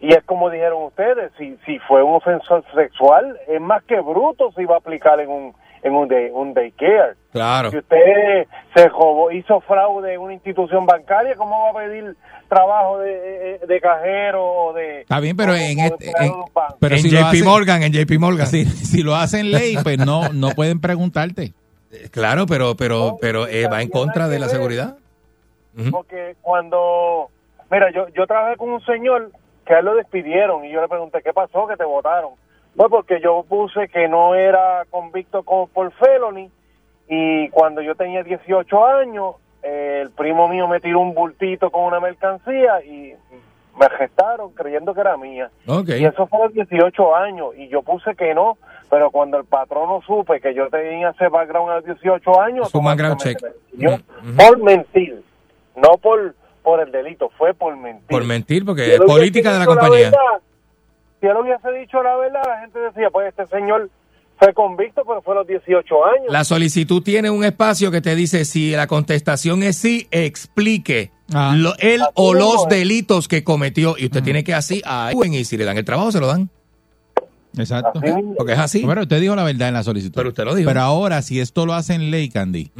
Y 0.00 0.12
es 0.14 0.22
como 0.24 0.48
dijeron 0.50 0.84
ustedes, 0.84 1.32
si, 1.38 1.56
si 1.66 1.78
fue 1.80 2.02
un 2.02 2.14
ofensor 2.14 2.64
sexual, 2.74 3.36
es 3.48 3.60
más 3.60 3.82
que 3.84 3.98
bruto 4.00 4.52
si 4.56 4.64
va 4.64 4.76
a 4.76 4.78
aplicar 4.78 5.18
en 5.18 5.28
un, 5.28 5.54
en 5.82 5.92
un, 5.94 6.06
day, 6.06 6.30
un 6.32 6.54
daycare. 6.54 7.14
Claro. 7.32 7.70
Si 7.72 7.78
usted 7.78 8.46
se 8.74 8.88
robó, 8.88 9.32
hizo 9.32 9.60
fraude 9.62 10.14
en 10.14 10.20
una 10.20 10.34
institución 10.34 10.86
bancaria, 10.86 11.34
¿cómo 11.34 11.72
va 11.74 11.80
a 11.80 11.84
pedir 11.84 12.14
trabajo 12.48 12.98
de, 12.98 13.58
de 13.66 13.80
cajero 13.80 14.44
o 14.44 14.72
de... 14.72 15.00
Está 15.00 15.18
bien, 15.18 15.36
pero 15.36 15.52
o- 15.52 15.56
en 15.56 15.80
este. 15.80 16.06
en- 16.06 16.12
de 16.28 16.30
un 16.30 16.44
banco? 16.54 16.76
pero 16.80 16.94
en 16.94 17.02
si 17.02 17.10
JP 17.10 17.22
hacen- 17.24 17.44
Morgan, 17.44 17.82
en 17.82 17.92
JP 17.92 18.18
Morgan. 18.20 18.46
Si, 18.46 18.64
si 18.66 19.02
lo 19.02 19.16
hacen 19.16 19.50
ley, 19.50 19.76
pues 19.82 19.98
no, 19.98 20.28
no 20.32 20.50
pueden 20.50 20.80
preguntarte. 20.80 21.54
Claro, 22.10 22.46
pero, 22.46 22.74
pero, 22.76 23.16
pero 23.20 23.46
eh, 23.46 23.66
va 23.66 23.82
en 23.82 23.88
contra 23.88 24.28
de 24.28 24.38
la 24.38 24.48
seguridad. 24.48 24.96
Porque 25.90 26.36
cuando, 26.42 27.30
mira, 27.70 27.90
yo, 27.92 28.08
yo 28.08 28.26
trabajé 28.26 28.56
con 28.56 28.70
un 28.70 28.84
señor 28.84 29.30
que 29.64 29.74
a 29.74 29.78
él 29.78 29.84
lo 29.84 29.94
despidieron 29.94 30.64
y 30.64 30.70
yo 30.70 30.80
le 30.80 30.88
pregunté, 30.88 31.22
¿qué 31.22 31.32
pasó 31.32 31.66
que 31.68 31.76
te 31.76 31.84
votaron? 31.84 32.32
Pues 32.74 32.88
porque 32.90 33.20
yo 33.20 33.44
puse 33.48 33.88
que 33.88 34.08
no 34.08 34.34
era 34.34 34.84
convicto 34.90 35.42
con, 35.42 35.68
por 35.68 35.92
felony 35.92 36.50
y 37.08 37.48
cuando 37.50 37.80
yo 37.80 37.94
tenía 37.94 38.22
18 38.22 38.86
años, 38.86 39.36
eh, 39.62 40.00
el 40.02 40.10
primo 40.10 40.48
mío 40.48 40.68
me 40.68 40.80
tiró 40.80 41.00
un 41.00 41.14
bultito 41.14 41.70
con 41.70 41.84
una 41.84 42.00
mercancía 42.00 42.82
y 42.84 43.14
me 43.78 43.86
arrestaron 43.86 44.52
creyendo 44.52 44.94
que 44.94 45.00
era 45.00 45.16
mía. 45.16 45.50
Ok. 45.66 45.90
Y 45.98 46.04
eso 46.04 46.26
fue 46.26 46.40
a 46.40 46.44
los 46.44 46.54
18 46.54 47.16
años 47.16 47.54
y 47.56 47.68
yo 47.68 47.82
puse 47.82 48.14
que 48.14 48.34
no, 48.34 48.58
pero 48.90 49.10
cuando 49.10 49.38
el 49.38 49.44
patrono 49.44 50.00
supe 50.06 50.40
que 50.40 50.54
yo 50.54 50.68
tenía 50.68 51.10
ese 51.10 51.28
background 51.28 51.70
a 51.70 51.74
los 51.76 51.84
18 51.84 52.40
años, 52.40 52.74
un 52.74 52.84
background 52.84 53.20
check. 53.20 53.38
yo 53.76 53.96
por 54.36 54.62
mentir, 54.62 55.22
no 55.76 55.96
por 55.98 56.34
por 56.62 56.80
el 56.80 56.92
delito, 56.92 57.30
fue 57.38 57.54
por 57.54 57.74
mentir. 57.76 58.08
Por 58.08 58.24
mentir, 58.24 58.64
porque 58.64 58.84
Si 58.84 58.90
es 58.92 59.00
política 59.00 59.52
de 59.54 59.58
la 59.60 59.64
compañía. 59.66 60.10
verdad, 60.10 60.18
si 61.20 61.26
él 61.26 61.36
hubiese 61.36 61.70
dicho 61.80 62.02
la 62.02 62.14
verdad, 62.16 62.42
la 62.46 62.60
gente 62.60 62.78
decía, 62.78 63.08
pues 63.10 63.28
este 63.28 63.46
señor 63.46 63.88
Fue 64.40 64.54
convicto, 64.54 65.02
pero 65.04 65.20
fue 65.20 65.34
a 65.34 65.38
los 65.38 65.48
18 65.48 66.06
años. 66.06 66.26
La 66.28 66.44
solicitud 66.44 67.02
tiene 67.02 67.28
un 67.28 67.42
espacio 67.42 67.90
que 67.90 68.00
te 68.00 68.14
dice 68.14 68.44
si 68.44 68.70
la 68.70 68.86
contestación 68.86 69.64
es 69.64 69.76
sí, 69.78 70.06
explique 70.12 71.10
lo- 71.56 71.74
él 71.80 72.02
o 72.14 72.34
los 72.34 72.68
delitos 72.68 73.26
que 73.26 73.42
cometió. 73.42 73.96
Y 73.98 74.04
usted 74.06 74.22
tiene 74.22 74.44
que 74.44 74.54
así, 74.54 74.80
ahí, 74.86 75.16
y 75.32 75.44
si 75.44 75.56
le 75.56 75.64
dan 75.64 75.76
el 75.76 75.84
trabajo, 75.84 76.12
se 76.12 76.20
lo 76.20 76.28
dan. 76.28 76.50
Exacto. 77.58 78.00
Porque 78.36 78.52
es 78.52 78.58
así. 78.58 78.84
Pero 78.86 79.02
usted 79.02 79.20
dijo 79.20 79.34
la 79.36 79.44
verdad 79.44 79.68
en 79.68 79.74
la 79.74 79.82
solicitud. 79.82 80.14
Pero 80.14 80.28
usted 80.30 80.44
lo 80.44 80.54
dijo. 80.54 80.68
Pero 80.68 80.80
ahora, 80.80 81.20
si 81.22 81.40
esto 81.40 81.66
lo 81.66 81.74
hace 81.74 81.94
en 81.94 82.10
ley, 82.10 82.28
Candy, 82.28 82.70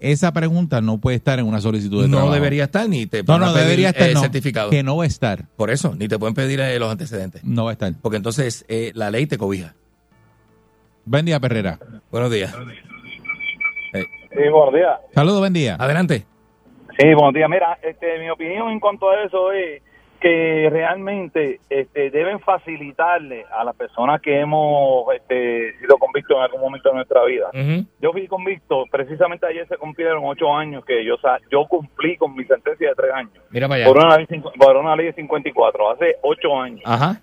esa 0.00 0.32
pregunta 0.32 0.80
no 0.80 0.98
puede 0.98 1.16
estar 1.16 1.38
en 1.38 1.46
una 1.46 1.60
solicitud 1.60 2.02
de 2.02 2.08
No 2.08 2.16
trabajo. 2.18 2.34
debería 2.34 2.64
estar 2.64 2.88
ni 2.88 3.06
te 3.06 3.22
No, 3.22 3.38
no, 3.38 3.46
pedir, 3.52 3.58
debería 3.64 3.88
estar, 3.90 4.08
eh, 4.10 4.14
no. 4.14 4.20
certificado. 4.20 4.70
Que 4.70 4.82
no 4.82 4.96
va 4.96 5.04
a 5.04 5.06
estar. 5.06 5.46
Por 5.56 5.70
eso, 5.70 5.94
ni 5.96 6.08
te 6.08 6.18
pueden 6.18 6.34
pedir 6.34 6.60
eh, 6.60 6.78
los 6.78 6.90
antecedentes. 6.90 7.44
No 7.44 7.64
va 7.64 7.70
a 7.70 7.72
estar. 7.74 7.92
Porque 8.00 8.16
entonces 8.16 8.64
eh, 8.68 8.92
la 8.94 9.10
ley 9.10 9.26
te 9.26 9.38
cobija. 9.38 9.74
Buen 11.04 11.24
día, 11.24 11.38
Perrera. 11.40 11.78
Buenos 12.10 12.30
días. 12.30 12.54
Sí, 13.92 14.48
buenos 14.50 14.72
días. 14.74 14.98
Saludos, 15.14 15.40
buen 15.40 15.52
día. 15.52 15.76
Adelante. 15.78 16.24
Sí, 16.98 17.06
buenos 17.14 17.34
días. 17.34 17.48
Mira, 17.50 17.78
este, 17.82 18.18
mi 18.18 18.30
opinión 18.30 18.70
en 18.70 18.80
cuanto 18.80 19.10
a 19.10 19.22
eso 19.24 19.52
es 19.52 19.82
que 20.22 20.68
realmente 20.70 21.58
este, 21.68 22.10
deben 22.10 22.38
facilitarle 22.38 23.44
a 23.50 23.64
las 23.64 23.74
personas 23.74 24.22
que 24.22 24.38
hemos 24.38 25.12
este, 25.12 25.76
sido 25.80 25.98
convictos 25.98 26.36
en 26.36 26.44
algún 26.44 26.60
momento 26.60 26.90
de 26.90 26.94
nuestra 26.94 27.24
vida. 27.24 27.50
Yo 28.00 28.12
fui 28.12 28.28
convicto, 28.28 28.84
precisamente 28.88 29.46
ayer 29.46 29.66
se 29.66 29.76
cumplieron 29.76 30.22
ocho 30.24 30.54
años 30.54 30.84
que 30.84 31.04
yo 31.04 31.66
cumplí 31.66 32.16
con 32.16 32.36
mi 32.36 32.44
sentencia 32.44 32.90
de 32.90 32.94
tres 32.94 33.12
años. 33.12 33.32
Mira 33.50 33.66
para 33.66 33.82
allá. 33.82 33.92
Por 33.92 33.98
una, 33.98 34.16
ley 34.16 34.26
por 34.56 34.76
una 34.76 34.94
ley 34.94 35.06
de 35.06 35.12
54, 35.14 35.90
hace 35.90 36.16
ocho 36.22 36.56
años. 36.56 36.82
Ajá. 36.84 37.20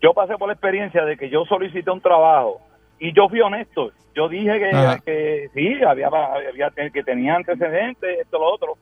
Yo 0.00 0.14
pasé 0.14 0.36
por 0.38 0.46
la 0.46 0.54
experiencia 0.54 1.04
de 1.04 1.16
que 1.16 1.30
yo 1.30 1.44
solicité 1.46 1.90
un 1.90 2.00
trabajo 2.00 2.60
y 3.00 3.12
yo 3.12 3.28
fui 3.28 3.40
honesto. 3.40 3.90
Yo 4.14 4.28
dije 4.28 4.60
que, 5.04 5.48
sí, 5.52 5.82
había, 5.82 6.08
había 6.08 6.70
que 6.92 7.02
tenía 7.02 7.34
antecedentes, 7.34 8.20
esto, 8.20 8.38
lo 8.38 8.54
otro 8.54 8.76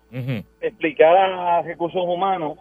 expliqué 0.61 1.05
a 1.05 1.62
recursos 1.62 2.03
humanos, 2.05 2.59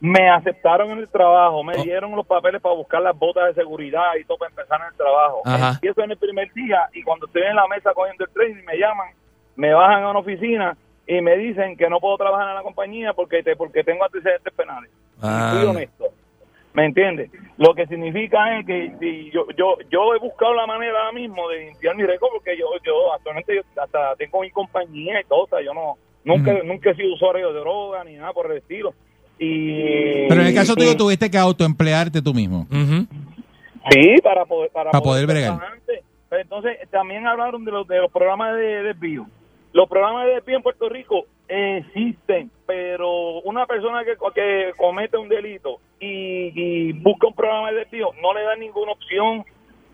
me 0.00 0.28
aceptaron 0.30 0.90
en 0.90 0.98
el 0.98 1.08
trabajo, 1.08 1.58
Oh. 1.58 1.64
me 1.64 1.76
dieron 1.82 2.16
los 2.16 2.26
papeles 2.26 2.60
para 2.60 2.74
buscar 2.74 3.02
las 3.02 3.16
botas 3.18 3.48
de 3.48 3.62
seguridad 3.62 4.14
y 4.18 4.24
todo 4.24 4.38
para 4.38 4.50
empezar 4.50 4.80
en 4.80 4.86
el 4.88 4.96
trabajo. 4.96 5.42
Ajá. 5.44 5.70
Empiezo 5.74 6.02
en 6.02 6.10
el 6.12 6.16
primer 6.16 6.52
día 6.52 6.88
y 6.92 7.02
cuando 7.02 7.26
estoy 7.26 7.42
en 7.42 7.56
la 7.56 7.66
mesa 7.68 7.92
cogiendo 7.92 8.24
el 8.24 8.30
tren 8.30 8.58
y 8.58 8.62
me 8.62 8.78
llaman, 8.78 9.08
me 9.56 9.74
bajan 9.74 10.02
a 10.04 10.10
una 10.10 10.20
oficina 10.20 10.76
y 11.06 11.20
me 11.20 11.36
dicen 11.36 11.76
que 11.76 11.88
no 11.90 12.00
puedo 12.00 12.16
trabajar 12.16 12.48
en 12.48 12.54
la 12.54 12.62
compañía 12.62 13.12
porque 13.12 13.42
te, 13.42 13.56
porque 13.56 13.84
tengo 13.84 14.04
antecedentes 14.04 14.52
penales. 14.54 14.90
Ah. 15.20 15.60
Y 15.62 15.66
honesto. 15.66 16.06
¿Me 16.72 16.84
entiendes? 16.86 17.30
Lo 17.58 17.74
que 17.74 17.86
significa 17.88 18.58
es 18.58 18.64
que 18.64 18.94
si 19.00 19.30
yo, 19.32 19.44
yo 19.56 19.76
yo 19.90 20.14
he 20.14 20.18
buscado 20.18 20.54
la 20.54 20.66
manera 20.66 21.00
ahora 21.00 21.12
mismo 21.12 21.48
de 21.48 21.66
limpiar 21.66 21.96
mi 21.96 22.04
récord 22.04 22.30
porque 22.32 22.56
yo 22.56 22.66
yo 22.84 23.12
actualmente 23.12 23.56
yo 23.56 23.62
hasta 23.82 24.14
tengo 24.14 24.40
mi 24.40 24.50
compañía 24.52 25.20
y 25.20 25.24
todo, 25.24 25.42
o 25.42 25.46
sea, 25.48 25.60
yo 25.62 25.74
no 25.74 25.96
nunca 26.24 26.52
nunca 26.64 26.90
he 26.90 26.94
sido 26.94 27.14
usuario 27.14 27.52
de 27.52 27.58
droga 27.58 28.04
ni 28.04 28.14
nada 28.14 28.32
por 28.32 28.50
el 28.50 28.58
estilo. 28.58 28.94
Y 29.42 30.28
Pero 30.28 30.42
en 30.42 30.48
el 30.48 30.54
caso 30.54 30.74
y- 30.74 30.76
tuyo 30.76 30.96
tuviste 30.96 31.30
que 31.30 31.38
autoemplearte 31.38 32.20
tú 32.20 32.34
mismo. 32.34 32.66
Sí, 33.90 34.14
para 34.22 34.44
poder 34.44 34.70
para, 34.70 34.90
Para 34.90 35.02
poder 35.02 35.26
bregar. 35.26 35.58
Pero 36.28 36.42
entonces 36.42 36.76
también 36.90 37.26
hablaron 37.26 37.64
de 37.64 37.72
los 37.72 37.88
de 37.88 37.98
los 37.98 38.12
programas 38.12 38.54
de 38.54 38.82
desvío. 38.82 39.26
Los 39.72 39.88
programas 39.88 40.26
de 40.26 40.34
desvío 40.34 40.56
en 40.58 40.62
Puerto 40.62 40.88
Rico 40.88 41.24
existen, 41.48 42.50
pero 42.66 43.40
una 43.40 43.66
persona 43.66 44.04
que, 44.04 44.12
que 44.34 44.72
comete 44.76 45.16
un 45.16 45.28
delito 45.28 45.78
y, 45.98 46.52
y 46.54 46.92
busca 46.92 47.26
un 47.28 47.34
programa 47.34 47.70
de 47.72 47.78
desvío 47.78 48.10
no 48.22 48.32
le 48.34 48.42
dan 48.42 48.60
ninguna 48.60 48.92
opción 48.92 49.44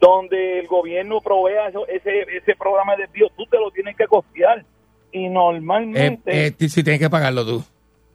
donde 0.01 0.59
el 0.61 0.67
gobierno 0.67 1.21
provea 1.23 1.69
eso- 1.69 1.87
ese 1.87 2.23
ese 2.37 2.55
programa 2.57 2.97
de 2.97 3.05
desvío. 3.05 3.29
Tú 3.37 3.47
te 3.47 3.59
lo 3.59 3.71
tienes 3.71 3.97
que 3.97 4.07
costear 4.07 4.65
y 5.13 5.27
Eh, 5.27 5.31
normalmente 5.31 6.47
eh, 6.47 6.51
t- 6.51 6.69
sí, 6.69 6.83
tienes 6.83 7.01
que 7.01 7.09
pagarlo 7.09 7.47
tú. 7.47 7.65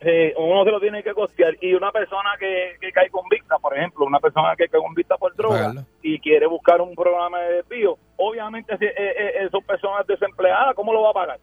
Eh, 0.04 0.34
uno 0.36 0.64
se 0.64 0.72
lo 0.72 0.80
tiene 0.80 1.04
que 1.04 1.14
costear 1.14 1.56
y 1.62 1.74
una 1.76 1.92
persona 1.92 2.32
que, 2.40 2.76
que 2.82 2.92
cae 2.92 3.10
convicta, 3.10 3.60
por 3.60 3.78
ejemplo, 3.78 4.06
una 4.06 4.20
persona 4.20 4.56
que 4.56 4.68
cae 4.68 4.82
convicta 4.82 5.16
por 5.18 5.36
droga 5.36 5.58
Pagarlo. 5.58 5.82
y 6.02 6.20
quiere 6.20 6.48
buscar 6.48 6.82
un 6.82 6.96
programa 6.96 7.40
de 7.40 7.58
desvío, 7.58 7.98
obviamente 8.18 8.76
si, 8.80 8.86
eh, 8.86 8.94
eh, 8.98 9.34
eh, 9.42 9.50
son 9.52 9.64
personas 9.64 10.08
desempleadas, 10.08 10.74
¿cómo 10.76 10.92
lo 10.92 11.04
va 11.04 11.12
a 11.12 11.14
pagar? 11.14 11.40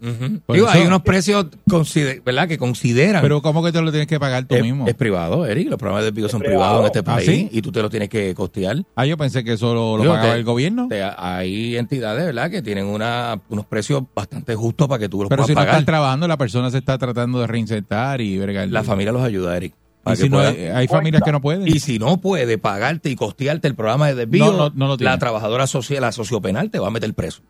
Digo, 0.00 0.40
eso- 0.54 0.68
hay 0.68 0.82
unos 0.86 1.02
precios, 1.02 1.46
consider- 1.68 2.22
¿verdad? 2.22 2.46
Que 2.46 2.56
consideran. 2.58 3.20
Pero 3.22 3.42
¿cómo 3.42 3.64
que 3.64 3.72
te 3.72 3.80
lo 3.82 3.90
tienes 3.90 4.06
que 4.06 4.20
pagar 4.20 4.44
tú 4.44 4.54
es, 4.54 4.62
mismo? 4.62 4.86
es 4.86 4.94
privado, 4.94 5.44
Eric. 5.44 5.68
Los 5.68 5.78
programas 5.78 6.02
de 6.04 6.10
desvío 6.10 6.28
son 6.28 6.40
privado. 6.40 6.58
privados 6.60 6.80
en 6.80 6.86
este 6.86 6.98
¿Ah, 7.00 7.02
país 7.16 7.26
sí? 7.26 7.48
y 7.50 7.62
tú 7.62 7.72
te 7.72 7.82
lo 7.82 7.90
tienes 7.90 8.08
que 8.08 8.34
costear. 8.34 8.76
Ah, 8.94 9.06
yo 9.06 9.16
pensé 9.16 9.42
que 9.42 9.54
eso 9.54 9.74
lo, 9.74 9.96
lo 9.96 10.02
Digo, 10.04 10.14
pagaba 10.14 10.32
te- 10.34 10.38
el 10.38 10.44
gobierno. 10.44 10.86
te- 10.88 11.02
hay 11.02 11.76
entidades, 11.76 12.26
¿verdad? 12.26 12.50
Que 12.50 12.62
tienen 12.62 12.86
una, 12.86 13.40
unos 13.48 13.66
precios 13.66 14.02
bastante 14.14 14.54
justos 14.54 14.86
para 14.88 15.00
que 15.00 15.08
tú 15.08 15.18
los 15.22 15.28
Pero 15.28 15.40
puedas 15.40 15.46
si 15.48 15.54
no 15.54 15.60
pagar. 15.60 15.74
están 15.74 15.84
trabajando, 15.86 16.28
la 16.28 16.36
persona 16.36 16.70
se 16.70 16.78
está 16.78 16.96
tratando 16.98 17.40
de 17.40 17.46
reinsertar 17.48 18.20
y 18.20 18.38
bregar. 18.38 18.68
La 18.68 18.84
familia 18.84 19.12
los 19.12 19.22
ayuda, 19.22 19.56
Eric. 19.56 19.74
Y 20.06 20.16
si 20.16 20.28
no 20.30 20.38
hay, 20.38 20.56
hay 20.68 20.86
familias 20.88 21.22
que 21.22 21.32
no 21.32 21.42
pueden. 21.42 21.68
Y 21.68 21.80
si 21.80 21.98
no 21.98 22.16
puede 22.18 22.56
pagarte 22.56 23.10
y 23.10 23.16
costearte 23.16 23.68
el 23.68 23.74
programa 23.74 24.06
de 24.06 24.14
desvío, 24.14 24.46
No, 24.46 24.52
no, 24.56 24.72
no 24.74 24.86
lo 24.86 24.96
tiene. 24.96 25.10
la 25.10 25.18
trabajadora 25.18 25.66
social, 25.66 26.00
la 26.00 26.12
sociopenal, 26.12 26.70
te 26.70 26.78
va 26.78 26.86
a 26.86 26.90
meter 26.90 27.12
preso. 27.12 27.42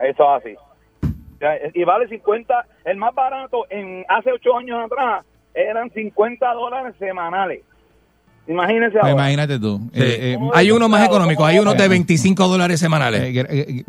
Eso 0.00 0.22
es 0.36 0.42
así. 0.44 0.50
Ya, 1.40 1.54
Y 1.74 1.84
vale 1.84 2.08
50, 2.08 2.66
el 2.84 2.96
más 2.96 3.14
barato 3.14 3.66
en 3.70 4.04
hace 4.08 4.32
ocho 4.32 4.56
años 4.56 4.78
atrás 4.84 5.24
eran 5.54 5.90
50 5.90 6.52
dólares 6.54 6.94
semanales. 6.98 7.62
Imagínense 8.48 8.92
Pues 8.92 9.02
ahora. 9.02 9.12
imagínate 9.12 9.58
tú. 9.58 9.80
Eh, 9.92 10.34
eh, 10.34 10.38
hay 10.54 10.70
unos 10.70 10.88
más 10.88 11.04
económicos, 11.04 11.44
hay 11.46 11.58
unos 11.58 11.76
de 11.76 11.88
25 11.88 12.46
dólares 12.46 12.78
semanales. 12.78 13.46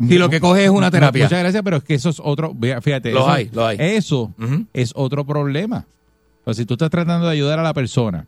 si 0.08 0.18
lo 0.18 0.28
que 0.28 0.40
coges 0.40 0.64
es 0.64 0.70
una 0.70 0.90
terapia. 0.90 1.24
Muchas 1.24 1.40
gracias, 1.40 1.62
pero 1.62 1.76
es 1.76 1.84
que 1.84 1.94
eso 1.94 2.08
es 2.10 2.20
otro. 2.22 2.54
Fíjate. 2.82 3.12
Los 3.12 3.22
eso, 3.22 3.30
hay, 3.30 3.50
los 3.52 3.64
hay. 3.64 3.76
Eso 3.80 4.32
es 4.72 4.92
otro 4.96 5.24
problema. 5.24 5.86
Pues 6.48 6.56
si 6.56 6.64
tú 6.64 6.74
estás 6.74 6.88
tratando 6.88 7.26
de 7.26 7.32
ayudar 7.34 7.58
a 7.58 7.62
la 7.62 7.74
persona 7.74 8.24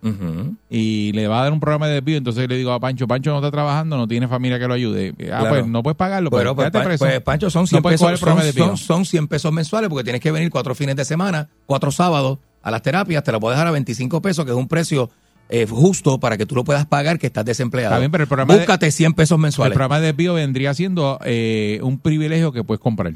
y 0.68 1.10
le 1.12 1.26
va 1.26 1.40
a 1.40 1.44
dar 1.44 1.54
un 1.54 1.58
programa 1.60 1.86
de 1.88 1.94
desvío, 1.94 2.18
entonces 2.18 2.46
le 2.50 2.54
digo 2.58 2.70
a 2.70 2.78
Pancho, 2.78 3.08
Pancho 3.08 3.30
no 3.30 3.38
está 3.38 3.50
trabajando, 3.50 3.96
no 3.96 4.06
tiene 4.06 4.28
familia 4.28 4.58
que 4.58 4.68
lo 4.68 4.74
ayude. 4.74 5.14
Ah, 5.20 5.24
Claro. 5.40 5.48
pues 5.48 5.66
no 5.66 5.82
puedes 5.82 5.96
pagarlo, 5.96 6.28
pues, 6.28 6.42
Pero, 6.42 6.54
pues, 6.54 6.70
pa- 6.70 6.82
preso. 6.84 7.04
pues, 7.06 7.20
Pancho, 7.22 7.48
son 7.48 7.62
No 7.62 7.66
100, 7.68 7.82
puedes 7.82 7.98
coger 7.98 8.18
pesos, 8.18 8.40
el 8.44 8.52
de 8.52 8.58
son, 8.58 8.68
son- 8.68 8.76
son 8.76 9.04
100 9.06 9.26
pesos 9.26 9.50
mensuales 9.54 9.88
porque 9.88 10.04
tienes 10.04 10.20
que 10.20 10.30
venir 10.32 10.50
cuatro 10.50 10.74
fines 10.74 10.96
de 10.96 11.06
semana, 11.06 11.48
cuatro 11.64 11.90
sábados 11.90 12.38
a 12.62 12.70
las 12.70 12.82
terapias, 12.82 13.24
te 13.24 13.32
lo 13.32 13.40
puedes 13.40 13.56
dejar 13.56 13.68
a 13.68 13.70
25 13.70 14.20
pesos, 14.20 14.44
que 14.44 14.50
es 14.50 14.56
un 14.58 14.68
precio 14.68 15.08
eh, 15.48 15.66
justo 15.66 16.20
para 16.20 16.36
que 16.36 16.44
tú 16.46 16.54
lo 16.54 16.62
puedas 16.62 16.84
pagar 16.86 17.18
que 17.18 17.26
estás 17.26 17.44
desempleado. 17.46 17.92
Está 17.94 17.98
bien, 18.00 18.12
pero 18.12 18.22
el 18.24 18.28
programa 18.28 18.52
de- 18.52 18.60
Búscate 18.60 18.90
100 18.92 19.14
pesos 19.14 19.36
El 19.36 19.40
mensuales. 19.42 19.74
programa 19.74 19.98
de 19.98 20.08
desvío 20.08 20.34
vendría 20.34 20.74
siendo 20.74 21.18
eh, 21.24 21.80
un 21.82 21.98
privilegio 21.98 22.52
que 22.52 22.62
puedes 22.64 22.80
comprar. 22.80 23.14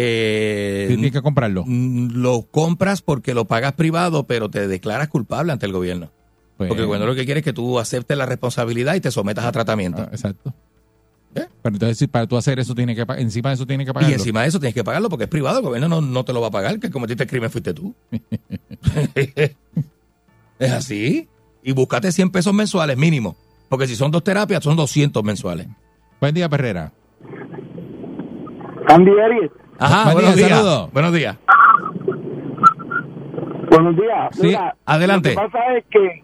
Eh, 0.00 0.84
Tienes 0.86 1.10
que 1.10 1.22
comprarlo. 1.22 1.64
Lo 1.66 2.42
compras 2.42 3.02
porque 3.02 3.34
lo 3.34 3.46
pagas 3.46 3.72
privado, 3.72 4.28
pero 4.28 4.48
te 4.48 4.68
declaras 4.68 5.08
culpable 5.08 5.50
ante 5.50 5.66
el 5.66 5.72
gobierno. 5.72 6.10
Pues- 6.56 6.68
porque 6.68 6.82
el 6.82 6.86
gobierno 6.86 7.06
lo 7.08 7.16
que 7.16 7.24
quiere 7.24 7.40
es 7.40 7.44
que 7.44 7.52
tú 7.52 7.80
aceptes 7.80 8.16
la 8.16 8.24
responsabilidad 8.24 8.94
y 8.94 9.00
te 9.00 9.10
sometas 9.10 9.44
a 9.44 9.50
tratamiento. 9.50 10.02
Ah, 10.02 10.08
exacto. 10.12 10.54
Pero 11.34 11.74
entonces, 11.74 11.98
si 11.98 12.06
para 12.06 12.28
tú 12.28 12.36
hacer 12.36 12.60
eso, 12.60 12.76
tienes 12.76 12.96
que 12.96 13.04
encima 13.20 13.50
de 13.50 13.54
eso 13.56 13.66
tienes 13.66 13.86
que 13.86 13.90
y 13.90 13.94
pagarlo. 13.94 14.14
encima 14.16 14.42
de 14.42 14.48
eso 14.48 14.60
tienes 14.60 14.74
que 14.74 14.84
pagarlo 14.84 15.08
porque 15.08 15.24
es 15.24 15.30
privado, 15.30 15.58
el 15.58 15.64
gobierno 15.64 15.88
no, 15.88 16.00
no 16.00 16.24
te 16.24 16.32
lo 16.32 16.40
va 16.40 16.46
a 16.46 16.50
pagar, 16.52 16.78
que 16.78 16.90
cometiste 16.90 17.24
el 17.24 17.28
crimen 17.28 17.50
fuiste 17.50 17.74
tú. 17.74 17.92
es 19.14 20.72
así. 20.72 21.28
Y 21.62 21.72
búscate 21.72 22.12
100 22.12 22.30
pesos 22.30 22.54
mensuales 22.54 22.96
mínimo. 22.96 23.36
Porque 23.68 23.86
si 23.88 23.96
son 23.96 24.10
dos 24.12 24.22
terapias, 24.24 24.62
son 24.62 24.76
200 24.76 25.22
mensuales. 25.24 25.66
Buen 26.20 26.34
día, 26.34 26.48
Perrera. 26.48 26.92
Andy 28.86 29.10
Arias. 29.20 29.50
Ajá, 29.78 30.04
Buen 30.04 30.14
buenos 30.14 30.36
día, 30.36 30.46
días. 30.46 30.92
Buenos 30.92 31.12
días. 31.12 31.36
Buenos 33.70 33.96
días. 33.96 34.28
Sí, 34.32 34.56
adelante. 34.86 35.34
Lo 35.34 35.40
que 35.42 35.48
pasa 35.48 35.74
es 35.76 35.84
que 35.90 36.22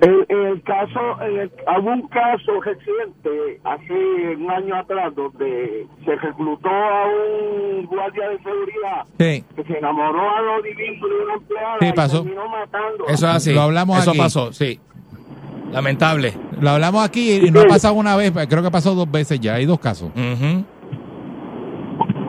el, 0.00 0.26
el 0.28 0.62
caso, 0.62 1.20
el- 1.22 1.50
hubo 1.78 1.90
un 1.92 2.08
caso 2.08 2.60
reciente, 2.64 3.60
hace 3.64 4.36
un 4.36 4.50
año 4.50 4.76
atrás, 4.76 5.14
donde 5.14 5.86
se 6.04 6.16
reclutó 6.16 6.68
a 6.70 7.04
un 7.08 7.84
guardia 7.86 8.30
de 8.30 8.38
seguridad 8.38 9.04
Sí. 9.18 9.44
que 9.56 9.64
se 9.64 9.78
enamoró 9.78 10.20
a 10.36 10.40
lo 10.40 10.62
divino 10.62 11.06
de 11.08 11.24
una 11.24 11.34
empleada 11.34 11.76
Sí, 11.80 11.86
y 11.86 11.92
pasó. 11.92 12.22
terminó 12.22 12.48
matando. 12.48 13.04
Eso 13.08 13.28
es 13.28 13.34
así. 13.34 13.52
Lo 13.52 13.62
hablamos 13.62 13.98
Eso 13.98 14.10
aquí. 14.10 14.18
pasó, 14.18 14.52
sí. 14.52 14.80
Lamentable. 15.72 16.32
Lo 16.60 16.70
hablamos 16.70 17.04
aquí 17.04 17.32
y 17.46 17.50
no 17.50 17.60
ha 17.60 17.66
pasado 17.66 17.94
una 17.94 18.16
vez, 18.16 18.32
creo 18.48 18.62
que 18.62 18.68
ha 18.68 18.72
pasado 18.72 18.94
dos 18.94 19.10
veces 19.10 19.38
ya. 19.40 19.54
Hay 19.54 19.66
dos 19.66 19.78
casos. 19.78 20.10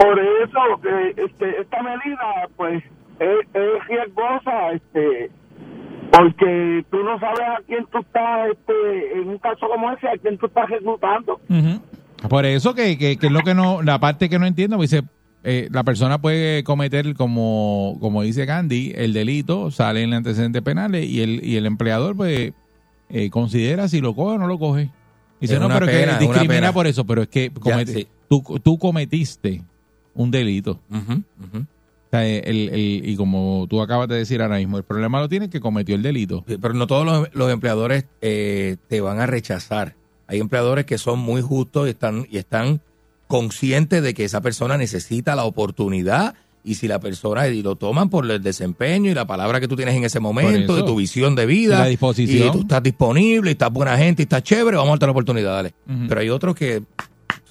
Por 0.02 0.20
eso 0.20 0.82
que 0.82 1.24
este, 1.24 1.62
esta 1.62 1.84
medida, 1.84 2.48
pues, 2.58 2.84
es, 3.20 3.48
es 3.54 3.88
riesgosa, 3.88 4.72
este, 4.74 5.30
porque 6.12 6.86
tú 6.92 6.98
no 7.04 7.20
sabes 7.20 7.42
a 7.42 7.62
quién 7.68 7.86
tú 7.92 8.00
estás, 8.00 8.50
este, 8.52 9.20
en 9.20 9.30
un 9.30 9.38
caso 9.38 9.68
como 9.68 9.92
ese, 9.92 10.08
a 10.08 10.18
quién 10.22 10.38
tú 10.38 10.48
estás 10.48 10.70
reclutando. 10.70 11.40
Por 12.30 12.46
eso 12.46 12.74
que, 12.74 12.98
que, 12.98 13.18
que 13.18 13.28
es 13.28 13.32
lo 13.32 13.42
que 13.42 13.54
no, 13.54 13.82
la 13.82 14.00
parte 14.00 14.30
que 14.30 14.40
no 14.40 14.46
entiendo, 14.46 14.78
pues 14.78 14.92
dice, 14.92 15.04
eh, 15.44 15.70
la 15.72 15.84
persona 15.84 16.20
puede 16.22 16.64
cometer, 16.64 17.14
como, 17.16 17.98
como 18.00 18.22
dice 18.24 18.46
Candy, 18.46 18.94
el 18.96 19.14
delito, 19.14 19.72
sale 19.72 20.04
en 20.04 20.14
antecedentes 20.14 20.62
penales 20.62 21.06
y 21.06 21.22
el, 21.22 21.44
y 21.46 21.56
el 21.58 21.66
empleador, 21.66 22.16
pues, 22.16 22.54
eh, 23.10 23.30
considera 23.30 23.88
si 23.88 24.02
lo 24.02 24.14
coge 24.16 24.36
o 24.36 24.38
no 24.38 24.48
lo 24.48 24.60
coge. 24.60 24.90
Dice, 25.40 25.56
Es 25.56 25.60
no, 25.60 25.68
pero 25.70 25.86
pena, 25.88 26.12
es 26.14 26.18
que 26.20 26.26
discrimina 26.26 26.72
por 26.72 26.86
eso, 26.88 27.06
pero 27.06 27.24
es 27.24 27.28
que 27.28 27.52
comete- 27.52 27.94
sí. 27.94 28.08
tú, 28.30 28.44
tú 28.64 28.78
cometiste 28.78 29.62
un 30.14 30.32
delito. 30.32 30.80
Ujú. 30.90 31.24
O 31.60 32.10
sea, 32.12 32.28
el, 32.28 32.70
el- 32.70 33.02
y 33.10 33.16
como 33.16 33.68
tú 33.70 33.82
acabas 33.82 34.10
de 34.10 34.16
decir 34.18 34.42
ahora 34.42 34.58
mismo, 34.58 34.78
el 34.78 34.84
problema 34.84 35.20
lo 35.22 35.30
tiene 35.30 35.50
que 35.50 35.62
cometió 35.62 35.96
el 35.96 36.02
delito. 36.02 36.44
Sí, 36.48 36.58
Pero 36.62 36.74
no 36.74 36.86
todos 36.88 37.06
los, 37.06 37.30
los 37.34 37.52
empleadores 37.52 38.06
eh, 38.22 38.76
te 38.90 39.00
van 39.02 39.20
a 39.22 39.26
rechazar. 39.28 39.96
Hay 40.28 40.40
empleadores 40.40 40.86
que 40.86 40.98
son 40.98 41.20
muy 41.20 41.42
justos 41.42 41.88
y 41.88 41.92
están, 41.92 42.26
y 42.30 42.38
están 42.38 42.82
conscientes 43.28 44.04
de 44.04 44.14
que 44.14 44.26
esa 44.26 44.42
persona 44.42 44.78
necesita 44.78 45.36
la 45.36 45.46
oportunidad 45.46 46.36
y 46.64 46.76
si 46.76 46.88
la 46.88 47.00
persona 47.00 47.48
y 47.48 47.64
lo 47.64 47.76
toman 47.76 48.10
por 48.10 48.30
el 48.30 48.44
desempeño 48.44 49.10
y 49.10 49.14
la 49.16 49.26
palabra 49.26 49.60
que 49.60 49.68
tú 49.68 49.76
tienes 49.76 49.96
en 49.96 50.04
ese 50.04 50.20
momento, 50.20 50.76
de 50.76 50.84
tu 50.84 50.96
visión 50.96 51.34
de 51.34 51.46
vida, 51.48 51.80
la 51.80 51.86
disposición. 51.88 52.50
y 52.50 52.52
tú 52.52 52.60
estás 52.60 52.84
disponible, 52.84 53.50
y 53.50 53.54
estás 53.54 53.72
buena 53.72 53.98
gente, 53.98 54.22
y 54.22 54.26
estás 54.26 54.44
chévere, 54.44 54.78
vamos 54.78 54.90
a 54.90 54.92
darte 54.92 55.06
la 55.08 55.12
oportunidad, 55.14 55.54
dale. 55.54 55.74
Pero 56.08 56.20
hay 56.22 56.30
otros 56.30 56.54
que 56.56 56.84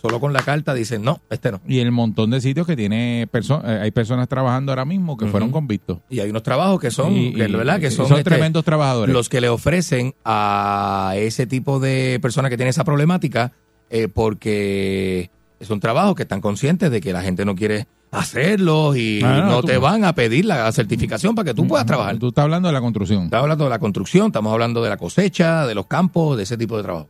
solo 0.01 0.19
con 0.21 0.33
la 0.33 0.43
carta 0.43 0.73
dicen, 0.75 1.03
no, 1.03 1.21
este 1.31 1.53
no. 1.53 1.61
Y 1.67 1.81
el 1.81 1.93
montón 1.93 2.31
de 2.31 2.41
sitios 2.41 2.67
que 2.67 2.77
tiene 2.77 3.29
perso- 3.31 3.63
eh, 3.65 3.81
hay 3.83 3.91
personas 3.91 4.29
trabajando 4.29 4.73
ahora 4.73 4.85
mismo 4.85 5.17
que 5.17 5.27
fueron 5.27 5.51
convictos. 5.51 5.99
Y 6.09 6.21
hay 6.21 6.31
unos 6.31 6.43
trabajos 6.43 6.81
que 6.81 6.91
son, 6.91 7.13
Y- 7.17 7.35
que, 7.35 7.49
y- 7.49 7.53
¿verdad? 7.53 7.79
Que 7.81 7.91
son, 7.91 8.09
son 8.09 8.19
este, 8.19 8.31
tremendos 8.31 8.65
trabajadores. 8.65 9.13
Los 9.13 9.29
que 9.29 9.41
le 9.41 9.49
ofrecen 9.49 10.15
a 10.25 11.13
ese 11.17 11.47
tipo 11.47 11.81
de 11.81 12.19
personas 12.23 12.51
que 12.51 12.57
tienen 12.57 12.71
esa 12.71 12.85
problemática, 12.85 13.53
eh, 13.91 14.09
porque 14.09 15.31
son 15.61 15.81
trabajos 15.81 16.15
que 16.15 16.23
están 16.23 16.41
conscientes 16.41 16.91
de 16.91 17.01
que 17.01 17.13
la 17.13 17.23
gente 17.23 17.45
no 17.45 17.55
quiere 17.55 17.87
hacerlos 18.13 18.97
y 18.97 19.21
Ah, 19.23 19.43
no, 19.45 19.51
no 19.51 19.63
te 19.63 19.79
van 19.79 20.05
a 20.05 20.15
pedir 20.15 20.45
la 20.45 20.71
certificación 20.73 21.35
para 21.35 21.47
que 21.47 21.55
tú 21.55 21.67
puedas 21.67 21.87
trabajar. 21.87 22.17
Tú 22.19 22.29
estás 22.29 22.45
hablando 22.45 22.69
de 22.69 22.73
la 22.75 22.81
construcción. 22.81 23.25
Estamos 23.25 23.43
hablando 23.45 23.65
de 23.65 23.71
la 23.71 23.79
construcción, 23.79 24.27
estamos 24.29 24.53
hablando 24.53 24.83
de 24.83 24.89
la 24.89 24.97
cosecha, 24.97 25.67
de 25.67 25.75
los 25.75 25.87
campos, 25.87 26.37
de 26.37 26.43
ese 26.45 26.57
tipo 26.57 26.77
de 26.77 26.83
trabajo. 26.83 27.09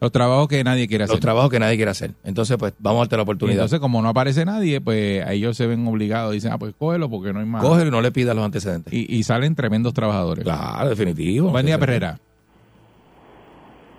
Los 0.00 0.12
trabajos 0.12 0.48
que 0.48 0.64
nadie 0.64 0.88
quiere 0.88 1.04
hacer. 1.04 1.14
Los 1.16 1.20
trabajos 1.20 1.50
que 1.50 1.58
nadie 1.58 1.76
quiere 1.76 1.90
hacer. 1.90 2.12
Entonces, 2.24 2.56
pues, 2.56 2.72
vamos 2.78 3.00
a 3.00 3.02
darte 3.02 3.16
la 3.16 3.22
Y 3.22 3.24
oportunidad. 3.24 3.58
entonces, 3.58 3.80
como 3.80 4.00
no 4.00 4.08
aparece 4.08 4.44
nadie, 4.46 4.80
pues 4.80 5.24
a 5.24 5.32
ellos 5.32 5.56
se 5.56 5.66
ven 5.66 5.86
obligados. 5.86 6.32
Dicen, 6.32 6.52
ah, 6.52 6.58
pues 6.58 6.74
cógelo 6.78 7.10
porque 7.10 7.32
no 7.32 7.40
hay 7.40 7.46
más. 7.46 7.62
Cógelo 7.62 7.88
y 7.88 7.90
no 7.90 8.00
le 8.00 8.10
pidas 8.10 8.34
los 8.34 8.44
antecedentes. 8.44 8.92
Y, 8.92 9.14
y 9.14 9.22
salen 9.24 9.54
tremendos 9.54 9.92
trabajadores. 9.92 10.44
Claro, 10.44 10.88
definitivo. 10.88 11.50
Buen 11.50 11.66
día, 11.66 11.78
Perrera. 11.78 12.18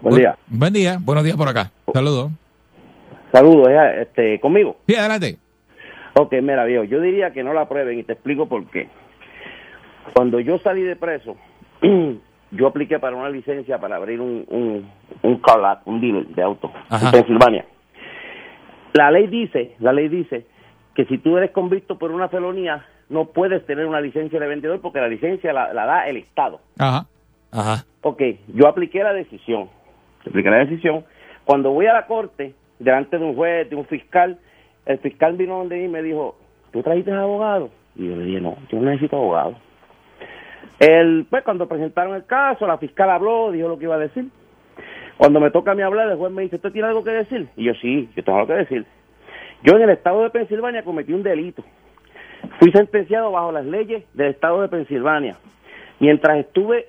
Buen 0.01 0.15
día. 0.15 0.37
Buen 0.47 0.73
día. 0.73 0.97
Buenos 0.99 1.23
días 1.23 1.37
por 1.37 1.47
acá. 1.47 1.71
Saludos. 1.93 2.31
Saludos, 3.31 3.69
eh, 3.69 4.01
este, 4.01 4.39
conmigo. 4.39 4.77
Sí, 4.87 4.95
adelante. 4.95 5.37
Ok, 6.15 6.33
mira, 6.41 6.65
viejo, 6.65 6.83
yo 6.83 6.99
diría 6.99 7.31
que 7.31 7.43
no 7.43 7.53
la 7.53 7.69
prueben 7.69 7.99
y 7.99 8.03
te 8.03 8.13
explico 8.13 8.49
por 8.49 8.65
qué. 8.71 8.89
Cuando 10.13 10.39
yo 10.39 10.57
salí 10.59 10.81
de 10.81 10.95
preso, 10.95 11.37
yo 12.51 12.67
apliqué 12.67 12.99
para 12.99 13.15
una 13.15 13.29
licencia 13.29 13.79
para 13.79 13.95
abrir 13.95 14.19
un, 14.19 14.45
un, 14.49 14.89
un 15.23 15.37
car 15.39 15.59
lot, 15.59 15.79
un 15.85 16.01
dealer 16.01 16.27
de 16.27 16.43
auto 16.43 16.71
Ajá. 16.89 17.07
en 17.07 17.11
Pensilvania. 17.11 17.65
La 18.93 19.09
ley 19.09 19.27
dice, 19.27 19.75
la 19.79 19.93
ley 19.93 20.09
dice 20.09 20.45
que 20.95 21.05
si 21.05 21.17
tú 21.17 21.37
eres 21.37 21.51
convicto 21.51 21.97
por 21.97 22.11
una 22.11 22.27
felonía, 22.27 22.85
no 23.09 23.25
puedes 23.25 23.65
tener 23.65 23.85
una 23.85 24.01
licencia 24.01 24.39
de 24.39 24.47
vendedor 24.47 24.81
porque 24.81 24.99
la 24.99 25.07
licencia 25.07 25.53
la, 25.53 25.73
la 25.73 25.85
da 25.85 26.07
el 26.07 26.17
Estado. 26.17 26.59
Ajá. 26.77 27.05
Ajá. 27.51 27.85
Ok, 28.01 28.21
yo 28.53 28.67
apliqué 28.67 29.03
la 29.03 29.13
decisión. 29.13 29.69
Apliqué 30.27 30.49
la 30.49 30.65
decisión. 30.65 31.05
Cuando 31.45 31.71
voy 31.71 31.87
a 31.87 31.93
la 31.93 32.05
corte, 32.05 32.53
delante 32.79 33.17
de 33.17 33.25
un 33.25 33.35
juez, 33.35 33.69
de 33.69 33.75
un 33.75 33.85
fiscal, 33.85 34.39
el 34.85 34.97
fiscal 34.99 35.35
vino 35.37 35.57
donde 35.57 35.77
mí 35.77 35.85
y 35.85 35.89
me 35.89 36.01
dijo, 36.01 36.35
¿tú 36.71 36.81
trajiste 36.81 37.11
abogado? 37.11 37.69
Y 37.95 38.07
yo 38.07 38.15
le 38.15 38.25
dije, 38.25 38.41
no, 38.41 38.57
yo 38.69 38.79
no 38.79 38.89
necesito 38.89 39.17
abogado. 39.17 39.55
El, 40.79 41.27
pues 41.29 41.43
cuando 41.43 41.67
presentaron 41.67 42.15
el 42.15 42.25
caso, 42.25 42.65
la 42.65 42.77
fiscal 42.77 43.09
habló, 43.09 43.51
dijo 43.51 43.67
lo 43.67 43.77
que 43.77 43.85
iba 43.85 43.95
a 43.95 43.99
decir. 43.99 44.25
Cuando 45.17 45.39
me 45.39 45.51
toca 45.51 45.71
a 45.71 45.75
mí 45.75 45.83
hablar, 45.83 46.09
el 46.09 46.17
juez 46.17 46.31
me 46.31 46.41
dice, 46.41 46.55
¿usted 46.55 46.71
tiene 46.71 46.87
algo 46.87 47.03
que 47.03 47.11
decir? 47.11 47.47
Y 47.55 47.65
yo, 47.65 47.73
sí, 47.75 48.09
yo 48.15 48.23
tengo 48.23 48.39
algo 48.39 48.47
que 48.47 48.59
decir. 48.59 48.85
Yo 49.63 49.75
en 49.75 49.83
el 49.83 49.91
estado 49.91 50.23
de 50.23 50.31
Pensilvania 50.31 50.83
cometí 50.83 51.13
un 51.13 51.21
delito. 51.21 51.63
Fui 52.59 52.71
sentenciado 52.71 53.31
bajo 53.31 53.51
las 53.51 53.65
leyes 53.65 54.03
del 54.15 54.31
estado 54.31 54.61
de 54.61 54.69
Pensilvania. 54.69 55.37
Mientras 55.99 56.39
estuve 56.39 56.87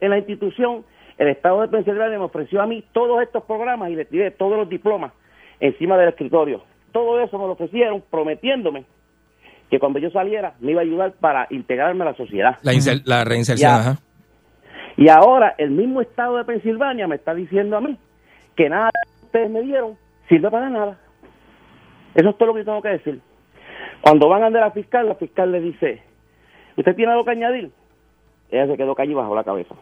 en 0.00 0.10
la 0.10 0.18
institución, 0.18 0.84
el 1.18 1.28
estado 1.28 1.60
de 1.60 1.68
Pensilvania 1.68 2.18
me 2.18 2.24
ofreció 2.24 2.62
a 2.62 2.66
mí 2.66 2.82
todos 2.92 3.20
estos 3.22 3.44
programas 3.44 3.90
y 3.90 3.96
le 3.96 4.06
tiré 4.06 4.30
todos 4.30 4.56
los 4.56 4.68
diplomas 4.68 5.12
encima 5.60 5.98
del 5.98 6.08
escritorio. 6.08 6.62
Todo 6.92 7.20
eso 7.20 7.38
me 7.38 7.44
lo 7.44 7.52
ofrecieron 7.52 8.02
prometiéndome 8.10 8.86
que 9.74 9.80
cuando 9.80 9.98
yo 9.98 10.08
saliera 10.10 10.54
me 10.60 10.70
iba 10.70 10.80
a 10.80 10.84
ayudar 10.84 11.14
para 11.18 11.48
integrarme 11.50 12.02
a 12.02 12.12
la 12.12 12.14
sociedad. 12.14 12.58
La, 12.62 12.72
la 13.04 13.24
reinserción, 13.24 13.72
ajá. 13.72 13.96
Y 14.96 15.08
ahora 15.08 15.56
el 15.58 15.72
mismo 15.72 16.00
estado 16.00 16.36
de 16.36 16.44
Pensilvania 16.44 17.08
me 17.08 17.16
está 17.16 17.34
diciendo 17.34 17.76
a 17.76 17.80
mí 17.80 17.98
que 18.54 18.68
nada 18.68 18.90
que 18.92 19.26
ustedes 19.26 19.50
me 19.50 19.62
dieron 19.62 19.96
sirve 20.28 20.48
para 20.48 20.70
nada. 20.70 20.96
Eso 22.14 22.28
es 22.28 22.38
todo 22.38 22.48
lo 22.48 22.54
que 22.54 22.60
yo 22.60 22.66
tengo 22.66 22.82
que 22.82 22.90
decir. 22.90 23.20
Cuando 24.00 24.28
van 24.28 24.44
a 24.44 24.46
andar 24.46 24.62
la 24.62 24.70
fiscal, 24.70 25.08
la 25.08 25.16
fiscal 25.16 25.50
le 25.50 25.60
dice, 25.60 26.02
¿usted 26.76 26.94
tiene 26.94 27.10
algo 27.10 27.24
que 27.24 27.32
añadir? 27.32 27.72
Ella 28.52 28.68
se 28.68 28.76
quedó 28.76 28.94
callada 28.94 29.22
bajo 29.22 29.34
la 29.34 29.42
cabeza. 29.42 29.74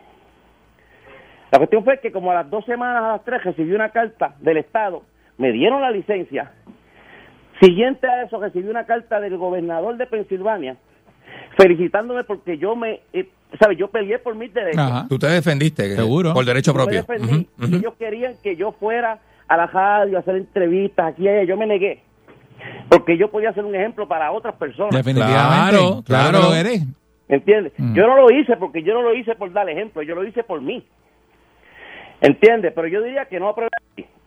La 1.51 1.59
cuestión 1.59 1.85
fue 1.85 2.01
que 2.01 2.13
como 2.13 2.31
a 2.31 2.35
las 2.37 2.49
dos 2.49 2.65
semanas, 2.65 3.03
a 3.03 3.09
las 3.09 3.25
tres, 3.25 3.45
recibí 3.45 3.75
una 3.75 3.91
carta 3.91 4.37
del 4.41 4.57
Estado, 4.57 5.03
me 5.37 5.53
dieron 5.53 5.83
la 5.83 5.91
licencia. 5.91 6.53
Siguiente 7.63 8.07
a 8.09 8.25
eso, 8.25 8.41
recibí 8.41 8.69
una 8.69 8.85
carta 8.87 9.21
del 9.21 9.37
gobernador 9.39 9.97
de 9.97 10.07
Pensilvania 10.07 10.77
felicitándome 11.57 12.25
porque 12.25 12.59
yo 12.59 12.75
me, 12.75 13.01
eh, 13.13 13.29
¿sabe? 13.61 13.77
Yo 13.77 13.89
peleé 13.89 14.19
por 14.19 14.35
mis 14.35 14.53
derechos. 14.53 15.09
Tú 15.09 15.19
te 15.19 15.27
defendiste. 15.29 15.95
Seguro. 15.95 16.33
Por 16.35 16.45
derecho 16.45 16.73
Yo 16.73 16.79
me 16.79 16.85
propio. 16.85 17.03
defendí. 17.03 17.49
Ellos 17.77 17.95
querían 17.99 18.35
que 18.43 18.57
yo 18.57 18.73
fuera 18.73 19.19
a 19.49 19.57
la 19.57 19.67
radio 19.67 20.17
a 20.17 20.21
hacer 20.21 20.37
entrevistas 20.37 21.13
aquí 21.13 21.25
y 21.25 21.29
allá. 21.29 21.45
Yo 21.45 21.57
me 21.57 21.67
negué. 21.67 22.01
Porque 22.89 23.17
yo 23.19 23.31
podía 23.31 23.53
ser 23.53 23.65
un 23.65 23.75
ejemplo 23.75 24.07
para 24.09 24.33
otras 24.33 24.55
personas. 24.57 24.95
Definitivamente. 24.95 25.77
Claro, 25.77 26.03
Claro, 26.05 26.31
claro. 26.31 26.39
que 26.39 26.45
lo 26.49 26.55
eres. 26.55 26.83
¿Entiendes? 27.29 27.73
Mm. 27.77 27.95
Yo 27.95 28.07
no 28.07 28.17
lo 28.17 28.31
hice 28.31 28.57
porque 28.57 28.83
yo 28.83 28.95
no 28.95 29.03
lo 29.03 29.15
hice 29.15 29.35
por 29.35 29.53
dar 29.53 29.69
ejemplo, 29.69 30.03
yo 30.03 30.15
lo 30.15 30.25
hice 30.25 30.43
por 30.43 30.61
mí. 30.61 30.85
¿Entiendes? 32.21 32.73
Pero 32.75 32.87
yo 32.89 33.03
diría 33.03 33.25
que 33.27 33.41
no 33.41 33.55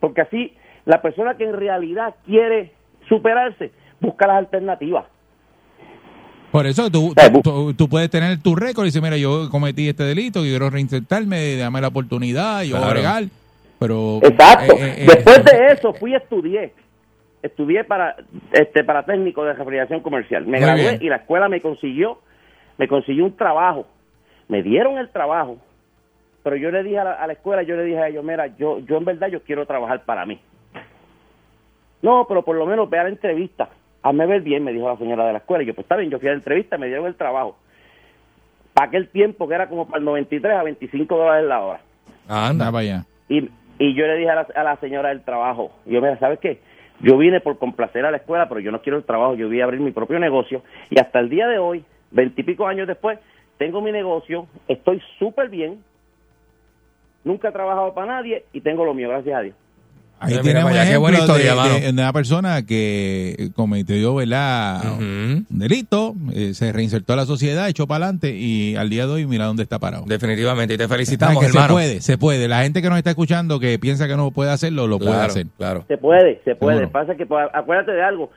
porque 0.00 0.20
así 0.20 0.54
la 0.84 1.00
persona 1.02 1.36
que 1.36 1.44
en 1.44 1.54
realidad 1.54 2.14
quiere 2.26 2.72
superarse 3.08 3.70
busca 4.00 4.26
las 4.26 4.36
alternativas. 4.38 5.04
Por 6.52 6.66
eso 6.66 6.90
tú, 6.90 7.12
Eh, 7.16 7.30
tú, 7.32 7.40
tú- 7.42 7.74
tú 7.74 7.88
puedes 7.88 8.08
tener 8.10 8.40
tu 8.42 8.54
récord 8.54 8.84
y 8.84 8.88
decir, 8.88 9.02
mira, 9.02 9.16
yo 9.16 9.50
cometí 9.50 9.88
este 9.88 10.04
delito, 10.04 10.40
yo 10.44 10.50
quiero 10.50 10.70
reinsertarme, 10.70 11.56
dame 11.56 11.80
la 11.80 11.88
oportunidad, 11.88 12.62
yo 12.62 12.76
voy 12.76 12.84
a 12.84 12.92
Claro. 12.92 12.94
bregar. 12.94 13.24
Pero. 13.78 14.20
Exacto. 14.22 14.72
eh, 14.74 14.78
eh, 14.80 14.94
eh, 14.98 15.06
Después 15.06 15.44
de 15.44 15.66
eso 15.72 15.92
fui 15.94 16.12
y 16.12 16.14
estudié. 16.14 16.72
Estudié 17.42 17.84
para 17.84 18.16
este 18.52 18.82
para 18.84 19.04
técnico 19.04 19.44
de 19.44 19.52
refrigeración 19.52 20.00
comercial. 20.00 20.46
Me 20.46 20.58
gradué 20.60 20.82
bien. 20.82 20.98
y 21.02 21.08
la 21.08 21.16
escuela 21.16 21.48
me 21.48 21.60
consiguió 21.60 22.18
me 22.78 22.88
consiguió 22.88 23.24
un 23.24 23.36
trabajo. 23.36 23.86
Me 24.48 24.62
dieron 24.62 24.98
el 24.98 25.10
trabajo. 25.10 25.58
Pero 26.42 26.56
yo 26.56 26.70
le 26.70 26.82
dije 26.82 26.98
a 26.98 27.04
la, 27.04 27.12
a 27.14 27.26
la 27.26 27.32
escuela, 27.34 27.62
yo 27.62 27.76
le 27.76 27.84
dije 27.84 27.98
a 27.98 28.08
ellos, 28.08 28.24
mira, 28.24 28.46
yo 28.56 28.78
yo 28.80 28.96
en 28.96 29.04
verdad 29.04 29.28
yo 29.28 29.42
quiero 29.42 29.66
trabajar 29.66 30.04
para 30.04 30.24
mí. 30.24 30.40
No, 32.06 32.24
pero 32.28 32.44
por 32.44 32.54
lo 32.54 32.66
menos 32.66 32.88
ve 32.88 33.00
a 33.00 33.02
la 33.02 33.08
entrevista. 33.08 33.68
Hazme 34.00 34.26
ver 34.26 34.40
bien, 34.42 34.62
me 34.62 34.72
dijo 34.72 34.88
la 34.88 34.96
señora 34.96 35.26
de 35.26 35.32
la 35.32 35.38
escuela. 35.38 35.64
Y 35.64 35.66
yo, 35.66 35.74
pues 35.74 35.86
está 35.86 35.96
bien, 35.96 36.08
yo 36.08 36.20
fui 36.20 36.28
a 36.28 36.30
la 36.30 36.36
entrevista, 36.36 36.78
me 36.78 36.86
dieron 36.86 37.04
el 37.06 37.16
trabajo. 37.16 37.58
Para 38.74 38.86
aquel 38.86 39.08
tiempo 39.08 39.48
que 39.48 39.56
era 39.56 39.68
como 39.68 39.88
para 39.88 39.98
el 39.98 40.04
93 40.04 40.56
a 40.56 40.62
25 40.62 41.16
dólares 41.18 41.48
la 41.48 41.60
hora. 41.60 41.80
Anda. 42.28 42.66
para 42.66 42.78
allá. 42.78 43.06
Y, 43.28 43.50
y 43.80 43.94
yo 43.94 44.06
le 44.06 44.18
dije 44.18 44.30
a 44.30 44.36
la, 44.36 44.46
a 44.54 44.62
la 44.62 44.76
señora 44.76 45.08
del 45.08 45.22
trabajo, 45.22 45.72
yo, 45.84 46.00
mira, 46.00 46.16
¿sabes 46.20 46.38
qué? 46.38 46.60
Yo 47.00 47.18
vine 47.18 47.40
por 47.40 47.58
complacer 47.58 48.06
a 48.06 48.12
la 48.12 48.18
escuela, 48.18 48.48
pero 48.48 48.60
yo 48.60 48.70
no 48.70 48.82
quiero 48.82 48.98
el 48.98 49.04
trabajo, 49.04 49.34
yo 49.34 49.48
voy 49.48 49.60
a 49.60 49.64
abrir 49.64 49.80
mi 49.80 49.90
propio 49.90 50.20
negocio. 50.20 50.62
Y 50.90 51.00
hasta 51.00 51.18
el 51.18 51.28
día 51.28 51.48
de 51.48 51.58
hoy, 51.58 51.84
veintipico 52.12 52.68
años 52.68 52.86
después, 52.86 53.18
tengo 53.58 53.80
mi 53.80 53.90
negocio, 53.90 54.46
estoy 54.68 55.02
súper 55.18 55.48
bien, 55.48 55.82
nunca 57.24 57.48
he 57.48 57.52
trabajado 57.52 57.92
para 57.94 58.12
nadie 58.12 58.44
y 58.52 58.60
tengo 58.60 58.84
lo 58.84 58.94
mío, 58.94 59.08
gracias 59.08 59.36
a 59.36 59.40
Dios. 59.40 59.56
Ahí 60.18 60.30
Mira, 60.30 60.42
tienes 60.42 60.64
un 60.64 60.70
vaya, 60.70 60.82
ejemplo 60.82 61.00
buena 61.02 61.18
historia, 61.18 61.50
de, 61.50 61.56
mano. 61.56 61.74
de- 61.74 61.80
de 61.80 61.90
una 61.92 62.12
persona 62.12 62.62
que 62.64 63.50
cometió 63.54 64.14
un 64.14 65.46
delito, 65.50 66.14
eh, 66.32 66.54
se 66.54 66.72
reinsertó 66.72 67.12
a 67.12 67.16
la 67.16 67.26
sociedad, 67.26 67.68
echó 67.68 67.86
para 67.86 68.06
adelante 68.06 68.34
y 68.34 68.76
al 68.76 68.88
día 68.88 69.06
de 69.06 69.12
hoy 69.12 69.26
mira 69.26 69.44
dónde 69.44 69.62
está 69.62 69.78
parado. 69.78 70.04
Definitivamente. 70.06 70.74
Y 70.74 70.78
te 70.78 70.84
O 70.84 70.88
felicitamos, 70.88 71.40
que 71.40 71.46
hermano. 71.48 71.66
se 71.68 71.72
puede, 71.72 72.00
se 72.00 72.18
puede. 72.18 72.48
La 72.48 72.62
gente 72.62 72.80
que 72.80 72.88
nos 72.88 72.98
está 72.98 73.10
escuchando 73.10 73.60
que 73.60 73.78
piensa 73.78 74.08
que 74.08 74.16
no 74.16 74.30
puede 74.30 74.50
hacerlo, 74.50 74.86
lo 74.86 74.98
puede 74.98 75.16
hacer. 75.20 75.46
Claro. 75.58 75.84
Se 75.86 75.98
puede, 75.98 76.40
se 76.44 76.54
puede. 76.54 76.78
Seguro. 76.78 76.92
Pasa 76.92 77.14
que, 77.14 77.26
pues, 77.26 77.46
acuérdate 77.52 77.92
de 77.92 78.02
algo, 78.02 78.30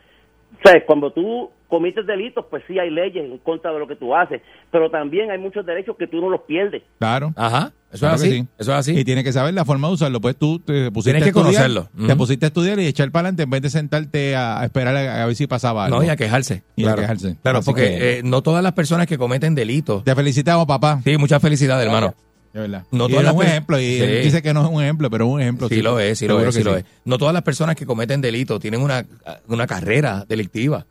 ¿sabes? 0.63 0.83
Cuando 0.85 1.11
tú 1.11 1.49
cometes 1.69 2.05
delitos, 2.05 2.45
pues 2.49 2.63
sí 2.67 2.77
hay 2.79 2.89
leyes 2.89 3.23
en 3.23 3.37
contra 3.37 3.71
de 3.71 3.79
lo 3.79 3.87
que 3.87 3.95
tú 3.95 4.15
haces, 4.15 4.41
pero 4.71 4.89
también 4.89 5.31
hay 5.31 5.37
muchos 5.37 5.65
derechos 5.65 5.95
que 5.97 6.07
tú 6.07 6.19
no 6.19 6.29
los 6.29 6.41
pierdes. 6.41 6.81
Claro. 6.97 7.31
Ajá. 7.37 7.71
Eso 7.91 7.99
Claro 8.01 8.15
es 8.17 8.21
así. 8.21 8.31
sí. 8.31 8.47
Eso 8.59 8.71
es 8.71 8.77
así. 8.77 8.91
Y 8.99 9.03
tienes 9.03 9.23
que 9.23 9.33
saber 9.33 9.53
la 9.53 9.65
forma 9.65 9.87
de 9.87 9.95
usarlo. 9.95 10.21
Pues 10.21 10.35
tú 10.35 10.59
te 10.59 10.91
pusiste 10.91 11.13
Tienes 11.19 11.23
a 11.23 11.25
que 11.33 11.39
estudiar, 11.39 11.63
conocerlo. 11.71 12.07
te 12.07 12.15
pusiste 12.15 12.45
a 12.45 12.47
estudiar 12.47 12.79
y 12.79 12.85
echar 12.85 13.09
para 13.11 13.29
adelante 13.29 13.43
en 13.43 13.49
vez 13.49 13.61
de 13.63 13.69
sentarte 13.71 14.35
a, 14.35 14.59
a 14.61 14.65
esperar 14.65 14.95
a, 14.95 15.23
a 15.23 15.25
ver 15.25 15.35
si 15.35 15.47
pasaba 15.47 15.85
algo. 15.85 15.97
No, 15.97 16.03
y 16.05 16.09
a 16.09 16.15
quejarse. 16.15 16.61
Y 16.75 16.85
a 16.85 16.95
quejarse. 16.95 17.37
Claro, 17.41 17.59
Así 17.59 17.65
porque 17.65 17.81
que- 17.81 18.19
eh, 18.19 18.21
no 18.23 18.43
todas 18.43 18.61
las 18.63 18.73
personas 18.73 19.07
que 19.07 19.17
cometen 19.17 19.55
delitos. 19.55 20.03
Te 20.03 20.13
felicitamos, 20.13 20.67
papá. 20.67 21.01
Sí, 21.03 21.17
muchas 21.17 21.41
felicidades, 21.41 21.85
hermano. 21.85 22.13
De 22.53 22.61
verdad. 22.61 22.83
No 22.91 23.05
y 23.05 23.09
todas 23.09 23.23
era 23.23 23.31
las 23.31 23.35
un 23.41 23.45
ejemplo, 23.45 23.79
y 23.79 23.99
él 23.99 24.23
dice 24.23 24.41
que 24.41 24.53
no 24.53 24.63
es 24.65 24.71
un 24.71 24.81
ejemplo, 24.83 25.09
pero 25.09 25.25
es 25.27 25.31
un 25.33 25.41
ejemplo. 25.41 25.67
Sí, 25.69 25.81
lo 25.83 25.99
es, 25.99 26.17
sí 26.19 26.27
lo 26.27 26.43
es, 26.43 26.53
sí 26.55 26.63
lo 26.63 26.75
es. 26.77 26.83
No 27.05 27.17
todas 27.17 27.33
las 27.33 27.43
personas 27.43 27.75
que 27.75 27.85
cometen 27.85 28.21
delitos 28.21 28.59
tienen 28.59 28.81
una, 28.81 29.05
una 29.47 29.67
carrera 29.67 30.25
delictiva. 30.27 30.85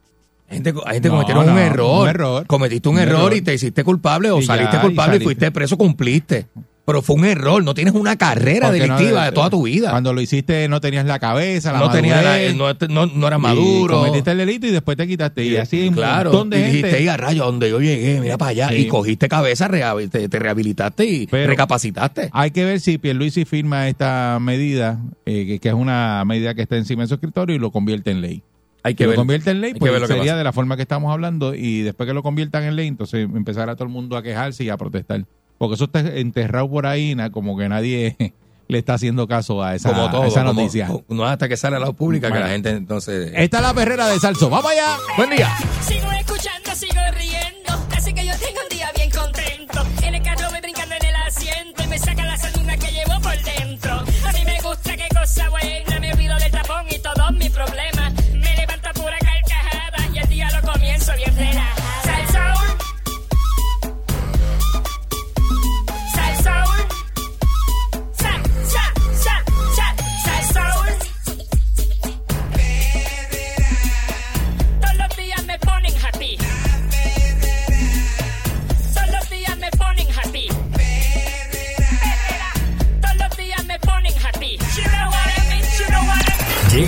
Hay 0.49 0.55
gente, 0.57 0.73
hay 0.87 0.95
gente 0.95 1.09
No, 1.09 1.15
cometieron 1.16 1.47
no, 1.47 1.53
un, 1.53 1.59
error. 1.59 2.03
un 2.05 2.09
error. 2.09 2.47
Cometiste 2.47 2.89
un, 2.89 2.95
Un 2.95 3.01
error, 3.03 3.20
error. 3.20 3.35
y 3.35 3.43
te 3.43 3.53
hiciste 3.55 3.85
culpable 3.85 4.31
o 4.31 4.39
Y 4.39 4.45
saliste 4.45 4.77
ya, 4.77 4.81
culpable 4.81 5.16
y, 5.16 5.19
saliste. 5.19 5.25
fuiste 5.25 5.51
preso, 5.51 5.77
cumpliste. 5.77 6.47
Pero 6.89 7.02
fue 7.02 7.16
un 7.16 7.27
error, 7.27 7.62
no 7.62 7.74
tienes 7.74 7.93
una 7.93 8.16
carrera 8.16 8.69
Porque 8.69 8.86
no- 8.86 8.94
delictiva 8.97 9.27
de 9.27 9.32
toda 9.32 9.51
tu 9.51 9.65
vida. 9.65 9.90
Cuando 9.90 10.15
lo 10.15 10.23
hiciste 10.23 10.66
no 10.69 10.81
tenías 10.81 11.05
la 11.05 11.19
cabeza, 11.19 11.70
la 11.70 11.81
no, 11.81 11.90
tenía 11.90 12.23
la- 12.23 12.31
madurez, 12.31 12.89
no, 12.89 13.05
no, 13.06 13.12
no 13.15 13.27
eras 13.27 13.39
y 13.39 13.43
maduro. 13.43 13.98
cometiste 13.98 14.31
el 14.31 14.39
delito 14.39 14.66
y 14.66 14.70
después 14.70 14.97
te 14.97 15.06
quitaste. 15.06 15.44
Y 15.44 15.56
así 15.59 15.82
hay 15.82 15.89
un 15.89 15.94
claro, 15.94 16.31
montón 16.32 16.48
de 16.48 16.60
y 16.60 16.62
dijiste. 16.62 16.97
"Ey, 16.98 17.09
a 17.09 17.19
rayo, 17.19 17.44
donde 17.44 17.69
yo 17.69 17.78
llegué, 17.82 18.19
mira 18.23 18.39
para 18.39 18.52
allá. 18.52 18.69
Sí. 18.70 18.77
Y 18.77 18.89
cogiste 18.89 19.28
cabeza, 19.28 19.69
te, 20.10 20.28
te 20.31 20.39
rehabilitaste 20.39 21.05
y 21.05 21.27
Pero- 21.27 21.51
recapacitaste. 21.51 22.31
Hay 22.32 22.52
que 22.52 22.65
ver 22.65 22.81
si 22.81 22.97
Pierluisi 22.97 23.44
firma 23.44 23.86
esta 23.89 24.39
medida, 24.40 24.98
eh, 25.27 25.44
que, 25.47 25.59
que 25.59 25.69
es 25.69 25.74
una 25.74 26.24
medida 26.24 26.55
que 26.55 26.62
está 26.62 26.77
encima 26.78 27.02
de 27.02 27.09
su 27.09 27.15
escritorio 27.16 27.55
y 27.55 27.59
lo 27.59 27.70
convierte 27.70 28.12
en 28.12 28.23
ley. 28.23 28.43
Hay 28.82 28.94
que 28.94 29.05
si 29.05 29.09
ver- 29.09 29.16
lo 29.16 29.20
convierte 29.20 29.51
en 29.51 29.60
ley, 29.60 29.74
pues 29.74 29.93
que 29.93 30.06
sería 30.06 30.36
de 30.36 30.44
la 30.44 30.55
forma 30.55 30.77
que 30.77 30.82
estamos 30.82 31.12
hablando 31.12 31.55
y 31.55 31.82
después 31.82 32.06
que 32.06 32.15
lo 32.15 32.23
conviertan 32.23 32.65
en 32.65 32.77
ley, 32.77 32.86
entonces 32.89 33.24
empezará 33.35 33.74
todo 33.74 33.85
el 33.85 33.90
mundo 33.90 34.16
a 34.16 34.23
quejarse 34.23 34.65
y 34.65 34.70
a 34.70 34.77
protestar. 34.78 35.27
Porque 35.59 35.75
eso 35.75 35.85
está 35.85 36.01
enterrado 36.01 36.71
por 36.71 36.87
ahí, 36.87 37.17
como 37.33 37.57
que 37.59 37.69
nadie 37.69 38.17
le 38.69 38.79
está 38.79 38.95
haciendo 38.95 39.27
caso 39.27 39.63
a 39.63 39.75
esa, 39.75 39.93
como 39.93 40.11
todo, 40.11 40.23
a 40.23 40.27
esa 40.29 40.41
como- 40.45 40.55
noticia. 40.61 40.89
no 41.09 41.25
hasta 41.27 41.49
que 41.49 41.57
sale 41.57 41.77
a 41.77 41.81
la 41.81 41.87
luz 41.87 41.97
pública 41.97 42.29
que 42.29 42.33
Bueno. 42.35 42.47
la 42.47 42.53
gente 42.53 42.71
entonces... 42.71 43.33
Esta 43.35 43.57
es 43.59 43.63
la 43.63 43.75
perrera 43.75 44.07
de 44.09 44.19
Salso. 44.21 44.49
¡Vamos 44.51 44.71
allá! 44.71 44.97
Buen 45.17 45.31
día. 45.31 45.49
Sigo 45.83 46.11
escuchando, 46.13 46.75
sigo 46.75 47.01
riendo. 47.17 47.87
Así 47.97 48.13
que 48.15 48.25
yo 48.25 48.33
tengo 48.39 48.61
un 48.63 48.77
día 48.77 48.91
bien 48.95 49.11
contento. 49.11 49.83
En 50.07 50.15
el 50.15 50.23
carro 50.23 50.49
voy 50.51 50.61
brincando 50.61 50.95
en 50.95 51.07
el 51.07 51.17
asiento 51.17 51.83
y 51.83 51.87
me 51.89 51.99
saca 51.99 52.25
la 52.25 52.37
sanduna 52.37 52.77
que 52.77 52.93
llevo 52.93 53.21
por 53.21 53.37
dentro. 53.43 53.93
A 53.95 54.33
mí 54.33 54.45
me 54.45 54.61
gusta 54.61 54.97
qué 54.97 55.09
cosa 55.15 55.49
buena. 55.51 55.99
Me 56.01 56.13
olvido 56.13 56.37
del 56.39 56.51
tapón 56.53 56.85
y 56.91 56.99
todos 57.01 57.33
mis 57.33 57.51
problemas. 57.51 57.88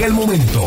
Llega 0.01 0.09
el 0.09 0.15
momento 0.17 0.63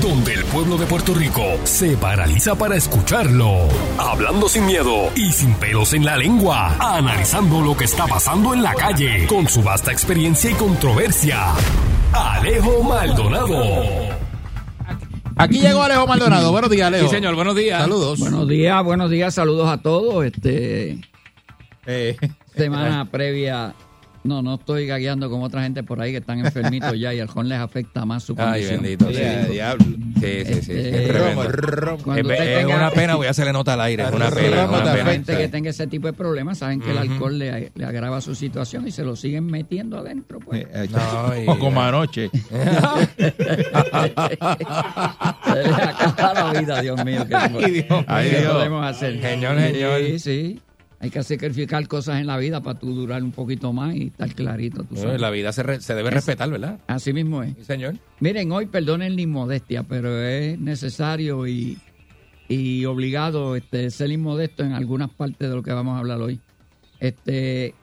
donde 0.00 0.34
el 0.34 0.44
pueblo 0.46 0.76
de 0.76 0.86
Puerto 0.86 1.14
Rico 1.14 1.44
se 1.62 1.96
paraliza 1.96 2.56
para 2.56 2.74
escucharlo. 2.74 3.68
Hablando 3.96 4.48
sin 4.48 4.66
miedo 4.66 5.08
y 5.14 5.30
sin 5.30 5.54
pelos 5.54 5.92
en 5.92 6.04
la 6.04 6.16
lengua. 6.16 6.74
Analizando 6.80 7.60
lo 7.60 7.76
que 7.76 7.84
está 7.84 8.08
pasando 8.08 8.52
en 8.54 8.64
la 8.64 8.74
calle. 8.74 9.28
Con 9.28 9.46
su 9.46 9.62
vasta 9.62 9.92
experiencia 9.92 10.50
y 10.50 10.54
controversia. 10.54 11.52
Alejo 12.12 12.82
Maldonado. 12.82 13.84
Aquí 15.36 15.60
llegó 15.60 15.84
Alejo 15.84 16.08
Maldonado. 16.08 16.50
Buenos 16.50 16.68
días, 16.68 16.88
Alejo. 16.88 17.08
Sí, 17.08 17.14
señor, 17.14 17.36
buenos 17.36 17.54
días. 17.54 17.82
Saludos. 17.82 18.18
Buenos 18.18 18.48
días, 18.48 18.82
buenos 18.82 19.10
días, 19.12 19.32
saludos 19.32 19.68
a 19.68 19.78
todos. 19.78 20.24
Este 20.24 20.98
Eh, 21.86 22.16
semana 22.56 23.08
previa. 23.08 23.76
No, 24.24 24.40
no 24.40 24.54
estoy 24.54 24.86
gagueando 24.86 25.28
como 25.28 25.44
otra 25.46 25.62
gente 25.62 25.82
por 25.82 26.00
ahí 26.00 26.12
que 26.12 26.18
están 26.18 26.38
enfermitos 26.38 26.96
ya 26.98 27.12
y 27.12 27.20
Juan 27.26 27.48
les 27.48 27.58
afecta 27.58 28.04
más 28.04 28.22
su 28.22 28.34
Ay, 28.38 28.62
condición. 28.66 28.82
bendito. 28.82 29.08
Sí, 29.12 29.52
diablo. 29.52 29.84
Sí, 29.84 30.44
sí, 30.46 30.54
sí. 30.62 30.72
Este, 30.72 31.02
es 31.02 31.08
tremendo. 31.08 31.98
cuando 32.04 32.14
Es, 32.32 32.38
usted 32.38 32.58
es 32.58 32.66
tenga- 32.66 32.76
una 32.76 32.90
pena, 32.92 33.14
voy 33.16 33.26
a 33.26 33.30
hacerle 33.30 33.52
nota 33.52 33.72
al 33.74 33.80
aire. 33.80 34.04
Es 34.04 34.12
una 34.12 34.28
Sí, 34.30 34.36
pena. 34.36 34.62
es 34.62 34.68
una 34.68 34.84
la 34.84 34.92
pena. 34.94 35.10
gente 35.10 35.36
que 35.36 35.48
tenga 35.48 35.70
ese 35.70 35.86
tipo 35.88 36.06
de 36.06 36.12
problemas 36.12 36.58
saben 36.58 36.80
que 36.80 36.92
el 36.92 36.98
alcohol 36.98 37.36
le, 37.36 37.72
le 37.74 37.84
agrava 37.84 38.20
su 38.20 38.36
situación 38.36 38.86
y 38.86 38.92
se 38.92 39.02
lo 39.02 39.16
siguen 39.16 39.46
metiendo 39.46 39.98
adentro. 39.98 40.38
Pues. 40.38 40.66
eh, 40.72 40.88
No, 40.92 41.42
y- 41.42 41.48
o 41.48 41.58
como 41.58 41.82
anoche. 41.82 42.30
Se 45.44 45.62
le 45.64 45.74
acaba 45.74 46.52
la 46.52 46.60
vida, 46.60 46.80
Dios 46.80 47.04
mío. 47.04 47.26
¿Qué, 47.26 47.34
Ay, 48.06 48.30
Dios 48.30 48.42
¿qué 48.42 48.48
podemos 48.48 48.86
hacer? 48.86 49.20
Señor, 49.20 49.58
señor. 49.60 50.00
Sí, 50.06 50.18
sí. 50.18 50.60
Hay 51.02 51.10
que 51.10 51.22
sacrificar 51.24 51.86
cosas 51.88 52.20
en 52.20 52.28
la 52.28 52.38
vida 52.38 52.62
para 52.62 52.78
tú 52.78 52.94
durar 52.94 53.22
un 53.24 53.32
poquito 53.32 53.72
más 53.72 53.94
y 53.96 54.06
estar 54.06 54.32
clarito. 54.34 54.84
Tú 54.84 54.94
sabes. 54.96 55.20
La 55.20 55.30
vida 55.30 55.52
se, 55.52 55.64
re- 55.64 55.80
se 55.80 55.94
debe 55.96 56.08
Es- 56.10 56.14
respetar, 56.14 56.48
¿verdad? 56.48 56.78
Así 56.86 57.12
mismo 57.12 57.42
es. 57.42 57.54
Sí, 57.56 57.64
señor. 57.64 57.96
Miren, 58.20 58.52
hoy 58.52 58.66
perdonen 58.66 59.16
la 59.16 59.20
inmodestia, 59.22 59.82
pero 59.82 60.22
es 60.22 60.58
necesario 60.60 61.46
y, 61.48 61.76
y 62.48 62.84
obligado 62.84 63.56
este, 63.56 63.90
ser 63.90 64.12
inmodesto 64.12 64.62
en 64.62 64.72
algunas 64.74 65.10
partes 65.10 65.48
de 65.50 65.54
lo 65.56 65.62
que 65.64 65.72
vamos 65.72 65.96
a 65.96 65.98
hablar 65.98 66.20
hoy. 66.20 66.38
Este, 67.00 67.74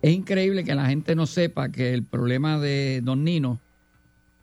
es 0.00 0.12
increíble 0.14 0.62
que 0.62 0.76
la 0.76 0.86
gente 0.86 1.16
no 1.16 1.26
sepa 1.26 1.70
que 1.70 1.92
el 1.92 2.04
problema 2.04 2.60
de 2.60 3.00
Don 3.02 3.24
Nino 3.24 3.58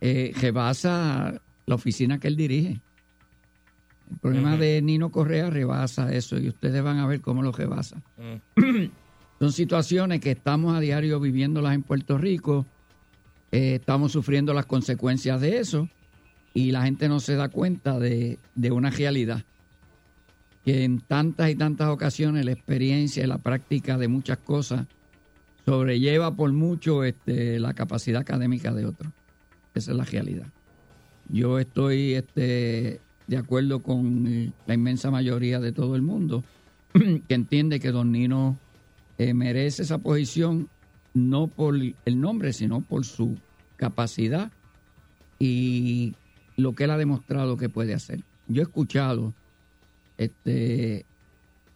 eh, 0.02 0.32
rebasa 0.38 1.40
la 1.64 1.74
oficina 1.74 2.18
que 2.20 2.28
él 2.28 2.36
dirige. 2.36 2.78
El 4.10 4.18
problema 4.18 4.56
de 4.56 4.80
Nino 4.82 5.10
Correa 5.10 5.50
rebasa 5.50 6.12
eso 6.12 6.38
y 6.38 6.48
ustedes 6.48 6.82
van 6.82 6.98
a 6.98 7.06
ver 7.06 7.20
cómo 7.20 7.42
lo 7.42 7.52
rebasa. 7.52 8.02
Mm. 8.16 8.84
Son 9.38 9.52
situaciones 9.52 10.20
que 10.20 10.30
estamos 10.30 10.74
a 10.76 10.80
diario 10.80 11.20
viviéndolas 11.20 11.74
en 11.74 11.82
Puerto 11.82 12.16
Rico, 12.16 12.66
eh, 13.52 13.76
estamos 13.76 14.12
sufriendo 14.12 14.54
las 14.54 14.66
consecuencias 14.66 15.40
de 15.40 15.58
eso 15.58 15.88
y 16.54 16.70
la 16.72 16.84
gente 16.84 17.08
no 17.08 17.20
se 17.20 17.36
da 17.36 17.48
cuenta 17.48 17.98
de, 17.98 18.38
de 18.54 18.70
una 18.70 18.90
realidad. 18.90 19.44
Que 20.64 20.84
en 20.84 21.00
tantas 21.00 21.50
y 21.50 21.54
tantas 21.54 21.88
ocasiones 21.88 22.44
la 22.44 22.52
experiencia 22.52 23.22
y 23.22 23.26
la 23.26 23.38
práctica 23.38 23.98
de 23.98 24.08
muchas 24.08 24.38
cosas 24.38 24.86
sobrelleva 25.66 26.34
por 26.34 26.52
mucho 26.52 27.04
este, 27.04 27.58
la 27.60 27.74
capacidad 27.74 28.20
académica 28.20 28.72
de 28.72 28.86
otros. 28.86 29.12
Esa 29.74 29.90
es 29.90 29.96
la 29.96 30.04
realidad. 30.04 30.46
Yo 31.28 31.58
estoy 31.58 32.14
este, 32.14 33.00
de 33.26 33.36
acuerdo 33.36 33.82
con 33.82 34.26
eh, 34.26 34.52
la 34.66 34.74
inmensa 34.74 35.10
mayoría 35.10 35.60
de 35.60 35.72
todo 35.72 35.96
el 35.96 36.02
mundo 36.02 36.44
que 37.28 37.34
entiende 37.34 37.80
que 37.80 37.90
Don 37.90 38.12
Nino 38.12 38.58
eh, 39.18 39.34
merece 39.34 39.82
esa 39.82 39.98
posición 39.98 40.68
no 41.14 41.46
por 41.46 41.74
el 41.76 42.20
nombre, 42.20 42.52
sino 42.52 42.82
por 42.82 43.04
su 43.04 43.36
capacidad 43.76 44.52
y 45.38 46.14
lo 46.56 46.74
que 46.74 46.84
él 46.84 46.90
ha 46.90 46.98
demostrado 46.98 47.56
que 47.56 47.68
puede 47.68 47.94
hacer. 47.94 48.22
Yo 48.48 48.62
he 48.62 48.64
escuchado 48.64 49.34
este, 50.18 51.06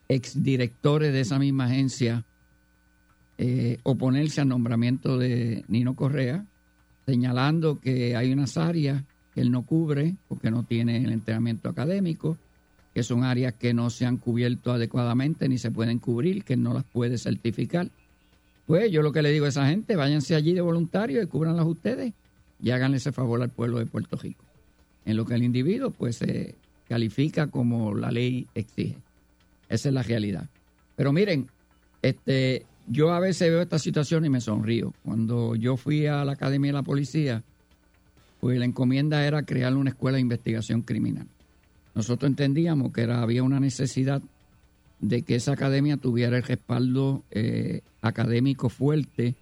exdirectores 0.09 1.13
de 1.13 1.21
esa 1.21 1.39
misma 1.39 1.65
agencia 1.65 2.25
eh, 3.39 3.79
oponerse 3.83 4.43
al 4.43 4.49
nombramiento 4.49 5.17
de 5.17 5.65
Nino 5.69 5.95
Correa, 5.95 6.45
señalando 7.07 7.81
que 7.81 8.15
hay 8.15 8.33
unas 8.33 8.59
áreas 8.59 9.03
que 9.35 9.41
él 9.41 9.51
no 9.51 9.63
cubre 9.63 10.15
porque 10.29 10.51
no 10.51 10.65
tiene 10.65 11.05
el 11.05 11.13
entrenamiento 11.13 11.69
académico, 11.69 12.37
que 12.95 13.03
son 13.03 13.25
áreas 13.25 13.55
que 13.55 13.73
no 13.73 13.91
se 13.91 14.07
han 14.07 14.17
cubierto 14.17 14.73
adecuadamente 14.73 15.49
ni 15.49 15.59
se 15.59 15.71
pueden 15.71 15.99
cubrir, 15.99 16.45
que 16.45 16.55
él 16.55 16.63
no 16.63 16.75
las 16.75 16.85
puede 16.85 17.19
certificar. 17.19 17.89
Pues 18.67 18.91
yo 18.91 19.03
lo 19.03 19.13
que 19.13 19.23
le 19.23 19.31
digo 19.31 19.47
a 19.47 19.49
esa 19.49 19.69
gente, 19.69 19.97
váyanse 19.97 20.35
allí 20.35 20.53
de 20.53 20.61
voluntario 20.61 21.23
y 21.23 21.27
cúbranlas 21.27 21.67
ustedes 21.67 22.13
y 22.63 22.71
háganle 22.71 22.99
ese 22.99 23.13
favor 23.13 23.43
al 23.43 23.51
pueblo 23.51 23.79
de 23.79 23.87
Puerto 23.87 24.17
Rico. 24.17 24.45
En 25.05 25.17
lo 25.17 25.25
que 25.25 25.35
el 25.35 25.43
individuo 25.43 25.91
pues 25.91 26.17
se 26.17 26.55
califica 26.89 27.47
como 27.47 27.95
la 27.95 28.11
ley 28.11 28.47
exige. 28.55 28.97
Esa 29.69 29.89
es 29.89 29.95
la 29.95 30.03
realidad. 30.03 30.49
Pero 30.97 31.13
miren, 31.13 31.49
este, 32.03 32.67
yo 32.87 33.13
a 33.13 33.21
veces 33.21 33.51
veo 33.51 33.63
esta 33.63 33.79
situación 33.79 34.25
y 34.25 34.29
me 34.29 34.41
sonrío. 34.41 34.93
Cuando 35.05 35.55
yo 35.55 35.77
fui 35.77 36.07
a 36.07 36.25
la 36.25 36.33
Academia 36.33 36.71
de 36.71 36.75
la 36.75 36.83
Policía, 36.83 37.43
pues 38.41 38.59
la 38.59 38.65
encomienda 38.65 39.25
era 39.27 39.43
crear 39.45 39.77
una 39.77 39.91
escuela 39.91 40.17
de 40.17 40.23
investigación 40.23 40.83
criminal. 40.83 41.27
Nosotros 41.95 42.29
entendíamos 42.29 42.93
que 42.93 43.03
había 43.03 43.43
una 43.43 43.61
necesidad 43.61 44.23
de 45.01 45.23
que 45.23 45.35
esa 45.35 45.53
academia 45.53 45.97
tuviera 45.97 46.37
el 46.37 46.43
respaldo 46.43 47.23
eh, 47.31 47.83
académico 48.01 48.69
fuerte 48.69 49.35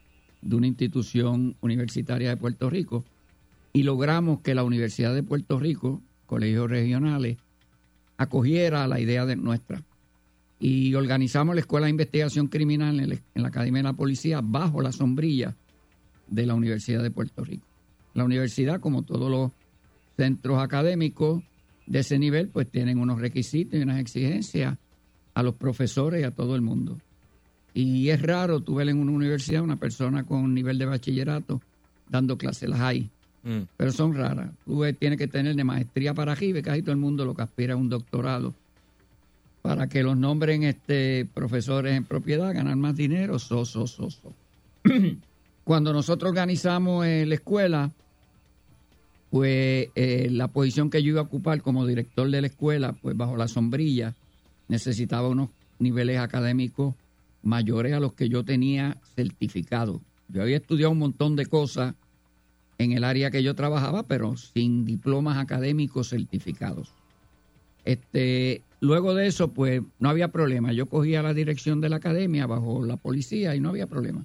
de 0.42 0.56
una 0.56 0.66
institución 0.66 1.56
universitaria 1.60 2.30
de 2.30 2.36
Puerto 2.36 2.70
Rico 2.70 3.04
y 3.72 3.82
logramos 3.82 4.40
que 4.40 4.54
la 4.54 4.64
Universidad 4.64 5.14
de 5.14 5.22
Puerto 5.22 5.58
Rico, 5.60 6.00
colegios 6.26 6.70
regionales, 6.70 7.38
acogiera 8.16 8.86
la 8.88 8.98
idea 8.98 9.26
de 9.26 9.36
nuestra. 9.36 9.82
Y 10.58 10.94
organizamos 10.94 11.54
la 11.54 11.60
Escuela 11.60 11.86
de 11.86 11.90
Investigación 11.90 12.48
Criminal 12.48 12.98
en 12.98 13.42
la 13.42 13.48
Academia 13.48 13.80
de 13.80 13.88
la 13.88 13.92
Policía 13.92 14.40
bajo 14.42 14.82
la 14.82 14.90
sombrilla 14.90 15.54
de 16.26 16.46
la 16.46 16.54
Universidad 16.54 17.02
de 17.02 17.12
Puerto 17.12 17.44
Rico. 17.44 17.67
La 18.14 18.24
universidad, 18.24 18.80
como 18.80 19.02
todos 19.02 19.30
los 19.30 19.50
centros 20.16 20.60
académicos 20.60 21.42
de 21.86 22.00
ese 22.00 22.18
nivel, 22.18 22.48
pues 22.48 22.68
tienen 22.70 22.98
unos 22.98 23.20
requisitos 23.20 23.78
y 23.78 23.82
unas 23.82 24.00
exigencias 24.00 24.76
a 25.34 25.42
los 25.42 25.54
profesores 25.54 26.20
y 26.20 26.24
a 26.24 26.30
todo 26.32 26.56
el 26.56 26.62
mundo. 26.62 26.98
Y 27.74 28.08
es 28.08 28.20
raro 28.20 28.60
tú 28.60 28.74
ver 28.76 28.88
en 28.88 28.98
una 28.98 29.12
universidad 29.12 29.62
una 29.62 29.76
persona 29.76 30.24
con 30.24 30.52
nivel 30.52 30.78
de 30.78 30.86
bachillerato 30.86 31.60
dando 32.08 32.36
clases, 32.36 32.68
las 32.68 32.80
hay, 32.80 33.08
Mm. 33.44 33.68
pero 33.76 33.92
son 33.92 34.14
raras. 34.14 34.50
Tú 34.64 34.82
tienes 34.98 35.16
que 35.18 35.28
tener 35.28 35.54
de 35.54 35.62
maestría 35.62 36.12
para 36.12 36.32
arriba, 36.32 36.60
casi 36.60 36.82
todo 36.82 36.92
el 36.92 36.98
mundo 36.98 37.24
lo 37.24 37.34
que 37.34 37.42
aspira 37.42 37.74
a 37.74 37.76
un 37.76 37.88
doctorado. 37.88 38.52
Para 39.62 39.88
que 39.88 40.02
los 40.02 40.16
nombren 40.16 40.64
este, 40.64 41.26
profesores 41.34 41.96
en 41.96 42.04
propiedad, 42.04 42.52
ganar 42.52 42.76
más 42.76 42.96
dinero, 42.96 43.38
so, 43.38 43.64
so, 43.64 43.86
so, 43.86 44.10
so. 44.10 44.34
Cuando 45.68 45.92
nosotros 45.92 46.30
organizamos 46.30 47.04
eh, 47.04 47.26
la 47.26 47.34
escuela, 47.34 47.92
pues 49.28 49.88
eh, 49.96 50.28
la 50.30 50.48
posición 50.48 50.88
que 50.88 51.02
yo 51.02 51.10
iba 51.10 51.20
a 51.20 51.24
ocupar 51.24 51.60
como 51.60 51.86
director 51.86 52.30
de 52.30 52.40
la 52.40 52.46
escuela, 52.46 52.94
pues 52.94 53.14
bajo 53.14 53.36
la 53.36 53.48
sombrilla, 53.48 54.14
necesitaba 54.68 55.28
unos 55.28 55.50
niveles 55.78 56.20
académicos 56.20 56.94
mayores 57.42 57.92
a 57.92 58.00
los 58.00 58.14
que 58.14 58.30
yo 58.30 58.46
tenía 58.46 58.96
certificado. 59.14 60.00
Yo 60.28 60.40
había 60.40 60.56
estudiado 60.56 60.90
un 60.90 61.00
montón 61.00 61.36
de 61.36 61.44
cosas 61.44 61.94
en 62.78 62.92
el 62.92 63.04
área 63.04 63.30
que 63.30 63.42
yo 63.42 63.54
trabajaba, 63.54 64.04
pero 64.04 64.38
sin 64.38 64.86
diplomas 64.86 65.36
académicos 65.36 66.08
certificados. 66.08 66.94
Este, 67.84 68.62
luego 68.80 69.14
de 69.14 69.26
eso, 69.26 69.52
pues 69.52 69.82
no 69.98 70.08
había 70.08 70.28
problema. 70.28 70.72
Yo 70.72 70.86
cogía 70.86 71.22
la 71.22 71.34
dirección 71.34 71.82
de 71.82 71.90
la 71.90 71.96
academia 71.96 72.46
bajo 72.46 72.86
la 72.86 72.96
policía 72.96 73.54
y 73.54 73.60
no 73.60 73.68
había 73.68 73.86
problema. 73.86 74.24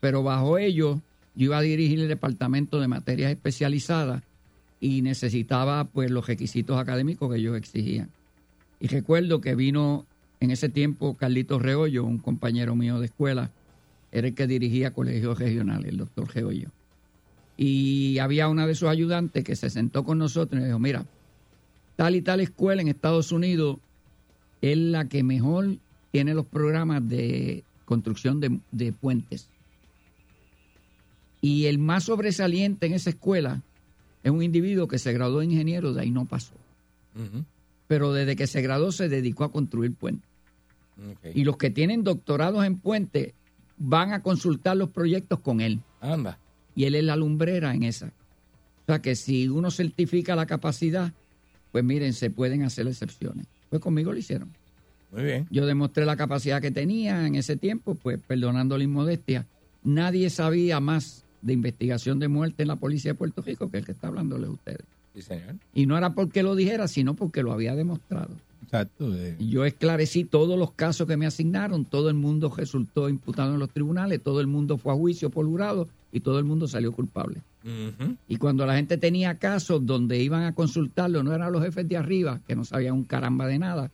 Pero 0.00 0.22
bajo 0.22 0.58
ello, 0.58 1.00
yo 1.34 1.44
iba 1.44 1.58
a 1.58 1.62
dirigir 1.62 2.00
el 2.00 2.08
departamento 2.08 2.80
de 2.80 2.88
materias 2.88 3.30
especializadas 3.30 4.22
y 4.80 5.02
necesitaba 5.02 5.84
pues 5.84 6.10
los 6.10 6.26
requisitos 6.26 6.78
académicos 6.78 7.30
que 7.30 7.38
ellos 7.38 7.56
exigían. 7.56 8.08
Y 8.80 8.88
recuerdo 8.88 9.40
que 9.40 9.54
vino 9.54 10.06
en 10.40 10.50
ese 10.50 10.70
tiempo 10.70 11.14
Carlitos 11.14 11.60
Reollo, 11.60 12.04
un 12.04 12.18
compañero 12.18 12.74
mío 12.74 12.98
de 12.98 13.06
escuela, 13.06 13.50
era 14.10 14.26
el 14.26 14.34
que 14.34 14.46
dirigía 14.46 14.92
colegios 14.92 15.38
regionales, 15.38 15.90
el 15.90 15.98
doctor 15.98 16.34
Reollo. 16.34 16.70
Y 17.56 18.18
había 18.18 18.48
una 18.48 18.66
de 18.66 18.74
sus 18.74 18.88
ayudantes 18.88 19.44
que 19.44 19.54
se 19.54 19.68
sentó 19.68 20.02
con 20.02 20.18
nosotros 20.18 20.62
y 20.62 20.64
dijo, 20.64 20.78
mira, 20.78 21.04
tal 21.96 22.16
y 22.16 22.22
tal 22.22 22.40
escuela 22.40 22.80
en 22.80 22.88
Estados 22.88 23.32
Unidos 23.32 23.76
es 24.62 24.78
la 24.78 25.06
que 25.08 25.22
mejor 25.22 25.76
tiene 26.10 26.32
los 26.32 26.46
programas 26.46 27.06
de 27.06 27.62
construcción 27.84 28.40
de, 28.40 28.58
de 28.72 28.92
puentes. 28.92 29.48
Y 31.40 31.66
el 31.66 31.78
más 31.78 32.04
sobresaliente 32.04 32.86
en 32.86 32.94
esa 32.94 33.10
escuela 33.10 33.62
es 34.22 34.30
un 34.30 34.42
individuo 34.42 34.88
que 34.88 34.98
se 34.98 35.12
graduó 35.12 35.40
de 35.40 35.46
ingeniero, 35.46 35.94
de 35.94 36.02
ahí 36.02 36.10
no 36.10 36.26
pasó. 36.26 36.52
Pero 37.86 38.12
desde 38.12 38.36
que 38.36 38.46
se 38.46 38.62
graduó 38.62 38.92
se 38.92 39.08
dedicó 39.08 39.44
a 39.44 39.52
construir 39.52 39.94
puentes. 39.94 40.28
Y 41.34 41.44
los 41.44 41.56
que 41.56 41.70
tienen 41.70 42.04
doctorados 42.04 42.64
en 42.64 42.78
puentes 42.78 43.32
van 43.78 44.12
a 44.12 44.22
consultar 44.22 44.76
los 44.76 44.90
proyectos 44.90 45.40
con 45.40 45.60
él. 45.60 45.80
Anda. 46.00 46.38
Y 46.74 46.84
él 46.84 46.94
es 46.94 47.04
la 47.04 47.16
lumbrera 47.16 47.74
en 47.74 47.82
esa. 47.82 48.06
O 48.06 48.86
sea 48.86 49.00
que 49.00 49.16
si 49.16 49.48
uno 49.48 49.70
certifica 49.70 50.36
la 50.36 50.46
capacidad, 50.46 51.12
pues 51.72 51.84
miren, 51.84 52.12
se 52.12 52.30
pueden 52.30 52.62
hacer 52.62 52.86
excepciones. 52.86 53.46
Pues 53.70 53.80
conmigo 53.80 54.12
lo 54.12 54.18
hicieron. 54.18 54.50
Muy 55.12 55.24
bien. 55.24 55.48
Yo 55.50 55.66
demostré 55.66 56.04
la 56.04 56.16
capacidad 56.16 56.60
que 56.60 56.70
tenía 56.70 57.26
en 57.26 57.34
ese 57.34 57.56
tiempo, 57.56 57.94
pues 57.94 58.18
perdonando 58.26 58.76
la 58.76 58.84
inmodestia. 58.84 59.46
Nadie 59.82 60.28
sabía 60.30 60.78
más 60.80 61.24
de 61.42 61.52
investigación 61.52 62.18
de 62.18 62.28
muerte 62.28 62.62
en 62.62 62.68
la 62.68 62.76
policía 62.76 63.12
de 63.12 63.18
Puerto 63.18 63.42
Rico 63.42 63.70
que 63.70 63.78
el 63.78 63.84
que 63.84 63.92
está 63.92 64.08
hablándole 64.08 64.46
a 64.46 64.50
ustedes. 64.50 64.84
Sí, 65.14 65.22
señor. 65.22 65.56
Y 65.74 65.86
no 65.86 65.96
era 65.98 66.14
porque 66.14 66.42
lo 66.42 66.54
dijera, 66.54 66.88
sino 66.88 67.14
porque 67.14 67.42
lo 67.42 67.52
había 67.52 67.74
demostrado. 67.74 68.30
Exacto. 68.62 69.12
Y 69.38 69.48
Yo 69.48 69.64
esclarecí 69.64 70.24
todos 70.24 70.58
los 70.58 70.72
casos 70.72 71.06
que 71.08 71.16
me 71.16 71.26
asignaron, 71.26 71.84
todo 71.84 72.08
el 72.08 72.14
mundo 72.14 72.52
resultó 72.56 73.08
imputado 73.08 73.54
en 73.54 73.58
los 73.58 73.70
tribunales, 73.70 74.22
todo 74.22 74.40
el 74.40 74.46
mundo 74.46 74.78
fue 74.78 74.92
a 74.92 74.96
juicio 74.96 75.30
por 75.30 75.46
jurado 75.46 75.88
y 76.12 76.20
todo 76.20 76.38
el 76.38 76.44
mundo 76.44 76.68
salió 76.68 76.92
culpable. 76.92 77.40
Y 78.28 78.36
cuando 78.36 78.64
la 78.64 78.76
gente 78.76 78.96
tenía 78.96 79.34
casos 79.34 79.84
donde 79.84 80.22
iban 80.22 80.44
a 80.44 80.54
consultarlo, 80.54 81.22
no 81.22 81.34
eran 81.34 81.52
los 81.52 81.62
jefes 81.62 81.88
de 81.88 81.96
arriba, 81.96 82.40
que 82.46 82.56
no 82.56 82.64
sabían 82.64 82.94
un 82.94 83.04
caramba 83.04 83.46
de 83.46 83.58
nada, 83.58 83.90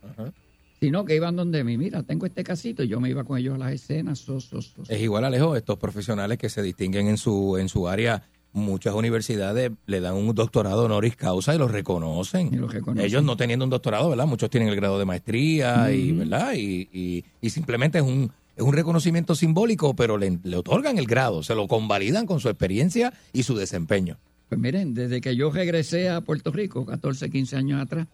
sino 0.86 1.04
que 1.04 1.16
iban 1.16 1.34
donde 1.34 1.64
mí, 1.64 1.76
mira, 1.76 2.04
tengo 2.04 2.26
este 2.26 2.44
casito, 2.44 2.84
y 2.84 2.86
yo 2.86 3.00
me 3.00 3.10
iba 3.10 3.24
con 3.24 3.36
ellos 3.36 3.56
a 3.56 3.58
las 3.58 3.72
escenas, 3.72 4.20
so, 4.20 4.40
so, 4.40 4.62
so, 4.62 4.84
so. 4.84 4.92
Es 4.92 5.02
igual, 5.02 5.24
Alejo, 5.24 5.56
estos 5.56 5.78
profesionales 5.78 6.38
que 6.38 6.48
se 6.48 6.62
distinguen 6.62 7.08
en 7.08 7.16
su, 7.16 7.56
en 7.56 7.68
su 7.68 7.88
área, 7.88 8.22
muchas 8.52 8.94
universidades 8.94 9.72
le 9.86 10.00
dan 10.00 10.14
un 10.14 10.32
doctorado 10.32 10.84
honoris 10.84 11.16
causa 11.16 11.56
y 11.56 11.58
los 11.58 11.72
reconocen. 11.72 12.52
reconocen. 12.68 13.04
Ellos 13.04 13.24
no 13.24 13.36
teniendo 13.36 13.64
un 13.64 13.70
doctorado, 13.72 14.10
¿verdad? 14.10 14.28
Muchos 14.28 14.48
tienen 14.48 14.68
el 14.68 14.76
grado 14.76 14.96
de 14.96 15.04
maestría 15.06 15.90
y. 15.90 16.12
¿verdad? 16.12 16.52
Y, 16.54 16.88
y, 16.92 17.24
y 17.40 17.50
simplemente 17.50 17.98
es 17.98 18.04
un, 18.04 18.30
es 18.54 18.62
un 18.62 18.72
reconocimiento 18.72 19.34
simbólico, 19.34 19.96
pero 19.96 20.18
le, 20.18 20.38
le 20.44 20.56
otorgan 20.56 20.98
el 20.98 21.06
grado, 21.06 21.42
se 21.42 21.56
lo 21.56 21.66
convalidan 21.66 22.26
con 22.26 22.38
su 22.38 22.48
experiencia 22.48 23.12
y 23.32 23.42
su 23.42 23.56
desempeño. 23.56 24.18
Pues 24.48 24.60
miren, 24.60 24.94
desde 24.94 25.20
que 25.20 25.34
yo 25.34 25.50
regresé 25.50 26.10
a 26.10 26.20
Puerto 26.20 26.52
Rico, 26.52 26.86
14, 26.86 27.28
15 27.28 27.56
años 27.56 27.82
atrás, 27.82 28.06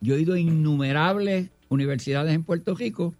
yo 0.00 0.16
he 0.16 0.20
ido 0.20 0.34
a 0.34 0.38
innumerables 0.38 1.50
universidades 1.72 2.32
en 2.34 2.44
Puerto 2.44 2.74
Rico, 2.74 3.14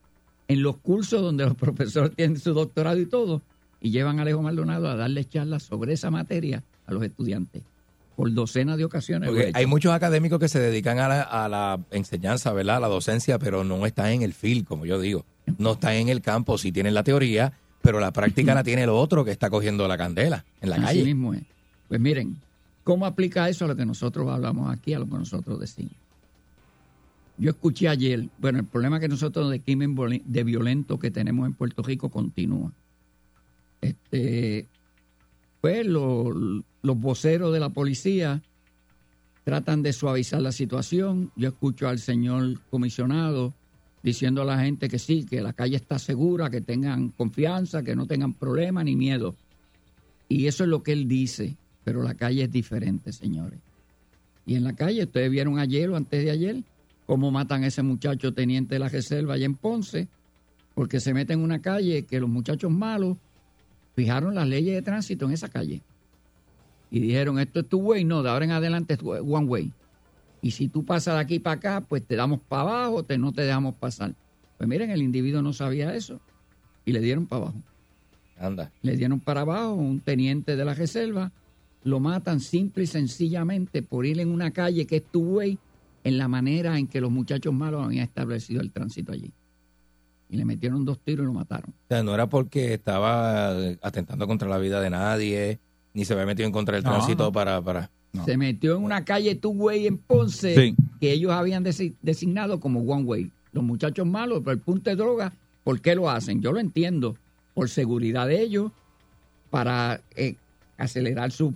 en 0.48 0.62
los 0.62 0.76
cursos 0.76 1.22
donde 1.22 1.44
los 1.44 1.54
profesores 1.56 2.14
tienen 2.14 2.38
su 2.38 2.54
doctorado 2.54 2.98
y 2.98 3.06
todo, 3.06 3.42
y 3.80 3.90
llevan 3.90 4.18
a 4.18 4.22
Alejo 4.22 4.42
Maldonado 4.42 4.88
a 4.88 4.96
darle 4.96 5.24
charlas 5.24 5.64
sobre 5.64 5.94
esa 5.94 6.10
materia 6.10 6.62
a 6.86 6.92
los 6.92 7.02
estudiantes. 7.02 7.62
Por 8.16 8.32
docenas 8.32 8.76
de 8.76 8.84
ocasiones. 8.84 9.30
Porque 9.30 9.50
hay 9.54 9.66
muchos 9.66 9.92
académicos 9.92 10.38
que 10.38 10.48
se 10.48 10.60
dedican 10.60 10.98
a 10.98 11.08
la, 11.08 11.22
a 11.22 11.48
la 11.48 11.80
enseñanza, 11.90 12.52
¿verdad? 12.52 12.76
A 12.76 12.80
la 12.80 12.88
docencia, 12.88 13.38
pero 13.38 13.64
no 13.64 13.86
están 13.86 14.08
en 14.08 14.22
el 14.22 14.34
field, 14.34 14.66
como 14.66 14.84
yo 14.84 15.00
digo. 15.00 15.24
No 15.58 15.72
están 15.72 15.94
en 15.94 16.08
el 16.10 16.20
campo, 16.20 16.58
sí 16.58 16.70
tienen 16.72 16.92
la 16.94 17.02
teoría, 17.02 17.54
pero 17.80 18.00
la 18.00 18.12
práctica 18.12 18.54
la 18.54 18.62
tiene 18.62 18.82
el 18.84 18.90
otro 18.90 19.24
que 19.24 19.30
está 19.30 19.48
cogiendo 19.48 19.88
la 19.88 19.96
candela 19.96 20.44
en 20.60 20.70
la 20.70 20.76
Así 20.76 20.84
calle. 20.84 21.04
mismo 21.04 21.32
es. 21.34 21.42
Pues 21.88 22.00
miren, 22.00 22.36
¿cómo 22.84 23.06
aplica 23.06 23.48
eso 23.48 23.64
a 23.64 23.68
lo 23.68 23.76
que 23.76 23.86
nosotros 23.86 24.28
hablamos 24.28 24.70
aquí, 24.72 24.92
a 24.94 24.98
lo 24.98 25.06
que 25.06 25.12
nosotros 25.16 25.58
decimos? 25.58 25.94
Yo 27.42 27.50
escuché 27.50 27.88
ayer, 27.88 28.28
bueno, 28.38 28.60
el 28.60 28.66
problema 28.66 29.00
que 29.00 29.08
nosotros 29.08 29.50
de 29.50 29.60
crimen 29.60 29.96
de 30.24 30.44
violento 30.44 31.00
que 31.00 31.10
tenemos 31.10 31.44
en 31.44 31.54
Puerto 31.54 31.82
Rico 31.82 32.08
continúa. 32.08 32.72
Este, 33.80 34.68
pues 35.60 35.84
lo- 35.84 36.32
los 36.32 36.96
voceros 37.00 37.52
de 37.52 37.58
la 37.58 37.70
policía 37.70 38.40
tratan 39.42 39.82
de 39.82 39.92
suavizar 39.92 40.40
la 40.40 40.52
situación. 40.52 41.32
Yo 41.34 41.48
escucho 41.48 41.88
al 41.88 41.98
señor 41.98 42.60
comisionado 42.70 43.54
diciendo 44.04 44.42
a 44.42 44.44
la 44.44 44.60
gente 44.60 44.88
que 44.88 45.00
sí, 45.00 45.26
que 45.28 45.40
la 45.40 45.52
calle 45.52 45.74
está 45.74 45.98
segura, 45.98 46.48
que 46.48 46.60
tengan 46.60 47.08
confianza, 47.08 47.82
que 47.82 47.96
no 47.96 48.06
tengan 48.06 48.34
problema 48.34 48.84
ni 48.84 48.94
miedo. 48.94 49.34
Y 50.28 50.46
eso 50.46 50.62
es 50.62 50.70
lo 50.70 50.84
que 50.84 50.92
él 50.92 51.08
dice, 51.08 51.56
pero 51.82 52.04
la 52.04 52.14
calle 52.14 52.44
es 52.44 52.52
diferente, 52.52 53.12
señores. 53.12 53.58
Y 54.46 54.54
en 54.54 54.62
la 54.62 54.74
calle, 54.74 55.02
ustedes 55.02 55.28
vieron 55.28 55.58
ayer 55.58 55.90
o 55.90 55.96
antes 55.96 56.24
de 56.24 56.30
ayer, 56.30 56.62
cómo 57.12 57.30
matan 57.30 57.62
a 57.62 57.66
ese 57.66 57.82
muchacho 57.82 58.32
teniente 58.32 58.76
de 58.76 58.78
la 58.78 58.88
reserva 58.88 59.34
allá 59.34 59.44
en 59.44 59.54
Ponce, 59.54 60.08
porque 60.74 60.98
se 60.98 61.12
meten 61.12 61.40
en 61.40 61.44
una 61.44 61.60
calle 61.60 62.06
que 62.06 62.18
los 62.18 62.30
muchachos 62.30 62.70
malos 62.70 63.18
fijaron 63.94 64.34
las 64.34 64.48
leyes 64.48 64.74
de 64.74 64.80
tránsito 64.80 65.26
en 65.26 65.32
esa 65.32 65.50
calle. 65.50 65.82
Y 66.90 67.00
dijeron, 67.00 67.38
esto 67.38 67.60
es 67.60 67.68
tu 67.68 67.80
way, 67.80 68.02
no, 68.02 68.22
de 68.22 68.30
ahora 68.30 68.46
en 68.46 68.52
adelante 68.52 68.94
es 68.94 69.00
one 69.02 69.44
way. 69.44 69.72
Y 70.40 70.52
si 70.52 70.68
tú 70.68 70.86
pasas 70.86 71.16
de 71.16 71.20
aquí 71.20 71.38
para 71.38 71.56
acá, 71.56 71.80
pues 71.82 72.02
te 72.02 72.16
damos 72.16 72.40
para 72.48 72.62
abajo, 72.62 73.02
te, 73.02 73.18
no 73.18 73.30
te 73.30 73.42
dejamos 73.42 73.74
pasar. 73.74 74.14
Pues 74.56 74.66
miren, 74.66 74.88
el 74.88 75.02
individuo 75.02 75.42
no 75.42 75.52
sabía 75.52 75.94
eso 75.94 76.18
y 76.86 76.92
le 76.92 77.00
dieron 77.00 77.26
para 77.26 77.42
abajo 77.42 77.58
Anda. 78.38 78.72
le 78.80 78.96
dieron 78.96 79.20
para 79.20 79.42
abajo 79.42 79.74
un 79.74 80.00
teniente 80.00 80.56
de 80.56 80.64
la 80.64 80.72
reserva, 80.72 81.30
lo 81.84 82.00
matan 82.00 82.40
simple 82.40 82.84
y 82.84 82.86
sencillamente 82.86 83.82
por 83.82 84.06
ir 84.06 84.18
en 84.18 84.30
una 84.30 84.50
calle 84.50 84.86
que 84.86 84.96
es 84.96 85.04
tu 85.04 85.20
way 85.20 85.58
en 86.04 86.18
la 86.18 86.28
manera 86.28 86.78
en 86.78 86.86
que 86.86 87.00
los 87.00 87.10
muchachos 87.10 87.52
malos 87.54 87.84
habían 87.84 88.04
establecido 88.04 88.60
el 88.60 88.72
tránsito 88.72 89.12
allí. 89.12 89.32
Y 90.30 90.36
le 90.36 90.44
metieron 90.44 90.84
dos 90.84 90.98
tiros 90.98 91.24
y 91.24 91.26
lo 91.26 91.32
mataron. 91.34 91.70
O 91.70 91.88
sea, 91.88 92.02
no 92.02 92.14
era 92.14 92.26
porque 92.28 92.74
estaba 92.74 93.52
eh, 93.60 93.78
atentando 93.82 94.26
contra 94.26 94.48
la 94.48 94.58
vida 94.58 94.80
de 94.80 94.90
nadie, 94.90 95.58
ni 95.94 96.04
se 96.04 96.14
había 96.14 96.26
metido 96.26 96.46
en 96.46 96.52
contra 96.52 96.74
del 96.76 96.84
No, 96.84 96.90
tránsito 96.90 97.24
no. 97.24 97.32
para... 97.32 97.60
para... 97.62 97.90
Se 98.26 98.36
metió 98.36 98.76
en 98.76 98.82
una 98.84 99.04
calle 99.06 99.34
two 99.36 99.50
way 99.52 99.86
en 99.86 99.96
Ponce 99.96 100.54
Sí. 100.54 100.76
que 101.00 101.12
ellos 101.12 101.32
habían 101.32 101.64
desi- 101.64 101.94
designado 102.02 102.60
como 102.60 102.80
one 102.80 103.04
way. 103.04 103.32
Los 103.52 103.64
muchachos 103.64 104.06
malos, 104.06 104.42
por 104.42 104.52
el 104.52 104.58
punto 104.58 104.90
de 104.90 104.96
droga, 104.96 105.32
¿por 105.64 105.80
qué 105.80 105.94
lo 105.94 106.10
hacen? 106.10 106.42
Yo 106.42 106.52
lo 106.52 106.60
entiendo. 106.60 107.16
Por 107.54 107.70
seguridad 107.70 108.26
de 108.26 108.42
ellos, 108.42 108.70
para 109.50 110.00
eh, 110.16 110.36
acelerar 110.76 111.32
su- 111.32 111.54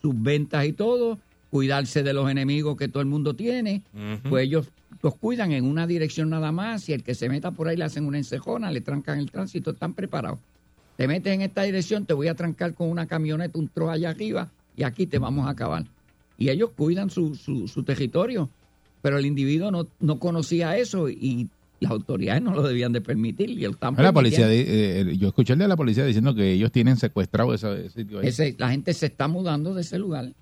sus 0.00 0.20
ventas 0.20 0.64
y 0.66 0.72
todo, 0.72 1.18
cuidarse 1.52 2.02
de 2.02 2.14
los 2.14 2.30
enemigos 2.30 2.78
que 2.78 2.88
todo 2.88 3.02
el 3.02 3.08
mundo 3.10 3.34
tiene. 3.34 3.82
Pues 4.30 4.46
ellos 4.46 4.68
los 5.02 5.14
cuidan 5.16 5.52
en 5.52 5.66
una 5.66 5.86
dirección 5.86 6.30
nada 6.30 6.50
más 6.50 6.88
y 6.88 6.94
el 6.94 7.02
que 7.02 7.14
se 7.14 7.28
meta 7.28 7.50
por 7.50 7.68
ahí 7.68 7.76
le 7.76 7.84
hacen 7.84 8.06
una 8.06 8.16
encejona, 8.16 8.70
le 8.70 8.80
trancan 8.80 9.18
el 9.18 9.30
tránsito, 9.30 9.72
están 9.72 9.92
preparados. 9.92 10.38
Te 10.96 11.06
metes 11.06 11.30
en 11.30 11.42
esta 11.42 11.62
dirección, 11.64 12.06
te 12.06 12.14
voy 12.14 12.28
a 12.28 12.34
trancar 12.34 12.72
con 12.72 12.88
una 12.88 13.06
camioneta, 13.06 13.58
un 13.58 13.68
tro 13.68 13.90
allá 13.90 14.08
arriba 14.08 14.50
y 14.78 14.84
aquí 14.84 15.06
te 15.06 15.18
vamos 15.18 15.46
a 15.46 15.50
acabar. 15.50 15.84
Y 16.38 16.48
ellos 16.48 16.70
cuidan 16.74 17.10
su, 17.10 17.34
su, 17.34 17.68
su 17.68 17.82
territorio, 17.82 18.48
pero 19.02 19.18
el 19.18 19.26
individuo 19.26 19.70
no, 19.70 19.86
no 20.00 20.18
conocía 20.18 20.78
eso 20.78 21.10
y, 21.10 21.50
las 21.80 21.90
autoridades 21.90 22.40
no 22.40 22.54
lo 22.54 22.62
debían 22.62 22.92
de 22.92 23.00
permitir. 23.00 23.50
Y 23.50 23.64
están 23.64 23.96
La 23.98 24.12
policía, 24.12 24.46
eh, 24.48 25.16
yo 25.18 25.26
escuché 25.28 25.54
el 25.54 25.58
de 25.58 25.66
la 25.66 25.76
policía 25.76 26.06
diciendo 26.06 26.32
que 26.32 26.52
ellos 26.52 26.70
tienen 26.70 26.96
secuestrado 26.96 27.52
ese, 27.52 27.86
ese 27.86 27.90
sitio 27.90 28.20
ahí. 28.20 28.28
Ese- 28.28 28.54
la 28.56 28.70
gente 28.70 28.94
se 28.94 29.06
está 29.06 29.26
mudando 29.26 29.74
de 29.74 29.80
ese 29.80 29.98
lugar. 29.98 30.32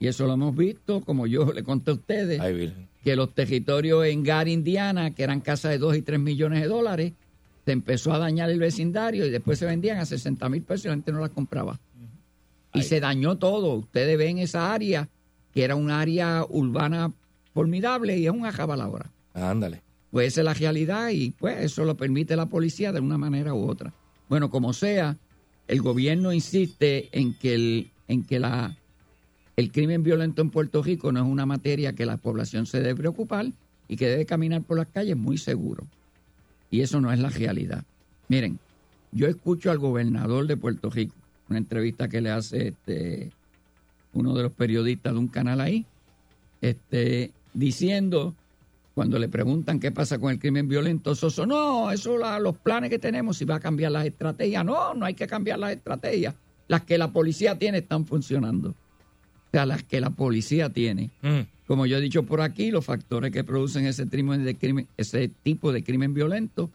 Y 0.00 0.08
eso 0.08 0.26
lo 0.26 0.32
hemos 0.32 0.56
visto, 0.56 1.02
como 1.02 1.26
yo 1.26 1.52
le 1.52 1.62
conté 1.62 1.90
a 1.90 1.94
ustedes, 1.94 2.40
Ay, 2.40 2.72
que 3.04 3.14
los 3.14 3.34
territorios 3.34 4.06
en 4.06 4.22
Gary, 4.22 4.52
Indiana, 4.52 5.14
que 5.14 5.22
eran 5.22 5.42
casas 5.42 5.72
de 5.72 5.78
2 5.78 5.98
y 5.98 6.02
3 6.02 6.18
millones 6.18 6.62
de 6.62 6.68
dólares, 6.68 7.12
se 7.66 7.72
empezó 7.72 8.12
a 8.14 8.18
dañar 8.18 8.50
el 8.50 8.58
vecindario 8.58 9.26
y 9.26 9.30
después 9.30 9.58
se 9.58 9.66
vendían 9.66 9.98
a 9.98 10.06
60 10.06 10.48
mil 10.48 10.62
pesos 10.62 10.86
y 10.86 10.88
la 10.88 10.94
gente 10.94 11.12
no 11.12 11.20
las 11.20 11.30
compraba. 11.30 11.78
Y 12.72 12.82
se 12.82 12.98
dañó 12.98 13.36
todo. 13.36 13.74
Ustedes 13.74 14.16
ven 14.16 14.38
esa 14.38 14.72
área, 14.72 15.08
que 15.52 15.64
era 15.64 15.74
un 15.74 15.90
área 15.90 16.46
urbana 16.48 17.12
formidable 17.52 18.16
y 18.16 18.26
es 18.26 18.32
un 18.32 18.46
acabalabra. 18.46 19.10
Ándale. 19.34 19.82
Pues 20.10 20.28
esa 20.28 20.40
es 20.40 20.44
la 20.46 20.54
realidad 20.54 21.10
y 21.10 21.30
pues 21.30 21.62
eso 21.62 21.84
lo 21.84 21.96
permite 21.96 22.36
la 22.36 22.46
policía 22.46 22.90
de 22.90 23.00
una 23.00 23.18
manera 23.18 23.52
u 23.52 23.68
otra. 23.68 23.92
Bueno, 24.28 24.50
como 24.50 24.72
sea, 24.72 25.16
el 25.68 25.82
gobierno 25.82 26.32
insiste 26.32 27.08
en 27.12 27.34
que 27.34 27.54
el, 27.54 27.90
en 28.08 28.24
que 28.24 28.40
la, 28.40 28.76
el 29.60 29.70
crimen 29.70 30.02
violento 30.02 30.42
en 30.42 30.50
Puerto 30.50 30.82
Rico 30.82 31.12
no 31.12 31.20
es 31.20 31.26
una 31.26 31.46
materia 31.46 31.92
que 31.94 32.06
la 32.06 32.16
población 32.16 32.66
se 32.66 32.80
debe 32.80 32.96
preocupar 32.96 33.46
y 33.88 33.96
que 33.96 34.08
debe 34.08 34.26
caminar 34.26 34.62
por 34.62 34.78
las 34.78 34.88
calles 34.88 35.16
muy 35.16 35.38
seguro. 35.38 35.86
Y 36.70 36.80
eso 36.80 37.00
no 37.00 37.12
es 37.12 37.18
la 37.18 37.28
realidad. 37.30 37.84
Miren, 38.28 38.58
yo 39.12 39.26
escucho 39.26 39.70
al 39.70 39.78
gobernador 39.78 40.46
de 40.46 40.56
Puerto 40.56 40.88
Rico, 40.90 41.14
una 41.48 41.58
entrevista 41.58 42.08
que 42.08 42.20
le 42.20 42.30
hace 42.30 42.68
este, 42.68 43.30
uno 44.14 44.34
de 44.34 44.44
los 44.44 44.52
periodistas 44.52 45.12
de 45.12 45.18
un 45.18 45.28
canal 45.28 45.60
ahí, 45.60 45.84
este, 46.60 47.32
diciendo, 47.52 48.34
cuando 48.94 49.18
le 49.18 49.28
preguntan 49.28 49.80
qué 49.80 49.90
pasa 49.90 50.18
con 50.18 50.30
el 50.30 50.38
crimen 50.38 50.68
violento, 50.68 51.14
Soso, 51.14 51.44
no, 51.46 51.90
eso 51.90 52.16
la- 52.18 52.38
los 52.38 52.56
planes 52.56 52.90
que 52.90 52.98
tenemos, 52.98 53.36
si 53.36 53.44
va 53.44 53.56
a 53.56 53.60
cambiar 53.60 53.92
las 53.92 54.06
estrategias, 54.06 54.64
no, 54.64 54.94
no 54.94 55.04
hay 55.06 55.14
que 55.14 55.26
cambiar 55.26 55.58
las 55.58 55.72
estrategias. 55.72 56.34
Las 56.68 56.82
que 56.84 56.96
la 56.98 57.12
policía 57.12 57.58
tiene 57.58 57.78
están 57.78 58.06
funcionando. 58.06 58.74
Sea, 59.52 59.66
las 59.66 59.82
que 59.82 60.00
la 60.00 60.10
policía 60.10 60.70
tiene. 60.70 61.10
Como 61.66 61.86
yo 61.86 61.98
he 61.98 62.00
dicho 62.00 62.24
por 62.24 62.40
aquí, 62.40 62.70
los 62.70 62.84
factores 62.84 63.32
que 63.32 63.44
producen 63.44 63.86
ese, 63.86 64.04
de 64.04 64.56
crimen, 64.56 64.86
ese 64.96 65.28
tipo 65.28 65.72
de 65.72 65.82
crimen 65.82 66.14
violento, 66.14 66.70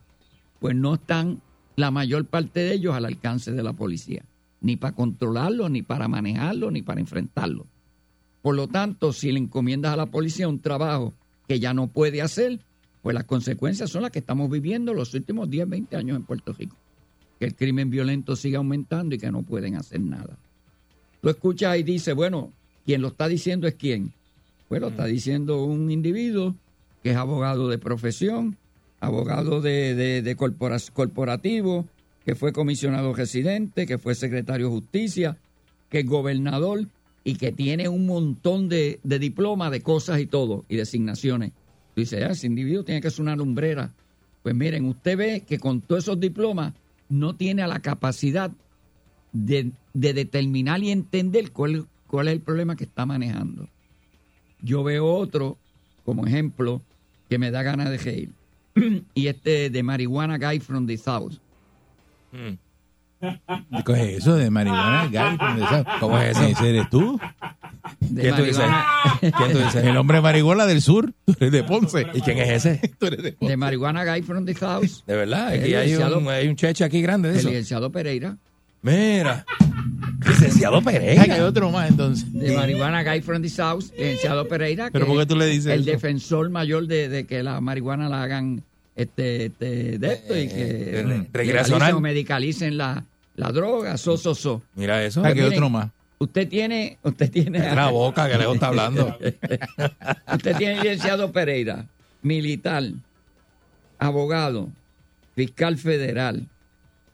pues 0.60 0.76
no 0.76 0.95
están 0.95 1.41
la 1.76 1.91
mayor 1.91 2.26
parte 2.26 2.61
de 2.61 2.73
ellos 2.73 2.95
al 2.95 3.06
alcance 3.06 3.52
de 3.52 3.64
la 3.64 3.73
policía, 3.73 4.23
ni 4.61 4.77
para 4.77 4.95
controlarlo, 4.95 5.69
ni 5.69 5.81
para 5.81 6.07
manejarlo, 6.07 6.72
ni 6.72 6.81
para 6.81 7.02
enfrentarlo. 7.02 7.65
Por 8.41 8.56
lo 8.56 8.68
tanto, 8.68 9.11
si 9.11 9.31
le 9.31 9.39
encomiendas 9.39 9.93
a 9.93 9.97
la 9.97 10.06
policía 10.06 10.47
un 10.47 10.60
trabajo 10.60 11.14
que 11.47 11.60
ya 11.60 11.73
no 11.73 11.88
puede 11.88 12.22
hacer, 12.22 12.60
pues 13.02 13.14
las 13.14 13.26
consecuencias 13.26 13.89
son 13.89 14.02
las 14.02 14.11
que 14.11 14.19
estamos 14.19 14.49
viviendo 14.49 14.93
los 14.93 15.14
últimos 15.14 15.49
10, 15.49 15.69
20 15.69 15.95
años 15.95 16.18
en 16.18 16.23
Puerto 16.23 16.53
Rico. 16.53 16.76
Que 17.39 17.45
el 17.45 17.56
crimen 17.56 17.89
violento 17.89 18.35
sigue 18.35 18.56
aumentando 18.56 19.15
y 19.15 19.18
que 19.18 19.31
no 19.31 19.43
pueden 19.43 19.76
hacer 19.76 19.99
nada. 19.99 20.38
Tú 21.22 21.30
escuchas 21.30 21.77
y 21.77 21.84
dices, 21.84 22.15
bueno, 22.15 22.52
quien 22.85 23.01
lo 23.01 23.09
está 23.09 23.27
diciendo 23.27 23.67
es 23.67 23.75
quién. 23.75 24.13
Pues 24.67 24.81
lo 24.81 24.87
está 24.89 25.05
diciendo 25.05 25.63
un 25.63 25.91
individuo 25.91 26.55
que 27.03 27.11
es 27.11 27.17
abogado 27.17 27.67
de 27.69 27.77
profesión, 27.77 28.57
abogado 28.99 29.61
de, 29.61 29.93
de- 29.95 30.21
de 30.21 30.35
corpora- 30.35 30.79
corporativo, 30.93 31.85
que 32.25 32.35
fue 32.35 32.51
comisionado 32.53 33.13
residente, 33.13 33.85
que 33.85 33.97
fue 33.99 34.15
secretario 34.15 34.67
de 34.67 34.71
justicia, 34.73 35.37
que 35.89 35.99
es 35.99 36.05
gobernador 36.07 36.87
y 37.23 37.35
que 37.35 37.51
tiene 37.51 37.87
un 37.87 38.05
montón 38.07 38.69
de, 38.69 38.99
de 39.03 39.19
diplomas, 39.19 39.71
de 39.71 39.81
cosas 39.81 40.19
y 40.19 40.25
todo, 40.25 40.65
y 40.67 40.75
designaciones. 40.77 41.51
Tú 41.93 42.01
dices, 42.01 42.23
ah, 42.27 42.31
ese 42.31 42.47
individuo 42.47 42.83
tiene 42.83 43.01
que 43.01 43.11
ser 43.11 43.21
una 43.21 43.35
lumbrera. 43.35 43.93
Pues 44.41 44.55
miren, 44.55 44.85
usted 44.85 45.17
ve 45.17 45.43
que 45.47 45.59
con 45.59 45.81
todos 45.81 46.03
esos 46.03 46.19
diplomas 46.19 46.73
no 47.09 47.35
tiene 47.35 47.65
la 47.67 47.79
capacidad 47.79 48.51
de, 49.31 49.71
de 49.93 50.13
determinar 50.13 50.81
y 50.81 50.91
entender 50.91 51.51
cuál, 51.51 51.85
cuál 52.07 52.27
es 52.27 52.34
el 52.34 52.41
problema 52.41 52.76
que 52.76 52.84
está 52.86 53.06
manejando. 53.06 53.68
Yo 54.61 54.84
veo 54.84 55.06
otro, 55.06 55.57
como 56.03 56.26
ejemplo, 56.26 56.82
que 57.30 57.38
me 57.38 57.52
da 57.52 57.64
ganas 57.64 57.90
de 57.90 57.98
reír. 57.98 58.30
y 59.14 59.27
este 59.27 59.69
de 59.69 59.84
Marihuana 59.84 60.38
Guy 60.38 60.60
from 60.60 60.88
the 60.88 60.98
South. 60.98 61.34
¿Qué 63.86 63.94
es 63.94 64.18
eso 64.19 64.36
de 64.36 64.49
marihuana? 64.49 65.07
Guy 65.07 65.38
from 65.38 65.56
the 65.60 65.68
South? 65.68 65.88
¿Cómo 65.99 66.18
es 66.19 66.38
eso? 66.38 66.45
¿Ese 66.45 66.69
eres 66.69 66.90
tú? 66.90 67.19
De 68.02 68.22
¿Quién 68.23 68.36
tú 68.36 68.44
dices? 68.44 68.65
¿Quién 69.19 69.52
tú 69.52 69.57
dices? 69.60 69.84
El 69.84 69.98
hombre 69.98 70.22
marihuana 70.22 70.65
del 70.65 70.82
sur. 70.82 71.14
Tú 71.26 71.34
eres 71.40 71.52
de 71.52 71.64
Ponce. 71.64 72.06
¿Y 72.14 72.22
quién 72.22 72.38
es 72.40 72.65
ese? 72.65 72.94
Tú 72.99 73.07
eres 73.07 73.23
de 73.23 73.32
Ponce. 73.34 73.52
De 73.52 73.57
Marihuana 73.57 74.03
Guy 74.06 74.22
from 74.23 74.45
the 74.45 74.53
South. 74.53 75.03
De 75.07 75.15
verdad, 75.15 75.53
El 75.56 75.61
aquí 75.61 75.73
hay 75.76 75.95
un, 75.95 76.27
hay 76.27 76.48
un 76.48 76.56
cheche 76.56 76.84
aquí 76.84 77.02
grande 77.02 77.30
de 77.30 77.36
El 77.36 77.40
eso. 77.40 77.49
licenciado 77.49 77.91
Pereira. 77.91 78.38
Mira. 78.85 79.45
Licenciado 80.27 80.77
Hay 80.77 80.83
Pereira. 80.83 81.45
otro 81.45 81.71
más 81.71 81.89
entonces. 81.89 82.31
De 82.31 82.55
Marihuana 82.55 83.03
Guy 83.03 83.21
from 83.21 83.41
the 83.41 83.49
South, 83.49 83.85
licenciado 83.97 84.47
Pereira. 84.47 84.89
¿Pero 84.91 85.07
por 85.07 85.17
qué 85.19 85.25
tú 85.25 85.35
le 85.35 85.47
dices 85.47 85.67
El 85.73 85.81
eso? 85.81 85.91
defensor 85.91 86.49
mayor 86.51 86.85
de, 86.87 87.09
de 87.09 87.25
que 87.25 87.41
la 87.43 87.59
marihuana 87.61 88.09
la 88.09 88.21
hagan 88.23 88.63
este, 88.95 89.47
este, 89.47 89.97
de 89.97 90.13
esto 90.13 90.37
y 90.37 90.47
que 90.47 90.61
eh, 90.61 90.91
legalicen 91.03 91.29
recreacional. 91.33 91.93
o 91.95 91.99
medicalicen 91.99 92.77
la, 92.77 93.03
la 93.35 93.51
droga, 93.51 93.97
so, 93.97 94.17
so, 94.17 94.35
so. 94.35 94.61
Mira 94.75 95.03
eso. 95.03 95.23
Hay 95.25 95.33
miren, 95.33 95.53
otro 95.53 95.69
más. 95.69 95.89
Usted 96.17 96.47
tiene, 96.47 96.97
usted 97.03 97.29
tiene. 97.31 97.59
La 97.75 97.89
boca 97.89 98.29
que 98.29 98.37
Leo 98.37 98.53
está 98.53 98.67
hablando. 98.67 99.17
Usted 100.33 100.55
tiene 100.57 100.75
licenciado 100.75 101.31
Pereira, 101.31 101.85
militar, 102.21 102.83
abogado, 103.99 104.69
fiscal 105.35 105.77
federal, 105.77 106.47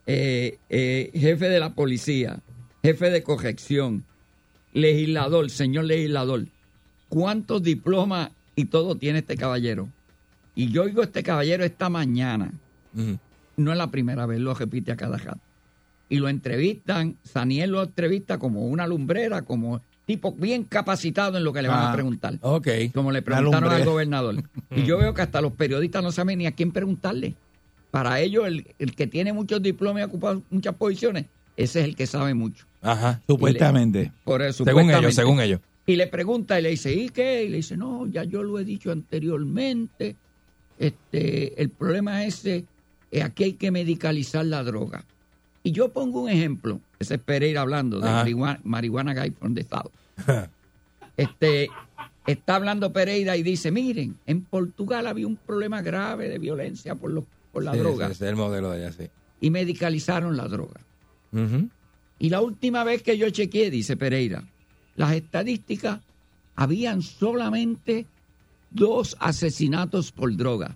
eh, 0.07 0.57
eh, 0.69 1.11
jefe 1.14 1.49
de 1.49 1.60
la 1.60 1.73
policía, 1.73 2.40
jefe 2.84 3.10
de 3.10 3.23
corrección, 3.23 4.03
legislador, 4.73 5.49
señor 5.49 5.86
legislador. 5.86 6.45
¿Cuántos 7.10 7.61
diplomas 7.64 8.32
y 8.56 8.65
todo 8.65 8.95
tiene 8.95 9.19
este 9.19 9.36
caballero? 9.38 9.90
Y 10.56 10.72
yo 10.72 10.84
oigo 10.84 11.02
a 11.02 11.06
este 11.06 11.23
caballero 11.23 11.64
esta 11.64 11.90
mañana. 11.90 12.52
No 13.57 13.72
es 13.72 13.78
la 13.78 13.91
primera 13.91 14.26
vez, 14.26 14.40
lo 14.40 14.53
repite 14.53 14.91
a 14.91 14.95
cada 14.98 15.18
rato. 15.18 15.40
Y 16.10 16.18
lo 16.18 16.28
entrevistan, 16.30 17.15
Saniel 17.23 17.72
lo 17.72 17.84
entrevista 17.84 18.38
como 18.38 18.65
una 18.68 18.86
lumbrera, 18.88 19.44
como 19.44 19.82
tipo 20.06 20.34
bien 20.34 20.65
capacitado 20.65 21.38
en 21.38 21.44
lo 21.45 21.53
que 21.53 21.61
le 21.61 21.69
van 21.69 21.80
Ah. 21.86 21.91
a 21.91 21.94
preguntar. 21.94 22.38
Ok. 22.41 22.68
Como 22.94 23.11
le 23.11 23.22
preguntaron 23.22 23.72
al 23.72 23.86
gobernador. 23.86 24.44
Y 24.76 24.84
yo 24.84 24.98
veo 24.98 25.14
que 25.14 25.22
hasta 25.22 25.40
los 25.41 25.53
periodistas 25.53 26.03
no 26.03 26.11
saben 26.11 26.40
ni 26.40 26.48
a 26.48 26.52
quién 26.53 26.72
preguntarle. 26.72 27.36
Para 27.92 28.22
ellos, 28.22 28.48
el, 28.48 28.66
el 28.80 28.96
que 28.96 29.06
tiene 29.06 29.34
muchos 29.34 29.62
diplomas 29.62 30.02
y 30.02 30.06
ocupa 30.06 30.40
muchas 30.50 30.76
posiciones, 30.76 31.26
ese 31.58 31.82
es 31.82 31.86
el 31.86 31.96
que 31.96 32.08
sabe 32.08 32.34
mucho. 32.34 32.66
Ajá. 32.82 33.22
Supuestamente. 33.28 34.12
Por 34.24 34.42
eso, 34.42 34.64
Según 34.64 34.90
ellos, 34.90 35.14
según 35.14 35.40
ellos. 35.40 35.60
Y 35.86 35.96
le 35.96 36.08
pregunta 36.08 36.60
y 36.60 36.64
le 36.64 36.70
dice, 36.70 36.94
¿y 36.94 37.10
qué? 37.10 37.44
Y 37.44 37.50
le 37.50 37.58
dice, 37.58 37.76
no, 37.76 38.08
ya 38.08 38.24
yo 38.24 38.44
lo 38.44 38.60
he 38.60 38.66
dicho 38.66 38.92
anteriormente. 38.92 40.16
Este, 40.80 41.62
el 41.62 41.70
problema 41.70 42.24
es 42.24 42.40
ese, 42.40 42.66
eh, 43.12 43.22
aquí 43.22 43.44
hay 43.44 43.54
que 43.54 43.72
medicalizar 43.72 44.46
la 44.46 44.64
droga. 44.64 45.04
Y 45.64 45.72
yo 45.72 45.90
pongo 45.90 46.24
un 46.24 46.30
ejemplo, 46.30 46.80
ese 46.98 47.16
es 47.16 47.22
Pereira 47.22 47.62
hablando 47.62 48.00
de 48.00 48.10
marihuana, 48.10 48.60
marihuana 48.64 49.14
guy 49.14 49.32
from 49.32 49.54
the 49.54 49.64
South. 49.64 49.92
Este, 51.18 51.68
está 52.26 52.56
hablando 52.56 52.94
Pereira 52.94 53.36
y 53.38 53.44
dice, 53.44 53.70
miren, 53.70 54.16
en 54.26 54.42
Portugal 54.44 55.06
había 55.06 55.28
un 55.28 55.36
problema 55.36 55.82
grave 55.82 56.30
de 56.30 56.40
violencia 56.40 56.96
por, 56.96 57.12
los, 57.12 57.26
por 57.52 57.64
la 57.64 57.73
Sí, 57.73 57.80
droga 57.80 58.06
ese 58.07 58.26
es 58.26 58.30
el 58.30 58.36
modelo 58.36 58.72
de 58.72 58.86
allá, 58.86 58.94
sí. 58.94 59.10
y 59.41 59.49
medicalizaron 59.49 60.38
la 60.38 60.48
droga. 60.48 60.82
Y 62.19 62.30
la 62.30 62.41
última 62.41 62.84
vez 62.84 63.02
que 63.03 63.18
yo 63.18 63.30
chequeé, 63.30 63.72
dice 63.72 63.95
Pereira, 63.98 64.44
las 64.95 65.14
estadísticas 65.14 65.99
habían 66.56 67.02
solamente 67.02 68.06
dos 68.69 69.15
asesinatos 69.19 70.11
por 70.11 70.36
droga. 70.36 70.76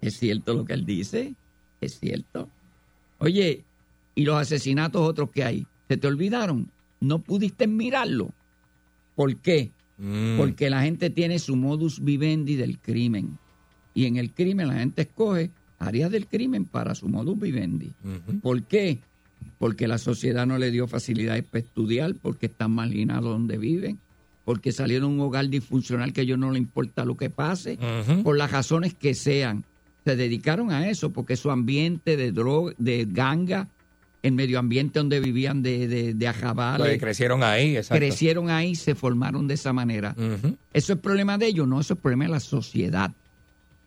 ¿Es 0.00 0.18
cierto 0.18 0.54
lo 0.54 0.64
que 0.64 0.72
él 0.72 0.84
dice? 0.84 1.34
¿Es 1.80 1.98
cierto? 2.00 2.48
Oye, 3.18 3.64
¿y 4.14 4.24
los 4.24 4.36
asesinatos 4.36 5.02
otros 5.02 5.30
que 5.30 5.44
hay? 5.44 5.66
¿Se 5.88 5.96
te 5.96 6.06
olvidaron? 6.06 6.70
¿No 7.00 7.18
pudiste 7.20 7.66
mirarlo? 7.66 8.30
¿Por 9.14 9.36
qué? 9.36 9.70
Mm. 9.98 10.38
Porque 10.38 10.70
la 10.70 10.82
gente 10.82 11.10
tiene 11.10 11.38
su 11.38 11.54
modus 11.54 12.02
vivendi 12.02 12.56
del 12.56 12.78
crimen. 12.78 13.38
Y 13.94 14.06
en 14.06 14.16
el 14.16 14.32
crimen 14.32 14.68
la 14.68 14.74
gente 14.74 15.02
escoge 15.02 15.50
áreas 15.86 16.10
del 16.10 16.26
crimen 16.26 16.64
para 16.64 16.94
su 16.94 17.08
modus 17.08 17.38
vivendi. 17.38 17.92
¿Por 18.42 18.62
qué? 18.62 18.98
Porque 19.58 19.88
la 19.88 19.98
sociedad 19.98 20.46
no 20.46 20.58
le 20.58 20.70
dio 20.70 20.86
facilidades 20.86 21.44
para 21.44 21.64
estudiar, 21.64 22.14
porque 22.20 22.46
están 22.46 22.70
marginados 22.72 23.24
donde 23.30 23.58
viven, 23.58 23.98
porque 24.44 24.72
salieron 24.72 25.10
de 25.10 25.14
un 25.16 25.20
hogar 25.20 25.48
disfuncional 25.48 26.12
que 26.12 26.20
a 26.20 26.24
ellos 26.24 26.38
no 26.38 26.50
le 26.50 26.58
importa 26.58 27.04
lo 27.04 27.16
que 27.16 27.30
pase, 27.30 27.78
por 28.22 28.36
las 28.36 28.50
razones 28.50 28.94
que 28.94 29.14
sean. 29.14 29.64
Se 30.04 30.16
dedicaron 30.16 30.70
a 30.72 30.88
eso 30.88 31.10
porque 31.10 31.36
su 31.36 31.50
ambiente 31.50 32.16
de 32.16 32.32
droga, 32.32 32.72
de 32.78 33.06
ganga, 33.08 33.68
el 34.22 34.32
medio 34.32 34.58
ambiente 34.58 34.98
donde 35.00 35.18
vivían 35.20 35.62
de, 35.62 35.86
de, 35.88 36.14
de 36.14 36.28
ajabales, 36.28 36.86
Pues 36.86 37.00
crecieron 37.00 37.42
ahí, 37.42 37.76
exacto. 37.76 37.98
crecieron 38.00 38.50
ahí, 38.50 38.74
se 38.76 38.94
formaron 38.94 39.48
de 39.48 39.54
esa 39.54 39.72
manera. 39.72 40.14
¿Eso 40.72 40.92
es 40.92 40.98
problema 40.98 41.38
de 41.38 41.46
ellos? 41.46 41.66
No, 41.66 41.80
eso 41.80 41.94
es 41.94 42.00
problema 42.00 42.24
de 42.24 42.30
la 42.30 42.40
sociedad. 42.40 43.12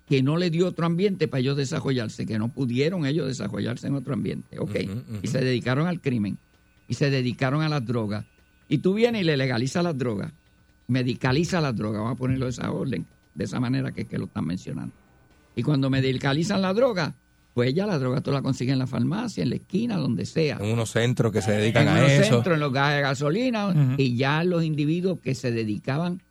Que 0.07 0.22
no 0.22 0.38
le 0.38 0.49
dio 0.49 0.68
otro 0.68 0.86
ambiente 0.86 1.27
para 1.27 1.41
ellos 1.41 1.57
desarrollarse, 1.57 2.26
que 2.26 2.38
no 2.38 2.49
pudieron 2.49 3.06
ellos 3.06 3.27
desarrollarse 3.27 3.88
en 3.88 3.95
otro 3.95 4.14
ambiente. 4.14 4.60
Ok. 4.60 4.76
Y 5.23 5.27
se 5.27 5.40
dedicaron 5.40 5.88
al 5.88 5.99
crimen. 5.99 6.38
Y 6.88 6.94
se 6.94 7.10
dedicaron 7.10 7.61
a 7.61 7.69
las 7.69 7.86
drogas. 7.86 8.26
Y 8.69 8.80
tú 8.80 8.94
vienes 8.94 9.22
y 9.22 9.26
le 9.26 9.38
legalizas 9.38 9.84
las 9.84 9.98
drogas. 9.98 10.32
Medicaliza 10.88 11.61
las 11.61 11.76
drogas. 11.76 12.02
Vamos 12.02 12.15
a 12.15 12.19
ponerlo 12.19 12.45
de 12.45 12.52
esa 12.52 12.72
orden, 12.72 13.06
de 13.34 13.44
esa 13.44 13.60
manera 13.60 13.91
que, 13.91 14.06
que 14.06 14.19
lo 14.19 14.26
están 14.26 14.45
mencionando. 14.45 14.94
Y 15.56 15.64
cuando 15.64 15.90
medicalizan 15.90 16.61
la 16.61 16.73
droga, 16.73 17.15
pues 17.56 17.73
ya 17.73 17.88
la 17.88 17.98
droga 17.98 18.22
tú 18.22 18.32
la 18.32 18.41
consigues 18.41 18.73
en 18.73 18.80
la 18.80 18.86
farmacia, 18.86 19.41
en 19.41 19.49
la 19.49 19.56
esquina, 19.56 19.98
donde 19.98 20.26
sea. 20.26 20.57
En 20.60 20.73
unos 20.73 20.91
centros 20.91 21.32
que 21.32 21.41
se 21.41 21.53
dedican 21.53 21.84
en 21.84 21.90
a 21.90 22.02
los 22.02 22.11
eso. 22.11 22.34
centros, 22.36 22.56
en 22.56 22.60
los 22.60 22.73
gas 22.73 22.94
de 22.95 23.02
gasolina, 23.02 23.95
y 23.98 24.18
ya 24.18 24.44
los 24.44 24.64
individuos 24.64 25.19
que 25.19 25.34
se 25.34 25.52
dedicaban 25.52 26.22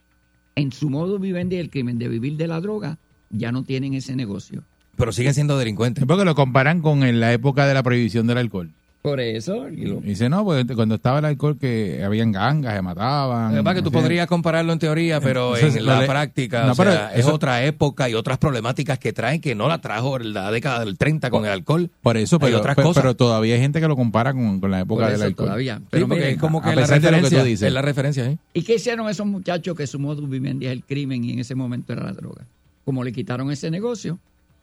en 0.54 0.70
su 0.70 0.90
modo 0.90 1.18
vivendi 1.18 1.56
del 1.56 1.70
crimen 1.70 1.98
de 1.98 2.08
vivir 2.08 2.36
de 2.36 2.46
la 2.46 2.60
droga, 2.60 2.98
ya 3.36 3.52
no 3.52 3.62
tienen 3.64 3.94
ese 3.94 4.16
negocio. 4.16 4.62
Pero 4.96 5.12
siguen 5.12 5.34
siendo 5.34 5.58
delincuentes. 5.58 6.04
Porque 6.06 6.24
lo 6.24 6.34
comparan 6.34 6.80
con 6.80 7.02
en 7.02 7.18
la 7.20 7.32
época 7.32 7.66
de 7.66 7.74
la 7.74 7.82
prohibición 7.82 8.26
del 8.26 8.38
alcohol. 8.38 8.70
Por 9.02 9.20
eso, 9.20 9.68
y 9.68 9.84
lo- 9.84 9.98
Y 9.98 10.02
dice, 10.10 10.30
no, 10.30 10.44
pues 10.44 10.64
cuando 10.74 10.94
estaba 10.94 11.18
el 11.18 11.26
alcohol 11.26 11.58
que 11.58 12.02
habían 12.02 12.32
gangas, 12.32 12.74
se 12.74 12.80
mataban. 12.80 13.54
Es 13.54 13.74
que 13.74 13.82
tú 13.82 13.92
podrías 13.92 14.26
compararlo 14.26 14.72
en 14.72 14.78
teoría, 14.78 15.20
pero 15.20 15.54
Entonces, 15.56 15.78
en 15.80 15.84
la 15.86 16.00
de- 16.00 16.06
práctica 16.06 16.64
No, 16.64 16.72
o 16.72 16.74
sea, 16.74 16.84
pero 17.10 17.20
es 17.20 17.26
otra 17.26 17.62
época 17.66 18.08
y 18.08 18.14
otras 18.14 18.38
problemáticas 18.38 18.98
que 18.98 19.12
traen 19.12 19.42
que 19.42 19.54
no 19.54 19.68
la 19.68 19.82
trajo 19.82 20.18
la 20.18 20.50
década 20.50 20.80
del 20.86 20.96
30 20.96 21.28
con 21.28 21.44
el 21.44 21.50
alcohol. 21.50 21.90
Por 22.00 22.16
eso, 22.16 22.36
Hay 22.36 22.46
pero, 22.46 22.58
otras 22.60 22.76
pero, 22.76 22.88
cosas. 22.88 23.02
pero 23.02 23.14
todavía 23.14 23.56
hay 23.56 23.60
gente 23.60 23.78
que 23.78 23.88
lo 23.88 23.96
compara 23.96 24.32
con, 24.32 24.58
con 24.58 24.70
la 24.70 24.80
época 24.80 25.10
del 25.10 25.20
alcohol. 25.20 25.48
todavía. 25.48 25.76
Sí, 25.80 25.84
Pero 25.90 26.08
porque 26.08 26.20
miren, 26.22 26.34
es 26.36 26.40
como 26.40 26.62
que 26.62 26.68
a 26.70 26.74
la 26.74 26.80
pesar 26.80 27.00
de 27.02 27.10
lo 27.10 27.16
que 27.16 27.20
tú 27.20 27.24
referencia, 27.24 27.44
dices. 27.50 27.66
es 27.66 27.72
la 27.74 27.82
referencia, 27.82 28.24
¿eh? 28.30 28.38
¿Y 28.54 28.62
qué 28.62 28.76
hicieron 28.76 29.06
esos 29.10 29.26
muchachos 29.26 29.76
que 29.76 29.86
su 29.86 29.98
modo 29.98 30.26
vivendi 30.26 30.64
es 30.64 30.72
el 30.72 30.82
crimen 30.82 31.22
y 31.24 31.32
en 31.32 31.40
ese 31.40 31.54
momento 31.54 31.92
era 31.92 32.04
la 32.04 32.12
droga? 32.12 32.46
Como 32.84 33.04
le 33.04 33.12
quitaron 33.12 33.50
ese 33.50 33.70
negocio, 33.70 34.18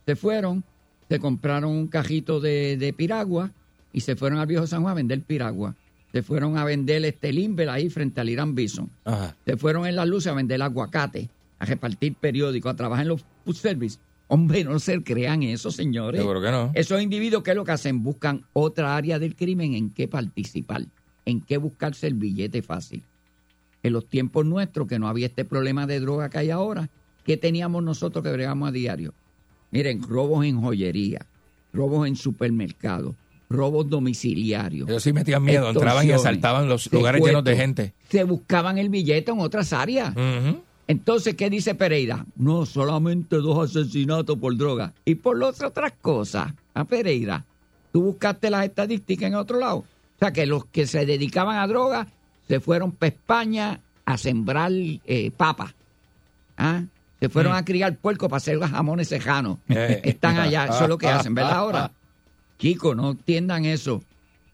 se 0.06 0.16
fueron, 0.16 0.64
se 1.10 1.20
compraron 1.20 1.72
un 1.72 1.88
cajito 1.88 2.40
de, 2.40 2.78
de 2.78 2.94
piragua 2.94 3.52
y 3.94 4.02
se 4.02 4.16
fueron 4.16 4.40
al 4.40 4.48
viejo 4.48 4.68
San 4.68 4.82
Juan 4.82 4.92
a 4.92 4.96
vender 4.96 5.22
piragua. 5.22 5.76
Se 6.12 6.24
fueron 6.24 6.58
a 6.58 6.66
vender 6.66 7.06
este 7.06 7.32
Limber 7.32 7.70
ahí 7.70 7.90
frente 7.90 8.20
al 8.22 8.30
Irán 8.30 8.54
Bison. 8.54 8.90
Ajá. 9.06 9.36
Se 9.46 9.56
fueron 9.58 9.88
en 9.88 9.96
la 9.96 10.06
luz 10.06 10.28
a 10.28 10.34
vender 10.34 10.62
aguacate, 10.62 11.30
a 11.58 11.66
repartir 11.66 12.16
periódicos, 12.16 12.72
a 12.72 12.76
trabajar 12.76 13.04
en 13.04 13.10
los 13.10 13.26
food 13.46 13.56
service. 13.56 13.98
Hombre, 14.28 14.64
no 14.64 14.80
se 14.80 15.02
crean 15.04 15.44
eso, 15.44 15.72
señores. 15.72 16.22
Seguro 16.22 16.42
que 16.42 16.52
no. 16.52 16.72
Esos 16.74 17.02
individuos, 17.02 17.44
¿qué 17.44 17.52
es 17.52 17.56
lo 17.56 17.66
que 17.66 17.72
hacen? 17.72 18.02
Buscan 18.02 18.46
otra 18.54 18.96
área 18.96 19.20
del 19.20 19.36
crimen 19.36 19.74
en 19.74 19.90
qué 19.90 20.08
participar, 20.08 20.86
en 21.26 21.42
qué 21.42 21.58
buscarse 21.58 22.08
el 22.08 22.14
billete 22.14 22.62
fácil. 22.62 23.04
En 23.84 23.94
los 23.94 24.08
tiempos 24.08 24.46
nuestros, 24.46 24.88
que 24.88 25.00
no 25.00 25.08
había 25.08 25.28
este 25.28 25.44
problema 25.44 25.86
de 25.86 26.00
droga 26.00 26.30
que 26.30 26.38
hay 26.38 26.50
ahora, 26.50 26.90
¿qué 27.26 27.38
teníamos 27.38 27.84
nosotros 27.84 28.24
que 28.24 28.32
bregamos 28.32 28.70
a 28.70 28.72
diario? 28.72 29.14
Miren, 29.72 30.04
robos 30.04 30.46
en 30.46 30.62
joyería, 30.62 31.26
robos 31.74 32.08
en 32.08 32.16
supermercados, 32.16 33.16
robos 33.50 33.90
domiciliarios. 33.90 34.90
Ellos 34.90 35.04
sí 35.04 35.14
metían 35.14 35.44
miedo, 35.44 35.70
entraban 35.70 36.08
y 36.08 36.12
asaltaban 36.12 36.68
los 36.68 36.92
lugares 36.92 37.24
llenos 37.24 37.44
de 37.44 37.56
gente. 37.56 37.94
Se 38.10 38.24
buscaban 38.24 38.78
el 38.78 38.90
billete 38.90 39.32
en 39.32 39.40
otras 39.40 39.74
áreas. 39.74 40.14
Entonces, 40.88 41.36
¿qué 41.36 41.50
dice 41.50 41.74
Pereira? 41.74 42.26
No, 42.36 42.66
solamente 42.66 43.38
dos 43.38 43.70
asesinatos 43.70 44.38
por 44.38 44.58
droga. 44.58 44.94
Y 45.06 45.16
por 45.16 45.40
las 45.40 45.62
otras 45.62 45.94
cosas, 46.02 46.54
a 46.74 46.84
Pereira, 46.84 47.46
tú 47.94 48.04
buscaste 48.04 48.50
las 48.50 48.66
estadísticas 48.66 49.28
en 49.28 49.36
otro 49.36 49.60
lado. 49.60 49.78
O 49.78 49.86
sea, 50.20 50.34
que 50.34 50.46
los 50.46 50.66
que 50.66 50.88
se 50.88 51.06
dedicaban 51.06 51.58
a 51.58 51.68
droga 51.68 52.08
se 52.48 52.60
fueron 52.60 52.92
para 52.92 53.14
España 53.14 53.80
a 54.06 54.18
sembrar 54.18 54.72
eh, 54.74 55.32
papas. 55.36 55.74
¿Ah? 56.58 56.84
Se 57.22 57.30
fueron 57.30 57.54
Mm. 57.54 57.56
a 57.56 57.64
criar 57.66 57.96
puerco 57.98 58.28
para 58.28 58.38
hacer 58.38 58.60
jamones 58.60 59.08
cejanos. 59.08 59.60
Eh. 59.70 60.02
Están 60.04 60.38
allá, 60.38 60.66
eso 60.66 60.84
es 60.84 60.90
lo 60.90 60.98
que 60.98 61.08
hacen, 61.08 61.34
¿verdad? 61.34 61.54
Ahora, 61.56 61.92
chicos, 62.60 62.96
no 62.98 63.12
entiendan 63.12 63.64
eso. 63.64 64.04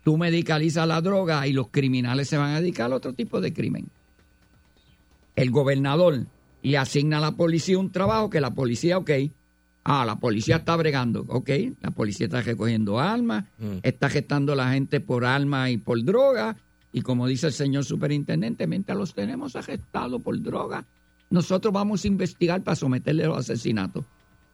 Tú 0.03 0.18
medicalizas 0.18 0.88
la 0.88 1.02
droga 1.02 1.48
y 1.48 1.53
los 1.53 1.69
criminales 1.69 2.27
se 2.30 2.38
van 2.38 2.53
a 2.53 2.61
dedicar 2.61 2.91
a 2.91 2.95
otro 2.95 3.14
tipo 3.14 3.41
de 3.41 3.52
crimen 3.53 3.88
el 5.35 5.52
gobernador 5.52 6.26
le 6.64 6.77
asigna 6.80 7.19
a 7.19 7.22
la 7.22 7.31
policía 7.34 7.77
un 7.77 7.91
trabajo 7.91 8.27
que 8.30 8.41
la 8.41 8.52
policía, 8.56 8.98
ok, 8.98 9.11
ah, 9.84 10.03
la 10.03 10.15
policía 10.15 10.56
está 10.57 10.76
bregando, 10.76 11.23
ok, 11.27 11.49
la 11.81 11.91
policía 11.91 12.26
está 12.26 12.41
recogiendo 12.41 12.99
armas, 12.99 13.45
Mm. 13.60 13.77
está 13.84 14.10
gestando 14.10 14.53
a 14.53 14.56
la 14.56 14.72
gente 14.72 14.99
por 14.99 15.26
armas 15.26 15.69
y 15.69 15.77
por 15.77 16.03
droga, 16.03 16.56
y 16.91 17.02
como 17.02 17.27
dice 17.27 17.45
el 17.48 17.53
señor 17.53 17.85
superintendente, 17.85 18.65
mientras 18.65 18.98
los 18.98 19.14
tenemos 19.14 19.56
arrestados 19.56 20.19
por 20.23 20.41
droga, 20.41 20.84
nosotros 21.29 21.73
vamos 21.73 22.03
a 22.03 22.07
investigar 22.07 22.61
para 22.63 22.75
someterle 22.75 23.25
los 23.25 23.37
asesinatos. 23.37 24.05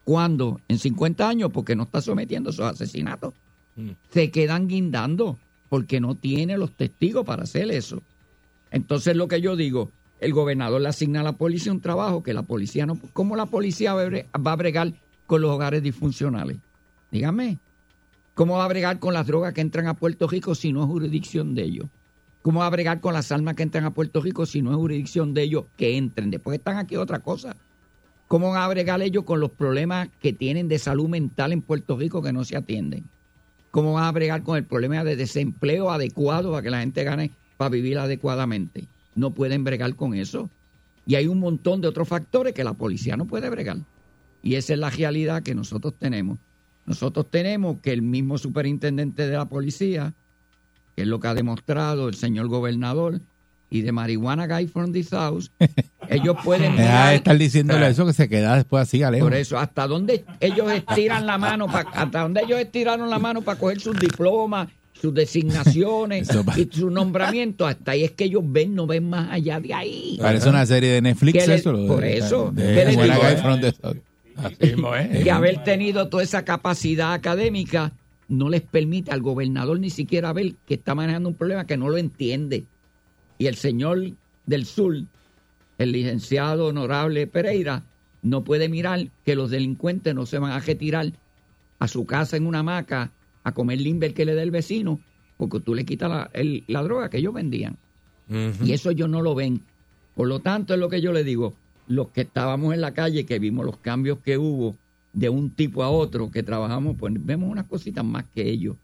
¿Cuándo? 0.04 0.60
En 0.68 0.80
50 0.80 1.28
años, 1.28 1.52
porque 1.54 1.76
no 1.76 1.84
está 1.84 2.02
sometiendo 2.02 2.50
esos 2.50 2.66
asesinatos. 2.66 3.34
Se 4.12 4.30
quedan 4.32 4.68
guindando 4.68 5.38
porque 5.70 6.00
no 6.00 6.16
tiene 6.16 6.58
los 6.58 6.72
testigos 6.74 7.26
para 7.26 7.44
hacer 7.44 7.72
eso. 7.72 8.02
Entonces 8.72 9.16
lo 9.16 9.28
que 9.28 9.42
yo 9.42 9.56
digo, 9.56 9.92
el 10.20 10.34
gobernador 10.34 10.82
le 10.82 10.90
asigna 10.90 11.22
a 11.22 11.24
la 11.24 11.34
policía 11.34 11.72
un 11.72 11.82
trabajo 11.82 12.22
que 12.24 12.34
la 12.34 12.44
policía 12.44 12.86
no... 12.86 12.98
¿Cómo 13.14 13.36
la 13.36 13.46
policía 13.46 13.94
va 13.94 14.02
a 14.04 14.08
bre- 14.08 14.26
va 14.46 14.52
a 14.52 14.56
bregar 14.56 14.94
con 15.26 15.42
los 15.42 15.52
hogares 15.52 15.82
disfuncionales? 15.84 16.58
Dígame. 17.12 17.58
¿Cómo 18.36 18.58
va 18.58 18.66
a 18.66 18.68
bregar 18.68 19.00
con 19.00 19.14
las 19.14 19.28
drogas 19.28 19.54
que 19.54 19.62
entran 19.62 19.88
a 19.88 19.94
Puerto 19.94 20.28
Rico 20.28 20.56
si 20.56 20.74
no 20.74 20.82
es 20.84 20.88
jurisdicción 20.90 21.54
de 21.56 21.64
ellos? 21.64 21.86
¿Cómo 22.44 22.60
va 22.60 22.68
a 22.68 22.72
bregar 22.72 23.00
con 23.00 23.14
las 23.14 23.32
armas 23.32 23.56
que 23.56 23.64
entran 23.64 23.86
a 23.86 23.94
Puerto 23.94 24.22
Rico 24.22 24.46
si 24.46 24.62
no 24.62 24.72
es 24.72 24.76
jurisdicción 24.76 25.34
de 25.34 25.44
ellos 25.44 25.64
que 25.78 25.96
entren? 25.96 26.30
Después 26.30 26.60
están 26.60 26.78
aquí 26.78 26.98
otra 26.98 27.20
cosa. 27.20 27.56
¿Cómo 28.28 28.52
van 28.52 28.64
a 28.64 28.68
bregar 28.68 29.02
ellos 29.02 29.24
con 29.24 29.40
los 29.40 29.52
problemas 29.52 30.10
que 30.20 30.34
tienen 30.34 30.68
de 30.68 30.78
salud 30.78 31.08
mental 31.08 31.54
en 31.54 31.62
Puerto 31.62 31.96
Rico 31.96 32.22
que 32.22 32.34
no 32.34 32.44
se 32.44 32.58
atienden? 32.58 33.06
¿Cómo 33.72 33.94
van 33.94 34.04
a 34.04 34.12
bregar 34.12 34.44
con 34.44 34.58
el 34.58 34.66
problema 34.66 35.06
de 35.06 35.16
desempleo 35.16 35.90
adecuado 35.90 36.52
para 36.52 36.62
que 36.62 36.70
la 36.70 36.82
gente 36.82 37.06
gane 37.06 37.32
para 37.56 37.70
vivir 37.70 37.98
adecuadamente? 37.98 38.90
No 39.16 39.32
pueden 39.32 39.64
bregar 39.64 39.96
con 39.96 40.14
eso. 40.14 40.50
Y 41.06 41.16
hay 41.16 41.28
un 41.28 41.40
montón 41.40 41.80
de 41.80 41.88
otros 41.88 42.10
factores 42.10 42.54
que 42.54 42.66
la 42.66 42.74
policía 42.74 43.16
no 43.16 43.26
puede 43.26 43.50
bregar. 43.50 43.78
Y 44.42 44.56
esa 44.56 44.74
es 44.74 44.80
la 44.80 44.90
realidad 44.90 45.44
que 45.44 45.56
nosotros 45.56 45.94
tenemos. 45.98 46.40
Nosotros 46.86 47.32
tenemos 47.32 47.80
que 47.80 47.94
el 47.94 48.02
mismo 48.02 48.38
superintendente 48.38 49.28
de 49.28 49.38
la 49.38 49.46
policía, 49.46 50.14
que 50.96 51.04
es 51.04 51.08
lo 51.08 51.20
que 51.20 51.28
ha 51.28 51.34
demostrado 51.34 52.08
el 52.10 52.16
señor 52.16 52.48
gobernador, 52.48 53.22
y 53.70 53.82
de 53.82 53.92
Marihuana 53.92 54.46
Guy 54.48 54.68
from 54.68 54.92
this 54.92 55.10
house, 55.12 55.52
ellos 56.08 56.36
pueden 56.44 56.74
Deja 56.76 56.84
de 56.84 56.84
mirar- 56.84 57.14
estar 57.16 57.38
diciéndole 57.38 57.88
eso 57.88 58.06
que 58.06 58.14
se 58.14 58.30
queda 58.30 58.56
después 58.56 58.84
así, 58.84 59.02
Alejo. 59.02 59.26
por 59.26 59.34
eso, 59.34 59.58
hasta 59.58 59.88
dónde 59.88 60.24
ellos 60.40 60.72
estiran 60.72 61.26
la 61.26 61.38
mano, 61.40 61.66
pa- 61.68 61.86
hasta 61.94 62.22
dónde 62.22 62.42
ellos 62.46 62.60
estiraron 62.60 63.10
la 63.10 63.18
mano 63.18 63.42
para 63.42 63.58
coger 63.60 63.80
sus 63.80 64.00
diplomas, 64.00 64.68
sus 64.94 65.12
designaciones 65.14 66.30
y 66.56 66.70
su 66.72 66.90
nombramiento, 66.92 67.66
hasta 67.66 67.92
ahí 67.94 68.04
es 68.04 68.12
que 68.12 68.26
ellos 68.26 68.44
ven, 68.46 68.76
no 68.76 68.86
ven 68.86 69.10
más 69.10 69.32
allá 69.32 69.60
de 69.60 69.74
ahí. 69.74 70.18
Parece 70.22 70.50
una 70.50 70.66
serie 70.68 70.92
de 70.92 71.02
Netflix 71.02 71.40
¿Qué 71.44 71.48
le- 71.48 71.56
eso. 71.56 71.72
lo 71.72 71.82
de- 71.82 71.88
por 71.88 72.06
eso, 72.06 72.52
de- 72.54 72.62
¿qué 72.64 72.70
de 72.70 72.86
le 72.86 72.96
Buena 72.96 73.16
digo? 73.16 73.28
Guy 73.28 73.42
from 73.42 73.60
the 73.62 73.72
South. 73.72 73.98
que 75.24 75.32
haber 75.32 75.64
tenido 75.64 76.10
toda 76.10 76.24
esa 76.24 76.44
capacidad 76.46 77.14
académica 77.14 77.92
no 78.34 78.50
les 78.50 78.62
permite 78.62 79.12
al 79.12 79.22
gobernador 79.22 79.80
ni 79.80 79.90
siquiera 79.90 80.34
ver 80.34 80.56
que 80.66 80.74
está 80.76 80.96
manejando 80.96 81.30
un 81.30 81.36
problema 81.36 81.66
que 81.68 81.78
no 81.78 81.90
lo 81.90 81.98
entiende. 81.98 82.66
Y 83.38 83.46
el 83.48 83.56
señor 83.56 84.02
del 84.46 84.66
sur, 84.66 84.96
el 85.78 85.92
licenciado 85.92 86.68
honorable 86.68 87.28
Pereira, 87.28 87.84
no 88.22 88.44
puede 88.44 88.70
mirar 88.70 89.08
que 89.26 89.36
los 89.36 89.52
delincuentes 89.52 90.16
no 90.16 90.26
se 90.26 90.40
van 90.40 90.52
a 90.52 90.60
retirar 90.60 91.12
a 91.80 91.88
su 91.88 92.06
casa 92.06 92.38
en 92.38 92.48
una 92.48 92.60
hamaca 92.60 93.12
a 93.44 93.52
comer 93.54 93.82
limber 93.82 94.14
que 94.14 94.26
le 94.26 94.36
dé 94.36 94.44
el 94.44 94.52
vecino, 94.52 95.00
porque 95.38 95.60
tú 95.60 95.76
le 95.76 95.86
quitas 95.86 96.10
la, 96.10 96.30
el- 96.34 96.64
la 96.68 96.82
droga 96.84 97.10
que 97.10 97.18
ellos 97.18 97.34
vendían. 97.34 97.78
Y 98.64 98.72
eso 98.72 98.90
ellos 98.90 99.10
no 99.10 99.22
lo 99.22 99.36
ven. 99.36 99.62
Por 100.16 100.28
lo 100.28 100.40
tanto, 100.40 100.74
es 100.74 100.80
lo 100.80 100.90
que 100.90 101.02
yo 101.02 101.12
le 101.12 101.24
digo, 101.24 101.54
los 101.88 102.08
que 102.10 102.22
estábamos 102.22 102.74
en 102.74 102.82
la 102.82 102.94
calle, 102.94 103.26
que 103.26 103.40
vimos 103.40 103.66
los 103.66 103.78
cambios 103.78 104.20
que 104.20 104.38
hubo 104.38 104.76
de 105.14 105.30
un 105.30 105.52
tipo 105.52 105.84
a 105.84 105.90
otro, 105.90 106.32
que 106.32 106.44
trabajamos, 106.44 106.96
pues 107.00 107.14
vemos 107.24 107.50
unas 107.50 107.66
cositas 107.66 108.04
más 108.04 108.26
que 108.34 108.50
ellos. 108.50 108.76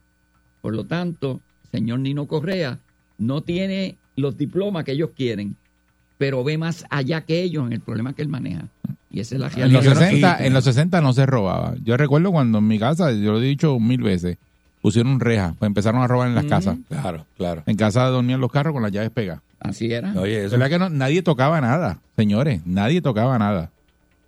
Por 0.62 0.76
lo 0.76 0.86
tanto, 0.86 1.42
señor 1.72 2.00
Nino 2.00 2.28
Correa 2.28 2.80
no 3.18 3.42
tiene 3.42 3.98
los 4.16 4.38
diplomas 4.38 4.86
que 4.86 4.92
ellos 4.92 5.10
quieren, 5.16 5.56
pero 6.18 6.44
ve 6.44 6.58
más 6.58 6.86
allá 6.90 7.22
que 7.22 7.42
ellos 7.42 7.66
en 7.66 7.74
el 7.74 7.80
problema 7.80 8.14
que 8.14 8.22
él 8.22 8.28
maneja. 8.28 8.66
Y 9.12 9.22
esa 9.22 9.36
es 9.36 9.42
la 9.42 9.48
En 9.48 9.74
los, 9.74 9.84
realidad. 9.84 10.38
60, 10.38 10.46
en 10.46 10.54
los 10.54 10.64
60 10.64 11.02
no 11.02 11.14
se 11.14 11.26
robaba. 11.26 11.76
Yo 11.84 11.98
recuerdo 11.98 12.32
cuando 12.32 12.60
en 12.60 12.68
mi 12.68 12.78
casa, 12.78 13.12
yo 13.12 13.32
lo 13.32 13.42
he 13.42 13.46
dicho 13.46 13.80
mil 13.80 14.04
veces, 14.04 14.38
pusieron 14.82 15.20
rejas, 15.20 15.56
pues 15.58 15.68
empezaron 15.68 16.02
a 16.02 16.08
robar 16.08 16.28
en 16.28 16.36
las 16.36 16.46
casas. 16.46 16.78
Claro, 16.90 17.26
claro. 17.38 17.64
En 17.66 17.76
casa 17.76 18.06
dormían 18.06 18.40
los 18.40 18.52
carros 18.52 18.74
con 18.74 18.84
las 18.84 18.92
llaves 18.92 19.10
pegadas. 19.10 19.42
Así 19.60 19.92
era. 19.92 20.14
Oye, 20.16 20.46
eso. 20.46 20.52
¿Verdad 20.52 20.70
que 20.70 20.80
no? 20.80 20.90
Nadie 20.90 21.24
tocaba 21.24 21.60
nada, 21.60 22.00
señores, 22.16 22.62
nadie 22.66 23.02
tocaba 23.02 23.40
nada. 23.40 23.72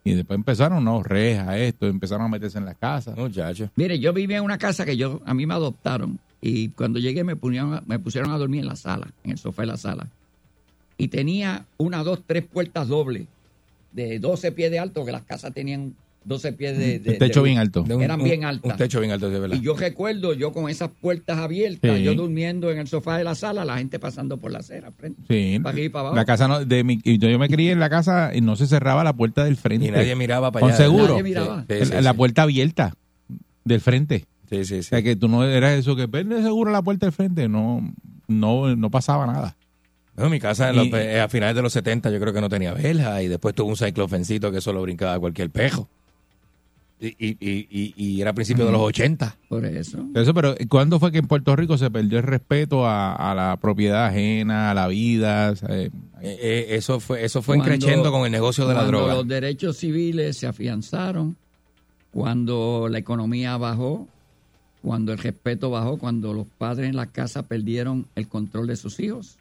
Y 0.03 0.13
después 0.15 0.35
empezaron, 0.35 0.83
no, 0.83 1.03
rejas, 1.03 1.55
esto, 1.57 1.87
empezaron 1.87 2.25
a 2.25 2.29
meterse 2.29 2.57
en 2.57 2.65
las 2.65 2.75
casas. 2.77 3.15
Muchachos. 3.17 3.69
Mire, 3.75 3.99
yo 3.99 4.13
vivía 4.13 4.37
en 4.37 4.43
una 4.43 4.57
casa 4.57 4.83
que 4.85 4.97
yo 4.97 5.21
a 5.25 5.33
mí 5.33 5.45
me 5.45 5.53
adoptaron 5.53 6.19
y 6.41 6.69
cuando 6.69 6.97
llegué 6.99 7.23
me, 7.23 7.35
pusieron 7.35 7.75
a- 7.75 7.83
me 7.85 7.99
pusieron 7.99 8.31
a 8.31 8.37
dormir 8.37 8.61
en 8.61 8.67
la 8.67 8.75
sala, 8.75 9.07
en 9.23 9.31
el 9.31 9.37
sofá 9.37 9.61
de 9.61 9.67
la 9.67 9.77
sala. 9.77 10.07
Y 10.97 11.07
tenía 11.09 11.65
una, 11.77 12.03
dos, 12.03 12.21
tres 12.25 12.43
puertas 12.45 12.87
dobles 12.87 13.27
de 13.91 14.17
12 14.19 14.51
pies 14.53 14.71
de 14.71 14.79
alto, 14.79 15.05
que 15.05 15.11
las 15.11 15.23
casas 15.23 15.53
tenían 15.53 15.93
12 16.23 16.53
pies 16.53 16.77
de, 16.77 16.99
techo 16.99 17.41
de- 17.41 17.49
bien 17.49 17.57
alto. 17.57 17.81
De 17.83 17.95
un- 17.95 18.03
Eran 18.03 18.19
un- 18.21 18.25
bien 18.25 18.43
altas. 18.45 18.71
Un 18.73 18.77
techo 18.77 18.99
bien 18.99 19.11
alto, 19.11 19.29
de 19.29 19.39
verdad. 19.39 19.57
Y 19.57 19.61
yo 19.61 19.75
recuerdo, 19.75 20.33
yo 20.33 20.51
con 20.53 20.69
esas 20.69 20.89
puertas 21.01 21.39
abiertas, 21.39 21.97
Sí. 21.97 22.03
yo 22.03 22.13
durmiendo 22.13 22.69
en 22.71 22.77
el 22.77 22.87
sofá 22.87 23.17
de 23.17 23.23
la 23.23 23.33
sala, 23.33 23.65
la 23.65 23.77
gente 23.77 23.97
pasando 23.99 24.37
por 24.37 24.51
la 24.51 24.59
acera. 24.59 24.91
frente, 24.91 25.21
Sí. 25.27 25.57
Para 25.59 25.73
arriba 25.73 25.85
y 25.85 25.89
para 25.89 26.01
abajo. 26.01 26.15
La 26.15 26.25
casa 26.25 26.47
no, 26.47 26.63
de 26.63 26.83
mi, 26.83 26.99
y 27.03 27.17
yo 27.17 27.39
me 27.39 27.49
crié 27.49 27.71
en 27.71 27.79
la 27.79 27.89
casa 27.89 28.31
y 28.35 28.41
no 28.41 28.55
se 28.55 28.67
cerraba 28.67 29.03
la 29.03 29.13
puerta 29.13 29.43
del 29.43 29.57
frente. 29.57 29.87
Y 29.87 29.91
nadie 29.91 30.15
miraba 30.15 30.51
para 30.51 30.61
Con 30.61 30.69
allá. 30.69 30.77
seguro. 30.77 31.07
Nadie 31.09 31.23
miraba. 31.23 31.65
Sí, 31.67 31.75
El- 31.75 31.85
sí, 31.87 31.93
la 32.01 32.13
puerta 32.13 32.43
abierta 32.43 32.93
del 33.65 33.81
frente. 33.81 34.25
Sí, 34.49 34.65
sí, 34.65 34.73
O 34.79 34.83
sí. 34.83 34.83
sea 34.83 35.01
que 35.01 35.15
tú 35.15 35.27
no 35.27 35.43
eras 35.45 35.79
eso 35.79 35.95
que 35.95 36.05
vende 36.07 36.41
seguro 36.43 36.71
la 36.71 36.81
puerta 36.81 37.05
del 37.05 37.13
frente, 37.13 37.47
no, 37.47 37.93
no, 38.27 38.75
no 38.75 38.89
pasaba 38.91 39.25
nada. 39.25 39.55
Bueno, 40.15 40.29
mi 40.29 40.39
casa 40.39 40.69
en 40.69 40.75
Y- 40.75 40.89
los- 40.89 40.99
a 41.23 41.27
finales 41.29 41.55
de 41.55 41.61
los 41.61 41.71
70 41.73 42.11
yo 42.11 42.19
creo 42.19 42.33
que 42.33 42.41
no 42.41 42.49
tenía 42.49 42.73
verja 42.73 43.21
y 43.23 43.27
después 43.29 43.55
tuvo 43.55 43.69
un 43.69 43.77
ciclofencito 43.77 44.51
que 44.51 44.59
solo 44.61 44.81
brincaba 44.81 45.17
cualquier 45.19 45.49
pejo. 45.49 45.89
Y, 47.03 47.07
y, 47.17 47.37
y, 47.39 47.67
y- 47.71 47.93
y 47.97 48.21
era 48.21 48.29
a 48.29 48.33
principios 48.33 48.67
de 48.67 48.71
los 48.73 48.81
80. 48.81 49.35
Por 49.49 49.65
eso. 49.65 50.05
Eso, 50.13 50.33
pero 50.35 50.55
¿cuándo 50.69 50.99
fue 50.99 51.11
que 51.11 51.17
en 51.17 51.25
Puerto 51.27 51.55
Rico 51.55 51.75
se 51.77 51.89
perdió 51.89 52.19
el 52.19 52.23
respeto 52.23 52.85
a, 52.85 53.15
a 53.15 53.33
la 53.33 53.57
propiedad 53.57 54.05
ajena, 54.05 54.69
a 54.69 54.73
la 54.75 54.87
vida? 54.87 55.55
¿sabes? 55.55 55.87
Eh, 56.21 56.37
eh, 56.39 56.65
eso 56.69 56.99
fue 56.99 57.25
eso 57.25 57.41
fue 57.41 57.57
Cuando- 57.57 57.73
increciendo 57.73 58.11
con 58.11 58.25
el 58.27 58.31
negocio 58.31 58.67
de 58.67 58.75
la 58.75 58.81
cuando 58.81 58.99
droga. 58.99 59.13
los 59.15 59.27
derechos 59.27 59.77
civiles 59.77 60.37
se 60.37 60.45
afianzaron, 60.45 61.35
cuando 62.11 62.87
la 62.89 62.99
economía 62.99 63.57
bajó, 63.57 64.07
cuando 64.81 65.11
el 65.11 65.17
respeto 65.17 65.69
bajó, 65.69 65.97
cuando 65.97 66.33
los 66.33 66.47
padres 66.57 66.89
en 66.89 66.95
las 66.95 67.07
casas 67.07 67.45
perdieron 67.45 68.05
el 68.15 68.27
control 68.27 68.67
de 68.67 68.75
sus 68.75 68.99
hijos. 68.99 69.37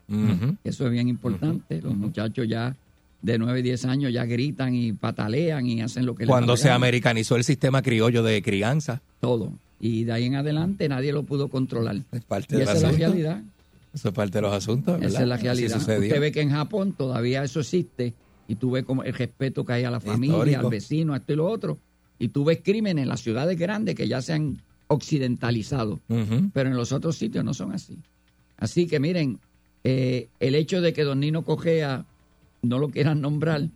Eso 0.64 0.86
es 0.86 0.90
bien 0.92 1.08
importante. 1.08 1.80
Los 1.82 1.94
muchachos 1.96 2.46
ya 2.48 2.76
de 3.22 3.38
9, 3.38 3.62
10 3.62 3.84
años 3.84 4.12
ya 4.12 4.24
gritan 4.24 4.74
y 4.74 4.92
patalean 4.92 5.66
y 5.66 5.82
hacen 5.82 6.06
lo 6.06 6.14
que 6.14 6.26
Cuando 6.26 6.54
les 6.54 6.62
se 6.62 6.70
americanizó 6.70 7.36
el 7.36 7.44
sistema 7.44 7.82
criollo 7.82 8.22
de 8.22 8.42
crianza. 8.42 9.02
Todo. 9.20 9.52
Y 9.80 10.04
de 10.04 10.12
ahí 10.12 10.24
en 10.24 10.36
adelante 10.36 10.88
nadie 10.88 11.12
lo 11.12 11.22
pudo 11.22 11.48
controlar. 11.48 11.96
Es 12.12 12.22
parte 12.22 12.54
Y 12.54 12.58
del 12.58 12.68
esa 12.68 12.76
es 12.76 12.82
la 12.82 12.92
realidad. 12.92 13.42
Eso 13.92 14.08
es 14.08 14.14
parte 14.14 14.38
de 14.38 14.42
los 14.42 14.52
asuntos, 14.52 14.94
¿verdad? 14.94 15.08
Esa 15.08 15.22
es 15.22 15.28
la 15.28 15.36
realidad. 15.36 15.76
Usted 15.76 16.20
ve 16.20 16.32
que 16.32 16.40
en 16.40 16.50
Japón 16.50 16.94
todavía 16.96 17.42
eso 17.42 17.60
existe 17.60 18.14
y 18.46 18.54
tú 18.54 18.70
ves 18.72 18.84
como 18.84 19.02
el 19.02 19.12
respeto 19.12 19.64
que 19.64 19.72
hay 19.72 19.84
a 19.84 19.90
la 19.90 20.00
familia, 20.00 20.36
Histórico. 20.36 20.60
al 20.60 20.70
vecino, 20.70 21.14
a 21.14 21.16
esto 21.18 21.32
y 21.32 21.36
lo 21.36 21.46
otro. 21.46 21.78
Y 22.18 22.28
tú 22.28 22.44
ves 22.44 22.60
crímenes 22.62 23.02
en 23.02 23.08
las 23.08 23.20
ciudades 23.20 23.58
grandes 23.58 23.94
que 23.94 24.06
ya 24.06 24.20
se 24.22 24.32
han 24.32 24.58
occidentalizado, 24.88 26.00
pero 26.52 26.68
en 26.68 26.76
los 26.76 26.92
otros 26.92 27.16
sitios 27.16 27.44
no 27.44 27.54
son 27.54 27.72
así. 27.72 27.96
Así 28.58 28.86
que 28.86 29.00
miren, 29.00 29.38
eh, 29.84 30.28
el 30.40 30.54
hecho 30.54 30.80
de 30.80 30.92
que 30.92 31.04
Don 31.04 31.20
Nino 31.20 31.42
Cogea 31.42 32.04
no 32.62 32.78
lo 32.78 32.88
quieran 32.90 33.20
nombrar, 33.20 33.68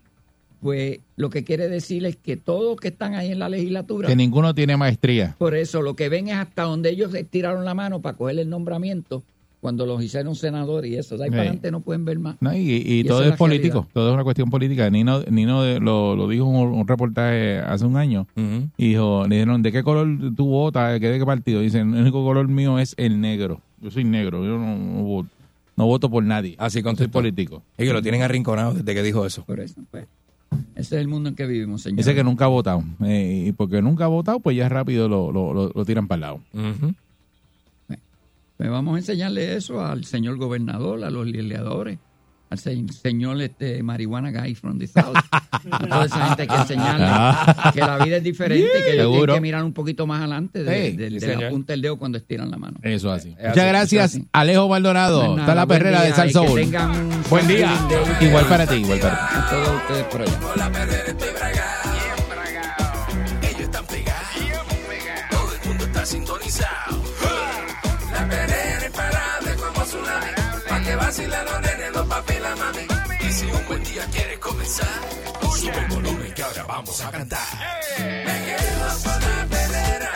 pues 0.61 1.01
lo 1.17 1.29
que 1.31 1.45
quiere 1.45 1.69
decir 1.69 2.07
es 2.07 2.17
que 2.17 2.37
todos 2.37 2.81
que 2.81 2.89
están 2.89 3.15
ahí 3.15 3.31
en 3.33 3.39
la 3.39 3.49
legislatura, 3.49 4.09
Que 4.09 4.17
ninguno 4.17 4.55
tiene 4.55 4.77
maestría. 4.77 5.35
por 5.39 5.55
eso 5.55 5.83
lo 5.83 5.95
que 5.95 6.09
ven 6.09 6.29
es 6.29 6.35
hasta 6.37 6.63
donde 6.63 6.91
ellos 6.91 7.15
estiraron 7.15 7.65
la 7.65 7.75
mano 7.75 8.01
para 8.01 8.17
coger 8.17 8.39
el 8.39 8.49
nombramiento 8.49 9.23
cuando 9.61 9.87
los 9.87 10.03
hicieron 10.03 10.35
senador 10.37 10.85
y 10.85 10.97
eso. 10.97 11.17
De 11.17 11.25
ahí 11.25 11.29
Sí. 11.29 11.33
para 11.33 11.43
adelante 11.43 11.71
no 11.71 11.81
pueden 11.81 12.05
ver 12.05 12.19
más. 12.19 12.37
No, 12.41 12.55
y, 12.55 12.59
y 12.59 13.01
Y 13.01 13.05
todo 13.05 13.23
es, 13.25 13.35
político, 13.37 13.77
realidad. 13.79 13.91
todo 13.95 14.09
es 14.09 14.15
una 14.15 14.25
cuestión 14.25 14.51
política. 14.51 14.91
Nino, 14.91 15.21
Nino 15.31 15.63
de- 15.63 15.81
lo, 15.81 16.15
lo 16.17 16.29
dijo 16.29 16.45
en 16.51 16.55
un, 16.57 16.69
un 16.81 16.87
reportaje 16.89 17.61
hace 17.61 17.87
un 17.87 17.97
año. 17.97 18.27
Y 18.77 18.89
dijo, 18.91 19.27
le 19.27 19.37
dijeron, 19.37 19.63
¿de 19.63 19.73
qué 19.73 19.83
color 19.83 20.07
tú 20.37 20.47
votas? 20.49 21.01
¿De 21.01 21.19
qué 21.19 21.25
partido? 21.25 21.61
Dice, 21.63 21.81
el 21.81 21.89
único 21.89 22.23
color 22.23 22.47
mío 22.49 22.79
es 22.79 22.95
el 22.99 23.21
negro. 23.23 23.61
Yo 23.81 23.91
soy 23.91 24.05
negro, 24.05 24.45
yo 24.45 24.59
no, 24.59 24.77
no 24.79 25.03
voto, 25.03 25.29
no 25.77 25.87
voto 25.87 26.11
por 26.11 26.23
nadie. 26.25 26.55
Así 26.59 26.75
soy 26.75 26.83
contestó. 26.83 27.13
político. 27.13 27.63
Y 27.79 27.85
que 27.85 27.93
lo 27.93 28.03
tienen 28.03 28.23
arrinconado 28.23 28.75
desde 28.75 28.95
que 28.95 29.03
dijo 29.03 29.25
eso. 29.27 29.45
Por 29.45 29.61
eso, 29.61 29.81
pues. 29.91 30.07
Ese 30.77 30.97
es 30.97 31.01
el 31.01 31.09
mundo 31.09 31.29
en 31.31 31.35
que 31.35 31.47
vivimos, 31.47 31.83
señor. 31.83 31.97
Dice 31.99 32.15
que 32.15 32.23
nunca 32.23 32.45
ha 32.45 32.49
votado. 32.49 32.85
Eh, 33.05 33.47
y 33.49 33.53
porque 33.53 33.83
nunca 33.83 34.05
ha 34.05 34.09
votado, 34.09 34.39
pues 34.41 34.57
ya 34.57 34.69
rápido 34.69 35.09
lo, 35.09 35.33
lo, 35.33 35.53
lo- 35.53 35.73
lo 35.75 35.85
tiran 35.85 36.07
para 36.07 36.17
el 36.17 36.21
lado. 36.21 36.41
Pues 38.57 38.71
vamos 38.71 38.95
a 38.95 38.99
enseñarle 38.99 39.57
eso 39.57 39.85
al 39.85 40.05
señor 40.05 40.37
gobernador, 40.37 41.03
a 41.03 41.11
los 41.11 41.27
se- 41.27 41.99
señor 42.59 43.41
este 43.43 43.83
marihuana 43.83 44.31
guy 44.31 44.55
from 44.55 44.79
the 44.79 44.87
south. 44.87 45.17
Toda 45.89 46.05
esa 46.07 46.27
gente 46.27 46.43
hay 46.43 46.49
que 46.49 46.55
enseñarle 46.55 47.07
que 47.73 47.81
la 47.81 47.99
vida 48.05 48.17
es 48.19 48.23
diferente 48.23 48.67
y 48.67 48.83
que 48.83 48.93
ellos 48.95 49.11
tienen 49.13 49.35
que 49.37 49.41
mirar 49.41 49.65
un 49.65 49.73
poquito 49.73 50.07
más 50.07 50.19
adelante 50.21 50.63
de, 50.63 50.91
Sí, 50.91 50.97
de- 50.97 51.11
de 51.11 51.37
la 51.37 51.49
punta 51.51 51.73
del 51.73 51.83
dedo 51.83 51.97
cuando 51.99 52.19
estiran 52.19 52.51
la 52.51 52.57
mano. 52.59 52.79
Eso 52.83 53.11
así. 53.13 53.35
así, 53.39 53.49
Muchas 53.49 53.67
gracias, 53.67 54.05
así. 54.05 54.29
Alejo 54.33 54.69
Maldonado. 54.69 55.23
Nada, 55.37 55.41
Está 55.41 55.55
la 55.55 55.67
perrera 55.67 56.01
de 56.01 56.07
día 56.09 56.17
Sal 56.17 56.27
y 56.31 56.33
que 56.33 56.39
Soul. 56.39 56.61
tengan 56.61 56.91
un 56.91 57.23
Buen 57.31 57.49
día. 57.49 57.71
Igual 58.21 58.45
para 58.47 58.67
ti, 58.67 58.75
igual 58.77 58.99
para 59.01 59.15
ti. 59.15 59.23
A 59.35 59.51
todos 59.51 59.77
ustedes 59.83 60.05
por 60.05 60.23
allá. 60.23 60.39
Con 60.39 60.59
la 60.59 60.71
perrera 60.73 61.05
estoy 61.09 61.29
bragado. 61.35 61.91
Ellos 63.43 63.61
están 63.61 63.87
pegados. 63.87 64.21
Todo 65.31 65.55
el 65.63 65.69
mundo 65.69 65.85
está 65.85 66.07
sintonizado. 66.07 67.03
La 68.13 68.29
perrera 68.29 68.87
imparable 68.87 69.51
como 69.57 69.85
tsunami. 69.85 70.54
Que 70.85 70.97
vacilan 70.97 71.45
los 71.47 71.61
nenes, 71.63 71.93
los 71.93 72.07
papi 72.07 72.35
y 72.35 72.41
la 72.41 72.57
mami. 72.57 72.87
Y 73.21 73.33
si 73.33 73.47
un 73.47 73.67
buen 73.67 73.83
día 73.85 74.07
quieres 74.13 74.39
comenzar, 74.39 75.01
sube 75.57 75.79
el 75.79 75.87
volumen 75.87 76.33
que 76.35 76.43
ahora 76.43 76.63
vamos 76.65 77.01
a 77.01 77.11
cantar. 77.11 77.49
Me 77.99 78.45
quedo 78.47 78.89
con 79.03 79.21
la 79.23 79.47
perrera. 79.49 80.13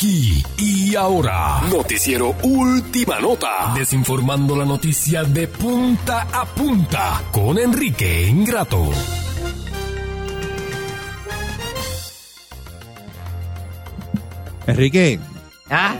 Aquí 0.00 0.42
y 0.56 0.94
ahora, 0.96 1.60
Noticiero 1.70 2.34
Última 2.42 3.20
Nota, 3.20 3.74
desinformando 3.76 4.56
la 4.56 4.64
noticia 4.64 5.24
de 5.24 5.46
punta 5.46 6.26
a 6.32 6.46
punta 6.46 7.22
con 7.30 7.58
Enrique 7.58 8.26
Ingrato. 8.26 8.88
Enrique, 14.66 15.18
¿Ah? 15.68 15.96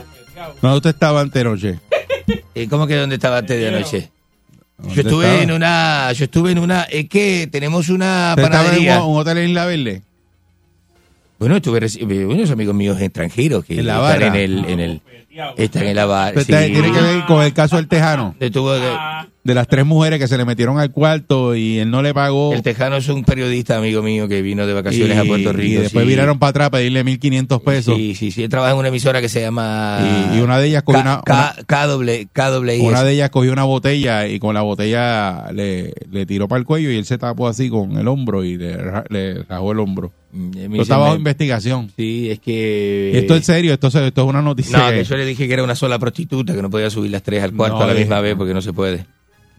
¿dónde 0.61 0.77
usted 0.77 0.89
estaba 0.91 1.21
antenoche? 1.21 1.79
¿Y 2.55 2.67
cómo 2.69 2.87
que 2.87 2.95
dónde 2.95 3.15
estaba 3.15 3.37
antes 3.39 3.59
de 3.59 3.67
anoche? 3.67 4.09
¿Dónde 4.77 4.95
Yo 4.95 5.01
estuve 5.01 5.25
estaba? 5.25 5.43
en 5.43 5.51
una, 5.51 6.11
yo 6.13 6.25
estuve 6.25 6.51
en 6.51 6.59
una, 6.59 6.83
es 6.83 7.07
que 7.09 7.47
tenemos 7.51 7.89
una 7.89 8.29
¿Usted 8.31 8.43
estaba 8.45 8.63
en 8.63 8.69
panadería. 8.69 9.03
un, 9.03 9.13
un 9.13 9.19
hotel 9.19 9.37
en 9.39 9.49
Isla 9.49 9.65
Verde? 9.65 10.01
Bueno, 11.41 11.55
estuve 11.55 11.81
reci- 11.81 12.03
unos 12.27 12.51
amigos 12.51 12.75
míos 12.75 13.01
extranjeros 13.01 13.65
que 13.65 13.79
¿En 13.79 13.87
la 13.87 14.13
están 14.13 14.35
en 14.35 14.41
el, 14.59 14.65
en 14.65 14.79
el, 14.79 15.01
están 15.57 15.83
en 15.87 15.95
la 15.95 16.05
barra. 16.05 16.39
Está- 16.39 16.65
Tiene 16.65 16.91
que 16.91 17.01
ver 17.01 17.25
con 17.25 17.41
el 17.43 17.51
caso 17.51 17.77
del 17.77 17.87
Tejano. 17.87 18.35
De- 18.39 18.51
De 19.43 19.55
las 19.55 19.67
tres 19.67 19.83
mujeres 19.87 20.19
que 20.19 20.27
se 20.27 20.37
le 20.37 20.45
metieron 20.45 20.77
al 20.77 20.91
cuarto 20.91 21.55
y 21.55 21.79
él 21.79 21.89
no 21.89 22.03
le 22.03 22.13
pagó. 22.13 22.53
el 22.53 22.61
Tejano 22.61 22.97
es 22.97 23.09
un 23.09 23.23
periodista 23.23 23.75
amigo 23.75 24.03
mío 24.03 24.27
que 24.27 24.43
vino 24.43 24.67
de 24.67 24.73
vacaciones 24.75 25.17
y, 25.17 25.19
a 25.19 25.23
Puerto 25.23 25.51
Rico. 25.51 25.67
y 25.79 25.81
después 25.81 26.03
sí. 26.03 26.09
viraron 26.09 26.37
para 26.37 26.51
atrás 26.51 26.67
a 26.67 26.69
pedirle 26.69 27.03
1.500 27.03 27.63
pesos. 27.63 27.95
Sí, 27.97 28.13
sí, 28.13 28.29
sí. 28.29 28.43
Él 28.43 28.49
trabaja 28.49 28.73
en 28.73 28.77
una 28.77 28.89
emisora 28.89 29.19
que 29.19 29.29
se 29.29 29.41
llama. 29.41 30.29
Y- 30.31 30.37
y 30.37 30.41
una 30.41 30.59
de 30.59 30.67
ellas 30.67 30.83
cogió 30.83 31.01
una- 31.01 31.21
K-. 31.25 31.55
Una 32.87 33.03
de 33.03 33.13
ellas 33.13 33.31
cogió 33.31 33.51
una 33.51 33.63
botella 33.63 34.27
y 34.27 34.37
con 34.37 34.53
la 34.53 34.61
botella 34.61 35.47
le, 35.51 35.91
le 36.11 36.27
tiró 36.27 36.47
para 36.47 36.59
el 36.59 36.65
cuello 36.67 36.91
y 36.91 36.97
él 36.97 37.05
se 37.05 37.17
tapó 37.17 37.47
así 37.47 37.67
con 37.67 37.97
el 37.97 38.07
hombro 38.07 38.43
y 38.43 38.57
le, 38.59 38.77
le 39.09 39.41
rajó 39.49 39.71
el 39.71 39.79
hombro. 39.79 40.11
Mm, 40.33 40.49
me 40.49 40.49
Esto 40.61 40.69
dice, 40.71 40.81
está 40.83 40.97
bajo 40.97 41.11
me- 41.13 41.17
investigación. 41.17 41.91
Sí, 41.95 42.29
es 42.31 42.39
que. 42.39 43.17
Esto 43.17 43.35
es 43.35 43.45
serio, 43.45 43.73
esto, 43.73 43.91
se- 43.91 44.07
esto 44.07 44.21
es 44.23 44.27
una 44.27 44.41
noticia. 44.41 44.77
No, 44.77 44.89
que- 44.91 45.03
yo 45.03 45.17
le 45.17 45.25
dije 45.25 45.47
que 45.47 45.53
era 45.53 45.63
una 45.63 45.75
sola 45.75 45.99
prostituta, 45.99 46.53
que 46.55 46.61
no 46.61 46.69
podía 46.69 46.89
subir 46.89 47.11
las 47.11 47.23
tres 47.23 47.43
al 47.43 47.53
cuarto 47.53 47.77
No, 47.77 47.83
a 47.83 47.87
la 47.87 47.93
eh. 47.93 47.99
misma 47.99 48.21
vez 48.21 48.35
porque 48.35 48.53
no 48.53 48.61
se 48.61 48.73
puede. 48.73 49.05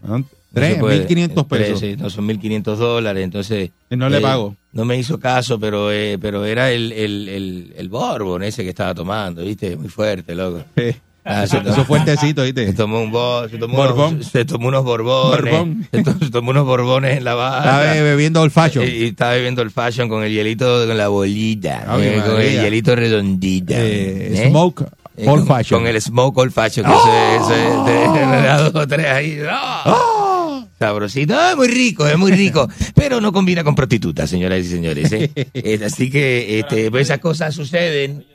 ¿no? 0.05 0.17
No 0.19 0.25
Tres, 0.53 0.77
puede. 0.77 1.07
1.500 1.07 1.47
Tres, 1.47 1.61
pesos. 1.63 1.79
sí, 1.79 1.95
no, 1.97 2.09
son 2.11 2.27
1.500 2.27 2.77
dólares, 2.77 3.23
entonces... 3.23 3.71
Y 3.89 3.95
no 3.95 4.07
le 4.07 4.19
eh, 4.19 4.21
pago. 4.21 4.55
No 4.71 4.85
me 4.85 4.95
hizo 4.99 5.19
caso, 5.19 5.59
pero 5.59 5.91
eh, 5.91 6.19
pero 6.21 6.45
era 6.45 6.69
el, 6.71 6.91
el, 6.91 7.27
el, 7.27 7.73
el 7.75 7.89
Borbon 7.89 8.43
ese 8.43 8.61
que 8.63 8.69
estaba 8.69 8.93
tomando, 8.93 9.43
¿viste? 9.43 9.75
Muy 9.75 9.89
fuerte, 9.89 10.35
loco. 10.35 10.63
Eh, 10.75 10.95
Ah, 11.25 11.45
eso, 11.45 11.61
se- 11.63 11.69
eso 11.69 11.85
fuertecito, 11.85 12.43
¿viste? 12.43 12.67
Se 12.67 12.73
tomó 12.73 13.01
un 13.01 13.11
bo- 13.11 13.47
se 13.47 13.57
tomó 13.57 13.77
Borbón. 13.77 14.15
Unos, 14.15 14.27
se 14.27 14.43
tomó 14.45 14.67
unos 14.67 14.83
borbones. 14.83 15.41
Borbón. 15.41 15.87
Se, 15.91 16.03
to- 16.03 16.15
se 16.19 16.29
tomó 16.31 16.51
unos 16.51 16.65
borbones 16.65 17.17
en 17.17 17.23
la 17.23 17.33
barra. 17.35 17.81
Estaba 17.87 18.03
bebiendo 18.03 18.41
old 18.41 18.51
fashion. 18.51 18.83
Y, 18.85 18.89
y 18.89 19.03
estaba 19.05 19.31
bebiendo 19.31 19.61
el 19.61 19.71
fashion 19.71 20.09
con 20.09 20.23
el 20.23 20.33
hielito, 20.33 20.85
con 20.85 20.97
la 20.97 21.07
bolita, 21.07 21.85
Ave 21.87 22.17
eh, 22.17 22.21
con 22.21 22.41
el 22.41 22.61
hielito 22.61 22.95
redondita. 22.95 23.75
Eh, 23.77 24.33
¿eh? 24.33 24.49
Smoke 24.49 24.81
Eh, 25.15 25.27
old 25.29 25.45
con- 25.45 25.57
fashion. 25.57 25.79
Con 25.81 25.87
el 25.87 26.01
smoke 26.01 26.37
old 26.39 26.51
fashion, 26.51 26.85
que 26.85 26.91
¡Oh! 26.91 27.43
ese, 27.43 27.91
de- 27.91 28.63
dos 28.71 28.75
o 28.83 28.87
tres 28.87 29.05
ahí. 29.07 29.39
¡Ah! 29.49 30.65
Se 30.73 30.85
sabrosito. 30.85 31.33
Ah, 31.37 31.53
muy 31.55 31.67
rico, 31.69 32.05
es 32.05 32.17
muy 32.17 32.31
rico. 32.33 32.67
Pero 32.95 33.21
no 33.21 33.31
combina 33.31 33.63
con 33.63 33.75
prostitutas, 33.75 34.29
señoras 34.29 34.59
y 34.59 34.67
señores. 34.69 35.09
¿eh? 35.13 35.31
Eh, 35.53 35.79
Así 35.85 36.09
que 36.09 36.59
este, 36.59 36.91
pues 36.91 37.03
esas 37.03 37.19
cosas 37.19 37.53
suceden. 37.55 38.25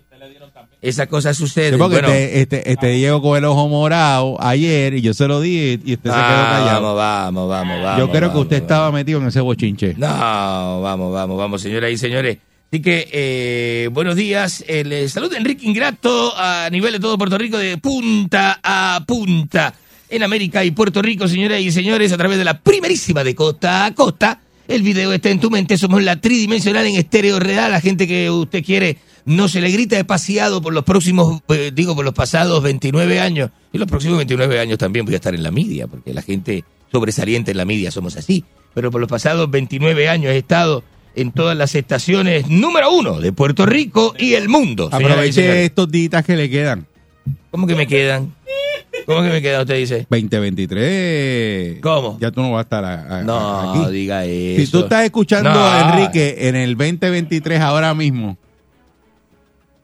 Esas 0.81 1.09
cosas 1.09 1.37
suceden. 1.37 1.75
Sí, 1.75 1.79
porque 1.79 1.97
Bueno, 1.97 2.09
este, 2.09 2.41
este, 2.41 2.71
este 2.71 2.87
Diego 2.91 3.21
con 3.21 3.37
el 3.37 3.45
ojo 3.45 3.69
morado 3.69 4.37
ayer 4.41 4.95
y 4.95 5.01
yo 5.01 5.13
se 5.13 5.27
lo 5.27 5.41
di 5.41 5.81
y 5.85 5.95
usted 5.95 6.11
se 6.11 6.17
quedó 6.17 6.21
callado. 6.21 6.95
Vamos, 6.95 6.97
vamos, 6.97 7.49
vamos, 7.49 7.83
vamos. 7.83 7.99
yo 7.99 8.09
creo 8.11 8.21
que 8.21 8.29
vamos, 8.29 8.43
usted 8.43 8.57
estaba 8.59 8.93
metido 8.93 9.21
en 9.21 9.27
ese 9.27 9.41
bochinche. 9.41 9.95
No, 9.97 10.07
vamos, 10.81 11.13
vamos, 11.13 11.37
vamos, 11.37 11.63
señoras 11.63 11.91
y 11.91 11.97
señores. 11.99 12.39
Así 12.71 12.81
que, 12.81 13.09
eh, 13.11 13.89
buenos 13.91 14.15
días. 14.15 14.63
Eh, 14.69 14.85
les 14.85 15.11
saluda 15.11 15.37
Enrique 15.37 15.67
Ingrato 15.67 16.35
a 16.37 16.69
nivel 16.71 16.93
de 16.93 17.01
todo 17.01 17.19
Puerto 17.19 17.39
Rico, 17.39 17.59
de 17.59 17.79
punta 17.79 18.61
a 18.63 19.03
punta. 19.07 19.75
En 20.11 20.23
América 20.23 20.65
y 20.65 20.71
Puerto 20.71 21.03
Rico, 21.03 21.27
señoras 21.27 21.61
y 21.61 21.73
señores, 21.73 22.13
a 22.13 22.17
través 22.17 22.39
de 22.39 22.45
la 22.45 22.61
primerísima 22.61 23.25
de 23.25 23.35
costa 23.35 23.85
a 23.87 23.95
costa. 23.95 24.41
El 24.69 24.83
video 24.83 25.13
está 25.15 25.31
en 25.31 25.41
tu 25.41 25.51
mente, 25.51 25.79
somos 25.79 26.03
la 26.03 26.21
tridimensional 26.21 26.87
en 26.87 26.97
estéreo 26.97 27.41
real. 27.41 27.73
La 27.73 27.81
gente 27.81 28.07
que 28.07 28.31
usted 28.31 28.63
quiere 28.63 28.99
no 29.29 29.47
se 29.49 29.61
le 29.61 29.71
grita 29.71 29.97
de 29.97 30.05
paseado 30.05 30.61
por 30.63 30.73
los 30.73 30.85
próximos, 30.85 31.41
eh, 31.49 31.71
digo, 31.75 31.95
por 31.95 32.05
los 32.05 32.15
pasados 32.15 32.63
29 32.63 33.21
años. 33.21 33.51
Y 33.73 33.79
los 33.79 33.87
próximos 33.89 34.17
29 34.19 34.59
años 34.59 34.79
también 34.79 35.05
voy 35.05 35.15
a 35.15 35.17
estar 35.19 35.35
en 35.35 35.43
la 35.43 35.51
media, 35.51 35.87
porque 35.87 36.13
la 36.15 36.23
gente 36.23 36.65
sobresaliente 36.91 37.51
en 37.51 37.57
la 37.59 37.65
media 37.65 37.91
somos 37.91 38.17
así. 38.17 38.45
Pero 38.75 38.91
por 38.91 39.01
los 39.01 39.09
pasados 39.11 39.51
29 39.51 40.09
años 40.09 40.33
he 40.33 40.39
estado 40.39 40.83
en 41.15 41.33
todas 41.33 41.57
las 41.57 41.75
estaciones 41.75 42.49
número 42.49 42.91
uno 42.93 43.21
de 43.21 43.33
Puerto 43.33 43.67
Rico 43.67 44.15
y 44.19 44.35
el 44.35 44.49
mundo. 44.49 44.89
Aproveche 44.93 45.65
estos 45.65 45.91
días 45.91 46.25
que 46.25 46.37
le 46.37 46.49
quedan. 46.49 46.87
¿Cómo 47.51 47.67
que 47.67 47.75
me 47.75 47.87
quedan? 47.87 48.35
¿Cómo 49.07 49.23
que 49.23 49.29
me 49.31 49.43
quedan? 49.43 49.63
Usted 49.63 49.77
dice. 49.77 50.07
2023. 50.09 51.81
¿Cómo? 51.81 52.19
Ya 52.21 52.31
tú 52.31 52.41
no 52.43 52.53
vas 52.53 52.61
a 52.61 52.63
estar 52.63 52.85
a- 52.85 53.19
a- 53.21 53.23
No, 53.23 53.73
aquí. 53.85 53.93
diga 53.93 54.25
eso. 54.25 54.61
Si 54.65 54.71
tú 54.71 54.81
estás 54.81 55.05
escuchando 55.05 55.51
No. 55.53 55.67
a 55.67 55.81
Enrique 55.93 56.37
en 56.49 56.57
el 56.57 56.77
2023 56.77 57.61
ahora 57.61 57.95
mismo, 57.95 58.37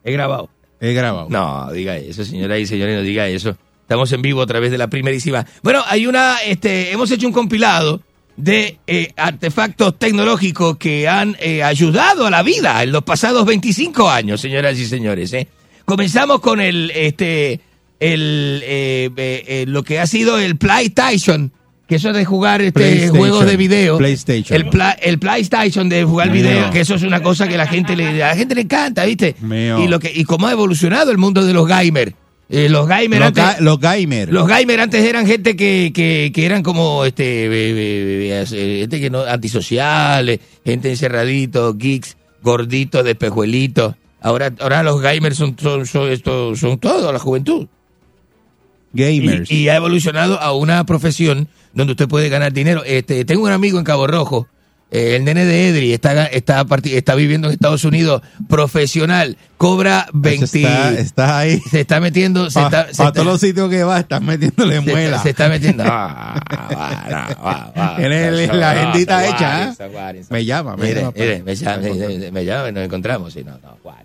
He 0.04 0.12
grabado. 0.12 0.50
he 0.80 0.92
grabado. 0.92 1.28
No, 1.30 1.72
diga 1.72 1.96
eso, 1.96 2.24
señoras 2.24 2.60
y 2.60 2.66
señores, 2.66 2.96
no 2.96 3.02
diga 3.02 3.26
eso. 3.26 3.56
Estamos 3.80 4.12
en 4.12 4.22
vivo 4.22 4.42
a 4.42 4.46
través 4.46 4.70
de 4.70 4.78
la 4.78 4.88
primerísima. 4.88 5.44
Bueno, 5.62 5.82
hay 5.86 6.06
una, 6.06 6.38
este, 6.44 6.92
hemos 6.92 7.10
hecho 7.10 7.26
un 7.26 7.32
compilado 7.32 8.00
de 8.36 8.78
eh, 8.86 9.12
artefactos 9.16 9.98
tecnológicos 9.98 10.76
que 10.76 11.08
han 11.08 11.36
eh, 11.40 11.62
ayudado 11.62 12.26
a 12.26 12.30
la 12.30 12.42
vida 12.42 12.82
en 12.82 12.92
los 12.92 13.04
pasados 13.04 13.44
25 13.46 14.08
años, 14.10 14.40
señoras 14.40 14.78
y 14.78 14.86
señores. 14.86 15.32
¿eh? 15.32 15.48
Comenzamos 15.84 16.40
con 16.40 16.60
el, 16.60 16.90
este, 16.94 17.60
el, 18.00 18.62
eh, 18.66 19.64
lo 19.68 19.82
que 19.82 20.00
ha 20.00 20.06
sido 20.06 20.38
el 20.38 20.56
PlayStation, 20.56 21.52
que 21.86 21.96
eso 21.96 22.12
de 22.12 22.24
jugar 22.24 22.62
este, 22.62 23.08
juegos 23.08 23.44
de 23.46 23.56
video. 23.56 23.98
PlayStation. 23.98 24.56
El, 24.56 24.68
pla- 24.70 24.92
el 25.00 25.18
PlayStation 25.18 25.88
de 25.88 26.04
jugar 26.04 26.30
Mío. 26.30 26.42
video, 26.42 26.70
que 26.70 26.80
eso 26.80 26.94
es 26.94 27.02
una 27.02 27.22
cosa 27.22 27.46
que 27.46 27.56
la 27.58 27.66
gente 27.66 27.94
le, 27.96 28.22
a 28.22 28.28
la 28.28 28.36
gente 28.36 28.54
le 28.54 28.62
encanta, 28.62 29.04
¿viste? 29.04 29.36
Mío. 29.40 29.78
Y 29.84 29.88
lo 29.88 30.00
que 30.00 30.10
y 30.14 30.24
cómo 30.24 30.46
ha 30.46 30.52
evolucionado 30.52 31.10
el 31.10 31.18
mundo 31.18 31.44
de 31.44 31.52
los 31.52 31.66
gamers. 31.66 32.12
Eh, 32.50 32.68
los 32.68 32.86
gamers 32.86 33.20
Los, 33.20 33.28
antes, 33.28 33.44
ga- 33.44 33.58
los 33.60 33.80
gamers. 33.80 34.30
los 34.30 34.46
gamers 34.46 34.82
antes 34.82 35.02
eran 35.04 35.26
gente 35.26 35.56
que, 35.56 35.92
que, 35.94 36.30
que 36.34 36.44
eran 36.46 36.62
como 36.62 37.04
este 37.06 37.46
eh, 37.46 38.44
eh, 38.50 38.76
gente 38.80 39.00
que 39.00 39.08
no 39.10 39.22
antisociales, 39.22 40.40
gente 40.64 40.90
encerradito, 40.90 41.74
geeks, 41.74 42.16
gorditos, 42.42 43.04
despejuelitos. 43.04 43.94
Ahora 44.20 44.52
ahora 44.60 44.82
los 44.82 45.00
gamers 45.00 45.36
son 45.36 45.56
son 45.60 45.86
son, 45.86 46.10
esto- 46.10 46.54
son 46.56 46.78
todo 46.78 47.12
la 47.12 47.18
juventud. 47.18 47.66
Gamers. 48.94 49.50
Y, 49.50 49.64
y 49.64 49.68
ha 49.68 49.76
evolucionado 49.76 50.40
a 50.40 50.52
una 50.52 50.84
profesión 50.86 51.48
donde 51.72 51.92
usted 51.92 52.08
puede 52.08 52.28
ganar 52.28 52.52
dinero. 52.52 52.82
Este, 52.84 53.24
tengo 53.24 53.44
un 53.44 53.50
amigo 53.52 53.78
en 53.78 53.84
Cabo 53.84 54.06
Rojo, 54.06 54.48
eh, 54.90 55.16
el 55.16 55.24
nene 55.24 55.44
de 55.44 55.68
Edri, 55.68 55.92
está, 55.92 56.26
está, 56.26 56.64
está 56.84 57.14
viviendo 57.16 57.48
en 57.48 57.54
Estados 57.54 57.84
Unidos, 57.84 58.22
profesional, 58.48 59.36
cobra 59.56 60.06
20... 60.12 60.44
Está, 60.44 60.92
está 60.92 61.38
ahí. 61.38 61.60
Se 61.70 61.80
está 61.80 61.98
metiendo... 61.98 62.48
Se 62.48 62.60
Para 62.60 62.82
está, 62.90 63.06
se 63.06 63.12
todos 63.12 63.26
los 63.26 63.40
sitios 63.40 63.68
que 63.70 63.82
va, 63.82 63.98
están 63.98 64.24
metiéndole 64.24 64.74
se, 64.84 64.90
muela. 64.92 65.18
se 65.20 65.30
está 65.30 65.48
metiendo... 65.48 65.82
Ah, 65.84 66.34
ah, 66.48 66.68
ah, 66.70 67.28
ah, 67.36 67.72
ah, 67.74 67.98
la 67.98 68.70
ah, 68.70 68.70
agendita 68.70 69.18
ah, 69.18 69.26
hecha, 69.26 69.64
¿eh? 70.14 70.24
Me 70.30 70.44
llama, 70.44 70.76
me 70.76 70.86
Mire, 70.86 71.00
llama. 71.00 71.12
mire, 71.16 71.42
me 71.42 71.56
llama, 71.56 71.76
me, 71.78 71.94
me- 72.18 72.30
me 72.30 72.44
llama 72.44 72.68
y 72.68 72.72
nos 72.72 72.84
encontramos. 72.84 73.32
Sí, 73.32 73.42
no, 73.44 73.52
no, 73.58 73.76
guarda. 73.82 74.04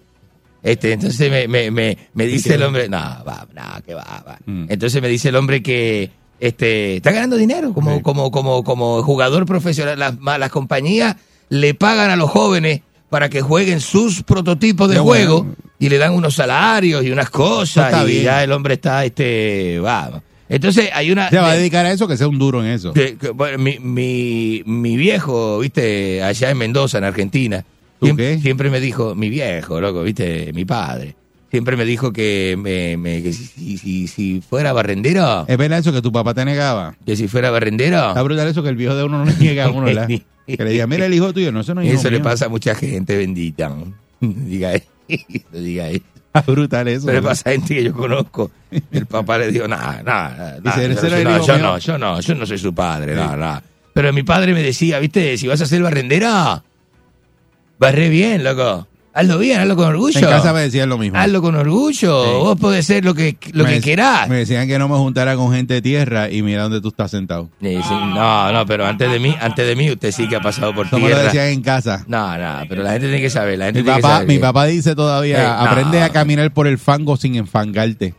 Este, 0.62 0.92
entonces 0.94 1.32
me, 1.32 1.48
me, 1.48 1.72
me, 1.72 1.98
me 2.14 2.26
dice 2.28 2.56
el 2.56 2.64
hombre, 2.64 2.90
no, 2.90 2.98
va, 2.98 3.48
no, 3.56 3.82
que 3.86 3.94
va, 3.94 4.24
va. 4.28 4.38
Mm. 4.46 4.66
Entonces 4.70 5.02
me 5.02 5.08
dice 5.08 5.30
el 5.30 5.36
hombre 5.36 5.64
que 5.64 6.12
este 6.40 6.98
está 6.98 7.12
ganando 7.12 7.36
dinero 7.38 7.74
como, 7.74 8.02
como, 8.02 8.30
como, 8.32 8.64
como 8.64 9.02
jugador 9.04 9.46
profesional. 9.46 9.98
Las, 10.00 10.16
las 10.40 10.50
compañías 10.52 11.16
le 11.50 11.74
pagan 11.74 12.10
a 12.10 12.16
los 12.16 12.30
jóvenes 12.30 12.82
para 13.10 13.30
que 13.30 13.42
jueguen 13.42 13.80
sus 13.80 14.22
prototipos 14.24 14.90
de 14.90 15.00
juego 15.00 15.40
bueno. 15.44 15.56
y 15.80 15.90
le 15.90 15.98
dan 15.98 16.14
unos 16.14 16.36
salarios 16.36 17.04
y 17.04 17.12
unas 17.12 17.30
cosas 17.30 18.04
y 18.04 18.12
bien. 18.12 18.24
ya 18.26 18.44
el 18.44 18.52
hombre 18.52 18.76
está, 18.76 19.04
este, 19.06 19.80
va. 19.80 20.22
Entonces 20.48 20.90
hay 20.94 21.12
una... 21.12 21.30
Se 21.30 21.38
va 21.38 21.50
a 21.50 21.54
de- 21.54 21.60
dedicar 21.60 21.86
a 21.86 21.92
eso, 21.92 22.08
que 22.08 22.18
sea 22.18 22.28
un 22.28 22.38
duro 22.40 22.64
en 22.64 22.70
eso. 22.72 22.92
que- 22.94 23.18
que, 23.18 23.30
bueno, 23.30 23.58
mi, 23.60 23.80
mi, 23.80 24.62
mi 24.66 24.98
viejo, 24.98 25.60
viste, 25.60 26.22
allá 26.24 26.50
en 26.52 26.58
Mendoza, 26.58 26.98
en 27.00 27.04
Argentina, 27.04 27.64
siempre, 28.02 28.40
siempre 28.40 28.70
me 28.70 28.80
dijo, 28.80 29.16
mi 29.16 29.30
viejo, 29.30 29.80
loco, 29.82 30.04
viste, 30.04 30.52
mi 30.54 30.66
padre, 30.66 31.16
siempre 31.52 31.76
me 31.78 31.86
dijo 31.86 32.12
que, 32.14 32.56
me, 32.58 32.98
me- 32.98 33.22
que 33.24 33.34
si, 33.34 34.08
si, 34.08 34.42
fuera 34.42 34.74
barrendero, 34.74 35.46
Es 35.48 35.58
verdad 35.58 35.80
eso 35.80 35.92
que 35.92 36.02
tu 36.02 36.12
papá 36.12 36.34
te 36.34 36.46
negaba. 36.46 36.96
que 37.06 37.16
si 37.16 37.28
fuera 37.28 37.50
barrendero, 37.52 38.10
Está 38.10 38.22
brutal 38.24 38.48
eso 38.48 38.64
que 38.64 38.70
el 38.70 38.76
viejo 38.76 38.96
de 38.96 39.04
uno 39.04 39.20
no 39.20 39.26
le 39.26 39.36
niega 39.38 39.66
a 39.66 39.70
uno, 39.72 39.86
¿verdad? 39.86 40.08
Que 40.50 40.64
le 40.64 40.72
diga, 40.72 40.88
mira 40.88 41.06
el 41.06 41.14
hijo 41.14 41.32
tuyo, 41.32 41.52
no, 41.52 41.60
eso 41.60 41.76
no 41.76 41.82
es 41.82 41.94
eso 41.94 42.10
le 42.10 42.18
mío. 42.18 42.24
pasa 42.24 42.48
a 42.48 42.50
mucha 42.50 42.74
gente, 42.74 43.16
bendita. 43.16 43.72
Diga 44.20 44.74
eso, 44.74 44.88
diga 45.54 45.88
brutal 46.48 46.88
eso. 46.88 47.06
Le 47.08 47.14
¿verdad? 47.14 47.30
pasa 47.30 47.50
a 47.50 47.54
gente 47.54 47.76
que 47.76 47.84
yo 47.84 47.94
conozco. 47.94 48.50
El 48.92 49.06
papá 49.06 49.38
le 49.38 49.52
dijo, 49.52 49.68
nada, 49.68 50.02
nada, 50.04 50.60
Dice, 50.60 50.92
"Ese 50.92 51.06
era 51.08 51.18
el 51.20 51.24
no, 51.26 51.46
yo 51.46 51.54
mío". 51.56 51.64
no, 51.64 51.78
yo 51.78 51.98
no, 52.00 52.20
yo 52.20 52.34
no 52.36 52.46
soy 52.48 52.58
su 52.58 52.74
padre, 52.74 53.14
no. 53.16 53.62
Pero 53.94 54.12
mi 54.14 54.24
padre 54.24 54.54
me 54.54 54.64
decía, 54.64 54.98
viste, 55.00 55.38
si 55.38 55.48
vas 55.48 55.62
a 55.62 55.66
ser 55.68 55.82
barrendera, 55.84 56.64
barré 57.80 58.10
bien, 58.10 58.44
loco. 58.44 58.88
Hazlo 59.12 59.40
bien, 59.40 59.60
hazlo 59.60 59.76
con 59.76 59.88
orgullo. 59.88 60.20
En 60.20 60.26
casa 60.26 60.54
me 60.54 60.62
decían 60.62 60.88
lo 60.88 60.98
mismo. 60.98 61.18
Hazlo 61.18 61.42
con 61.42 61.56
orgullo. 61.56 62.40
Vos 62.42 62.60
podés 62.60 62.86
ser 62.86 63.04
lo 63.04 63.16
que, 63.16 63.38
lo 63.54 63.64
me, 63.66 63.74
que 63.74 63.82
querás. 63.82 64.30
Me 64.30 64.38
decían 64.38 64.68
que 64.68 64.78
no 64.78 64.88
me 64.88 64.96
juntara 64.96 65.36
con 65.36 65.52
gente 65.52 65.74
de 65.74 65.82
tierra 65.82 66.30
y 66.30 66.42
mira 66.44 66.64
dónde 66.64 66.80
tú 66.80 66.90
estás 66.90 67.12
sentado. 67.12 67.50
No, 67.60 68.52
no, 68.54 68.66
pero 68.68 68.86
antes 68.86 69.12
de 69.12 69.20
mí, 69.20 69.36
antes 69.42 69.66
de 69.68 69.76
mí, 69.76 69.90
usted 69.92 70.12
sí 70.12 70.28
que 70.30 70.36
ha 70.36 70.42
pasado 70.42 70.74
por 70.76 70.86
Eso 70.86 70.98
me 70.98 71.02
lo 71.02 71.08
tierra. 71.08 71.24
decían 71.24 71.48
en 71.48 71.62
casa. 71.64 72.06
No, 72.08 72.38
no, 72.38 72.62
pero 72.70 72.84
la 72.84 72.92
gente 72.92 73.08
tiene 73.08 73.22
que 73.22 73.30
saber, 73.32 73.58
la 73.58 73.66
gente 73.66 73.80
Mi 73.80 73.84
tiene 73.86 73.98
que 73.98 74.02
papá, 74.04 74.14
saber 74.14 74.28
mi 74.28 74.36
que- 74.36 74.40
papá 74.42 74.66
dice 74.66 74.96
todavía, 74.96 75.42
Eh, 75.42 75.48
no. 75.48 75.54
aprende 75.70 76.02
a 76.04 76.10
caminar 76.10 76.52
por 76.54 76.68
el 76.68 76.78
fango 76.78 77.18
sin 77.18 77.36
enfangarte. 77.36 78.14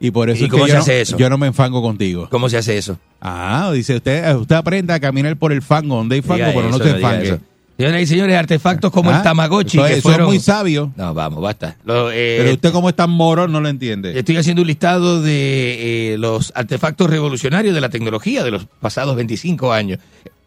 Y 0.00 0.10
por 0.12 0.30
eso 0.30 0.40
¿Y 0.40 0.44
es 0.44 0.50
que 0.50 0.50
cómo 0.50 0.66
yo 0.66 0.72
se 0.72 0.74
no- 0.76 0.80
hace 0.82 1.00
eso? 1.00 1.16
yo 1.18 1.28
no 1.30 1.36
me 1.38 1.46
enfango 1.48 1.82
contigo. 1.82 2.28
¿Cómo 2.30 2.48
se 2.48 2.58
hace 2.58 2.78
eso? 2.78 2.98
Ah, 3.20 3.70
dice 3.74 3.96
usted, 3.96 4.34
usted 4.36 4.54
aprende 4.56 4.92
a 4.92 5.00
caminar 5.00 5.36
por 5.36 5.52
el 5.52 5.62
fango, 5.62 5.96
donde 5.96 6.16
hay 6.16 6.22
fango, 6.22 6.36
Diga 6.36 6.52
pero 6.54 6.68
no 6.70 6.78
se 6.78 6.90
enfangue. 6.90 7.38
Señoras 7.76 8.02
y 8.02 8.06
señores, 8.06 8.36
artefactos 8.36 8.92
como 8.92 9.10
Ah, 9.10 9.16
el 9.16 9.22
Tamagotchi 9.22 9.78
eso- 9.78 9.86
que 9.86 9.92
eso 9.94 9.98
es 9.98 10.02
fueron... 10.02 10.26
muy 10.28 10.38
sabio. 10.38 10.92
No, 10.96 11.12
vamos, 11.12 11.42
basta. 11.42 11.76
Lo, 11.84 12.10
eh, 12.12 12.36
Pero 12.38 12.52
usted 12.52 12.72
como 12.72 12.88
es 12.88 12.94
tan 12.94 13.10
morón 13.10 13.50
no 13.50 13.60
lo 13.60 13.68
entiende. 13.68 14.16
Estoy 14.18 14.36
haciendo 14.36 14.62
un 14.62 14.68
listado 14.68 15.20
de 15.22 16.12
eh, 16.14 16.18
los 16.18 16.52
artefactos 16.54 17.10
revolucionarios 17.10 17.74
de 17.74 17.80
la 17.80 17.88
tecnología 17.88 18.44
de 18.44 18.52
los 18.52 18.66
pasados 18.80 19.16
25 19.16 19.72
años. 19.72 19.98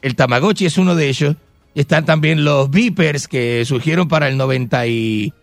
El 0.02 0.16
Tamagotchi 0.16 0.66
es 0.66 0.78
uno 0.78 0.96
de 0.96 1.10
ellos. 1.10 1.36
Están 1.76 2.06
también 2.06 2.46
los 2.46 2.72
beepers 2.72 3.28
que 3.28 3.64
surgieron 3.66 4.08
para 4.08 4.28
el 4.30 4.38
90 4.38 4.88
y... 4.88 5.34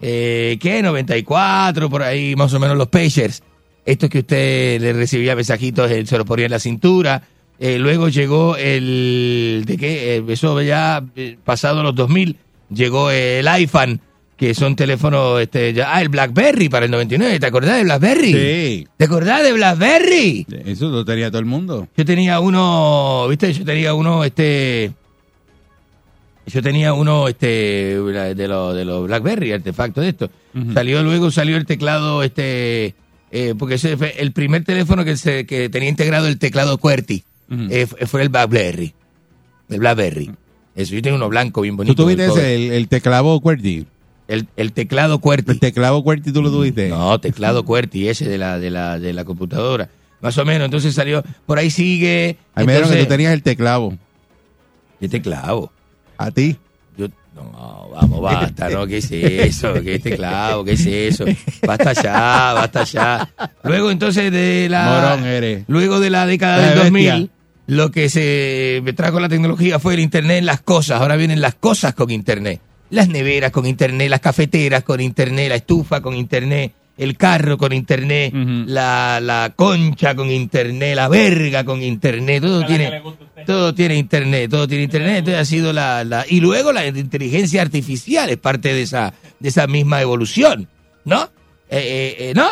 Eh, 0.00 0.58
¿Qué? 0.60 0.82
94, 0.82 1.88
por 1.90 2.02
ahí 2.02 2.34
más 2.36 2.52
o 2.54 2.60
menos 2.60 2.76
los 2.76 2.88
pagers. 2.88 3.42
Estos 3.84 4.08
que 4.10 4.20
usted 4.20 4.80
le 4.80 4.92
recibía 4.92 5.34
mensajitos, 5.36 5.90
se 5.90 6.16
los 6.18 6.26
ponía 6.26 6.46
en 6.46 6.52
la 6.52 6.58
cintura. 6.60 7.22
Eh, 7.64 7.78
luego 7.78 8.08
llegó 8.08 8.56
el... 8.56 9.62
¿De 9.64 9.76
qué? 9.76 10.16
Eh, 10.16 10.24
eso 10.26 10.60
ya 10.62 11.00
eh, 11.14 11.38
pasado 11.44 11.84
los 11.84 11.94
2000. 11.94 12.36
Llegó 12.74 13.12
el 13.12 13.46
iPhone, 13.46 14.00
que 14.36 14.52
son 14.52 14.74
teléfonos... 14.74 15.40
Este, 15.40 15.72
ya, 15.72 15.94
ah, 15.94 16.02
el 16.02 16.08
BlackBerry 16.08 16.68
para 16.68 16.86
el 16.86 16.90
99. 16.90 17.38
¿Te 17.38 17.46
acordás 17.46 17.76
de 17.76 17.84
BlackBerry? 17.84 18.32
Sí. 18.32 18.88
¿Te 18.96 19.04
acordás 19.04 19.44
de 19.44 19.52
BlackBerry? 19.52 20.44
Eso 20.66 20.88
lo 20.88 21.04
tenía 21.04 21.30
todo 21.30 21.38
el 21.38 21.44
mundo. 21.44 21.86
Yo 21.96 22.04
tenía 22.04 22.40
uno, 22.40 23.28
¿viste? 23.28 23.52
Yo 23.52 23.64
tenía 23.64 23.94
uno, 23.94 24.24
este... 24.24 24.90
Yo 26.46 26.62
tenía 26.62 26.94
uno, 26.94 27.28
este, 27.28 27.46
de 27.96 28.48
los 28.48 28.74
de 28.74 28.84
los 28.84 29.06
BlackBerry, 29.06 29.52
artefacto 29.52 30.00
de 30.00 30.08
esto. 30.08 30.30
Salió 30.74 31.04
luego, 31.04 31.30
salió 31.30 31.56
el 31.56 31.64
teclado, 31.64 32.24
este, 32.24 32.96
eh, 33.30 33.54
porque 33.56 33.76
ese 33.76 33.96
fue 33.96 34.16
el 34.18 34.32
primer 34.32 34.64
teléfono 34.64 35.04
que, 35.04 35.16
se, 35.16 35.46
que 35.46 35.68
tenía 35.68 35.88
integrado 35.88 36.26
el 36.26 36.40
teclado 36.40 36.76
QWERTY. 36.78 37.22
Eh, 37.70 37.86
fue- 38.06 38.22
el 38.22 38.28
BlackBerry. 38.28 38.94
El 39.68 39.78
BlackBerry. 39.78 40.30
Eso, 40.74 40.94
yo 40.94 41.02
tengo 41.02 41.16
uno 41.16 41.28
blanco 41.28 41.60
bien 41.60 41.76
bonito. 41.76 41.94
¿Tú 41.94 42.02
tuviste 42.04 42.26
ese, 42.26 42.54
el, 42.54 42.72
el 42.72 42.88
teclado 42.88 43.38
QWERTY? 43.40 43.86
El, 44.28 44.48
el 44.56 44.72
teclado 44.72 45.18
QWERTY. 45.20 45.52
¿El 45.52 45.60
teclado 45.60 46.02
QWERTY 46.02 46.32
tú 46.32 46.42
lo 46.42 46.50
tuviste? 46.50 46.88
No, 46.88 47.18
teclado 47.20 47.64
QWERTY, 47.64 48.08
ese 48.08 48.28
de 48.28 48.38
la, 48.38 48.58
de 48.58 48.70
la, 48.70 48.98
de 48.98 49.12
la 49.12 49.24
computadora. 49.24 49.88
Más 50.22 50.38
o 50.38 50.44
menos, 50.44 50.64
entonces 50.66 50.94
salió, 50.94 51.22
por 51.46 51.58
ahí 51.58 51.68
sigue. 51.70 52.38
Ahí 52.54 52.64
me 52.64 52.72
dijeron 52.74 52.90
que 52.96 53.02
tú 53.02 53.08
tenías 53.08 53.32
el 53.32 53.42
teclavo. 53.42 53.96
¿Qué 55.00 55.08
teclavo? 55.08 55.72
¿A 56.16 56.30
ti? 56.30 56.56
Yo, 56.96 57.08
no, 57.34 57.88
vamos, 57.92 58.20
basta, 58.20 58.70
¿no? 58.70 58.86
¿Qué 58.86 58.98
es 58.98 59.10
eso? 59.10 59.74
¿Qué 59.82 59.96
es 59.96 60.02
teclado? 60.02 60.64
¿Qué 60.64 60.72
es 60.72 60.86
eso? 60.86 61.24
Basta 61.66 61.92
ya, 61.92 62.52
basta 62.54 62.84
ya. 62.84 63.28
Luego 63.64 63.90
entonces 63.90 64.30
de 64.30 64.68
la... 64.70 64.84
Morón 64.84 65.26
eres. 65.26 65.64
Luego 65.66 65.98
de 65.98 66.10
la 66.10 66.24
década 66.26 66.58
del 66.70 66.92
bestia. 66.92 67.26
2000, 67.66 67.76
lo 67.76 67.90
que 67.90 68.08
se 68.08 68.82
trajo 68.96 69.20
la 69.20 69.28
tecnología 69.28 69.78
fue 69.78 69.94
el 69.94 70.00
Internet, 70.00 70.44
las 70.44 70.60
cosas. 70.60 71.00
Ahora 71.00 71.16
vienen 71.16 71.40
las 71.40 71.54
cosas 71.54 71.94
con 71.94 72.10
Internet. 72.10 72.60
Las 72.90 73.08
neveras 73.08 73.50
con 73.50 73.66
Internet, 73.66 74.10
las 74.10 74.20
cafeteras 74.20 74.82
con 74.82 75.00
Internet, 75.00 75.48
la 75.48 75.54
estufa 75.54 76.02
con 76.02 76.14
Internet, 76.14 76.72
el 76.98 77.16
carro 77.16 77.56
con 77.56 77.72
Internet, 77.72 78.34
la, 78.34 79.18
la 79.20 79.54
concha 79.56 80.14
con 80.14 80.30
Internet, 80.30 80.94
la 80.94 81.08
verga 81.08 81.64
con 81.64 81.82
Internet. 81.82 82.42
Todo 82.42 82.66
tiene, 82.66 83.02
todo 83.46 83.74
tiene 83.74 83.96
Internet, 83.96 84.50
todo 84.50 84.68
tiene 84.68 84.84
Internet. 84.84 85.18
Entonces 85.18 85.40
ha 85.40 85.44
sido 85.46 85.72
la, 85.72 86.04
la... 86.04 86.26
Y 86.28 86.40
luego 86.40 86.70
la 86.70 86.86
inteligencia 86.86 87.62
artificial 87.62 88.28
es 88.28 88.36
parte 88.36 88.74
de 88.74 88.82
esa, 88.82 89.14
de 89.40 89.48
esa 89.48 89.66
misma 89.66 90.02
evolución, 90.02 90.68
¿no? 91.06 91.30
Eh, 91.70 91.78
eh, 91.78 92.16
eh, 92.18 92.32
¿No? 92.36 92.46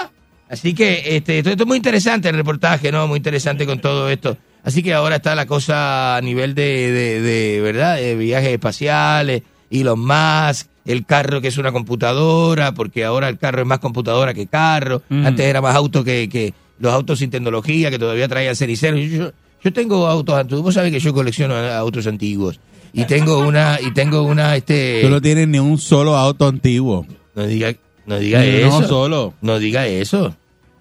Así 0.51 0.75
que 0.75 1.17
este, 1.17 1.39
esto, 1.39 1.51
esto 1.51 1.63
es 1.63 1.67
muy 1.67 1.77
interesante 1.77 2.29
el 2.29 2.35
reportaje, 2.37 2.91
¿no? 2.91 3.07
Muy 3.07 3.19
interesante 3.19 3.65
con 3.67 3.81
todo 3.81 4.11
esto. 4.11 4.37
Así 4.65 4.83
que 4.83 4.93
ahora 4.93 5.17
está 5.17 5.35
la 5.35 5.47
cosa 5.47 6.17
a 6.17 6.21
nivel 6.21 6.55
de, 6.55 6.91
de, 6.93 7.21
de, 7.23 7.61
¿verdad? 7.61 7.97
De 7.97 8.17
viajes 8.17 8.51
espaciales, 8.51 9.43
Elon 9.71 10.01
Musk, 10.01 10.67
el 10.85 11.07
carro 11.07 11.41
que 11.41 11.49
es 11.49 11.57
una 11.57 11.73
computadora, 11.73 12.75
porque 12.75 13.05
ahora 13.05 13.29
el 13.29 13.39
carro 13.39 13.63
es 13.63 13.67
más 13.67 13.79
computadora 13.79 14.35
que 14.35 14.49
carro. 14.49 15.03
Mm. 15.09 15.27
Antes 15.27 15.47
era 15.47 15.61
más 15.61 15.77
auto 15.77 16.03
que, 16.03 16.29
que 16.29 16.53
los 16.79 16.93
autos 16.93 17.21
sin 17.21 17.31
tecnología, 17.31 17.91
que 17.91 17.99
todavía 17.99 18.27
traían 18.29 18.57
ceniceros. 18.57 19.01
Yo, 19.01 19.07
yo, 19.07 19.33
yo 19.63 19.73
tengo 19.73 20.09
autos 20.09 20.35
antiguos. 20.37 20.65
Vos 20.65 20.75
sabés 20.75 20.93
que 20.93 21.01
yo 21.01 21.15
colecciono 21.15 21.55
autos 21.55 22.07
antiguos. 22.07 22.59
Y 22.93 23.05
tengo 23.05 23.39
una, 23.39 23.79
y 23.81 23.93
tengo 23.93 24.23
una, 24.23 24.57
este... 24.57 25.01
Tú 25.03 25.11
no 25.11 25.21
tienes 25.21 25.47
ni 25.47 25.61
un 25.61 25.79
solo 25.79 26.17
auto 26.17 26.49
antiguo. 26.49 27.07
No 27.37 27.47
diga, 27.47 27.73
no 28.05 28.19
diga 28.19 28.41
Ni 28.41 28.49
eso. 28.49 28.77
uno 28.79 28.89
solo. 28.89 29.35
No 29.41 29.61
diga 29.61 29.87
eso. 29.87 30.35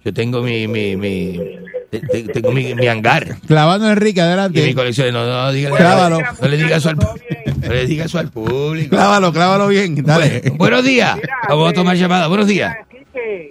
Yo 0.05 0.13
tengo 0.13 0.41
mi, 0.41 0.67
mi, 0.67 0.95
mi, 0.95 1.37
te- 1.91 1.99
te- 1.99 2.23
tengo 2.23 2.51
mi, 2.51 2.73
mi 2.73 2.87
hangar. 2.87 3.25
Clavando 3.47 3.89
Enrique, 3.89 4.19
Y 4.19 4.23
mi 4.23 4.27
adelante. 4.27 4.75
colección. 4.75 5.13
No, 5.13 5.25
no, 5.25 5.51
dígale- 5.51 5.75
Clávalo. 5.77 6.19
no 6.41 6.47
le 6.47 6.57
diga 6.57 6.77
eso 6.77 6.89
al, 6.89 6.95
no 6.97 7.73
le 7.73 7.85
diga 7.85 8.05
eso 8.05 8.17
al 8.19 8.31
público. 8.31 8.91
Clávalo, 8.91 9.33
clávalo 9.33 9.67
bien. 9.67 9.95
Dale. 10.03 10.41
Bu- 10.43 10.57
buenos 10.57 10.83
días. 10.83 11.19
Vamos 11.49 11.69
a 11.69 11.73
tomar 11.73 11.95
llamada. 11.97 12.27
Buenos 12.27 12.47
días. 12.47 12.75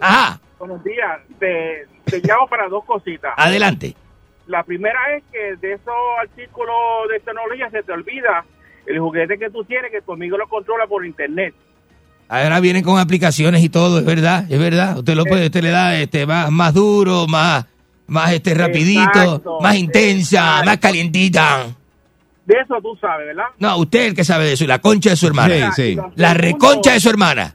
Ajá. 0.00 0.40
Buenos 0.58 0.82
días. 0.84 1.18
Te, 1.38 1.86
te 2.04 2.20
llamo 2.20 2.46
para 2.48 2.68
dos 2.68 2.84
cositas. 2.84 3.32
Adelante. 3.36 3.94
La 4.46 4.62
primera 4.62 4.98
es 5.16 5.24
que 5.30 5.56
de 5.60 5.74
esos 5.74 5.94
artículos 6.20 6.74
de 7.10 7.20
tecnología 7.20 7.68
se 7.70 7.82
te 7.82 7.92
olvida 7.92 8.44
el 8.86 8.98
juguete 8.98 9.38
que 9.38 9.50
tú 9.50 9.62
tienes, 9.64 9.90
que 9.90 10.00
tu 10.00 10.12
amigo 10.14 10.38
lo 10.38 10.48
controla 10.48 10.86
por 10.86 11.04
internet. 11.04 11.54
Ahora 12.28 12.60
vienen 12.60 12.84
con 12.84 12.98
aplicaciones 12.98 13.62
y 13.62 13.70
todo, 13.70 13.98
es 13.98 14.04
verdad, 14.04 14.44
es 14.50 14.58
verdad. 14.58 14.98
Usted 14.98 15.14
lo 15.14 15.24
puede, 15.24 15.46
usted 15.46 15.62
le 15.62 15.70
da 15.70 15.98
este 15.98 16.26
más, 16.26 16.50
más 16.50 16.74
duro, 16.74 17.26
más, 17.26 17.64
más 18.06 18.32
este 18.32 18.52
rapidito, 18.54 19.00
Exacto, 19.02 19.58
más 19.60 19.76
intensa, 19.76 20.62
más 20.62 20.76
calientita. 20.76 21.66
De 22.44 22.54
eso 22.54 22.76
tú 22.82 22.96
sabes, 23.00 23.26
¿verdad? 23.26 23.46
No, 23.58 23.78
usted 23.78 24.00
es 24.00 24.06
el 24.08 24.14
que 24.14 24.24
sabe 24.24 24.44
de 24.46 24.52
eso, 24.54 24.64
y 24.64 24.66
la 24.66 24.78
concha 24.78 25.10
de 25.10 25.16
su 25.16 25.26
hermana. 25.26 25.72
Sí, 25.72 25.94
sí. 25.94 26.00
La 26.16 26.34
reconcha 26.34 26.92
de 26.92 27.00
su 27.00 27.10
hermana. 27.10 27.54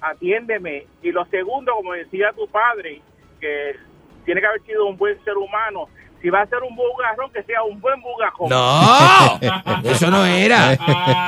Atiéndeme. 0.00 0.86
Y 1.02 1.10
lo 1.10 1.24
segundo, 1.26 1.72
como 1.74 1.92
decía 1.92 2.32
tu 2.36 2.46
padre, 2.48 3.00
que 3.40 3.76
tiene 4.24 4.40
que 4.40 4.46
haber 4.46 4.62
sido 4.62 4.86
un 4.86 4.96
buen 4.96 5.16
ser 5.24 5.36
humano. 5.36 5.88
Si 6.20 6.30
va 6.30 6.42
a 6.42 6.46
ser 6.46 6.58
un 6.68 6.74
bugarrón, 6.74 7.30
que 7.32 7.42
sea 7.44 7.62
un 7.62 7.80
buen 7.80 8.00
bugajón. 8.02 8.48
No, 8.48 9.38
eso 9.90 10.10
no 10.10 10.24
era. 10.26 10.76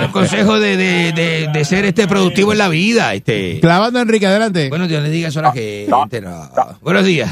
Un 0.04 0.10
consejo 0.12 0.58
de, 0.58 0.76
de, 0.76 1.12
de, 1.12 1.48
de 1.52 1.64
ser 1.64 1.84
este 1.84 2.08
productivo 2.08 2.50
en 2.52 2.58
la 2.58 2.68
vida. 2.68 3.14
Este. 3.14 3.60
Clavando 3.60 4.00
Enrique, 4.00 4.26
adelante. 4.26 4.68
Bueno, 4.68 4.88
Dios 4.88 5.02
le 5.02 5.10
diga 5.10 5.28
eso 5.28 5.38
a 5.40 5.44
la 5.44 5.52
gente. 5.52 6.20
No. 6.20 6.48
Buenos 6.80 7.04
días. 7.04 7.30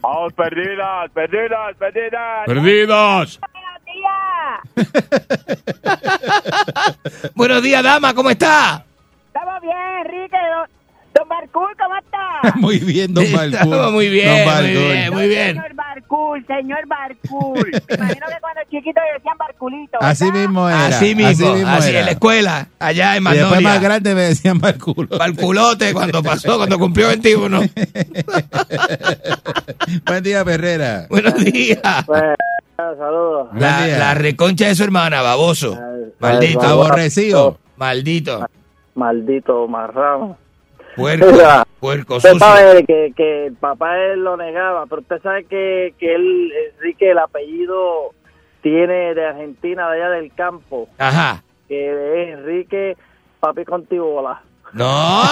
Vamos, 0.00 0.32
perdidas, 0.32 1.10
perdidas, 1.12 1.76
perdidas. 1.76 2.46
Perdidos. 2.46 3.40
Buenos 7.34 7.62
días, 7.62 7.82
dama, 7.82 8.14
¿cómo 8.14 8.30
está? 8.30 8.84
Estamos 9.26 9.60
bien, 9.60 9.76
Enrique. 10.04 10.36
Don, 11.14 11.28
Barcul, 11.28 11.68
¿cómo 11.78 11.96
está? 11.96 12.56
Muy 12.60 12.78
bien, 12.78 13.12
don. 13.12 13.24
Estamos 13.24 13.92
muy 13.92 14.08
bien, 14.08 14.44
Don 14.46 14.62
muy 14.62 14.70
bien, 14.70 15.12
muy 15.12 15.28
bien. 15.28 15.56
Señor 15.56 15.74
Barcul, 15.74 16.46
señor 16.46 16.78
Barcul. 16.86 17.70
Me 17.88 17.94
imagino 17.96 18.26
que 18.26 18.40
cuando 18.40 18.60
chiquito 18.70 19.00
le 19.00 19.12
decían 19.14 19.36
Barculito. 19.38 19.92
¿verdad? 20.00 20.10
Así 20.10 20.30
mismo 20.32 20.68
era. 20.68 20.86
Así 20.86 21.14
mismo, 21.14 21.48
así, 21.66 21.90
era. 21.90 22.00
en 22.00 22.06
la 22.06 22.12
escuela, 22.12 22.68
allá 22.78 23.16
en 23.16 23.22
Y 23.26 23.30
después 23.30 23.50
más 23.50 23.62
Magnolia. 23.62 23.80
grande 23.80 24.14
me 24.14 24.20
decían 24.22 24.58
Balculo. 24.58 25.18
Balculote 25.18 25.92
cuando 25.92 26.22
pasó, 26.22 26.56
cuando 26.56 26.78
cumplió 26.78 27.08
21. 27.08 27.60
Buen 30.06 30.22
día, 30.22 30.44
Perrera. 30.44 31.06
Buenos 31.08 31.34
días. 31.44 31.80
Saludos. 32.76 33.48
La, 33.54 33.86
la 33.88 34.14
reconcha 34.14 34.66
de 34.68 34.74
su 34.74 34.84
hermana, 34.84 35.20
baboso. 35.22 35.76
Maldito. 36.20 36.60
Aborrecido. 36.62 37.58
Maldito. 37.76 38.46
Maldito 38.94 39.66
marrano. 39.66 40.36
Puerco. 40.98 41.26
Mira, 41.32 41.64
Puerco 41.80 42.16
Usted 42.16 42.32
sucio. 42.32 42.46
sabe 42.46 42.84
que, 42.84 43.12
que 43.16 43.46
el 43.46 43.54
papá 43.54 43.96
él 43.98 44.24
lo 44.24 44.36
negaba, 44.36 44.84
pero 44.86 45.00
usted 45.02 45.22
sabe 45.22 45.44
que, 45.44 45.94
que 45.98 46.14
él, 46.14 46.52
Enrique, 46.76 47.10
el 47.10 47.18
apellido 47.18 48.12
tiene 48.62 49.14
de 49.14 49.26
Argentina, 49.26 49.88
de 49.90 50.02
allá 50.02 50.10
del 50.10 50.32
campo, 50.34 50.88
Ajá. 50.98 51.42
que 51.68 51.90
es 52.24 52.38
Enrique 52.38 52.96
Papi 53.40 53.64
Contibola. 53.64 54.42
No. 54.74 55.22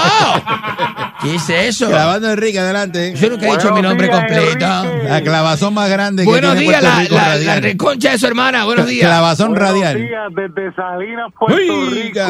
¿Qué 1.22 1.34
es 1.34 1.50
eso? 1.50 1.88
Clavando 1.88 2.30
Enrique, 2.30 2.58
adelante. 2.58 3.12
Yo 3.16 3.28
nunca 3.28 3.46
he 3.46 3.52
dicho 3.52 3.70
mi 3.74 3.82
nombre 3.82 4.08
completo. 4.08 4.66
La 5.04 5.20
clavazón 5.22 5.74
más 5.74 5.90
grande 5.90 6.22
que 6.22 6.28
Buenos 6.30 6.52
tiene 6.56 6.68
días, 6.68 6.82
la, 6.82 7.00
Rico 7.00 7.14
la, 7.14 7.36
la 7.36 7.60
reconcha 7.60 8.12
de 8.12 8.18
su 8.18 8.26
hermana. 8.26 8.64
Buenos 8.64 8.86
días. 8.86 9.06
Clavazón 9.06 9.54
radial. 9.54 9.98
días 9.98 10.32
desde 10.34 10.72
Salinas, 10.74 11.30
Puerto 11.38 11.90
Rico. 11.90 12.20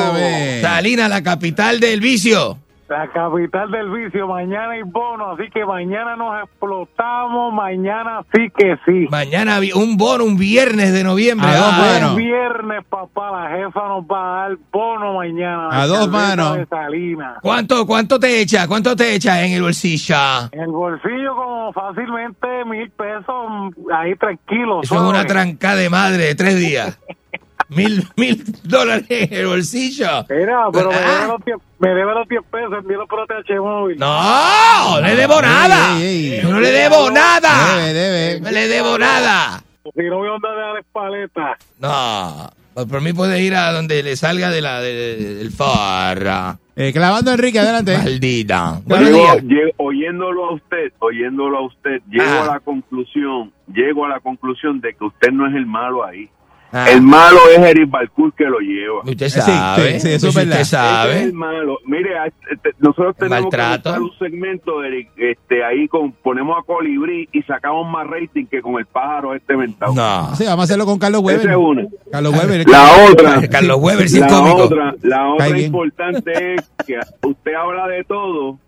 Salina, 0.63 1.09
la 1.09 1.23
capital 1.23 1.79
del 1.79 2.01
vicio. 2.01 2.59
La 2.89 3.09
capital 3.09 3.71
del 3.73 3.91
vicio. 3.91 4.29
Mañana 4.29 4.71
hay 4.71 4.83
bono, 4.83 5.33
así 5.33 5.51
que 5.51 5.65
mañana 5.65 6.15
nos 6.15 6.41
explotamos. 6.45 7.53
Mañana 7.53 8.21
sí 8.33 8.49
que 8.57 8.77
sí. 8.87 9.09
Mañana 9.11 9.59
un 9.75 9.97
bono, 9.97 10.25
un 10.25 10.39
viernes 10.39 10.93
de 10.93 11.03
noviembre. 11.03 11.49
A 11.49 11.57
dos 11.57 11.73
manos. 11.73 12.17
Viernes, 12.17 12.85
papá, 12.89 13.33
la 13.33 13.57
jefa 13.57 13.89
nos 13.89 14.05
va 14.05 14.45
a 14.45 14.49
dar 14.49 14.59
bono 14.71 15.15
mañana. 15.15 15.69
A 15.73 15.87
dos 15.89 16.09
manos. 16.09 16.59
de 16.59 16.67
Salinas. 16.67 17.39
¿Cuánto, 17.43 17.85
¿Cuánto 17.87 18.21
te 18.21 18.41
echa? 18.41 18.69
¿Cuánto 18.69 18.95
te 18.95 19.15
echa 19.15 19.45
en 19.45 19.53
el 19.53 19.63
bolsillo? 19.63 20.15
En 20.53 20.61
el 20.61 20.71
bolsillo 20.71 21.35
como 21.35 21.73
fácilmente 21.73 22.65
mil 22.67 22.89
pesos, 22.91 23.75
ahí 23.93 24.15
tranquilo. 24.15 24.83
Eso 24.83 24.95
es 24.95 25.01
una 25.01 25.25
tranca 25.25 25.75
de 25.75 25.91
madre 25.91 26.25
de 26.25 26.35
tres 26.37 26.57
días. 26.59 27.01
Mil, 27.69 28.07
mil 28.17 28.45
dólares 28.65 29.05
en 29.09 29.33
el 29.33 29.47
bolsillo. 29.47 30.25
Mira, 30.31 30.67
pero 30.73 30.91
me 30.91 30.97
Ah. 30.97 31.01
debe 31.21 31.29
los 31.29 31.45
10 31.45 31.57
me 31.79 31.89
debe 31.89 32.15
los 32.15 32.29
10 32.29 32.43
pesos, 32.51 32.73
envíalo 32.79 33.07
por 33.07 33.21
ATH 33.21 33.59
móvil. 33.61 33.99
No, 33.99 35.01
no 35.01 35.07
le 35.07 35.17
debo 35.17 35.43
nada. 35.43 35.99
Ey, 36.01 36.33
ey. 36.35 36.43
Yo 36.43 36.51
no 36.51 36.61
le 36.61 36.71
debo 36.71 37.11
nada. 37.11 37.77
Debe, 37.77 37.93
debe. 37.93 38.41
No 38.41 38.51
le 38.51 38.69
debo 38.69 38.99
nada. 38.99 39.63
Si 39.95 40.03
no 40.05 40.17
voy 40.19 40.29
a 40.29 40.35
andar 40.35 40.53
de 40.55 40.61
dar 40.61 40.79
espaleta. 40.79 41.59
No, 41.81 42.51
por 42.75 42.89
por 42.89 43.01
mí 43.01 43.13
puede 43.13 43.43
ir 43.43 43.55
a 43.55 43.73
donde 43.73 44.03
le 44.03 44.17
salga 44.17 44.51
de 44.51 44.61
la, 44.63 44.81
de- 44.81 45.35
del 45.37 45.51
farra. 45.53 46.59
Eh, 46.79 46.93
clavando 46.93 47.31
Enrique, 47.33 47.59
adelante. 47.59 47.97
Maldita. 47.97 48.81
Buenos 48.85 49.11
Llego- 49.43 49.73
oyéndolo 49.79 50.45
a 50.51 50.55
usted, 50.55 50.93
oyéndolo 50.99 51.59
a 51.59 51.67
usted, 51.67 52.03
llego 52.11 52.25
Ah. 52.29 52.43
a 52.43 52.47
la 52.55 52.61
conclusión, 52.61 53.53
llego 53.73 54.05
a 54.05 54.09
la 54.11 54.21
conclusión 54.21 54.81
de 54.81 54.95
que 54.95 55.05
usted 55.05 55.31
no 55.33 55.47
es 55.49 55.55
el 55.55 55.67
malo 55.67 56.05
ahí. 56.05 56.29
Ah. 56.73 56.91
El 56.91 57.01
malo 57.01 57.39
es 57.57 57.59
Eric 57.59 57.89
Balcour 57.89 58.33
que 58.35 58.45
lo 58.45 58.59
lleva. 58.59 59.01
Usted 59.05 59.29
sabe. 59.29 59.93
sí, 59.95 60.09
sí, 60.09 60.13
eso 60.15 60.29
es 60.29 60.35
verdad. 60.35 60.61
Usted 60.61 60.61
Ese 60.61 60.61
es 60.63 60.69
sabe. 60.69 61.23
el 61.23 61.33
malo. 61.33 61.79
Mire, 61.87 62.11
este, 62.51 62.71
nosotros 62.81 63.17
tenemos 63.17 63.51
que 63.51 63.57
maltrato. 63.57 63.91
buscar 64.01 64.03
un 64.03 64.19
segmento, 64.19 64.83
Eric, 64.85 65.11
este, 65.17 65.65
ahí 65.65 65.87
con, 65.89 66.13
ponemos 66.13 66.59
a 66.59 66.63
Colibrí 66.65 67.29
y 67.33 67.43
sacamos 67.43 67.89
más 67.91 68.07
rating 68.09 68.47
que 68.47 68.61
con 68.61 68.79
el 68.79 68.87
pájaro 68.87 69.35
este 69.35 69.57
mentado. 69.57 69.95
No. 69.95 70.35
Sí, 70.35 70.45
vamos 70.45 70.61
a 70.61 70.65
hacerlo 70.65 70.87
con 70.87 70.99
Carlos 70.99 71.23
Weber. 71.23 71.49
es 71.51 71.57
una. 71.57 71.87
Carlos 72.11 72.33
Weber. 72.35 72.69
La 72.69 72.85
otra, 73.11 73.49
Carlos 73.51 73.77
Weber, 73.81 74.09
sí 74.09 74.17
es 74.17 74.23
la 74.23 74.29
cómico. 74.29 74.63
otra, 74.65 74.95
la 75.03 75.29
otra 75.33 75.59
importante 75.59 76.55
es 76.55 76.71
que 76.87 76.99
usted 77.23 77.55
habla 77.55 77.87
de 77.89 78.05
todo, 78.05 78.59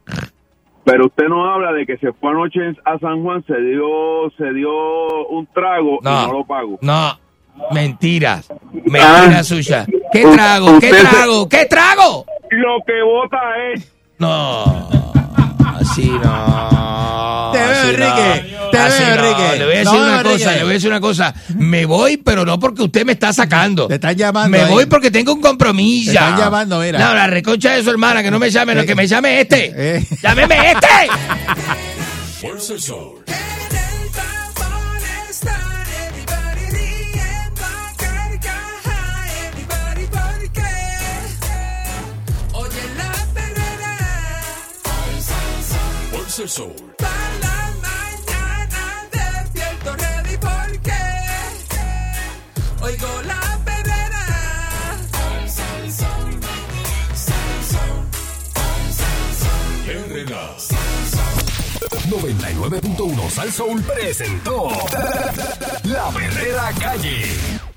pero 0.85 1.07
usted 1.07 1.25
no 1.29 1.51
habla 1.53 1.73
de 1.73 1.85
que 1.85 1.99
se 1.99 2.12
fue 2.12 2.31
anoche 2.31 2.61
a 2.85 2.99
San 3.01 3.23
Juan, 3.23 3.45
se 3.47 3.61
dio, 3.61 4.31
se 4.39 4.53
dio 4.55 5.27
un 5.29 5.47
trago 5.53 5.99
No. 6.03 6.11
y 6.23 6.27
no 6.29 6.33
lo 6.33 6.45
pagó. 6.47 6.79
No, 6.81 7.19
mentiras. 7.72 8.47
Mentiras 8.72 9.35
Ah. 9.40 9.44
suyas. 9.44 9.86
¿Qué 10.12 10.24
U- 10.26 10.32
trago? 10.32 10.78
¿Qué 10.80 10.90
trago? 10.90 11.48
¿Qué 11.48 11.66
trago? 11.66 12.26
Lo 12.51 12.78
que 12.86 13.02
vota 13.02 13.39
es 13.74 13.93
No, 14.18 14.89
así 15.80 16.09
no. 16.10 17.51
Te 17.52 17.59
veo, 17.59 17.82
Enrique. 17.90 18.56
no. 18.72 18.78
Así 18.78 19.02
no, 19.02 19.55
le 19.56 19.64
voy 19.64 19.74
a 19.74 19.78
decir 19.78 19.85
No, 19.85 19.93
una 20.05 20.18
Enrique. 20.20 20.39
cosa, 20.39 20.52
le 20.55 20.62
voy 20.62 20.70
a 20.70 20.74
decir 20.74 20.90
una 20.90 21.01
cosa. 21.01 21.35
Me 21.56 21.85
voy, 21.86 22.16
pero 22.18 22.44
no 22.44 22.59
porque 22.59 22.82
usted 22.82 23.05
me 23.05 23.12
está 23.12 23.32
sacando. 23.32 23.86
Te 23.89 23.94
están 23.94 24.14
llamando. 24.16 24.56
Me 24.56 24.64
ahí. 24.64 24.70
voy 24.70 24.86
porque 24.86 25.10
tengo 25.10 25.32
un 25.35 25.40
compromiso. 25.40 26.10
Te 26.12 26.16
están 26.18 26.39
llamando, 26.39 26.80
mira. 26.80 26.98
No, 26.98 27.14
la 27.14 27.26
reconcha 27.26 27.72
de 27.72 27.82
su 27.82 27.90
hermana, 27.90 28.22
que 28.22 28.30
no 28.30 28.39
me 28.39 28.51
llame, 28.51 28.74
no, 28.74 28.85
que 28.85 28.94
me 28.94 29.06
llame 29.06 29.40
este. 29.40 29.72
Eh. 29.97 30.06
¡Llámeme 30.22 30.72
este! 30.72 30.89
El 46.40 46.48
sol. 46.48 46.73
para 46.98 47.39
la 47.40 47.74
mañana 47.82 49.09
despierto 49.10 49.97
ready 49.97 50.36
porque 50.36 50.93
oigo 52.81 53.23
la 53.24 53.59
perrera. 53.65 54.27
99.1 62.09 63.31
Sal 63.31 63.52
Soul 63.52 63.82
presentó 63.82 64.69
La 65.82 66.10
Verdadera 66.10 66.73
Calle. 66.81 67.68